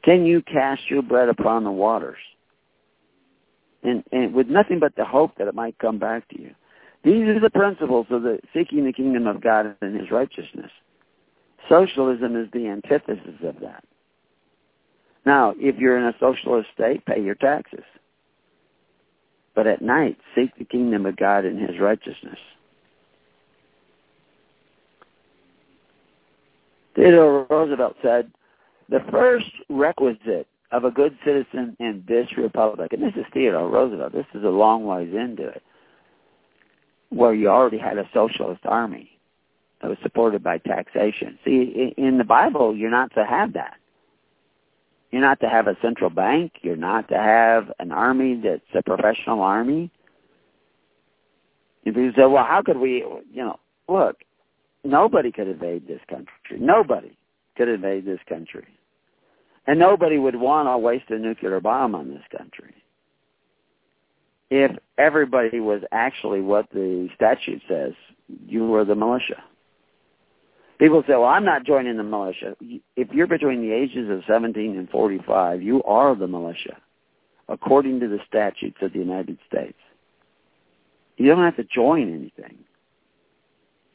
Can 0.04 0.26
you 0.26 0.42
cast 0.42 0.82
your 0.90 1.02
bread 1.02 1.30
upon 1.30 1.64
the 1.64 1.72
waters? 1.72 2.18
and, 3.84 4.04
and 4.12 4.34
with 4.34 4.48
nothing 4.48 4.80
but 4.80 4.96
the 4.96 5.06
hope 5.06 5.38
that 5.38 5.48
it 5.48 5.56
might 5.56 5.78
come 5.78 6.00
back 6.00 6.28
to 6.30 6.42
you. 6.42 6.52
These 7.04 7.28
are 7.28 7.40
the 7.40 7.50
principles 7.50 8.08
of 8.10 8.24
the 8.24 8.40
seeking 8.54 8.86
the 8.86 8.94
kingdom 8.94 9.28
of 9.28 9.42
God 9.42 9.76
and 9.82 10.00
his 10.00 10.10
righteousness. 10.10 10.72
Socialism 11.70 12.36
is 12.36 12.50
the 12.52 12.68
antithesis 12.68 13.40
of 13.44 13.60
that. 13.62 13.84
Now, 15.26 15.54
if 15.58 15.78
you're 15.78 15.98
in 15.98 16.06
a 16.06 16.16
socialist 16.20 16.70
state, 16.74 17.06
pay 17.06 17.22
your 17.22 17.36
taxes. 17.36 17.84
But 19.56 19.68
at 19.68 19.82
night, 19.82 20.18
seek 20.36 20.56
the 20.58 20.66
kingdom 20.66 21.06
of 21.06 21.16
God 21.16 21.46
and 21.46 21.60
his 21.60 21.80
righteousness. 21.80 22.40
Theodore 26.96 27.46
Roosevelt 27.50 27.96
said, 28.02 28.32
the 28.90 29.04
first 29.12 29.50
requisite 29.70 30.48
of 30.72 30.84
a 30.84 30.92
good 30.92 31.18
citizen 31.26 31.76
in 31.80 32.04
this 32.08 32.28
republic. 32.38 32.94
And 32.94 33.02
this 33.02 33.14
is 33.16 33.26
Theodore 33.34 33.70
Roosevelt. 33.70 34.14
This 34.14 34.26
is 34.34 34.44
a 34.44 34.50
long 34.50 34.86
ways 34.86 35.14
into 35.14 35.48
it, 35.48 35.64
where 37.14 37.34
you 37.34 37.50
already 37.50 37.78
had 37.78 37.98
a 37.98 38.10
socialist 38.14 38.62
army, 38.66 39.10
that 39.82 39.90
was 39.90 39.98
supported 40.02 40.42
by 40.42 40.58
taxation. 40.60 41.38
See, 41.44 41.94
in 41.98 42.18
the 42.18 42.24
Bible, 42.24 42.76
you're 42.76 42.90
not 42.90 43.14
to 43.16 43.26
have 43.26 43.54
that. 43.54 43.76
You're 45.12 45.22
not 45.22 45.42
to 45.42 45.50
have 45.50 45.68
a 45.68 45.78
central 45.82 46.10
bank. 46.10 46.54
You're 46.62 46.76
not 46.76 47.10
to 47.10 47.18
have 47.18 47.72
an 47.80 47.92
army 47.92 48.42
that's 48.44 48.62
a 48.74 48.82
professional 48.82 49.42
army. 49.42 49.92
And 51.86 51.94
people 51.94 52.12
say, 52.16 52.26
well, 52.26 52.46
how 52.46 52.62
could 52.66 52.78
we, 52.78 53.04
you 53.32 53.44
know, 53.44 53.60
look, 53.88 54.18
nobody 54.84 55.32
could 55.32 55.48
invade 55.50 55.88
this 55.88 56.02
country. 56.10 56.30
Nobody 56.60 57.18
could 57.58 57.68
invade 57.68 58.06
this 58.06 58.20
country. 58.28 58.68
And 59.68 59.80
nobody 59.80 60.18
would 60.18 60.36
want 60.36 60.68
to 60.68 60.78
waste 60.78 61.10
a 61.10 61.20
nuclear 61.20 61.60
bomb 61.60 61.94
on 61.94 62.10
this 62.10 62.24
country. 62.36 62.74
If 64.56 64.78
everybody 65.00 65.60
was 65.60 65.82
actually 65.92 66.42
what 66.42 66.70
the 66.72 67.10
statute 67.16 67.64
says, 67.68 67.94
you 68.46 68.68
were 68.68 68.86
the 68.86 68.94
militia. 68.94 69.44
People 70.78 71.02
say, 71.08 71.14
well, 71.14 71.26
I'm 71.26 71.44
not 71.44 71.66
joining 71.66 71.98
the 71.98 72.04
militia. 72.04 72.56
If 72.96 73.08
you're 73.12 73.26
between 73.26 73.62
the 73.62 73.74
ages 73.74 74.12
of 74.12 74.22
17 74.28 74.78
and 74.78 74.88
45, 74.92 75.64
you 75.64 75.82
are 75.86 76.14
the 76.14 76.28
militia, 76.28 76.78
according 77.50 78.00
to 78.02 78.08
the 78.08 78.20
statutes 78.28 78.78
of 78.84 78.94
the 78.94 79.00
United 79.00 79.40
States. 79.48 79.80
You 81.18 81.30
don't 81.30 81.44
have 81.44 81.58
to 81.58 81.64
join 81.64 82.14
anything. 82.14 82.60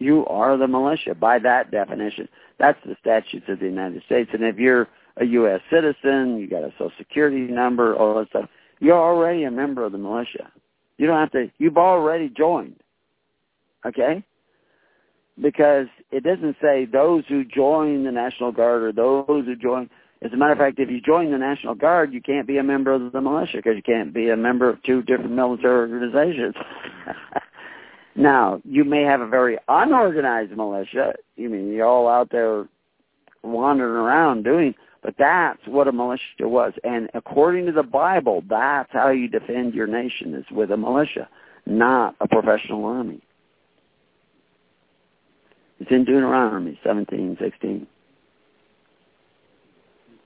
You 0.01 0.27
are 0.27 0.57
the 0.57 0.67
militia 0.67 1.15
by 1.15 1.39
that 1.39 1.71
definition. 1.71 2.29
That's 2.59 2.81
the 2.85 2.97
statutes 3.01 3.47
of 3.47 3.61
the 3.61 3.67
United 3.67 4.03
States. 4.07 4.31
And 4.33 4.43
if 4.43 4.57
you're 4.57 4.89
a 5.19 5.25
U.S. 5.25 5.61
citizen, 5.71 6.39
you 6.39 6.49
got 6.51 6.65
a 6.65 6.73
social 6.73 6.91
security 6.99 7.43
number, 7.43 7.95
all 7.95 8.19
that 8.19 8.29
stuff, 8.31 8.51
you're 8.81 8.99
already 8.99 9.45
a 9.45 9.51
member 9.51 9.85
of 9.85 9.93
the 9.93 9.99
militia. 9.99 10.51
You 10.97 11.07
don't 11.07 11.19
have 11.19 11.33
to, 11.33 11.51
you've 11.59 11.77
already 11.77 12.29
joined. 12.29 12.77
Okay? 13.87 14.25
Because 15.41 15.87
it 16.11 16.25
doesn't 16.25 16.57
say 16.61 16.85
those 16.85 17.25
who 17.29 17.45
join 17.45 18.05
the 18.05 18.13
National 18.13 18.53
Guard 18.53 18.83
or 18.83 18.93
those 18.93 19.45
who 19.47 19.57
join. 19.57 19.89
As 20.21 20.33
a 20.33 20.37
matter 20.37 20.53
of 20.53 20.59
fact, 20.59 20.81
if 20.81 20.91
you 20.91 21.01
join 21.01 21.31
the 21.31 21.39
National 21.39 21.77
Guard, 21.77 22.13
you 22.13 22.21
can't 22.21 22.47
be 22.47 22.59
a 22.59 22.63
member 22.63 22.93
of 22.93 23.13
the 23.13 23.21
militia 23.21 23.59
because 23.59 23.77
you 23.77 23.83
can't 23.83 24.13
be 24.13 24.31
a 24.31 24.37
member 24.37 24.69
of 24.69 24.83
two 24.83 25.03
different 25.03 25.31
military 25.31 25.93
organizations. 25.93 26.57
now, 28.17 28.61
you 28.65 28.85
may 28.85 29.03
have 29.03 29.21
a 29.21 29.29
very 29.29 29.59
unorganized 29.69 30.57
militia. 30.57 31.15
You 31.37 31.49
mean 31.49 31.73
you're 31.73 31.87
all 31.87 32.09
out 32.09 32.31
there 32.33 32.67
wandering 33.45 33.95
around 33.95 34.43
doing 34.43 34.75
but 35.03 35.15
that's 35.19 35.61
what 35.67 35.89
a 35.89 35.93
militia 35.93 36.23
was. 36.41 36.73
And 36.85 37.09
according 37.15 37.67
to 37.67 37.73
the 37.73 37.83
Bible, 37.83 38.43
that's 38.49 38.91
how 38.93 39.11
you 39.11 39.29
defend 39.29 39.75
your 39.75 39.87
nation 39.87 40.35
is 40.35 40.45
with 40.51 40.71
a 40.71 40.77
militia, 40.77 41.29
not 41.67 42.17
a 42.21 42.29
professional 42.29 42.85
army. 42.85 43.23
It's 45.81 45.91
in 45.91 46.05
Deuteronomy 46.05 46.79
17, 46.85 47.37
16. 47.41 47.87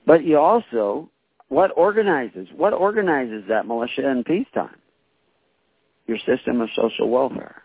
But 0.05 0.25
you 0.25 0.37
also, 0.37 1.09
what 1.49 1.71
organizes? 1.77 2.47
What 2.55 2.73
organizes 2.73 3.43
that 3.49 3.67
militia 3.67 4.09
in 4.09 4.23
peacetime? 4.23 4.75
Your 6.07 6.17
system 6.25 6.59
of 6.61 6.69
social 6.75 7.09
welfare. 7.09 7.61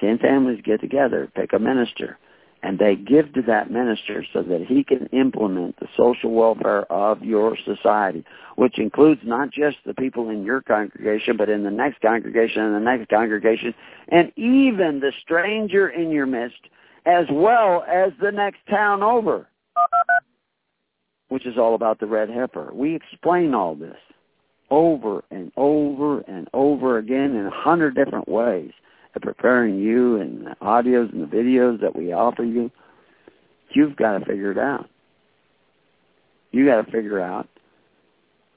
Ten 0.00 0.18
families 0.18 0.60
get 0.64 0.80
together, 0.80 1.30
pick 1.34 1.52
a 1.52 1.58
minister, 1.58 2.18
and 2.62 2.78
they 2.78 2.94
give 2.94 3.32
to 3.32 3.42
that 3.42 3.70
minister 3.70 4.24
so 4.32 4.42
that 4.42 4.66
he 4.66 4.84
can 4.84 5.06
implement 5.12 5.78
the 5.80 5.88
social 5.96 6.30
welfare 6.30 6.82
of 6.92 7.22
your 7.22 7.56
society, 7.64 8.24
which 8.56 8.78
includes 8.78 9.20
not 9.24 9.50
just 9.50 9.78
the 9.86 9.94
people 9.94 10.28
in 10.28 10.44
your 10.44 10.60
congregation, 10.60 11.36
but 11.36 11.48
in 11.48 11.64
the 11.64 11.70
next 11.70 12.00
congregation 12.00 12.62
and 12.62 12.74
the 12.74 12.80
next 12.80 13.08
congregation, 13.08 13.74
and 14.08 14.30
even 14.36 15.00
the 15.00 15.12
stranger 15.22 15.88
in 15.88 16.10
your 16.10 16.26
midst, 16.26 16.60
as 17.06 17.24
well 17.30 17.82
as 17.88 18.12
the 18.20 18.30
next 18.30 18.58
town 18.68 19.02
over, 19.02 19.46
which 21.28 21.46
is 21.46 21.56
all 21.56 21.74
about 21.74 21.98
the 21.98 22.06
red 22.06 22.28
heifer. 22.28 22.70
We 22.74 22.94
explain 22.94 23.54
all 23.54 23.74
this 23.74 23.96
over 24.70 25.24
and 25.30 25.50
over 25.56 26.20
and 26.20 26.48
over 26.52 26.98
again 26.98 27.34
in 27.34 27.46
a 27.46 27.50
hundred 27.50 27.94
different 27.94 28.28
ways 28.28 28.72
preparing 29.18 29.78
you 29.78 30.16
and 30.16 30.46
the 30.46 30.56
audios 30.62 31.12
and 31.12 31.22
the 31.22 31.36
videos 31.36 31.80
that 31.80 31.96
we 31.96 32.12
offer 32.12 32.44
you, 32.44 32.70
you've 33.70 33.96
got 33.96 34.18
to 34.18 34.24
figure 34.24 34.52
it 34.52 34.58
out. 34.58 34.88
You 36.52 36.66
got 36.66 36.84
to 36.84 36.90
figure 36.90 37.20
out 37.20 37.48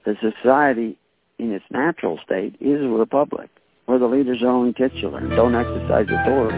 that 0.05 0.15
society 0.21 0.97
in 1.39 1.51
its 1.51 1.65
natural 1.71 2.19
state 2.23 2.55
is 2.59 2.81
a 2.81 2.87
republic 2.87 3.49
where 3.85 3.99
the 3.99 4.05
leaders 4.05 4.41
are 4.41 4.47
only 4.47 4.73
titular 4.73 5.19
and 5.19 5.29
don't 5.31 5.55
exercise 5.55 6.05
authority. 6.09 6.57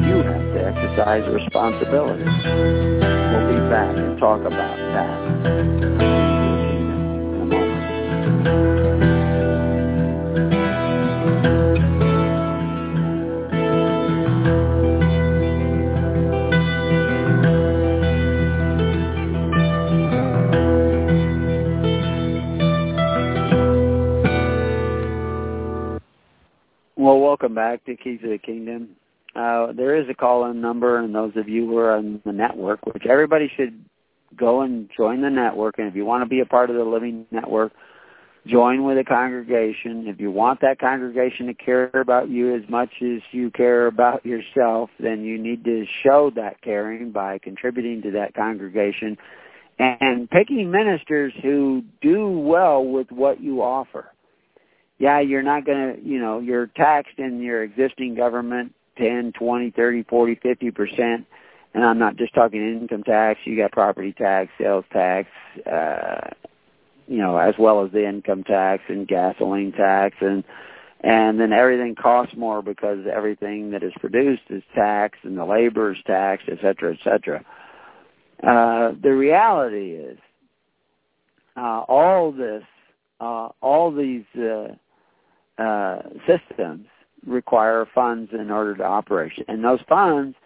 You 0.00 0.22
have 0.22 0.54
to 0.54 0.64
exercise 0.64 1.28
responsibility. 1.32 2.24
We'll 2.24 3.48
be 3.52 3.58
back 3.68 3.96
and 3.96 4.18
talk 4.18 4.40
about 4.40 4.76
that. 4.76 5.26
Welcome 27.46 27.54
back 27.54 27.84
to 27.84 27.94
Keys 27.94 28.18
of 28.24 28.30
the 28.30 28.38
Kingdom. 28.38 28.96
Uh, 29.36 29.70
there 29.72 29.94
is 29.94 30.08
a 30.10 30.14
call-in 30.14 30.60
number, 30.60 30.98
and 30.98 31.14
those 31.14 31.30
of 31.36 31.48
you 31.48 31.64
who 31.64 31.78
are 31.78 31.96
on 31.96 32.20
the 32.24 32.32
network, 32.32 32.84
which 32.86 33.06
everybody 33.08 33.48
should 33.56 33.84
go 34.36 34.62
and 34.62 34.90
join 34.96 35.20
the 35.20 35.30
network. 35.30 35.78
And 35.78 35.86
if 35.86 35.94
you 35.94 36.04
want 36.04 36.24
to 36.24 36.28
be 36.28 36.40
a 36.40 36.44
part 36.44 36.70
of 36.70 36.76
the 36.76 36.82
Living 36.82 37.24
Network, 37.30 37.70
join 38.48 38.82
with 38.82 38.98
a 38.98 39.04
congregation. 39.04 40.08
If 40.08 40.18
you 40.18 40.32
want 40.32 40.60
that 40.62 40.80
congregation 40.80 41.46
to 41.46 41.54
care 41.54 41.88
about 41.94 42.28
you 42.30 42.52
as 42.52 42.68
much 42.68 42.90
as 43.00 43.22
you 43.30 43.52
care 43.52 43.86
about 43.86 44.26
yourself, 44.26 44.90
then 44.98 45.22
you 45.22 45.38
need 45.38 45.64
to 45.66 45.86
show 46.02 46.32
that 46.34 46.60
caring 46.62 47.12
by 47.12 47.38
contributing 47.38 48.02
to 48.02 48.10
that 48.10 48.34
congregation 48.34 49.16
and 49.78 50.28
picking 50.28 50.72
ministers 50.72 51.32
who 51.44 51.84
do 52.00 52.26
well 52.26 52.84
with 52.84 53.12
what 53.12 53.40
you 53.40 53.62
offer 53.62 54.10
yeah, 54.98 55.20
you're 55.20 55.42
not 55.42 55.64
going 55.64 55.94
to, 55.94 56.02
you 56.02 56.18
know, 56.18 56.38
you're 56.38 56.68
taxed 56.68 57.18
in 57.18 57.40
your 57.42 57.62
existing 57.62 58.14
government 58.14 58.74
10, 58.98 59.32
20, 59.32 59.70
30, 59.70 60.02
40, 60.04 60.36
50%. 60.36 61.26
And 61.74 61.84
I'm 61.84 61.98
not 61.98 62.16
just 62.16 62.34
talking 62.34 62.60
income 62.60 63.02
tax. 63.02 63.40
You 63.44 63.56
got 63.56 63.72
property 63.72 64.12
tax, 64.12 64.50
sales 64.58 64.86
tax, 64.92 65.28
uh, 65.70 66.30
you 67.06 67.18
know, 67.18 67.36
as 67.36 67.54
well 67.58 67.84
as 67.84 67.92
the 67.92 68.06
income 68.06 68.44
tax 68.44 68.84
and 68.88 69.06
gasoline 69.06 69.72
tax 69.72 70.16
and 70.20 70.42
and 71.00 71.38
then 71.38 71.52
everything 71.52 71.94
costs 71.94 72.34
more 72.36 72.62
because 72.62 73.06
everything 73.06 73.70
that 73.70 73.82
is 73.82 73.92
produced 74.00 74.42
is 74.48 74.62
taxed 74.74 75.24
and 75.24 75.36
the 75.36 75.44
labor 75.44 75.92
is 75.92 75.98
taxed, 76.06 76.48
et 76.50 76.58
cetera, 76.60 76.94
et 76.94 76.98
cetera. 77.04 77.44
Uh, 78.42 78.92
the 79.02 79.14
reality 79.14 79.92
is, 79.92 80.18
uh, 81.56 81.80
all 81.80 82.32
this, 82.32 82.64
uh, 83.20 83.50
all 83.60 83.92
these 83.92 84.24
uh, 85.58 86.02
systems 86.26 86.86
require 87.26 87.86
funds 87.94 88.30
in 88.32 88.50
order 88.50 88.74
to 88.76 88.84
operate. 88.84 89.32
And 89.48 89.64
those 89.64 89.80
funds 89.88 90.36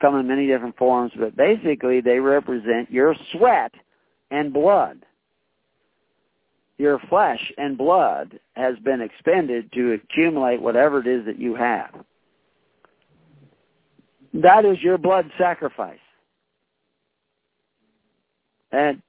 come 0.00 0.16
in 0.16 0.26
many 0.26 0.46
different 0.46 0.76
forms, 0.76 1.12
but 1.18 1.36
basically 1.36 2.00
they 2.00 2.18
represent 2.18 2.90
your 2.90 3.14
sweat 3.32 3.72
and 4.30 4.52
blood. 4.52 5.04
Your 6.76 6.98
flesh 7.08 7.52
and 7.56 7.78
blood 7.78 8.40
has 8.54 8.76
been 8.80 9.00
expended 9.00 9.70
to 9.74 9.92
accumulate 9.92 10.60
whatever 10.60 11.00
it 11.00 11.06
is 11.06 11.24
that 11.26 11.38
you 11.38 11.54
have. 11.54 12.04
That 14.34 14.64
is 14.64 14.82
your 14.82 14.98
blood 14.98 15.30
sacrifice. 15.38 15.98
And 18.72 19.00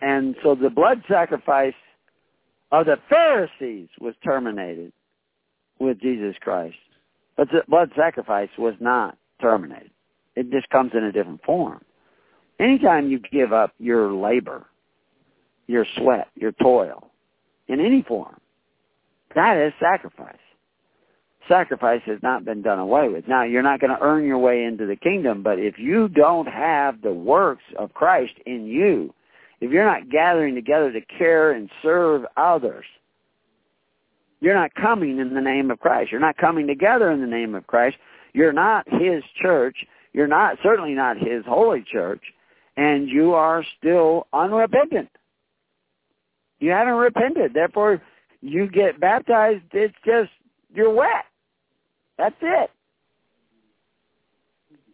and 0.00 0.36
so 0.42 0.54
the 0.54 0.70
blood 0.70 1.02
sacrifice 1.08 1.74
of 2.70 2.86
the 2.86 2.98
Pharisees 3.08 3.88
was 4.00 4.14
terminated 4.24 4.92
with 5.78 6.00
Jesus 6.00 6.36
Christ. 6.40 6.76
But 7.36 7.48
the 7.50 7.62
blood 7.68 7.90
sacrifice 7.96 8.50
was 8.58 8.74
not 8.80 9.16
terminated. 9.40 9.90
It 10.34 10.50
just 10.50 10.68
comes 10.70 10.92
in 10.94 11.04
a 11.04 11.12
different 11.12 11.42
form. 11.44 11.82
Anytime 12.58 13.08
you 13.08 13.20
give 13.20 13.52
up 13.52 13.72
your 13.78 14.12
labor, 14.12 14.66
your 15.66 15.86
sweat, 15.96 16.28
your 16.34 16.52
toil, 16.52 17.10
in 17.68 17.80
any 17.80 18.02
form, 18.02 18.40
that 19.34 19.56
is 19.56 19.72
sacrifice. 19.80 20.36
Sacrifice 21.48 22.02
has 22.06 22.18
not 22.22 22.44
been 22.44 22.62
done 22.62 22.78
away 22.78 23.08
with. 23.08 23.28
Now, 23.28 23.44
you're 23.44 23.62
not 23.62 23.80
going 23.80 23.96
to 23.96 24.02
earn 24.02 24.26
your 24.26 24.38
way 24.38 24.64
into 24.64 24.86
the 24.86 24.96
kingdom, 24.96 25.42
but 25.42 25.58
if 25.58 25.78
you 25.78 26.08
don't 26.08 26.48
have 26.48 27.00
the 27.00 27.12
works 27.12 27.62
of 27.78 27.94
Christ 27.94 28.34
in 28.44 28.66
you, 28.66 29.14
if 29.60 29.70
you're 29.70 29.84
not 29.84 30.08
gathering 30.10 30.54
together 30.54 30.92
to 30.92 31.00
care 31.00 31.52
and 31.52 31.70
serve 31.82 32.24
others, 32.36 32.84
You're 34.40 34.54
not 34.54 34.74
coming 34.74 35.18
in 35.18 35.34
the 35.34 35.40
name 35.40 35.70
of 35.70 35.80
Christ. 35.80 36.12
You're 36.12 36.20
not 36.20 36.36
coming 36.36 36.66
together 36.66 37.10
in 37.10 37.20
the 37.20 37.26
name 37.26 37.54
of 37.54 37.66
Christ. 37.66 37.96
You're 38.34 38.52
not 38.52 38.86
his 38.88 39.24
church. 39.40 39.84
You're 40.12 40.28
not 40.28 40.58
certainly 40.62 40.94
not 40.94 41.16
his 41.18 41.44
holy 41.46 41.82
church, 41.82 42.22
and 42.76 43.08
you 43.08 43.34
are 43.34 43.64
still 43.78 44.26
unrepentant. 44.32 45.10
You 46.60 46.70
haven't 46.70 46.94
repented. 46.94 47.52
Therefore, 47.54 48.00
you 48.40 48.68
get 48.68 49.00
baptized. 49.00 49.64
It's 49.72 49.94
just 50.04 50.30
you're 50.74 50.92
wet. 50.92 51.24
That's 52.16 52.36
it. 52.40 52.70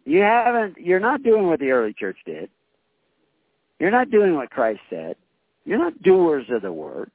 You 0.05 0.21
haven't. 0.21 0.77
You're 0.77 0.99
not 0.99 1.23
doing 1.23 1.47
what 1.47 1.59
the 1.59 1.71
early 1.71 1.93
church 1.93 2.17
did. 2.25 2.49
You're 3.79 3.91
not 3.91 4.11
doing 4.11 4.35
what 4.35 4.49
Christ 4.49 4.81
said. 4.89 5.15
You're 5.65 5.79
not 5.79 6.01
doers 6.01 6.45
of 6.49 6.61
the 6.61 6.71
word. 6.71 7.11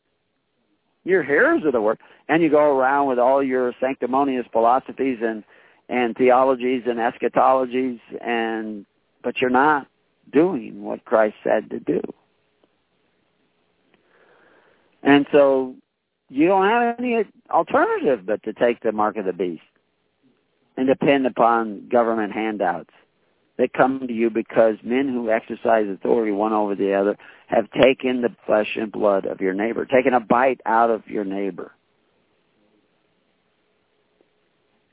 You're 1.04 1.22
hearers 1.22 1.62
of 1.64 1.72
the 1.72 1.80
word, 1.80 1.98
and 2.28 2.42
you 2.42 2.50
go 2.50 2.76
around 2.76 3.08
with 3.08 3.18
all 3.18 3.42
your 3.42 3.72
sanctimonious 3.80 4.46
philosophies 4.52 5.18
and 5.22 5.44
and 5.88 6.14
theologies 6.16 6.82
and 6.86 6.98
eschatologies, 6.98 7.98
and 8.20 8.86
but 9.22 9.40
you're 9.40 9.50
not 9.50 9.88
doing 10.32 10.82
what 10.82 11.04
Christ 11.04 11.36
said 11.42 11.70
to 11.70 11.80
do. 11.80 12.00
And 15.02 15.26
so 15.32 15.74
you 16.28 16.46
don't 16.46 16.68
have 16.68 16.98
any 16.98 17.24
alternative 17.50 18.24
but 18.24 18.42
to 18.44 18.52
take 18.52 18.80
the 18.82 18.92
mark 18.92 19.16
of 19.16 19.24
the 19.24 19.32
beast 19.32 19.62
and 20.76 20.86
depend 20.86 21.26
upon 21.26 21.88
government 21.88 22.32
handouts 22.32 22.90
that 23.60 23.74
come 23.74 24.06
to 24.06 24.12
you 24.12 24.30
because 24.30 24.76
men 24.82 25.06
who 25.06 25.30
exercise 25.30 25.84
authority 25.86 26.32
one 26.32 26.54
over 26.54 26.74
the 26.74 26.94
other 26.94 27.18
have 27.46 27.70
taken 27.72 28.22
the 28.22 28.34
flesh 28.46 28.68
and 28.76 28.90
blood 28.90 29.26
of 29.26 29.42
your 29.42 29.52
neighbor, 29.52 29.84
taken 29.84 30.14
a 30.14 30.20
bite 30.20 30.62
out 30.64 30.88
of 30.88 31.06
your 31.06 31.24
neighbor. 31.24 31.72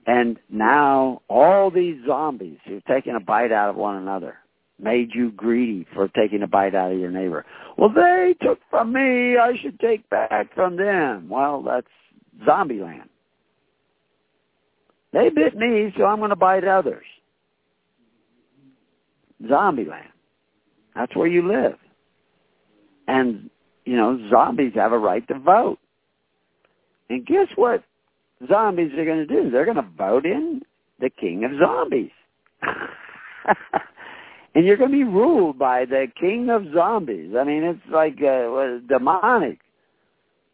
And 0.05 0.37
now 0.49 1.21
all 1.29 1.71
these 1.71 1.95
zombies 2.05 2.57
who've 2.65 2.83
taken 2.83 3.15
a 3.15 3.21
bite 3.21 3.53
out 3.53 3.69
of 3.69 3.77
one 3.77 3.95
another 3.95 4.35
made 4.77 5.11
you 5.13 5.31
greedy 5.31 5.87
for 5.93 6.09
taking 6.09 6.43
a 6.43 6.47
bite 6.47 6.75
out 6.75 6.91
of 6.91 6.99
your 6.99 7.11
neighbor. 7.11 7.45
Well, 7.77 7.89
they 7.89 8.35
took 8.41 8.59
from 8.69 8.91
me, 8.91 9.37
I 9.37 9.53
should 9.61 9.79
take 9.79 10.09
back 10.09 10.53
from 10.53 10.75
them. 10.75 11.29
Well, 11.29 11.61
that's 11.61 11.87
zombie 12.45 12.81
land. 12.81 13.09
They 15.13 15.29
bit 15.29 15.55
me, 15.55 15.93
so 15.97 16.03
I'm 16.03 16.17
going 16.17 16.31
to 16.31 16.35
bite 16.35 16.65
others. 16.65 17.05
Zombie 19.47 19.85
land. 19.85 20.09
That's 20.95 21.15
where 21.15 21.27
you 21.27 21.47
live. 21.47 21.75
And, 23.07 23.49
you 23.85 23.95
know, 23.95 24.19
zombies 24.29 24.73
have 24.75 24.91
a 24.91 24.97
right 24.97 25.27
to 25.27 25.39
vote. 25.39 25.79
And 27.09 27.25
guess 27.25 27.47
what 27.55 27.83
zombies 28.49 28.91
are 28.97 29.05
going 29.05 29.25
to 29.25 29.27
do? 29.27 29.49
They're 29.49 29.65
going 29.65 29.77
to 29.77 29.89
vote 29.97 30.25
in 30.25 30.61
the 30.99 31.09
king 31.09 31.45
of 31.45 31.51
zombies. 31.59 32.11
and 34.55 34.65
you're 34.65 34.77
going 34.77 34.91
to 34.91 34.97
be 34.97 35.03
ruled 35.03 35.57
by 35.57 35.85
the 35.85 36.07
king 36.19 36.49
of 36.49 36.63
zombies. 36.73 37.33
I 37.39 37.43
mean, 37.43 37.63
it's 37.63 37.79
like 37.91 38.17
uh, 38.21 38.79
demonic. 38.87 39.59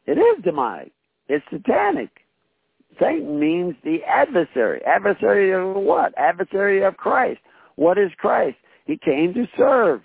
It 0.06 0.18
is 0.18 0.44
demonic. 0.44 0.92
It's 1.30 1.46
satanic. 1.50 2.10
Satan 3.00 3.40
means 3.40 3.76
the 3.84 4.00
adversary. 4.08 4.82
Adversary 4.86 5.52
of 5.52 5.82
what? 5.82 6.14
Adversary 6.18 6.84
of 6.84 6.98
Christ. 6.98 7.40
What 7.76 7.98
is 7.98 8.12
Christ? 8.18 8.58
He 8.86 8.98
came 8.98 9.34
to 9.34 9.48
serve. 9.58 10.02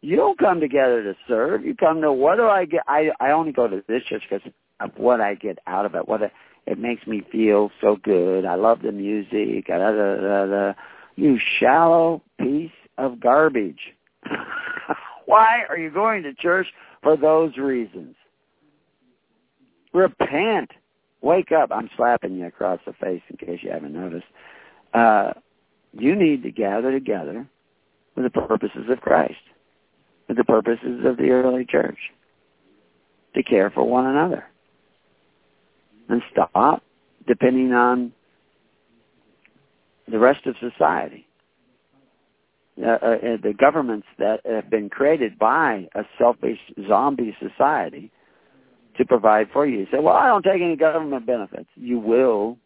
You 0.00 0.16
don't 0.16 0.38
come 0.38 0.60
together 0.60 1.02
to 1.02 1.14
serve. 1.28 1.64
You 1.64 1.74
come 1.74 2.00
to 2.00 2.12
what 2.12 2.36
do 2.36 2.46
I 2.46 2.64
get? 2.64 2.82
I 2.88 3.10
I 3.20 3.32
only 3.32 3.52
go 3.52 3.68
to 3.68 3.82
this 3.86 4.02
church 4.04 4.22
because 4.28 4.50
of 4.80 4.90
what 4.96 5.20
I 5.20 5.34
get 5.34 5.58
out 5.66 5.84
of 5.84 5.94
it. 5.94 6.08
What 6.08 6.22
it 6.66 6.78
makes 6.78 7.06
me 7.06 7.22
feel 7.30 7.70
so 7.80 7.96
good. 8.02 8.44
I 8.44 8.54
love 8.54 8.82
the 8.82 8.92
music. 8.92 9.66
Da, 9.66 9.78
da, 9.78 9.92
da, 9.92 10.46
da. 10.46 10.72
You 11.16 11.38
shallow 11.58 12.22
piece 12.38 12.70
of 12.96 13.20
garbage. 13.20 13.94
Why 15.26 15.64
are 15.68 15.76
you 15.76 15.90
going 15.90 16.22
to 16.22 16.34
church 16.34 16.68
for 17.02 17.16
those 17.16 17.56
reasons? 17.56 18.16
Repent. 19.92 20.70
Wake 21.22 21.52
up. 21.52 21.70
I'm 21.72 21.90
slapping 21.96 22.36
you 22.36 22.46
across 22.46 22.80
the 22.86 22.94
face 22.94 23.22
in 23.28 23.36
case 23.36 23.60
you 23.62 23.70
haven't 23.70 23.92
noticed. 23.92 24.26
Uh, 24.94 25.32
you 25.92 26.14
need 26.14 26.42
to 26.42 26.50
gather 26.50 26.92
together 26.92 27.46
for 28.14 28.22
the 28.22 28.30
purposes 28.30 28.86
of 28.88 29.00
Christ, 29.00 29.40
for 30.26 30.34
the 30.34 30.44
purposes 30.44 31.04
of 31.04 31.16
the 31.16 31.30
early 31.30 31.64
church, 31.64 31.98
to 33.34 33.42
care 33.42 33.70
for 33.70 33.84
one 33.84 34.06
another. 34.06 34.44
And 36.08 36.22
stop 36.32 36.82
depending 37.26 37.72
on 37.72 38.12
the 40.08 40.18
rest 40.18 40.46
of 40.46 40.56
society. 40.58 41.26
Uh, 42.82 42.90
uh, 42.90 43.36
the 43.42 43.54
governments 43.56 44.06
that 44.18 44.40
have 44.46 44.70
been 44.70 44.88
created 44.88 45.38
by 45.38 45.86
a 45.94 46.02
selfish 46.18 46.58
zombie 46.88 47.36
society 47.38 48.10
to 48.96 49.04
provide 49.04 49.48
for 49.52 49.66
you. 49.66 49.80
You 49.80 49.86
say, 49.92 49.98
well, 49.98 50.16
I 50.16 50.28
don't 50.28 50.42
take 50.42 50.62
any 50.62 50.76
government 50.76 51.26
benefits. 51.26 51.68
You 51.76 51.98
will 51.98 52.56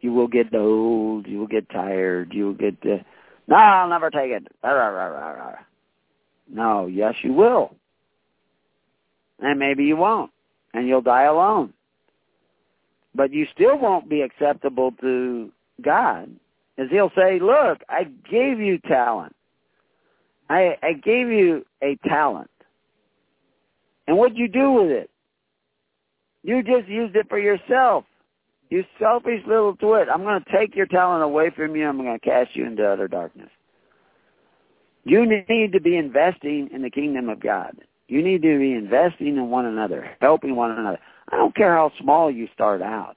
you 0.00 0.12
will 0.12 0.28
get 0.28 0.54
old, 0.54 1.26
you 1.26 1.38
will 1.38 1.46
get 1.46 1.68
tired, 1.70 2.32
you 2.32 2.46
will 2.46 2.54
get, 2.54 2.76
uh, 2.84 2.98
no, 3.46 3.56
I'll 3.56 3.88
never 3.88 4.10
take 4.10 4.30
it. 4.30 4.46
No, 6.50 6.86
yes, 6.86 7.14
you 7.22 7.32
will. 7.32 7.74
And 9.40 9.58
maybe 9.58 9.84
you 9.84 9.96
won't, 9.96 10.30
and 10.74 10.86
you'll 10.88 11.02
die 11.02 11.24
alone. 11.24 11.72
But 13.14 13.32
you 13.32 13.46
still 13.52 13.78
won't 13.78 14.08
be 14.08 14.22
acceptable 14.22 14.92
to 15.00 15.50
God, 15.82 16.30
as 16.76 16.88
he'll 16.90 17.12
say, 17.16 17.38
look, 17.40 17.80
I 17.88 18.04
gave 18.30 18.60
you 18.60 18.78
talent. 18.78 19.34
I, 20.50 20.76
I 20.82 20.92
gave 20.92 21.28
you 21.28 21.64
a 21.82 21.96
talent. 22.06 22.50
And 24.06 24.16
what'd 24.16 24.38
you 24.38 24.48
do 24.48 24.72
with 24.72 24.90
it? 24.90 25.10
You 26.42 26.62
just 26.62 26.88
used 26.88 27.16
it 27.16 27.28
for 27.28 27.38
yourself. 27.38 28.04
You 28.70 28.84
selfish 28.98 29.42
little 29.46 29.74
twit. 29.76 30.08
I'm 30.12 30.22
going 30.22 30.42
to 30.42 30.52
take 30.56 30.76
your 30.76 30.86
talent 30.86 31.22
away 31.22 31.50
from 31.54 31.74
you. 31.74 31.86
I'm 31.86 31.96
going 31.96 32.18
to 32.18 32.24
cast 32.24 32.54
you 32.54 32.66
into 32.66 32.86
utter 32.86 33.08
darkness. 33.08 33.48
You 35.04 35.24
need 35.26 35.72
to 35.72 35.80
be 35.80 35.96
investing 35.96 36.68
in 36.72 36.82
the 36.82 36.90
kingdom 36.90 37.30
of 37.30 37.40
God. 37.40 37.78
You 38.08 38.22
need 38.22 38.42
to 38.42 38.58
be 38.58 38.72
investing 38.72 39.36
in 39.36 39.48
one 39.48 39.64
another, 39.64 40.10
helping 40.20 40.54
one 40.54 40.70
another. 40.72 40.98
I 41.30 41.36
don't 41.36 41.54
care 41.54 41.74
how 41.74 41.92
small 42.00 42.30
you 42.30 42.48
start 42.52 42.82
out. 42.82 43.16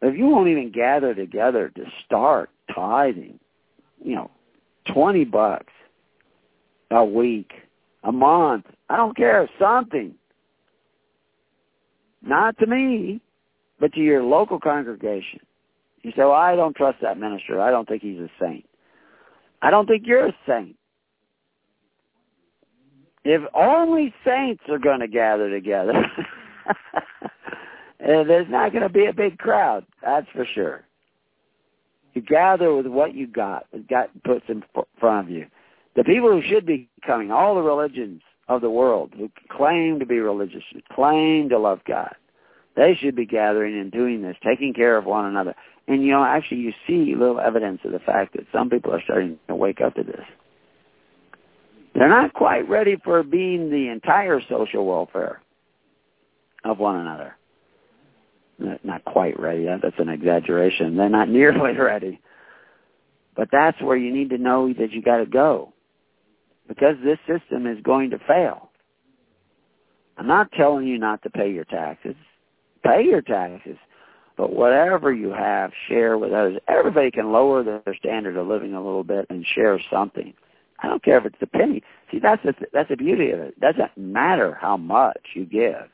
If 0.00 0.16
you 0.16 0.26
won't 0.26 0.48
even 0.48 0.70
gather 0.70 1.14
together 1.14 1.70
to 1.76 1.84
start 2.04 2.50
tithing, 2.74 3.38
you 4.02 4.14
know, 4.14 4.30
20 4.92 5.24
bucks 5.24 5.72
a 6.90 7.04
week, 7.04 7.52
a 8.02 8.12
month, 8.12 8.66
I 8.88 8.96
don't 8.96 9.16
care, 9.16 9.48
something. 9.58 10.14
Not 12.22 12.58
to 12.58 12.66
me, 12.66 13.20
but 13.80 13.92
to 13.94 14.00
your 14.00 14.22
local 14.22 14.58
congregation. 14.58 15.40
You 16.02 16.10
say, 16.10 16.22
well, 16.22 16.32
I 16.32 16.54
don't 16.54 16.76
trust 16.76 16.98
that 17.02 17.18
minister. 17.18 17.60
I 17.60 17.70
don't 17.70 17.88
think 17.88 18.02
he's 18.02 18.18
a 18.18 18.30
saint. 18.40 18.68
I 19.62 19.70
don't 19.70 19.86
think 19.86 20.02
you're 20.06 20.26
a 20.26 20.36
saint. 20.46 20.76
If 23.24 23.40
only 23.54 24.12
saints 24.24 24.62
are 24.68 24.78
going 24.78 25.00
to 25.00 25.08
gather 25.08 25.48
together, 25.48 25.92
there's 27.98 28.50
not 28.50 28.72
going 28.72 28.82
to 28.82 28.90
be 28.90 29.06
a 29.06 29.14
big 29.14 29.38
crowd. 29.38 29.86
That's 30.02 30.26
for 30.34 30.46
sure. 30.54 30.84
You 32.12 32.20
gather 32.20 32.74
with 32.74 32.86
what 32.86 33.14
you 33.14 33.26
got, 33.26 33.66
got 33.88 34.10
puts 34.24 34.44
in 34.48 34.62
front 35.00 35.26
of 35.26 35.34
you. 35.34 35.46
The 35.96 36.04
people 36.04 36.30
who 36.30 36.42
should 36.42 36.66
be 36.66 36.88
coming, 37.04 37.30
all 37.30 37.54
the 37.54 37.62
religions 37.62 38.20
of 38.48 38.60
the 38.60 38.70
world 38.70 39.12
who 39.16 39.30
claim 39.50 39.98
to 40.00 40.06
be 40.06 40.18
religious, 40.18 40.62
who 40.72 40.80
claim 40.94 41.48
to 41.48 41.58
love 41.58 41.80
God, 41.86 42.14
they 42.76 42.96
should 43.00 43.14
be 43.14 43.26
gathering 43.26 43.78
and 43.78 43.92
doing 43.92 44.22
this, 44.22 44.36
taking 44.44 44.74
care 44.74 44.96
of 44.96 45.04
one 45.04 45.26
another. 45.26 45.54
And 45.86 46.02
you 46.02 46.10
know, 46.10 46.24
actually 46.24 46.58
you 46.58 46.72
see 46.86 47.14
little 47.14 47.40
evidence 47.40 47.80
of 47.84 47.92
the 47.92 47.98
fact 48.00 48.34
that 48.34 48.46
some 48.52 48.70
people 48.70 48.92
are 48.92 49.02
starting 49.02 49.38
to 49.48 49.54
wake 49.54 49.80
up 49.80 49.94
to 49.94 50.02
this. 50.02 50.24
They're 51.94 52.08
not 52.08 52.34
quite 52.34 52.68
ready 52.68 52.96
for 53.04 53.22
being 53.22 53.70
the 53.70 53.88
entire 53.88 54.40
social 54.48 54.84
welfare 54.84 55.40
of 56.64 56.78
one 56.78 56.96
another. 56.96 57.36
Not 58.82 59.04
quite 59.04 59.38
ready. 59.38 59.66
That's 59.66 59.98
an 59.98 60.08
exaggeration. 60.08 60.96
They're 60.96 61.08
not 61.08 61.28
nearly 61.30 61.76
ready. 61.76 62.20
But 63.36 63.48
that's 63.52 63.80
where 63.80 63.96
you 63.96 64.12
need 64.12 64.30
to 64.30 64.38
know 64.38 64.72
that 64.72 64.92
you 64.92 65.02
got 65.02 65.18
to 65.18 65.26
go. 65.26 65.72
Because 66.66 66.96
this 67.04 67.18
system 67.28 67.66
is 67.66 67.78
going 67.82 68.10
to 68.10 68.18
fail. 68.26 68.70
I'm 70.16 70.26
not 70.26 70.50
telling 70.52 70.86
you 70.86 70.98
not 70.98 71.22
to 71.24 71.30
pay 71.30 71.52
your 71.52 71.64
taxes 71.64 72.14
pay 72.84 73.02
your 73.04 73.22
taxes. 73.22 73.76
But 74.36 74.52
whatever 74.52 75.12
you 75.12 75.30
have, 75.30 75.70
share 75.88 76.18
with 76.18 76.32
others. 76.32 76.58
Everybody 76.66 77.10
can 77.10 77.30
lower 77.32 77.62
their 77.62 77.94
standard 77.96 78.36
of 78.36 78.46
living 78.48 78.74
a 78.74 78.82
little 78.84 79.04
bit 79.04 79.26
and 79.30 79.46
share 79.54 79.80
something. 79.92 80.34
I 80.80 80.88
don't 80.88 81.02
care 81.04 81.18
if 81.18 81.24
it's 81.24 81.36
a 81.40 81.46
penny. 81.46 81.82
See, 82.10 82.18
that's 82.18 82.42
the, 82.42 82.52
that's 82.72 82.88
the 82.88 82.96
beauty 82.96 83.30
of 83.30 83.38
it. 83.38 83.54
It 83.56 83.60
doesn't 83.60 83.96
matter 83.96 84.58
how 84.60 84.76
much 84.76 85.20
you 85.34 85.46
give. 85.46 85.88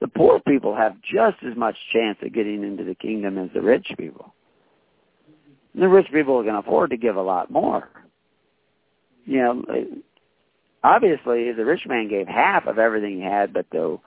the 0.00 0.08
poor 0.08 0.40
people 0.40 0.74
have 0.76 0.96
just 1.02 1.38
as 1.48 1.56
much 1.56 1.76
chance 1.92 2.18
of 2.22 2.32
getting 2.32 2.62
into 2.62 2.84
the 2.84 2.94
kingdom 2.94 3.38
as 3.38 3.50
the 3.52 3.60
rich 3.60 3.88
people. 3.98 4.34
And 5.74 5.82
the 5.82 5.88
rich 5.88 6.06
people 6.12 6.42
can 6.44 6.54
afford 6.54 6.90
to 6.90 6.96
give 6.96 7.16
a 7.16 7.22
lot 7.22 7.50
more. 7.50 7.88
You 9.24 9.38
know, 9.38 9.64
obviously 10.82 11.52
the 11.52 11.64
rich 11.64 11.82
man 11.86 12.08
gave 12.08 12.28
half 12.28 12.66
of 12.66 12.78
everything 12.78 13.16
he 13.16 13.22
had, 13.22 13.52
but 13.52 13.66
the 13.72 13.98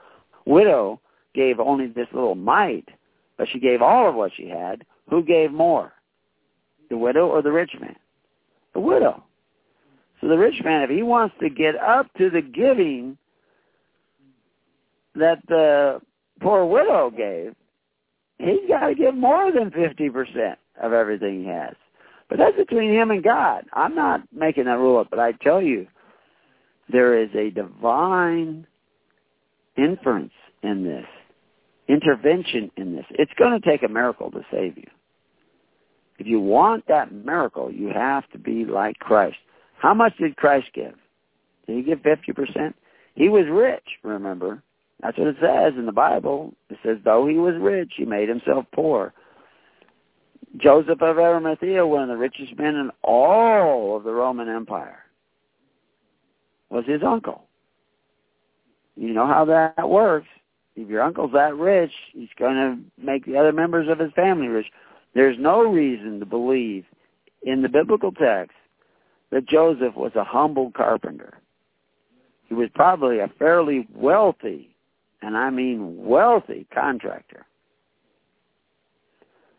widow 0.46 1.00
gave 1.34 1.60
only 1.60 1.86
this 1.86 2.08
little 2.12 2.34
mite, 2.34 2.88
but 3.36 3.48
she 3.52 3.58
gave 3.58 3.82
all 3.82 4.08
of 4.08 4.14
what 4.14 4.32
she 4.36 4.48
had. 4.48 4.84
Who 5.10 5.22
gave 5.22 5.52
more? 5.52 5.92
The 6.90 6.96
widow 6.96 7.28
or 7.28 7.42
the 7.42 7.52
rich 7.52 7.72
man? 7.80 7.96
The 8.74 8.80
widow. 8.80 9.22
So 10.20 10.28
the 10.28 10.38
rich 10.38 10.62
man, 10.64 10.82
if 10.82 10.90
he 10.90 11.02
wants 11.02 11.34
to 11.40 11.50
get 11.50 11.74
up 11.76 12.06
to 12.18 12.30
the 12.30 12.42
giving 12.42 13.16
that 15.14 15.38
the 15.48 16.00
poor 16.40 16.64
widow 16.64 17.10
gave, 17.10 17.54
he's 18.38 18.68
got 18.68 18.86
to 18.86 18.94
give 18.94 19.14
more 19.14 19.50
than 19.52 19.70
50% 19.70 20.56
of 20.80 20.92
everything 20.92 21.42
he 21.42 21.48
has. 21.48 21.74
But 22.28 22.38
that's 22.38 22.56
between 22.56 22.92
him 22.92 23.10
and 23.10 23.22
God. 23.22 23.66
I'm 23.72 23.94
not 23.94 24.22
making 24.32 24.64
that 24.64 24.78
rule 24.78 24.98
up, 24.98 25.08
but 25.10 25.18
I 25.18 25.32
tell 25.32 25.60
you, 25.60 25.86
there 26.90 27.20
is 27.20 27.30
a 27.34 27.50
divine 27.50 28.66
inference 29.76 30.32
in 30.62 30.84
this, 30.84 31.06
intervention 31.92 32.70
in 32.76 32.96
this. 32.96 33.04
It's 33.10 33.32
going 33.38 33.60
to 33.60 33.68
take 33.68 33.82
a 33.82 33.88
miracle 33.88 34.30
to 34.30 34.40
save 34.50 34.76
you. 34.78 34.88
If 36.18 36.26
you 36.26 36.40
want 36.40 36.86
that 36.88 37.12
miracle, 37.12 37.70
you 37.70 37.88
have 37.88 38.28
to 38.30 38.38
be 38.38 38.64
like 38.64 38.98
Christ. 38.98 39.36
How 39.78 39.92
much 39.92 40.16
did 40.18 40.36
Christ 40.36 40.68
give? 40.74 40.94
Did 41.66 41.76
he 41.76 41.82
give 41.82 41.98
50%? 41.98 42.74
He 43.14 43.28
was 43.28 43.44
rich, 43.50 43.84
remember. 44.02 44.62
That's 45.00 45.18
what 45.18 45.28
it 45.28 45.36
says 45.40 45.72
in 45.76 45.86
the 45.86 45.92
Bible. 45.92 46.54
It 46.70 46.78
says, 46.84 46.98
though 47.04 47.26
he 47.26 47.34
was 47.34 47.54
rich, 47.60 47.92
he 47.96 48.04
made 48.04 48.28
himself 48.28 48.64
poor. 48.72 49.12
Joseph 50.56 51.02
of 51.02 51.18
Arimathea, 51.18 51.86
one 51.86 52.02
of 52.02 52.08
the 52.08 52.16
richest 52.16 52.56
men 52.56 52.76
in 52.76 52.90
all 53.02 53.96
of 53.96 54.04
the 54.04 54.12
Roman 54.12 54.48
Empire, 54.48 54.98
was 56.70 56.84
his 56.86 57.02
uncle. 57.04 57.44
You 58.96 59.12
know 59.12 59.26
how 59.26 59.44
that 59.46 59.88
works. 59.88 60.28
If 60.74 60.88
your 60.88 61.02
uncle's 61.02 61.32
that 61.32 61.54
rich, 61.56 61.92
he's 62.12 62.28
going 62.38 62.54
to 62.54 63.04
make 63.04 63.26
the 63.26 63.36
other 63.36 63.52
members 63.52 63.88
of 63.88 63.98
his 63.98 64.12
family 64.12 64.48
rich. 64.48 64.66
There's 65.14 65.36
no 65.38 65.62
reason 65.62 66.20
to 66.20 66.26
believe 66.26 66.84
in 67.42 67.62
the 67.62 67.68
biblical 67.68 68.12
text 68.12 68.56
that 69.30 69.46
Joseph 69.46 69.94
was 69.96 70.12
a 70.14 70.24
humble 70.24 70.70
carpenter. 70.74 71.38
He 72.48 72.54
was 72.54 72.68
probably 72.74 73.18
a 73.18 73.30
fairly 73.38 73.86
wealthy, 73.94 74.74
and 75.20 75.36
I 75.36 75.50
mean 75.50 76.04
wealthy 76.04 76.66
contractor. 76.72 77.46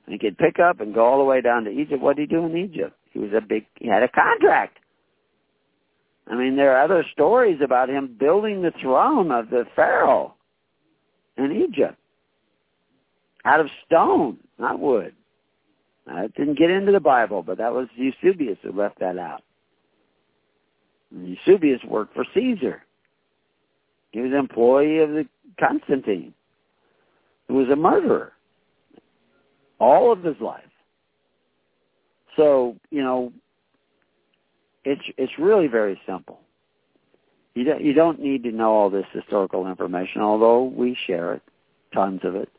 And 0.06 0.14
he 0.14 0.20
could 0.20 0.38
pick 0.38 0.60
up 0.60 0.80
and 0.80 0.94
go 0.94 1.06
all 1.06 1.18
the 1.18 1.24
way 1.24 1.42
down 1.42 1.64
to 1.66 1.72
Egypt. 1.72 2.02
What 2.02 2.18
did 2.18 2.30
he 2.30 2.36
do 2.36 2.46
in 2.46 2.58
Egypt? 2.58 2.96
He 3.12 3.20
was 3.20 3.32
a 3.36 3.42
big, 3.42 3.66
he 3.76 3.88
had 3.88 4.04
a 4.04 4.10
contract. 4.10 4.80
I 6.28 6.36
mean, 6.36 6.56
there 6.56 6.76
are 6.76 6.84
other 6.84 7.06
stories 7.12 7.60
about 7.64 7.90
him 7.90 8.16
building 8.20 8.62
the 8.62 8.74
throne 8.82 9.32
of 9.32 9.50
the 9.50 9.66
Pharaoh 9.76 10.36
in 11.38 11.52
Egypt 11.52 11.98
out 13.46 13.60
of 13.60 13.68
stone, 13.86 14.38
not 14.58 14.80
wood. 14.80 15.14
I 16.08 16.28
didn't 16.28 16.58
get 16.58 16.70
into 16.70 16.92
the 16.92 17.00
Bible, 17.00 17.44
but 17.44 17.58
that 17.58 17.74
was 17.74 17.88
Eusebius 17.96 18.58
who 18.62 18.72
left 18.72 19.00
that 19.00 19.18
out. 19.18 19.44
And 21.12 21.28
Eusebius 21.28 21.82
worked 21.88 22.14
for 22.14 22.26
Caesar. 22.34 22.84
He 24.12 24.20
was 24.20 24.32
an 24.32 24.38
employee 24.38 25.00
of 25.00 25.10
the 25.10 25.26
Constantine, 25.60 26.34
who 27.48 27.56
was 27.56 27.70
a 27.70 27.76
murderer 27.76 28.34
all 29.80 30.12
of 30.12 30.24
his 30.24 30.36
life. 30.40 30.64
So, 32.38 32.78
you 32.90 33.04
know, 33.04 33.32
it's 34.86 35.02
it's 35.18 35.34
really 35.38 35.68
very 35.68 36.00
simple. 36.08 36.40
You 37.56 37.64
don't, 37.64 37.82
you 37.84 37.94
don't 37.94 38.20
need 38.20 38.44
to 38.44 38.52
know 38.52 38.74
all 38.74 38.90
this 38.90 39.06
historical 39.14 39.68
information, 39.68 40.22
although 40.22 40.64
we 40.64 40.98
share 41.06 41.36
it, 41.36 41.42
tons 41.94 42.22
of 42.24 42.36
it. 42.36 42.50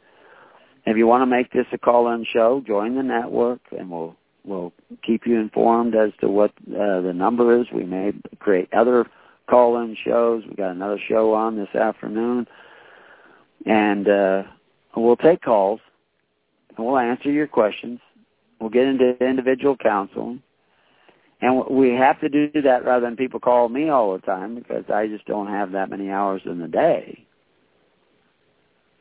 If 0.87 0.97
you 0.97 1.07
want 1.07 1.23
to 1.23 1.27
make 1.27 1.51
this 1.53 1.67
a 1.73 1.79
call-in 1.79 2.25
show, 2.31 2.63
join 2.67 2.95
the 2.95 3.03
network, 3.03 3.61
and 3.77 3.91
we'll 3.91 4.17
we'll 4.45 4.73
keep 5.03 5.27
you 5.27 5.41
informed 5.41 5.95
as 5.95 6.11
to 6.21 6.29
what 6.29 6.51
uh, 6.69 7.01
the 7.01 7.13
number 7.15 7.59
is. 7.59 7.67
We 7.73 7.85
may 7.85 8.13
create 8.39 8.69
other 8.73 9.07
call-in 9.49 9.97
shows. 10.05 10.45
We 10.47 10.55
got 10.55 10.73
another 10.73 11.01
show 11.09 11.33
on 11.33 11.57
this 11.57 11.75
afternoon, 11.75 12.47
and 13.65 14.09
uh, 14.09 14.43
we'll 14.95 15.17
take 15.17 15.43
calls 15.43 15.81
and 16.77 16.87
we'll 16.87 16.99
answer 16.99 17.31
your 17.31 17.47
questions. 17.47 18.01
We'll 18.61 18.71
get 18.71 18.87
into 18.87 19.17
individual 19.25 19.77
counseling. 19.77 20.43
And 21.41 21.65
we 21.71 21.91
have 21.91 22.21
to 22.21 22.29
do 22.29 22.63
that 22.63 22.85
rather 22.85 23.05
than 23.05 23.17
people 23.17 23.41
call 23.41 23.69
me 23.69 23.89
all 23.89 24.13
the 24.13 24.21
time 24.21 24.55
because 24.55 24.85
I 24.93 25.07
just 25.07 25.27
don't 25.27 25.49
have 25.49 25.73
that 25.73 25.91
many 25.91 26.11
hours 26.11 26.43
in 26.47 26.59
the 26.59 26.69
day. 26.69 27.27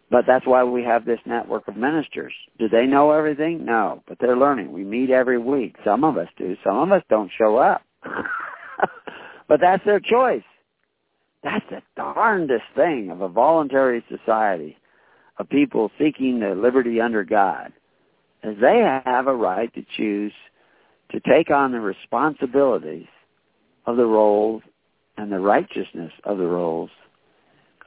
But 0.10 0.26
that's 0.27 0.45
why 0.45 0.64
we 0.64 0.84
have 0.84 1.05
this 1.05 1.19
network 1.26 1.68
of 1.68 1.76
ministers. 1.76 2.34
Do 2.60 2.69
they 2.69 2.85
know 2.85 3.11
everything? 3.11 3.65
No, 3.65 4.03
but 4.07 4.18
they're 4.19 4.38
learning. 4.38 4.72
We 4.72 4.84
meet 4.84 5.10
every 5.10 5.39
week. 5.39 5.76
Some 5.84 6.03
of 6.03 6.18
us 6.18 6.27
do. 6.38 6.55
Some 6.64 6.77
of 6.77 6.91
us 6.91 7.03
don't 7.10 7.31
show 7.38 7.57
up. 7.57 7.81
but 9.47 9.60
that's 9.60 9.84
their 9.85 9.99
choice. 9.99 10.43
That's 11.43 11.65
the 11.69 11.81
darndest 11.95 12.64
thing 12.76 13.10
of 13.11 13.22
a 13.22 13.27
voluntary 13.27 14.03
society 14.07 14.77
of 15.39 15.49
people 15.49 15.91
seeking 15.99 16.39
the 16.39 16.55
liberty 16.55 17.01
under 17.01 17.23
God, 17.23 17.73
is 18.43 18.55
they 18.61 18.85
have 19.05 19.27
a 19.27 19.35
right 19.35 19.73
to 19.73 19.84
choose 19.97 20.34
to 21.11 21.19
take 21.21 21.51
on 21.51 21.71
the 21.71 21.80
responsibilities 21.80 23.07
of 23.85 23.97
the 23.97 24.05
roles 24.05 24.63
and 25.17 25.31
the 25.31 25.39
righteousness 25.39 26.11
of 26.23 26.38
the 26.38 26.47
roles 26.47 26.89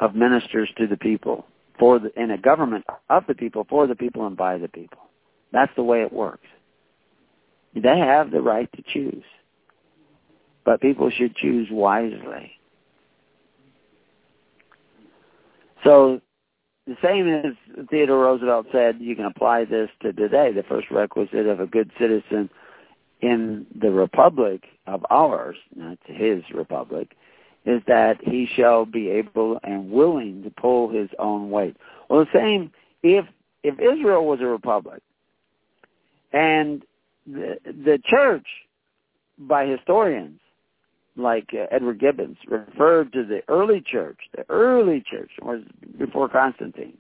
of 0.01 0.15
ministers 0.15 0.69
to 0.77 0.87
the 0.87 0.97
people 0.97 1.47
for 1.79 1.99
the, 1.99 2.11
in 2.21 2.31
a 2.31 2.39
government 2.39 2.85
of 3.11 3.25
the 3.27 3.35
people, 3.35 3.67
for 3.69 3.87
the 3.87 3.95
people, 3.95 4.27
and 4.27 4.37
by 4.37 4.59
the 4.59 4.69
people. 4.69 4.99
That's 5.53 5.73
the 5.77 5.83
way 5.83 6.03
it 6.03 6.13
works. 6.13 6.47
They 7.75 7.99
have 7.99 8.31
the 8.31 8.41
right 8.41 8.71
to 8.73 8.83
choose. 8.93 9.25
But 10.65 10.81
people 10.81 11.11
should 11.11 11.37
choose 11.37 11.69
wisely. 11.71 12.53
So 15.85 16.21
the 16.87 16.97
same 17.03 17.29
as 17.29 17.87
Theodore 17.91 18.25
Roosevelt 18.25 18.67
said, 18.73 18.97
you 19.01 19.15
can 19.15 19.27
apply 19.27 19.65
this 19.65 19.91
to 20.03 20.13
today. 20.13 20.53
The 20.53 20.65
first 20.65 20.91
requisite 20.91 21.47
of 21.47 21.61
a 21.61 21.67
good 21.67 21.91
citizen 21.99 22.49
in 23.21 23.67
the 23.81 23.91
republic 23.91 24.65
of 24.87 25.05
ours, 25.11 25.57
not 25.75 25.99
his 26.05 26.43
republic, 26.55 27.17
is 27.65 27.83
that 27.87 28.19
he 28.23 28.49
shall 28.55 28.85
be 28.85 29.11
able 29.11 29.59
and 29.65 29.91
willing 29.91 30.43
to 30.45 30.51
pull 30.51 30.89
his 30.89 31.09
own 31.19 31.51
weight. 31.51 31.77
Well, 32.09 32.25
the 32.25 32.39
same 32.39 32.73
if 33.03 33.25
if 33.63 33.75
Israel 33.81 34.25
was 34.25 34.41
a 34.41 34.47
republic, 34.47 35.03
and 36.33 36.83
the 37.27 37.57
the 37.65 37.99
church, 38.05 38.47
by 39.39 39.67
historians, 39.67 40.39
like 41.17 41.49
uh, 41.53 41.67
Edward 41.71 41.99
Gibbons 41.99 42.37
referred 42.47 43.13
to 43.13 43.25
the 43.25 43.41
early 43.49 43.83
church, 43.85 44.19
the 44.37 44.45
early 44.49 45.03
church 45.11 45.31
was 45.43 45.63
before 45.99 46.29
Constantine, 46.29 46.99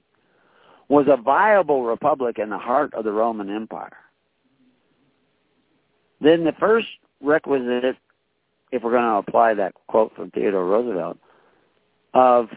was 0.88 1.06
a 1.08 1.20
viable 1.20 1.84
republic 1.84 2.38
in 2.38 2.50
the 2.50 2.58
heart 2.58 2.92
of 2.94 3.04
the 3.04 3.12
Roman 3.12 3.50
Empire. 3.50 3.96
Then 6.20 6.44
the 6.44 6.52
first 6.58 6.86
requisite, 7.20 7.96
if 8.72 8.82
we're 8.82 8.90
going 8.90 9.02
to 9.02 9.28
apply 9.28 9.54
that 9.54 9.74
quote 9.86 10.14
from 10.14 10.30
Theodore 10.30 10.66
Roosevelt, 10.66 11.18
of 12.14 12.48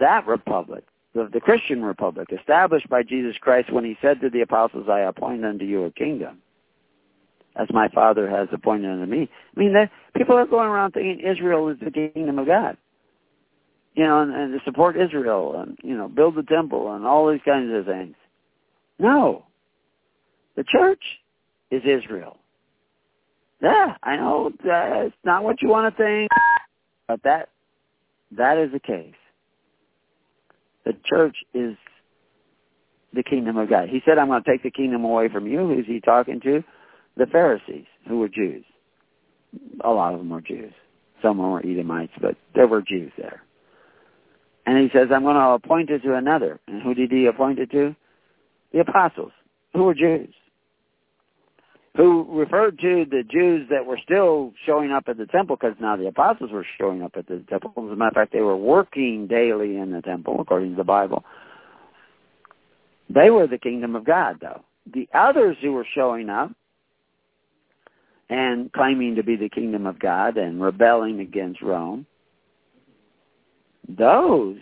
that 0.00 0.26
republic, 0.26 0.84
the, 1.14 1.28
the 1.32 1.40
Christian 1.40 1.82
republic, 1.82 2.28
established 2.32 2.88
by 2.88 3.02
Jesus 3.02 3.36
Christ 3.40 3.72
when 3.72 3.84
he 3.84 3.96
said 4.00 4.20
to 4.20 4.30
the 4.30 4.40
apostles, 4.40 4.86
I 4.90 5.00
appoint 5.00 5.44
unto 5.44 5.64
you 5.64 5.84
a 5.84 5.90
kingdom 5.90 6.38
as 7.56 7.68
my 7.70 7.88
Father 7.88 8.28
has 8.30 8.48
appointed 8.52 8.90
unto 8.90 9.06
me. 9.06 9.28
I 9.56 9.60
mean, 9.60 9.74
people 10.16 10.36
are 10.36 10.46
going 10.46 10.68
around 10.68 10.92
thinking 10.92 11.20
Israel 11.20 11.68
is 11.68 11.76
the 11.80 11.90
kingdom 11.90 12.38
of 12.38 12.46
God. 12.46 12.76
You 13.94 14.04
know, 14.04 14.22
and, 14.22 14.32
and 14.32 14.58
to 14.58 14.64
support 14.64 14.96
Israel 14.96 15.60
and, 15.60 15.76
you 15.82 15.94
know, 15.94 16.08
build 16.08 16.34
the 16.34 16.42
temple 16.44 16.94
and 16.94 17.04
all 17.04 17.30
these 17.30 17.42
kinds 17.44 17.70
of 17.74 17.84
things. 17.84 18.14
No. 18.98 19.44
The 20.56 20.64
church 20.64 21.02
is 21.70 21.82
Israel. 21.84 22.38
Yeah, 23.62 23.96
I 24.02 24.16
know 24.16 24.48
uh, 24.48 24.50
that's 24.64 25.14
not 25.24 25.44
what 25.44 25.62
you 25.62 25.68
want 25.68 25.94
to 25.94 26.02
think, 26.02 26.30
but 27.06 27.22
that 27.22 27.48
that 28.36 28.58
is 28.58 28.72
the 28.72 28.80
case. 28.80 29.14
The 30.84 30.94
church 31.04 31.36
is 31.54 31.76
the 33.12 33.22
kingdom 33.22 33.56
of 33.56 33.70
God. 33.70 33.88
He 33.88 34.00
said, 34.04 34.18
I'm 34.18 34.28
going 34.28 34.42
to 34.42 34.50
take 34.50 34.62
the 34.62 34.70
kingdom 34.70 35.04
away 35.04 35.28
from 35.28 35.46
you. 35.46 35.58
Who's 35.58 35.86
he 35.86 36.00
talking 36.00 36.40
to? 36.40 36.64
the 37.16 37.26
Pharisees, 37.26 37.86
who 38.08 38.18
were 38.18 38.28
Jews. 38.28 38.64
A 39.82 39.90
lot 39.90 40.14
of 40.14 40.20
them 40.20 40.30
were 40.30 40.40
Jews. 40.40 40.72
Some 41.20 41.38
were 41.38 41.60
Edomites, 41.60 42.12
but 42.20 42.36
there 42.54 42.66
were 42.66 42.82
Jews 42.82 43.12
there. 43.16 43.42
And 44.66 44.78
he 44.78 44.88
says, 44.96 45.08
I'm 45.12 45.22
going 45.22 45.36
to 45.36 45.50
appoint 45.50 45.90
it 45.90 46.02
to 46.02 46.14
another. 46.14 46.60
And 46.66 46.82
who 46.82 46.94
did 46.94 47.10
he 47.10 47.26
appoint 47.26 47.58
it 47.58 47.70
to? 47.72 47.94
The 48.72 48.80
apostles, 48.80 49.32
who 49.72 49.84
were 49.84 49.94
Jews, 49.94 50.32
who 51.96 52.26
referred 52.30 52.78
to 52.78 53.04
the 53.10 53.22
Jews 53.22 53.68
that 53.70 53.84
were 53.84 53.98
still 54.02 54.52
showing 54.64 54.92
up 54.92 55.04
at 55.08 55.18
the 55.18 55.26
temple 55.26 55.56
because 55.56 55.76
now 55.78 55.96
the 55.96 56.06
apostles 56.06 56.50
were 56.50 56.66
showing 56.78 57.02
up 57.02 57.12
at 57.16 57.26
the 57.26 57.44
temple. 57.50 57.72
As 57.76 57.92
a 57.92 57.96
matter 57.96 58.08
of 58.08 58.14
fact, 58.14 58.32
they 58.32 58.40
were 58.40 58.56
working 58.56 59.26
daily 59.26 59.76
in 59.76 59.92
the 59.92 60.00
temple, 60.00 60.40
according 60.40 60.70
to 60.70 60.76
the 60.76 60.84
Bible. 60.84 61.24
They 63.10 63.28
were 63.28 63.46
the 63.46 63.58
kingdom 63.58 63.94
of 63.94 64.04
God, 64.04 64.38
though. 64.40 64.62
The 64.92 65.06
others 65.12 65.58
who 65.60 65.72
were 65.72 65.86
showing 65.94 66.30
up 66.30 66.50
and 68.30 68.72
claiming 68.72 69.16
to 69.16 69.22
be 69.22 69.36
the 69.36 69.50
kingdom 69.50 69.86
of 69.86 69.98
God 69.98 70.38
and 70.38 70.62
rebelling 70.62 71.20
against 71.20 71.60
Rome, 71.60 72.06
those 73.86 74.56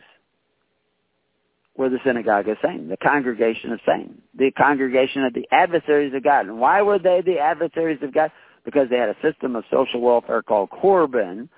were 1.81 1.89
the 1.89 1.98
synagogue 2.05 2.47
of 2.47 2.59
Satan, 2.61 2.89
the 2.89 2.97
congregation 2.98 3.73
of 3.73 3.81
Satan, 3.86 4.20
the 4.39 4.51
congregation 4.51 5.24
of 5.24 5.32
the 5.32 5.48
adversaries 5.51 6.12
of 6.15 6.23
God. 6.23 6.44
And 6.47 6.61
why 6.61 6.82
were 6.82 6.98
they 6.98 7.23
the 7.24 7.39
adversaries 7.39 8.01
of 8.02 8.12
God? 8.12 8.31
Because 8.66 8.90
they 8.90 8.98
had 8.98 9.09
a 9.09 9.16
system 9.23 9.57
of 9.57 9.65
social 9.73 10.02
welfare 10.02 10.43
called 10.43 10.69
Corban 10.69 11.48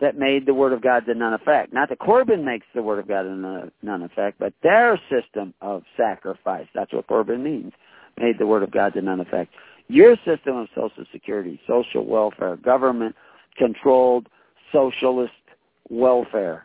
that 0.00 0.16
made 0.16 0.46
the 0.46 0.54
Word 0.54 0.72
of 0.72 0.80
God 0.80 1.04
to 1.04 1.12
none 1.12 1.34
effect. 1.34 1.74
Not 1.74 1.90
that 1.90 1.98
Corban 1.98 2.42
makes 2.42 2.64
the 2.74 2.82
Word 2.82 3.00
of 3.00 3.06
God 3.06 3.24
to 3.24 3.70
none 3.82 4.02
effect, 4.02 4.38
but 4.38 4.54
their 4.62 4.98
system 5.10 5.52
of 5.60 5.82
sacrifice, 5.94 6.66
that's 6.74 6.94
what 6.94 7.06
Corban 7.06 7.42
means, 7.42 7.74
made 8.18 8.38
the 8.38 8.46
Word 8.46 8.62
of 8.62 8.70
God 8.70 8.94
to 8.94 9.02
none 9.02 9.20
effect. 9.20 9.52
Your 9.88 10.16
system 10.24 10.56
of 10.56 10.68
Social 10.74 11.04
Security, 11.12 11.60
social 11.66 12.06
welfare, 12.06 12.56
government-controlled 12.56 14.26
socialist 14.72 15.34
welfare 15.90 16.64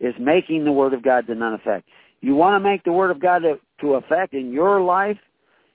is 0.00 0.14
making 0.18 0.64
the 0.64 0.72
Word 0.72 0.94
of 0.94 1.02
God 1.02 1.26
to 1.26 1.34
none 1.34 1.52
effect. 1.52 1.86
You 2.22 2.36
want 2.36 2.62
to 2.62 2.70
make 2.70 2.84
the 2.84 2.92
Word 2.92 3.10
of 3.10 3.20
God 3.20 3.40
to, 3.40 3.58
to 3.80 3.94
effect 3.94 4.32
in 4.32 4.52
your 4.52 4.80
life, 4.80 5.18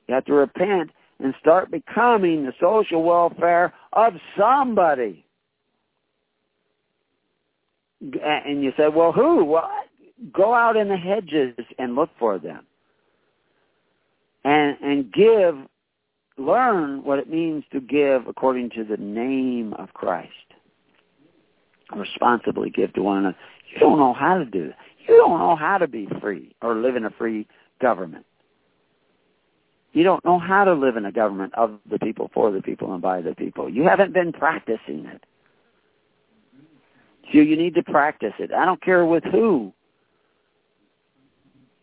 you 0.08 0.16
have 0.16 0.26
to 0.26 0.34
repent 0.34 0.90
and 1.20 1.34
start 1.40 1.70
becoming 1.70 2.46
the 2.46 2.54
social 2.60 3.04
welfare 3.04 3.74
of 3.94 4.14
somebody. 4.38 5.26
And 8.02 8.64
you 8.64 8.72
say, 8.78 8.88
well, 8.88 9.12
who? 9.12 9.44
Well, 9.44 9.70
go 10.32 10.54
out 10.54 10.78
in 10.78 10.88
the 10.88 10.96
hedges 10.96 11.54
and 11.78 11.96
look 11.96 12.10
for 12.18 12.40
them. 12.40 12.66
And, 14.46 14.78
and 14.82 15.12
give, 15.12 15.56
learn 16.38 17.04
what 17.04 17.20
it 17.20 17.30
means 17.30 17.66
to 17.74 17.82
give 17.82 18.28
according 18.28 18.70
to 18.72 18.86
the 18.86 18.98
name 18.98 19.74
of 19.74 19.94
Christ. 19.94 20.32
Responsibly 21.94 22.70
give 22.70 22.94
to 22.94 23.02
one 23.02 23.18
another. 23.18 23.38
You 23.74 23.80
don't 23.80 23.98
know 23.98 24.14
how 24.14 24.38
to 24.38 24.46
do 24.46 24.68
that. 24.68 24.78
You 25.08 25.18
don't 25.18 25.40
know 25.40 25.56
how 25.56 25.78
to 25.78 25.88
be 25.88 26.08
free 26.22 26.56
or 26.62 26.76
live 26.76 26.96
in 26.96 27.06
a 27.06 27.10
free 27.12 27.48
government. 27.82 28.26
You 29.94 30.04
don't 30.04 30.24
know 30.26 30.38
how 30.38 30.64
to 30.64 30.74
live 30.74 30.98
in 30.98 31.06
a 31.06 31.12
government 31.12 31.54
of 31.56 31.80
the 31.90 31.98
people, 31.98 32.30
for 32.34 32.52
the 32.52 32.62
people, 32.62 32.94
and 32.94 33.02
by 33.02 33.22
the 33.22 33.34
people. 33.34 33.70
You 33.70 33.84
haven't 33.84 34.14
been 34.14 34.32
practicing 34.32 35.06
it. 35.06 35.24
So 37.32 37.40
you 37.40 37.58
need 37.58 37.76
to 37.76 37.84
practice 37.84 38.34
it. 38.40 38.52
I 38.54 38.66
don't 38.66 38.82
care 38.82 39.06
with 39.06 39.24
who. 39.24 39.74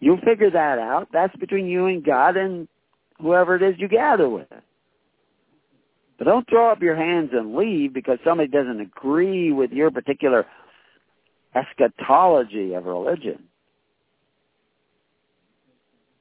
You'll 0.00 0.20
figure 0.20 0.50
that 0.50 0.78
out. 0.78 1.08
That's 1.12 1.34
between 1.36 1.66
you 1.66 1.86
and 1.86 2.04
God 2.04 2.36
and 2.36 2.68
whoever 3.20 3.56
it 3.56 3.62
is 3.62 3.74
you 3.78 3.88
gather 3.88 4.28
with. 4.28 4.46
But 6.18 6.24
don't 6.26 6.48
throw 6.48 6.70
up 6.70 6.82
your 6.82 6.96
hands 6.96 7.30
and 7.32 7.56
leave 7.56 7.92
because 7.92 8.18
somebody 8.24 8.48
doesn't 8.48 8.80
agree 8.80 9.50
with 9.50 9.72
your 9.72 9.90
particular 9.90 10.46
eschatology 11.54 12.74
of 12.74 12.86
religion. 12.86 13.44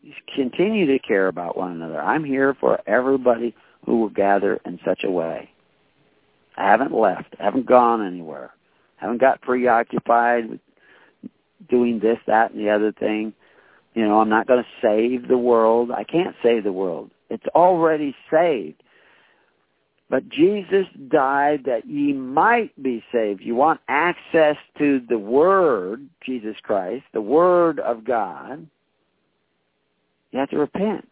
You 0.02 0.14
continue 0.36 0.86
to 0.88 1.00
care 1.00 1.28
about 1.28 1.58
one 1.58 1.72
another. 1.72 2.02
I'm 2.02 2.24
here 2.24 2.56
for 2.60 2.80
everybody 2.86 3.56
who 3.86 4.02
will 4.02 4.10
gather 4.10 4.60
in 4.66 4.80
such 4.86 5.04
a 5.04 5.12
way. 5.12 5.50
I 6.58 6.70
haven't 6.70 6.94
left. 6.94 7.36
I 7.40 7.44
haven't 7.44 7.66
gone 7.66 8.06
anywhere. 8.06 8.52
I 9.00 9.06
haven't 9.06 9.22
got 9.22 9.42
preoccupied 9.42 10.50
with 10.50 10.60
doing 11.70 12.00
this, 12.00 12.18
that, 12.28 12.52
and 12.52 12.60
the 12.60 12.70
other 12.70 12.92
thing. 12.92 13.34
You 13.94 14.08
know, 14.08 14.20
I'm 14.20 14.30
not 14.30 14.48
going 14.48 14.64
to 14.64 14.70
save 14.82 15.28
the 15.28 15.38
world. 15.38 15.92
I 15.92 16.04
can't 16.04 16.36
save 16.44 16.64
the 16.64 16.72
world. 16.72 17.12
It's 17.30 17.46
already 17.56 18.16
saved. 18.30 18.84
But 20.10 20.30
Jesus 20.30 20.86
died 21.08 21.64
that 21.66 21.88
ye 21.88 22.14
might 22.14 22.72
be 22.82 23.04
saved. 23.12 23.42
You 23.42 23.56
want 23.56 23.80
access 23.88 24.58
to 24.78 25.02
the 25.10 25.18
Word, 25.18 26.08
Jesus 26.24 26.56
Christ, 26.62 27.04
the 27.14 27.22
Word 27.22 27.80
of 27.80 28.04
God. 28.04 28.68
You 30.32 30.40
have 30.40 30.50
to 30.50 30.58
repent. 30.58 31.08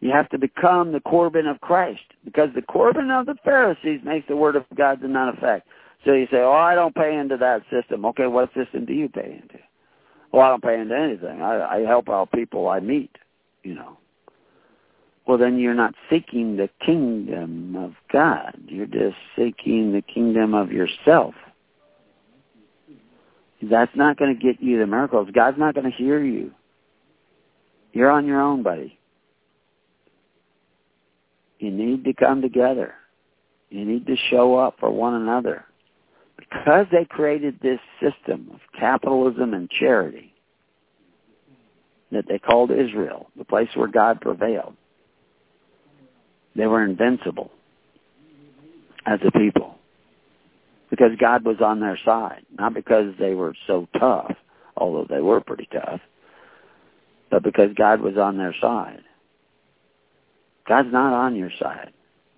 You 0.00 0.10
have 0.12 0.28
to 0.30 0.38
become 0.38 0.92
the 0.92 1.00
Corban 1.00 1.46
of 1.46 1.60
Christ 1.60 2.02
because 2.24 2.48
the 2.54 2.62
Corban 2.62 3.10
of 3.10 3.26
the 3.26 3.36
Pharisees 3.44 4.00
makes 4.04 4.28
the 4.28 4.36
Word 4.36 4.56
of 4.56 4.64
God 4.74 5.00
to 5.00 5.08
none 5.08 5.28
effect. 5.28 5.66
So 6.04 6.12
you 6.12 6.26
say, 6.30 6.38
oh, 6.38 6.52
I 6.52 6.74
don't 6.74 6.94
pay 6.94 7.16
into 7.16 7.36
that 7.36 7.62
system. 7.70 8.06
Okay, 8.06 8.26
what 8.26 8.48
system 8.54 8.86
do 8.86 8.94
you 8.94 9.08
pay 9.08 9.40
into? 9.42 9.62
Well, 10.32 10.46
I 10.46 10.48
don't 10.48 10.62
pay 10.62 10.80
into 10.80 10.96
anything. 10.96 11.42
I, 11.42 11.78
I 11.78 11.80
help 11.80 12.08
out 12.08 12.32
people 12.32 12.68
I 12.68 12.80
meet, 12.80 13.14
you 13.62 13.74
know 13.74 13.98
well, 15.30 15.38
then 15.38 15.60
you're 15.60 15.74
not 15.74 15.94
seeking 16.10 16.56
the 16.56 16.68
kingdom 16.84 17.76
of 17.76 17.92
God. 18.12 18.58
You're 18.66 18.86
just 18.86 19.14
seeking 19.36 19.92
the 19.92 20.02
kingdom 20.02 20.54
of 20.54 20.72
yourself. 20.72 21.34
That's 23.62 23.94
not 23.94 24.18
going 24.18 24.36
to 24.36 24.42
get 24.42 24.60
you 24.60 24.80
the 24.80 24.88
miracles. 24.88 25.28
God's 25.32 25.56
not 25.56 25.76
going 25.76 25.88
to 25.88 25.96
hear 25.96 26.20
you. 26.20 26.50
You're 27.92 28.10
on 28.10 28.26
your 28.26 28.40
own, 28.40 28.64
buddy. 28.64 28.98
You 31.60 31.70
need 31.70 32.02
to 32.06 32.12
come 32.12 32.42
together. 32.42 32.94
You 33.68 33.84
need 33.84 34.08
to 34.08 34.16
show 34.30 34.56
up 34.56 34.78
for 34.80 34.90
one 34.90 35.14
another. 35.14 35.64
Because 36.36 36.86
they 36.90 37.04
created 37.08 37.60
this 37.62 37.78
system 38.02 38.50
of 38.52 38.58
capitalism 38.76 39.54
and 39.54 39.70
charity 39.70 40.34
that 42.10 42.24
they 42.26 42.40
called 42.40 42.72
Israel, 42.72 43.30
the 43.38 43.44
place 43.44 43.68
where 43.76 43.86
God 43.86 44.20
prevailed, 44.20 44.74
they 46.60 46.66
were 46.66 46.84
invincible 46.84 47.50
as 49.06 49.18
a 49.26 49.30
people 49.30 49.78
because 50.90 51.12
God 51.18 51.42
was 51.42 51.56
on 51.64 51.80
their 51.80 51.98
side, 52.04 52.44
not 52.58 52.74
because 52.74 53.14
they 53.18 53.32
were 53.32 53.54
so 53.66 53.88
tough, 53.98 54.34
although 54.76 55.06
they 55.08 55.22
were 55.22 55.40
pretty 55.40 55.66
tough, 55.72 56.00
but 57.30 57.42
because 57.42 57.70
God 57.74 58.02
was 58.02 58.18
on 58.18 58.36
their 58.36 58.54
side. 58.60 59.00
God's 60.68 60.92
not 60.92 61.14
on 61.14 61.34
your 61.34 61.50
side. 61.58 61.92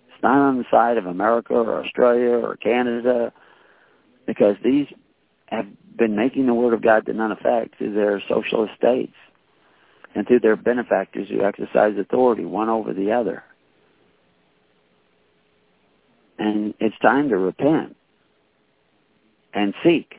It's 0.07 0.23
not 0.23 0.39
on 0.39 0.59
the 0.59 0.65
side 0.71 0.99
of 0.99 1.07
America 1.07 1.55
or 1.55 1.85
Australia 1.85 2.37
or 2.37 2.55
Canada 2.57 3.33
because 4.25 4.55
these 4.63 4.87
have 5.47 5.67
been 5.99 6.15
making 6.15 6.47
the 6.47 6.55
word 6.55 6.75
of 6.75 6.83
God 6.83 7.07
to 7.07 7.13
none 7.13 7.33
effect 7.33 7.77
through 7.77 7.95
their 7.95 8.23
socialist 8.29 8.75
states 8.77 9.15
and 10.15 10.29
through 10.29 10.41
their 10.41 10.55
benefactors 10.55 11.29
who 11.29 11.43
exercise 11.43 11.95
authority 11.99 12.45
one 12.45 12.69
over 12.69 12.93
the 12.93 13.11
other. 13.11 13.43
And 16.39 16.75
it's 16.81 16.99
time 17.01 17.29
to 17.29 17.37
repent 17.37 17.97
and 19.55 19.75
seek. 19.85 20.15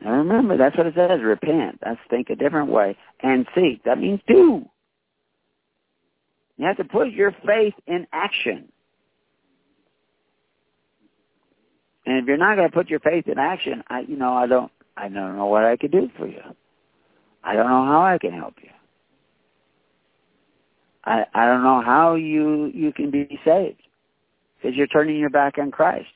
Now 0.00 0.12
remember, 0.12 0.56
that's 0.56 0.76
what 0.76 0.86
it 0.86 0.94
says, 0.94 1.20
repent. 1.22 1.80
That's 1.82 1.98
think 2.08 2.30
a 2.30 2.36
different 2.36 2.70
way. 2.70 2.96
And 3.20 3.46
seek. 3.54 3.82
That 3.84 3.98
means 3.98 4.20
do. 4.26 4.64
You 6.56 6.66
have 6.66 6.76
to 6.76 6.84
put 6.84 7.10
your 7.10 7.32
faith 7.46 7.74
in 7.86 8.06
action. 8.12 8.70
And 12.06 12.18
if 12.18 12.26
you're 12.26 12.36
not 12.36 12.56
going 12.56 12.68
to 12.68 12.74
put 12.74 12.88
your 12.88 13.00
faith 13.00 13.28
in 13.28 13.38
action, 13.38 13.82
I, 13.88 14.00
you 14.00 14.16
know, 14.16 14.32
I 14.32 14.46
don't, 14.46 14.72
I 14.96 15.08
don't 15.08 15.36
know 15.36 15.46
what 15.46 15.64
I 15.64 15.76
could 15.76 15.92
do 15.92 16.08
for 16.16 16.26
you. 16.26 16.40
I 17.44 17.54
don't 17.54 17.68
know 17.68 17.84
how 17.84 18.02
I 18.02 18.18
can 18.18 18.32
help 18.32 18.54
you. 18.62 18.70
I, 21.04 21.24
I 21.34 21.46
don't 21.46 21.62
know 21.62 21.82
how 21.84 22.14
you, 22.14 22.66
you 22.74 22.92
can 22.92 23.10
be 23.10 23.38
saved 23.44 23.82
because 24.60 24.76
you're 24.76 24.86
turning 24.86 25.16
your 25.16 25.30
back 25.30 25.58
on 25.58 25.70
Christ. 25.70 26.08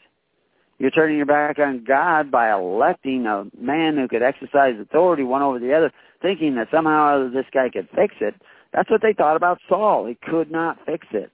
You're 0.78 0.90
turning 0.90 1.16
your 1.16 1.26
back 1.26 1.58
on 1.58 1.84
God 1.84 2.30
by 2.30 2.52
electing 2.52 3.26
a 3.26 3.44
man 3.58 3.96
who 3.96 4.08
could 4.08 4.22
exercise 4.22 4.74
authority 4.80 5.22
one 5.22 5.42
over 5.42 5.58
the 5.58 5.72
other, 5.72 5.92
thinking 6.20 6.56
that 6.56 6.68
somehow 6.72 7.30
this 7.30 7.46
guy 7.52 7.70
could 7.70 7.88
fix 7.94 8.16
it. 8.20 8.34
That's 8.72 8.90
what 8.90 9.02
they 9.02 9.12
thought 9.12 9.36
about 9.36 9.58
Saul. 9.68 10.06
He 10.06 10.14
could 10.14 10.50
not 10.50 10.78
fix 10.84 11.06
it. 11.12 11.30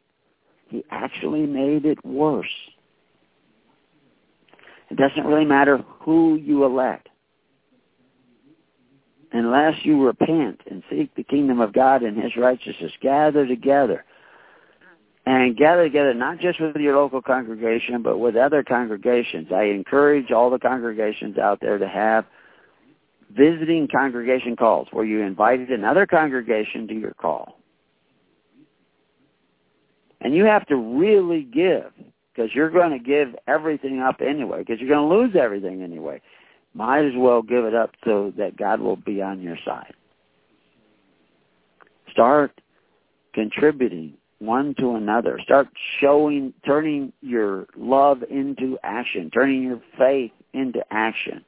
He 0.68 0.84
actually 0.90 1.46
made 1.46 1.86
it 1.86 2.04
worse. 2.04 2.46
It 4.90 4.96
doesn't 4.96 5.24
really 5.24 5.44
matter 5.44 5.78
who 6.00 6.36
you 6.36 6.64
elect. 6.64 7.08
Unless 9.32 9.84
you 9.84 10.04
repent 10.04 10.60
and 10.70 10.82
seek 10.90 11.14
the 11.14 11.22
kingdom 11.22 11.60
of 11.60 11.72
God 11.72 12.02
and 12.02 12.22
his 12.22 12.36
righteousness, 12.36 12.92
gather 13.00 13.46
together 13.46 14.04
and 15.28 15.58
gather 15.58 15.84
together 15.84 16.14
not 16.14 16.40
just 16.40 16.58
with 16.58 16.74
your 16.76 16.96
local 16.96 17.20
congregation, 17.20 18.02
but 18.02 18.16
with 18.16 18.34
other 18.34 18.62
congregations. 18.62 19.48
I 19.54 19.64
encourage 19.64 20.30
all 20.30 20.48
the 20.48 20.58
congregations 20.58 21.36
out 21.36 21.58
there 21.60 21.76
to 21.76 21.86
have 21.86 22.24
visiting 23.36 23.88
congregation 23.94 24.56
calls 24.56 24.88
where 24.90 25.04
you 25.04 25.20
invited 25.20 25.68
another 25.68 26.06
congregation 26.06 26.88
to 26.88 26.94
your 26.94 27.12
call. 27.12 27.58
And 30.22 30.34
you 30.34 30.46
have 30.46 30.66
to 30.68 30.76
really 30.76 31.42
give 31.42 31.92
because 32.34 32.50
you're 32.54 32.70
going 32.70 32.92
to 32.92 32.98
give 32.98 33.36
everything 33.46 34.00
up 34.00 34.22
anyway 34.26 34.60
because 34.60 34.80
you're 34.80 34.88
going 34.88 35.10
to 35.10 35.14
lose 35.14 35.36
everything 35.38 35.82
anyway. 35.82 36.22
Might 36.72 37.04
as 37.04 37.12
well 37.14 37.42
give 37.42 37.66
it 37.66 37.74
up 37.74 37.90
so 38.02 38.32
that 38.38 38.56
God 38.56 38.80
will 38.80 38.96
be 38.96 39.20
on 39.20 39.42
your 39.42 39.58
side. 39.62 39.92
Start 42.12 42.58
contributing 43.34 44.14
one 44.38 44.74
to 44.78 44.94
another. 44.94 45.38
Start 45.42 45.68
showing, 46.00 46.52
turning 46.64 47.12
your 47.20 47.66
love 47.76 48.22
into 48.30 48.78
action, 48.82 49.30
turning 49.30 49.62
your 49.62 49.80
faith 49.96 50.32
into 50.52 50.80
action. 50.90 51.44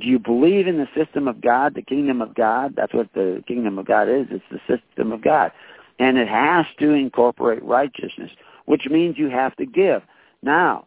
Do 0.00 0.06
you 0.06 0.18
believe 0.18 0.66
in 0.66 0.78
the 0.78 0.88
system 0.96 1.28
of 1.28 1.40
God, 1.40 1.74
the 1.74 1.82
kingdom 1.82 2.22
of 2.22 2.34
God? 2.34 2.74
That's 2.76 2.94
what 2.94 3.12
the 3.14 3.44
kingdom 3.46 3.78
of 3.78 3.86
God 3.86 4.08
is. 4.08 4.26
It's 4.30 4.44
the 4.50 4.60
system 4.66 5.12
of 5.12 5.22
God. 5.22 5.52
And 5.98 6.16
it 6.16 6.28
has 6.28 6.64
to 6.78 6.92
incorporate 6.92 7.62
righteousness, 7.62 8.30
which 8.64 8.86
means 8.90 9.18
you 9.18 9.28
have 9.28 9.54
to 9.56 9.66
give. 9.66 10.02
Now, 10.42 10.86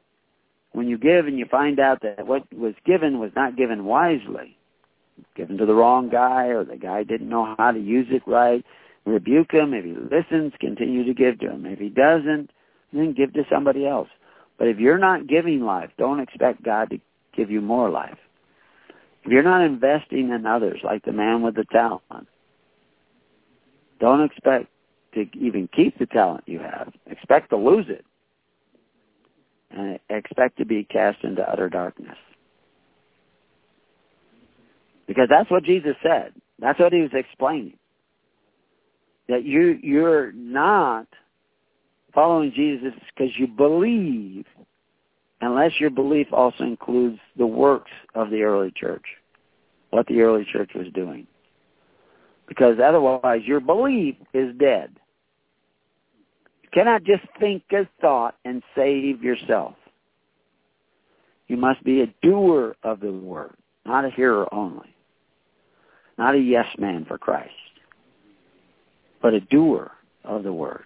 when 0.72 0.88
you 0.88 0.98
give 0.98 1.28
and 1.28 1.38
you 1.38 1.45
find 1.45 1.80
out 1.80 2.02
that 2.02 2.26
what 2.26 2.52
was 2.52 2.74
given 2.86 3.20
was 3.20 3.32
not 3.36 3.56
given 3.56 3.86
wisely, 3.86 4.58
given 5.36 5.58
to 5.58 5.68
the 5.68 5.76
wrong 5.76 6.10
guy 6.10 6.48
or 6.48 6.66
the 6.66 6.78
guy 6.78 7.04
didn't 7.04 7.30
know 7.30 7.56
how 7.60 7.72
to 7.72 7.80
use 7.80 8.08
it 8.10 8.24
right, 8.26 8.66
rebuke 9.06 9.52
him. 9.52 9.74
If 9.74 9.86
he 9.86 9.94
listens, 9.94 10.54
continue 10.60 11.06
to 11.06 11.14
give 11.14 11.40
to 11.40 11.52
him. 11.52 11.66
If 11.66 11.80
he 11.80 11.90
doesn't, 11.90 12.50
then 12.92 13.14
give 13.14 13.34
to 13.34 13.44
somebody 13.52 13.88
else. 13.88 14.10
But 14.58 14.68
if 14.68 14.78
you're 14.80 14.98
not 14.98 15.28
giving 15.28 15.62
life, 15.62 15.90
don't 15.98 16.20
expect 16.20 16.64
God 16.64 16.92
to 16.92 17.00
give 17.36 17.50
you 17.50 17.62
more 17.62 17.90
life. 17.90 18.18
If 19.24 19.32
you're 19.32 19.44
not 19.44 19.64
investing 19.64 20.30
in 20.30 20.46
others, 20.46 20.82
like 20.84 21.06
the 21.06 21.12
man 21.12 21.42
with 21.42 21.56
the 21.56 21.66
talent, 21.72 22.28
don't 24.00 24.22
expect 24.22 24.68
to 25.14 25.26
even 25.38 25.70
keep 25.74 25.98
the 25.98 26.06
talent 26.06 26.44
you 26.46 26.60
have. 26.60 26.94
Expect 27.08 27.50
to 27.52 27.58
lose 27.58 27.86
it. 27.90 28.06
And 29.72 30.00
expect 30.10 30.58
to 30.58 30.66
be 30.66 30.84
cast 30.84 31.24
into 31.24 31.42
utter 31.42 31.70
darkness. 31.70 32.18
Because 35.08 35.28
that's 35.30 35.50
what 35.50 35.64
Jesus 35.64 35.96
said. 36.04 36.34
That's 36.60 36.80
what 36.80 36.94
he 36.94 37.02
was 37.02 37.12
explaining 37.14 37.78
that 39.30 39.45
you 39.45 39.80
you're 39.82 40.32
not 40.34 41.08
following 42.14 42.52
Jesus 42.54 42.94
because 43.16 43.34
you 43.38 43.48
believe, 43.48 44.45
unless 45.41 45.72
your 45.80 45.90
belief 45.90 46.28
also 46.32 46.64
includes 46.64 47.20
the 47.38 47.48
works 47.48 47.91
of 48.16 48.30
the 48.30 48.44
early 48.44 48.72
church, 48.76 49.06
what 49.90 50.06
the 50.08 50.22
early 50.22 50.45
church 50.52 50.72
was 50.76 50.88
doing. 50.94 51.26
Because 52.48 52.78
otherwise, 52.84 53.41
your 53.45 53.62
belief 53.62 54.16
is 54.34 54.56
dead. 54.58 54.91
You 56.64 56.70
cannot 56.74 57.04
just 57.04 57.24
think 57.40 57.64
a 57.72 57.88
thought 58.02 58.36
and 58.44 58.62
save 58.76 59.24
yourself. 59.24 59.76
You 61.48 61.58
must 61.58 61.84
be 61.84 62.02
a 62.02 62.14
doer 62.22 62.76
of 62.84 63.00
the 63.00 63.12
word, 63.12 63.56
not 63.86 64.06
a 64.06 64.10
hearer 64.10 64.54
only, 64.54 64.94
not 66.18 66.36
a 66.36 66.40
yes 66.40 66.68
man 66.78 67.06
for 67.06 67.18
Christ 67.18 67.54
but 69.24 69.34
a 69.34 69.40
doer 69.40 69.90
of 70.26 70.44
the 70.44 70.54
word. 70.54 70.84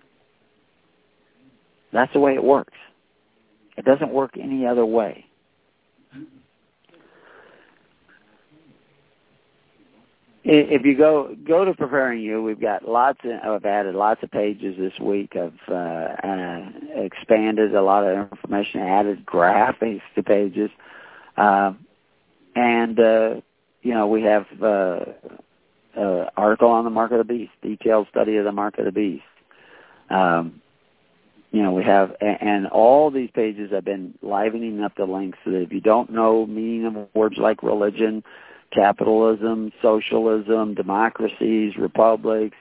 That's 1.92 2.14
the 2.14 2.20
way 2.20 2.36
it 2.36 2.44
works. 2.44 2.78
It 3.76 3.84
doesn't 3.84 4.12
work 4.12 4.38
any 4.40 4.66
other 4.66 4.86
way. 4.86 5.26
If 10.50 10.86
you 10.86 10.96
go 10.96 11.36
go 11.46 11.66
to 11.66 11.74
preparing 11.74 12.22
you, 12.22 12.42
we've 12.42 12.62
got 12.62 12.88
lots 12.88 13.20
of 13.26 13.32
I've 13.44 13.66
added 13.66 13.96
lots 13.96 14.24
of 14.24 14.32
pages 14.32 14.78
this 14.78 14.98
week. 14.98 15.36
I've 15.36 15.60
uh, 15.68 15.74
uh, 16.26 16.70
expanded 16.96 17.76
a 17.76 17.82
lot 17.82 18.06
of 18.06 18.32
information, 18.32 18.80
added 18.80 19.26
graphics 19.26 20.02
to 20.16 20.24
pages, 20.24 20.70
uh, 21.36 21.74
and 22.56 22.98
uh, 22.98 23.36
you 23.82 23.94
know 23.94 24.08
we 24.08 24.22
have 24.24 24.46
uh, 25.98 26.30
article 26.38 26.70
on 26.70 26.84
the 26.84 26.90
mark 26.90 27.12
of 27.12 27.18
the 27.18 27.24
beast, 27.24 27.52
detailed 27.62 28.08
study 28.10 28.38
of 28.38 28.46
the 28.46 28.52
mark 28.52 28.78
of 28.78 28.86
the 28.86 28.92
beast. 28.92 29.24
Um, 30.10 30.62
you 31.52 31.64
know, 31.64 31.72
we 31.72 31.84
have, 31.84 32.12
and 32.22 32.68
all 32.68 33.10
these 33.10 33.30
pages 33.34 33.72
have 33.72 33.86
been 33.86 34.14
livening 34.22 34.82
up 34.82 34.94
the 34.96 35.06
links 35.06 35.38
so 35.44 35.52
that 35.52 35.62
if 35.62 35.72
you 35.72 35.82
don't 35.82 36.12
know 36.12 36.46
meaning 36.46 36.86
of 36.86 37.08
words 37.16 37.38
like 37.38 37.64
religion, 37.64 38.24
capitalism, 38.74 39.72
socialism, 39.82 40.74
democracies, 40.76 41.74
republics, 41.78 42.58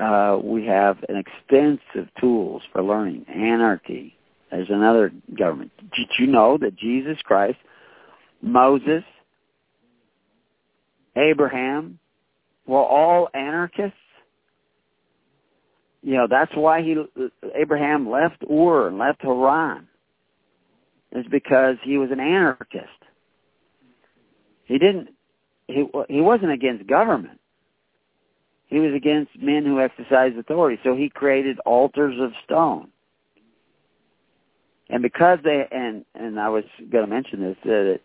uh, 0.00 0.38
we 0.42 0.66
have 0.66 0.98
an 1.08 1.16
extensive 1.16 2.08
tools 2.20 2.62
for 2.72 2.82
learning. 2.82 3.24
Anarchy. 3.28 4.14
There's 4.50 4.70
another 4.70 5.12
government. 5.36 5.72
Did 5.78 6.08
you 6.18 6.26
know 6.26 6.58
that 6.58 6.76
Jesus 6.76 7.18
Christ, 7.22 7.58
Moses, 8.42 9.04
Abraham, 11.16 11.98
were 12.70 12.84
all 12.84 13.28
anarchists. 13.34 13.96
You 16.02 16.14
know, 16.14 16.26
that's 16.30 16.52
why 16.54 16.82
he 16.82 16.96
Abraham 17.54 18.08
left 18.08 18.44
Ur 18.48 18.86
and 18.86 18.96
left 18.96 19.22
Haran. 19.22 19.88
Is 21.12 21.26
because 21.28 21.76
he 21.82 21.98
was 21.98 22.10
an 22.12 22.20
anarchist. 22.20 22.86
He 24.64 24.78
didn't 24.78 25.08
he 25.66 25.84
he 26.08 26.20
wasn't 26.20 26.52
against 26.52 26.86
government. 26.86 27.40
He 28.68 28.78
was 28.78 28.94
against 28.94 29.32
men 29.36 29.64
who 29.64 29.80
exercised 29.80 30.38
authority. 30.38 30.80
So 30.84 30.94
he 30.94 31.10
created 31.10 31.58
altars 31.66 32.14
of 32.20 32.30
stone. 32.44 32.88
And 34.88 35.02
because 35.02 35.40
they 35.42 35.66
and 35.72 36.04
and 36.14 36.38
I 36.38 36.48
was 36.48 36.64
going 36.90 37.04
to 37.04 37.10
mention 37.10 37.40
this 37.40 37.56
that 37.64 38.00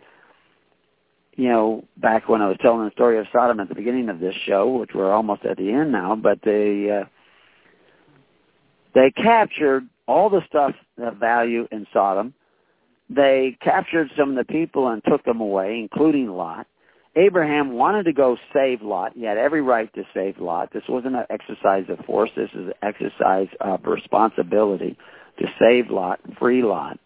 you 1.36 1.50
know, 1.50 1.84
back 1.98 2.30
when 2.30 2.42
I 2.42 2.48
was 2.48 2.58
telling 2.62 2.86
the 2.86 2.92
story 2.92 3.20
of 3.20 3.26
Sodom 3.34 3.60
at 3.60 3.68
the 3.68 3.76
beginning 3.76 4.10
of 4.10 4.20
this 4.20 4.36
show, 4.46 4.78
which 4.78 4.92
we're 4.96 5.12
almost 5.12 5.44
at 5.46 5.58
the 5.58 5.70
end 5.70 5.92
now, 5.92 6.16
but 6.16 6.40
they 6.44 7.02
uh, 7.02 7.06
they 8.94 9.12
captured 9.12 9.88
all 10.08 10.30
the 10.30 10.42
stuff 10.48 10.74
of 10.98 11.18
value 11.18 11.68
in 11.72 11.86
Sodom. 11.92 12.34
They 13.10 13.58
captured 13.62 14.10
some 14.18 14.32
of 14.32 14.36
the 14.36 14.52
people 14.52 14.88
and 14.88 15.02
took 15.04 15.24
them 15.26 15.42
away, 15.42 15.80
including 15.80 16.30
Lot. 16.30 16.68
Abraham 17.18 17.74
wanted 17.74 18.04
to 18.04 18.14
go 18.14 18.38
save 18.54 18.82
Lot. 18.82 19.14
He 19.16 19.24
had 19.24 19.38
every 19.38 19.62
right 19.62 19.94
to 19.94 20.04
save 20.14 20.38
Lot. 20.40 20.72
This 20.74 20.84
wasn't 20.88 21.16
an 21.16 21.26
exercise 21.30 21.86
of 21.90 22.04
force. 22.06 22.30
This 22.36 22.50
is 22.54 22.68
an 22.68 22.74
exercise 22.82 23.48
of 23.62 23.86
responsibility 23.86 24.98
to 25.40 25.46
save 25.60 25.90
Lot, 25.90 26.20
free 26.40 26.64
Lot. 26.64 27.00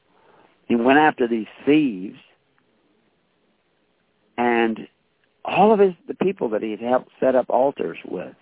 He 0.67 0.75
went 0.75 0.99
after 0.99 1.27
these 1.27 1.47
thieves 1.65 2.17
and 4.39 4.87
all 5.43 5.73
of 5.73 5.79
his 5.79 5.93
the 6.07 6.13
people 6.13 6.49
that 6.49 6.63
he 6.63 6.71
had 6.71 6.79
helped 6.79 7.11
set 7.19 7.35
up 7.35 7.49
altars 7.49 7.97
with 8.05 8.35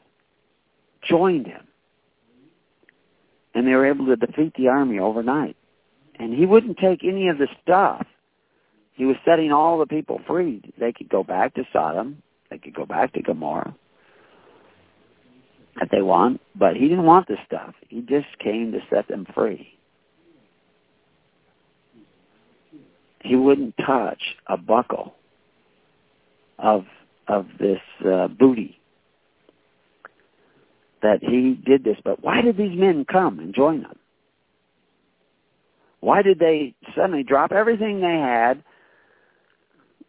joined 1.10 1.48
him. 1.48 1.64
And 3.56 3.66
they 3.66 3.72
were 3.72 3.88
able 3.88 4.06
to 4.06 4.16
defeat 4.16 4.54
the 4.56 4.68
army 4.68 5.00
overnight. 5.00 5.56
And 6.20 6.34
he 6.34 6.46
wouldn't 6.46 6.78
take 6.78 7.04
any 7.04 7.30
of 7.30 7.40
the 7.40 7.48
stuff. 7.64 8.06
He 8.94 9.06
was 9.06 9.16
setting 9.26 9.52
all 9.52 9.80
the 9.80 9.88
people 9.88 10.22
free. 10.28 10.62
They 10.80 10.92
could 10.92 11.10
go 11.10 11.24
back 11.24 11.56
to 11.56 11.64
Sodom. 11.74 12.22
They 12.52 12.60
could 12.60 12.76
go 12.76 12.86
back 12.86 13.14
to 13.14 13.22
Gomorrah 13.24 13.76
if 15.82 15.90
they 15.90 16.02
want. 16.04 16.42
But 16.56 16.76
he 16.76 16.88
didn't 16.88 17.06
want 17.06 17.28
the 17.28 17.38
stuff. 17.48 17.74
He 17.90 18.02
just 18.02 18.28
came 18.44 18.72
to 18.74 18.80
set 18.92 19.08
them 19.08 19.26
free. 19.34 19.68
He 23.24 23.36
wouldn't 23.36 23.76
touch 23.78 24.22
a 24.46 24.58
buckle 24.58 25.17
of 26.60 26.86
of 27.28 27.48
this 27.60 27.82
uh, 28.06 28.28
booty 28.28 28.80
that 31.02 31.20
he 31.22 31.54
did 31.54 31.84
this. 31.84 31.98
But 32.04 32.24
why 32.24 32.42
did 32.42 32.58
these 32.58 32.78
men 32.78 33.06
come 33.06 33.40
and 33.40 33.54
join 33.54 33.84
them? 33.84 33.98
Why 36.00 36.22
did 36.22 36.40
they 36.40 36.74
suddenly 36.96 37.24
drop 37.24 37.52
everything 37.52 38.02
they 38.02 38.08
had 38.08 38.64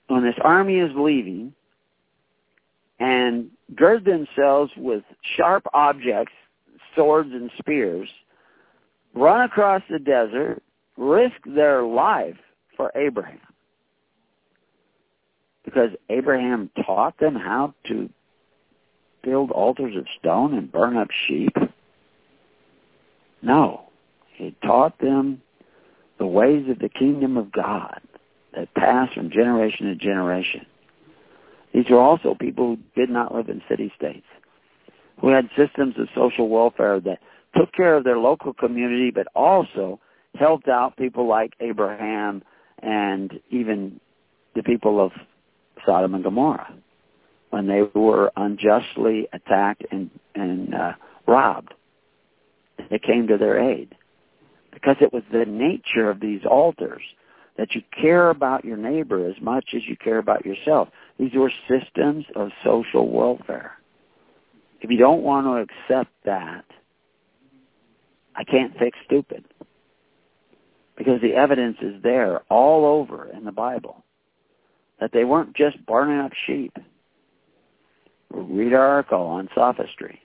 when 0.06 0.22
this 0.22 0.36
army 0.42 0.78
is 0.78 0.90
leaving 0.94 1.54
and 3.00 3.50
gird 3.74 4.04
themselves 4.04 4.72
with 4.76 5.02
sharp 5.36 5.64
objects, 5.72 6.32
swords 6.94 7.30
and 7.32 7.50
spears, 7.58 8.08
run 9.14 9.42
across 9.42 9.82
the 9.90 9.98
desert, 9.98 10.62
risk 10.96 11.36
their 11.46 11.82
life 11.82 12.36
for 12.76 12.92
Abraham? 12.94 13.40
Because 15.68 15.90
Abraham 16.08 16.70
taught 16.86 17.18
them 17.18 17.34
how 17.34 17.74
to 17.88 18.08
build 19.22 19.50
altars 19.50 19.94
of 19.98 20.06
stone 20.18 20.54
and 20.54 20.72
burn 20.72 20.96
up 20.96 21.08
sheep? 21.26 21.54
No. 23.42 23.90
He 24.32 24.56
taught 24.64 24.98
them 24.98 25.42
the 26.18 26.26
ways 26.26 26.64
of 26.70 26.78
the 26.78 26.88
kingdom 26.88 27.36
of 27.36 27.52
God 27.52 28.00
that 28.56 28.72
pass 28.74 29.12
from 29.12 29.30
generation 29.30 29.88
to 29.88 29.94
generation. 29.94 30.64
These 31.74 31.90
were 31.90 32.00
also 32.00 32.34
people 32.34 32.76
who 32.76 32.78
did 32.96 33.10
not 33.10 33.34
live 33.34 33.50
in 33.50 33.60
city-states, 33.68 34.26
who 35.20 35.28
had 35.28 35.50
systems 35.54 35.96
of 35.98 36.08
social 36.14 36.48
welfare 36.48 36.98
that 37.00 37.18
took 37.54 37.72
care 37.74 37.94
of 37.94 38.04
their 38.04 38.18
local 38.18 38.54
community, 38.54 39.10
but 39.10 39.26
also 39.34 40.00
helped 40.34 40.68
out 40.68 40.96
people 40.96 41.28
like 41.28 41.52
Abraham 41.60 42.42
and 42.82 43.38
even 43.50 44.00
the 44.54 44.62
people 44.62 44.98
of 45.04 45.12
Sodom 45.89 46.15
and 46.15 46.23
Gomorrah 46.23 46.74
when 47.48 47.66
they 47.66 47.81
were 47.98 48.31
unjustly 48.36 49.27
attacked 49.32 49.82
and, 49.90 50.10
and 50.35 50.74
uh, 50.74 50.93
robbed. 51.27 51.73
They 52.90 52.98
came 52.98 53.27
to 53.28 53.39
their 53.39 53.59
aid 53.59 53.94
because 54.70 54.97
it 55.01 55.15
was 55.15 55.23
the 55.32 55.47
nature 55.47 56.10
of 56.10 56.20
these 56.20 56.43
altars 56.48 57.02
that 57.56 57.74
you 57.74 57.81
care 58.01 58.28
about 58.28 58.66
your 58.66 58.77
neighbor 58.77 59.27
as 59.27 59.35
much 59.40 59.70
as 59.74 59.81
you 59.89 59.97
care 59.97 60.19
about 60.19 60.44
yourself. 60.44 60.89
These 61.19 61.32
were 61.35 61.51
systems 61.69 62.27
of 62.36 62.51
social 62.62 63.10
welfare. 63.10 63.73
If 64.82 64.90
you 64.90 64.98
don't 64.98 65.23
want 65.23 65.47
to 65.47 65.65
accept 65.65 66.12
that, 66.27 66.66
I 68.36 68.44
can't 68.44 68.78
fix 68.78 68.97
stupid. 69.06 69.44
Because 70.98 71.20
the 71.23 71.35
evidence 71.35 71.78
is 71.81 72.02
there 72.02 72.43
all 72.51 72.85
over 72.85 73.28
in 73.35 73.44
the 73.44 73.52
Bible 73.52 74.05
that 75.00 75.10
they 75.12 75.24
weren't 75.24 75.56
just 75.56 75.84
burning 75.86 76.20
up 76.20 76.32
sheep. 76.46 76.76
Read 78.30 78.74
our 78.74 78.86
article 78.86 79.22
on 79.22 79.48
sophistry. 79.54 80.20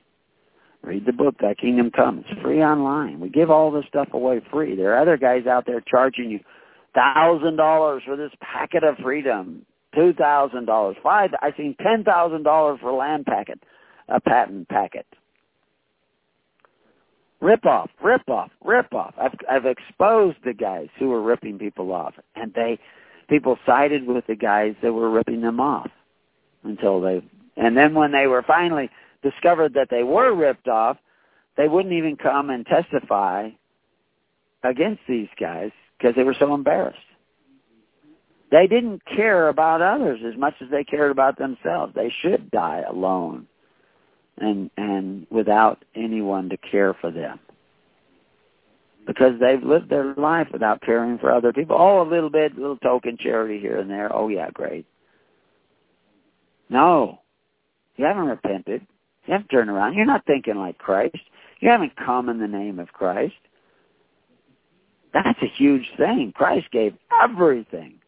Read 0.82 1.06
the 1.06 1.14
book, 1.14 1.36
Thy 1.40 1.54
Kingdom 1.54 1.92
Come. 1.96 2.26
It's 2.28 2.42
free 2.42 2.62
online. 2.62 3.22
We 3.22 3.30
give 3.30 3.50
all 3.50 3.72
this 3.72 3.86
stuff 3.88 4.10
away 4.12 4.42
free. 4.52 4.76
There 4.76 4.94
are 4.94 5.02
other 5.02 5.16
guys 5.18 5.48
out 5.48 5.66
there 5.66 5.82
charging 5.82 6.30
you 6.30 6.40
thousand 6.94 7.56
dollars 7.56 8.04
for 8.06 8.18
this 8.18 8.32
packet 8.42 8.84
of 8.84 8.98
freedom, 8.98 9.66
two 9.96 10.14
thousand 10.14 10.66
dollars, 10.66 10.98
five. 11.02 11.32
I 11.42 11.52
seen 11.56 11.76
ten 11.82 12.04
thousand 12.04 12.44
dollars 12.44 12.80
for 12.82 12.92
land 12.92 13.26
packet, 13.26 13.64
a 14.10 14.20
patent 14.20 14.68
packet. 14.68 15.06
Rip 17.40 17.66
off, 17.66 17.90
rip 18.04 18.28
off, 18.30 18.52
rip 18.64 18.94
off. 18.94 19.14
I've 19.18 19.36
I've 19.50 19.66
exposed 19.66 20.38
the 20.44 20.54
guys 20.54 20.88
who 21.00 21.08
were 21.08 21.22
ripping 21.22 21.60
people 21.60 21.94
off, 21.94 22.14
and 22.36 22.54
they 22.54 22.78
people 23.28 23.58
sided 23.66 24.06
with 24.06 24.28
the 24.28 24.36
guys 24.36 24.76
that 24.82 24.94
were 24.94 25.10
ripping 25.10 25.42
them 25.42 25.60
off 25.60 25.90
until 26.64 27.02
they 27.02 27.24
and 27.56 27.78
then 27.78 27.94
when 27.94 28.12
they 28.12 28.28
were 28.28 28.42
finally 28.42 28.90
discovered 29.22 29.76
that 29.76 29.90
they 29.90 30.04
were 30.04 30.34
ripped 30.34 30.68
off, 30.68 30.98
they 31.56 31.68
wouldn't 31.68 31.94
even 31.94 32.16
come 32.16 32.50
and 32.50 32.66
testify 32.66 33.50
against 34.64 35.02
these 35.08 35.28
guys 35.40 35.72
because 35.98 36.16
they 36.16 36.24
were 36.24 36.36
so 36.38 36.54
embarrassed. 36.54 36.98
They 38.52 38.68
didn't 38.68 39.04
care 39.06 39.50
about 39.50 39.82
others 39.82 40.20
as 40.26 40.38
much 40.38 40.56
as 40.62 40.70
they 40.70 40.84
cared 40.84 41.12
about 41.12 41.38
themselves. 41.38 41.94
They 41.96 42.14
should 42.22 42.52
die 42.52 42.84
alone 42.88 43.48
and 44.38 44.70
and 44.78 45.28
without 45.30 45.84
anyone 45.96 46.50
to 46.50 46.58
care 46.58 46.94
for 46.94 47.12
them. 47.12 47.40
Because 49.06 49.34
they've 49.40 49.62
lived 49.62 49.90
their 49.90 50.14
life 50.16 50.48
without 50.54 50.82
caring 50.82 51.18
for 51.18 51.32
other 51.32 51.52
people. 51.52 51.76
Oh, 51.78 52.02
a 52.02 52.10
little 52.10 52.30
bit, 52.30 52.58
little 52.58 52.78
token 52.78 53.18
charity 53.18 53.60
here 53.60 53.78
and 53.78 53.90
there. 53.90 54.14
Oh 54.16 54.30
yeah, 54.30 54.50
great. 54.52 54.86
No. 56.70 57.20
You 57.98 58.06
haven't 58.06 58.26
repented. 58.26 58.86
You 59.26 59.34
haven't 59.34 59.50
turned 59.50 59.70
around. 59.70 59.96
You're 59.96 60.06
not 60.06 60.26
thinking 60.26 60.56
like 60.56 60.78
Christ. 60.78 61.20
You 61.60 61.70
haven't 61.70 61.96
come 61.96 62.30
in 62.30 62.40
the 62.40 62.48
name 62.48 62.80
of 62.80 62.92
Christ. 62.94 63.36
That's 65.14 65.42
a 65.42 65.48
huge 65.48 65.88
thing. 65.98 66.34
Christ 66.36 66.72
gave 66.72 66.96
everything. 67.22 68.00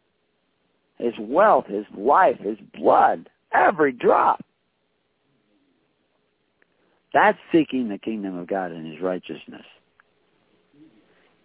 His 0.97 1.13
wealth, 1.19 1.67
his 1.67 1.85
life, 1.95 2.39
his 2.39 2.57
blood, 2.73 3.30
every 3.53 3.91
drop. 3.91 4.43
That's 7.13 7.38
seeking 7.51 7.88
the 7.88 7.97
kingdom 7.97 8.38
of 8.38 8.47
God 8.47 8.72
and 8.72 8.91
his 8.91 9.01
righteousness. 9.01 9.65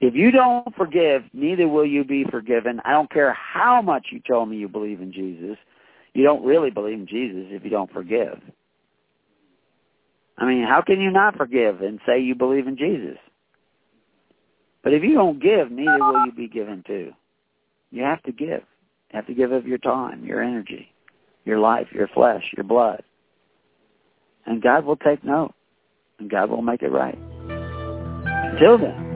If 0.01 0.15
you 0.15 0.31
don't 0.31 0.75
forgive, 0.77 1.23
neither 1.35 1.69
will 1.69 1.85
you 1.85 2.05
be 2.05 2.25
forgiven. 2.31 2.81
I 2.85 2.93
don't 2.93 3.13
care 3.13 3.35
how 3.35 3.83
much 3.83 4.07
you 4.11 4.21
told 4.27 4.49
me 4.49 4.57
you 4.57 4.69
believe 4.69 5.01
in 5.01 5.13
Jesus. 5.13 5.59
You 6.15 6.25
don't 6.25 6.45
really 6.45 6.71
believe 6.71 7.01
in 7.01 7.07
Jesus 7.07 7.47
if 7.51 7.65
you 7.65 7.71
don't 7.71 7.93
forgive. 7.93 8.41
I 10.39 10.47
mean, 10.47 10.65
how 10.67 10.81
can 10.81 11.01
you 11.01 11.11
not 11.11 11.37
forgive 11.37 11.83
and 11.83 12.01
say 12.07 12.19
you 12.21 12.35
believe 12.35 12.67
in 12.67 12.79
Jesus? 12.79 13.19
But 14.83 14.95
if 14.95 15.03
you 15.03 15.13
don't 15.13 15.43
give, 15.43 15.71
neither 15.71 15.99
will 15.99 16.25
you 16.25 16.33
be 16.33 16.49
given 16.49 16.83
to. 16.87 17.13
You 17.91 18.03
have 18.03 18.23
to 18.23 18.33
give. 18.33 18.63
You 19.11 19.17
have 19.17 19.27
to 19.27 19.35
give 19.35 19.53
of 19.53 19.67
your 19.67 19.79
time, 19.79 20.25
your 20.25 20.43
energy, 20.43 20.89
your 21.45 21.59
life, 21.59 21.89
your 21.93 22.09
flesh, 22.09 22.43
your 22.57 22.65
blood. 22.65 23.03
And 24.47 24.63
God 24.63 24.87
will 24.87 24.97
take 24.97 25.23
note. 25.23 25.53
And 26.19 26.31
God 26.31 26.49
will 26.49 26.63
make 26.63 26.81
it 26.83 26.91
right. 26.91 27.19
Until 27.49 28.79
then, 28.79 29.10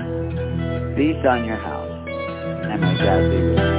peace 0.97 1.25
on 1.29 1.45
your 1.45 1.57
house. 1.57 1.91
And 2.07 2.81
may 2.81 2.97
God 2.99 3.31
be 3.31 3.37
with 3.37 3.59
you. 3.59 3.75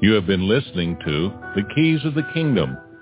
You 0.00 0.12
have 0.12 0.26
been 0.26 0.48
listening 0.48 0.96
to 1.04 1.30
The 1.56 1.62
Keys 1.74 2.04
of 2.04 2.14
the 2.14 2.22
Kingdom 2.32 2.78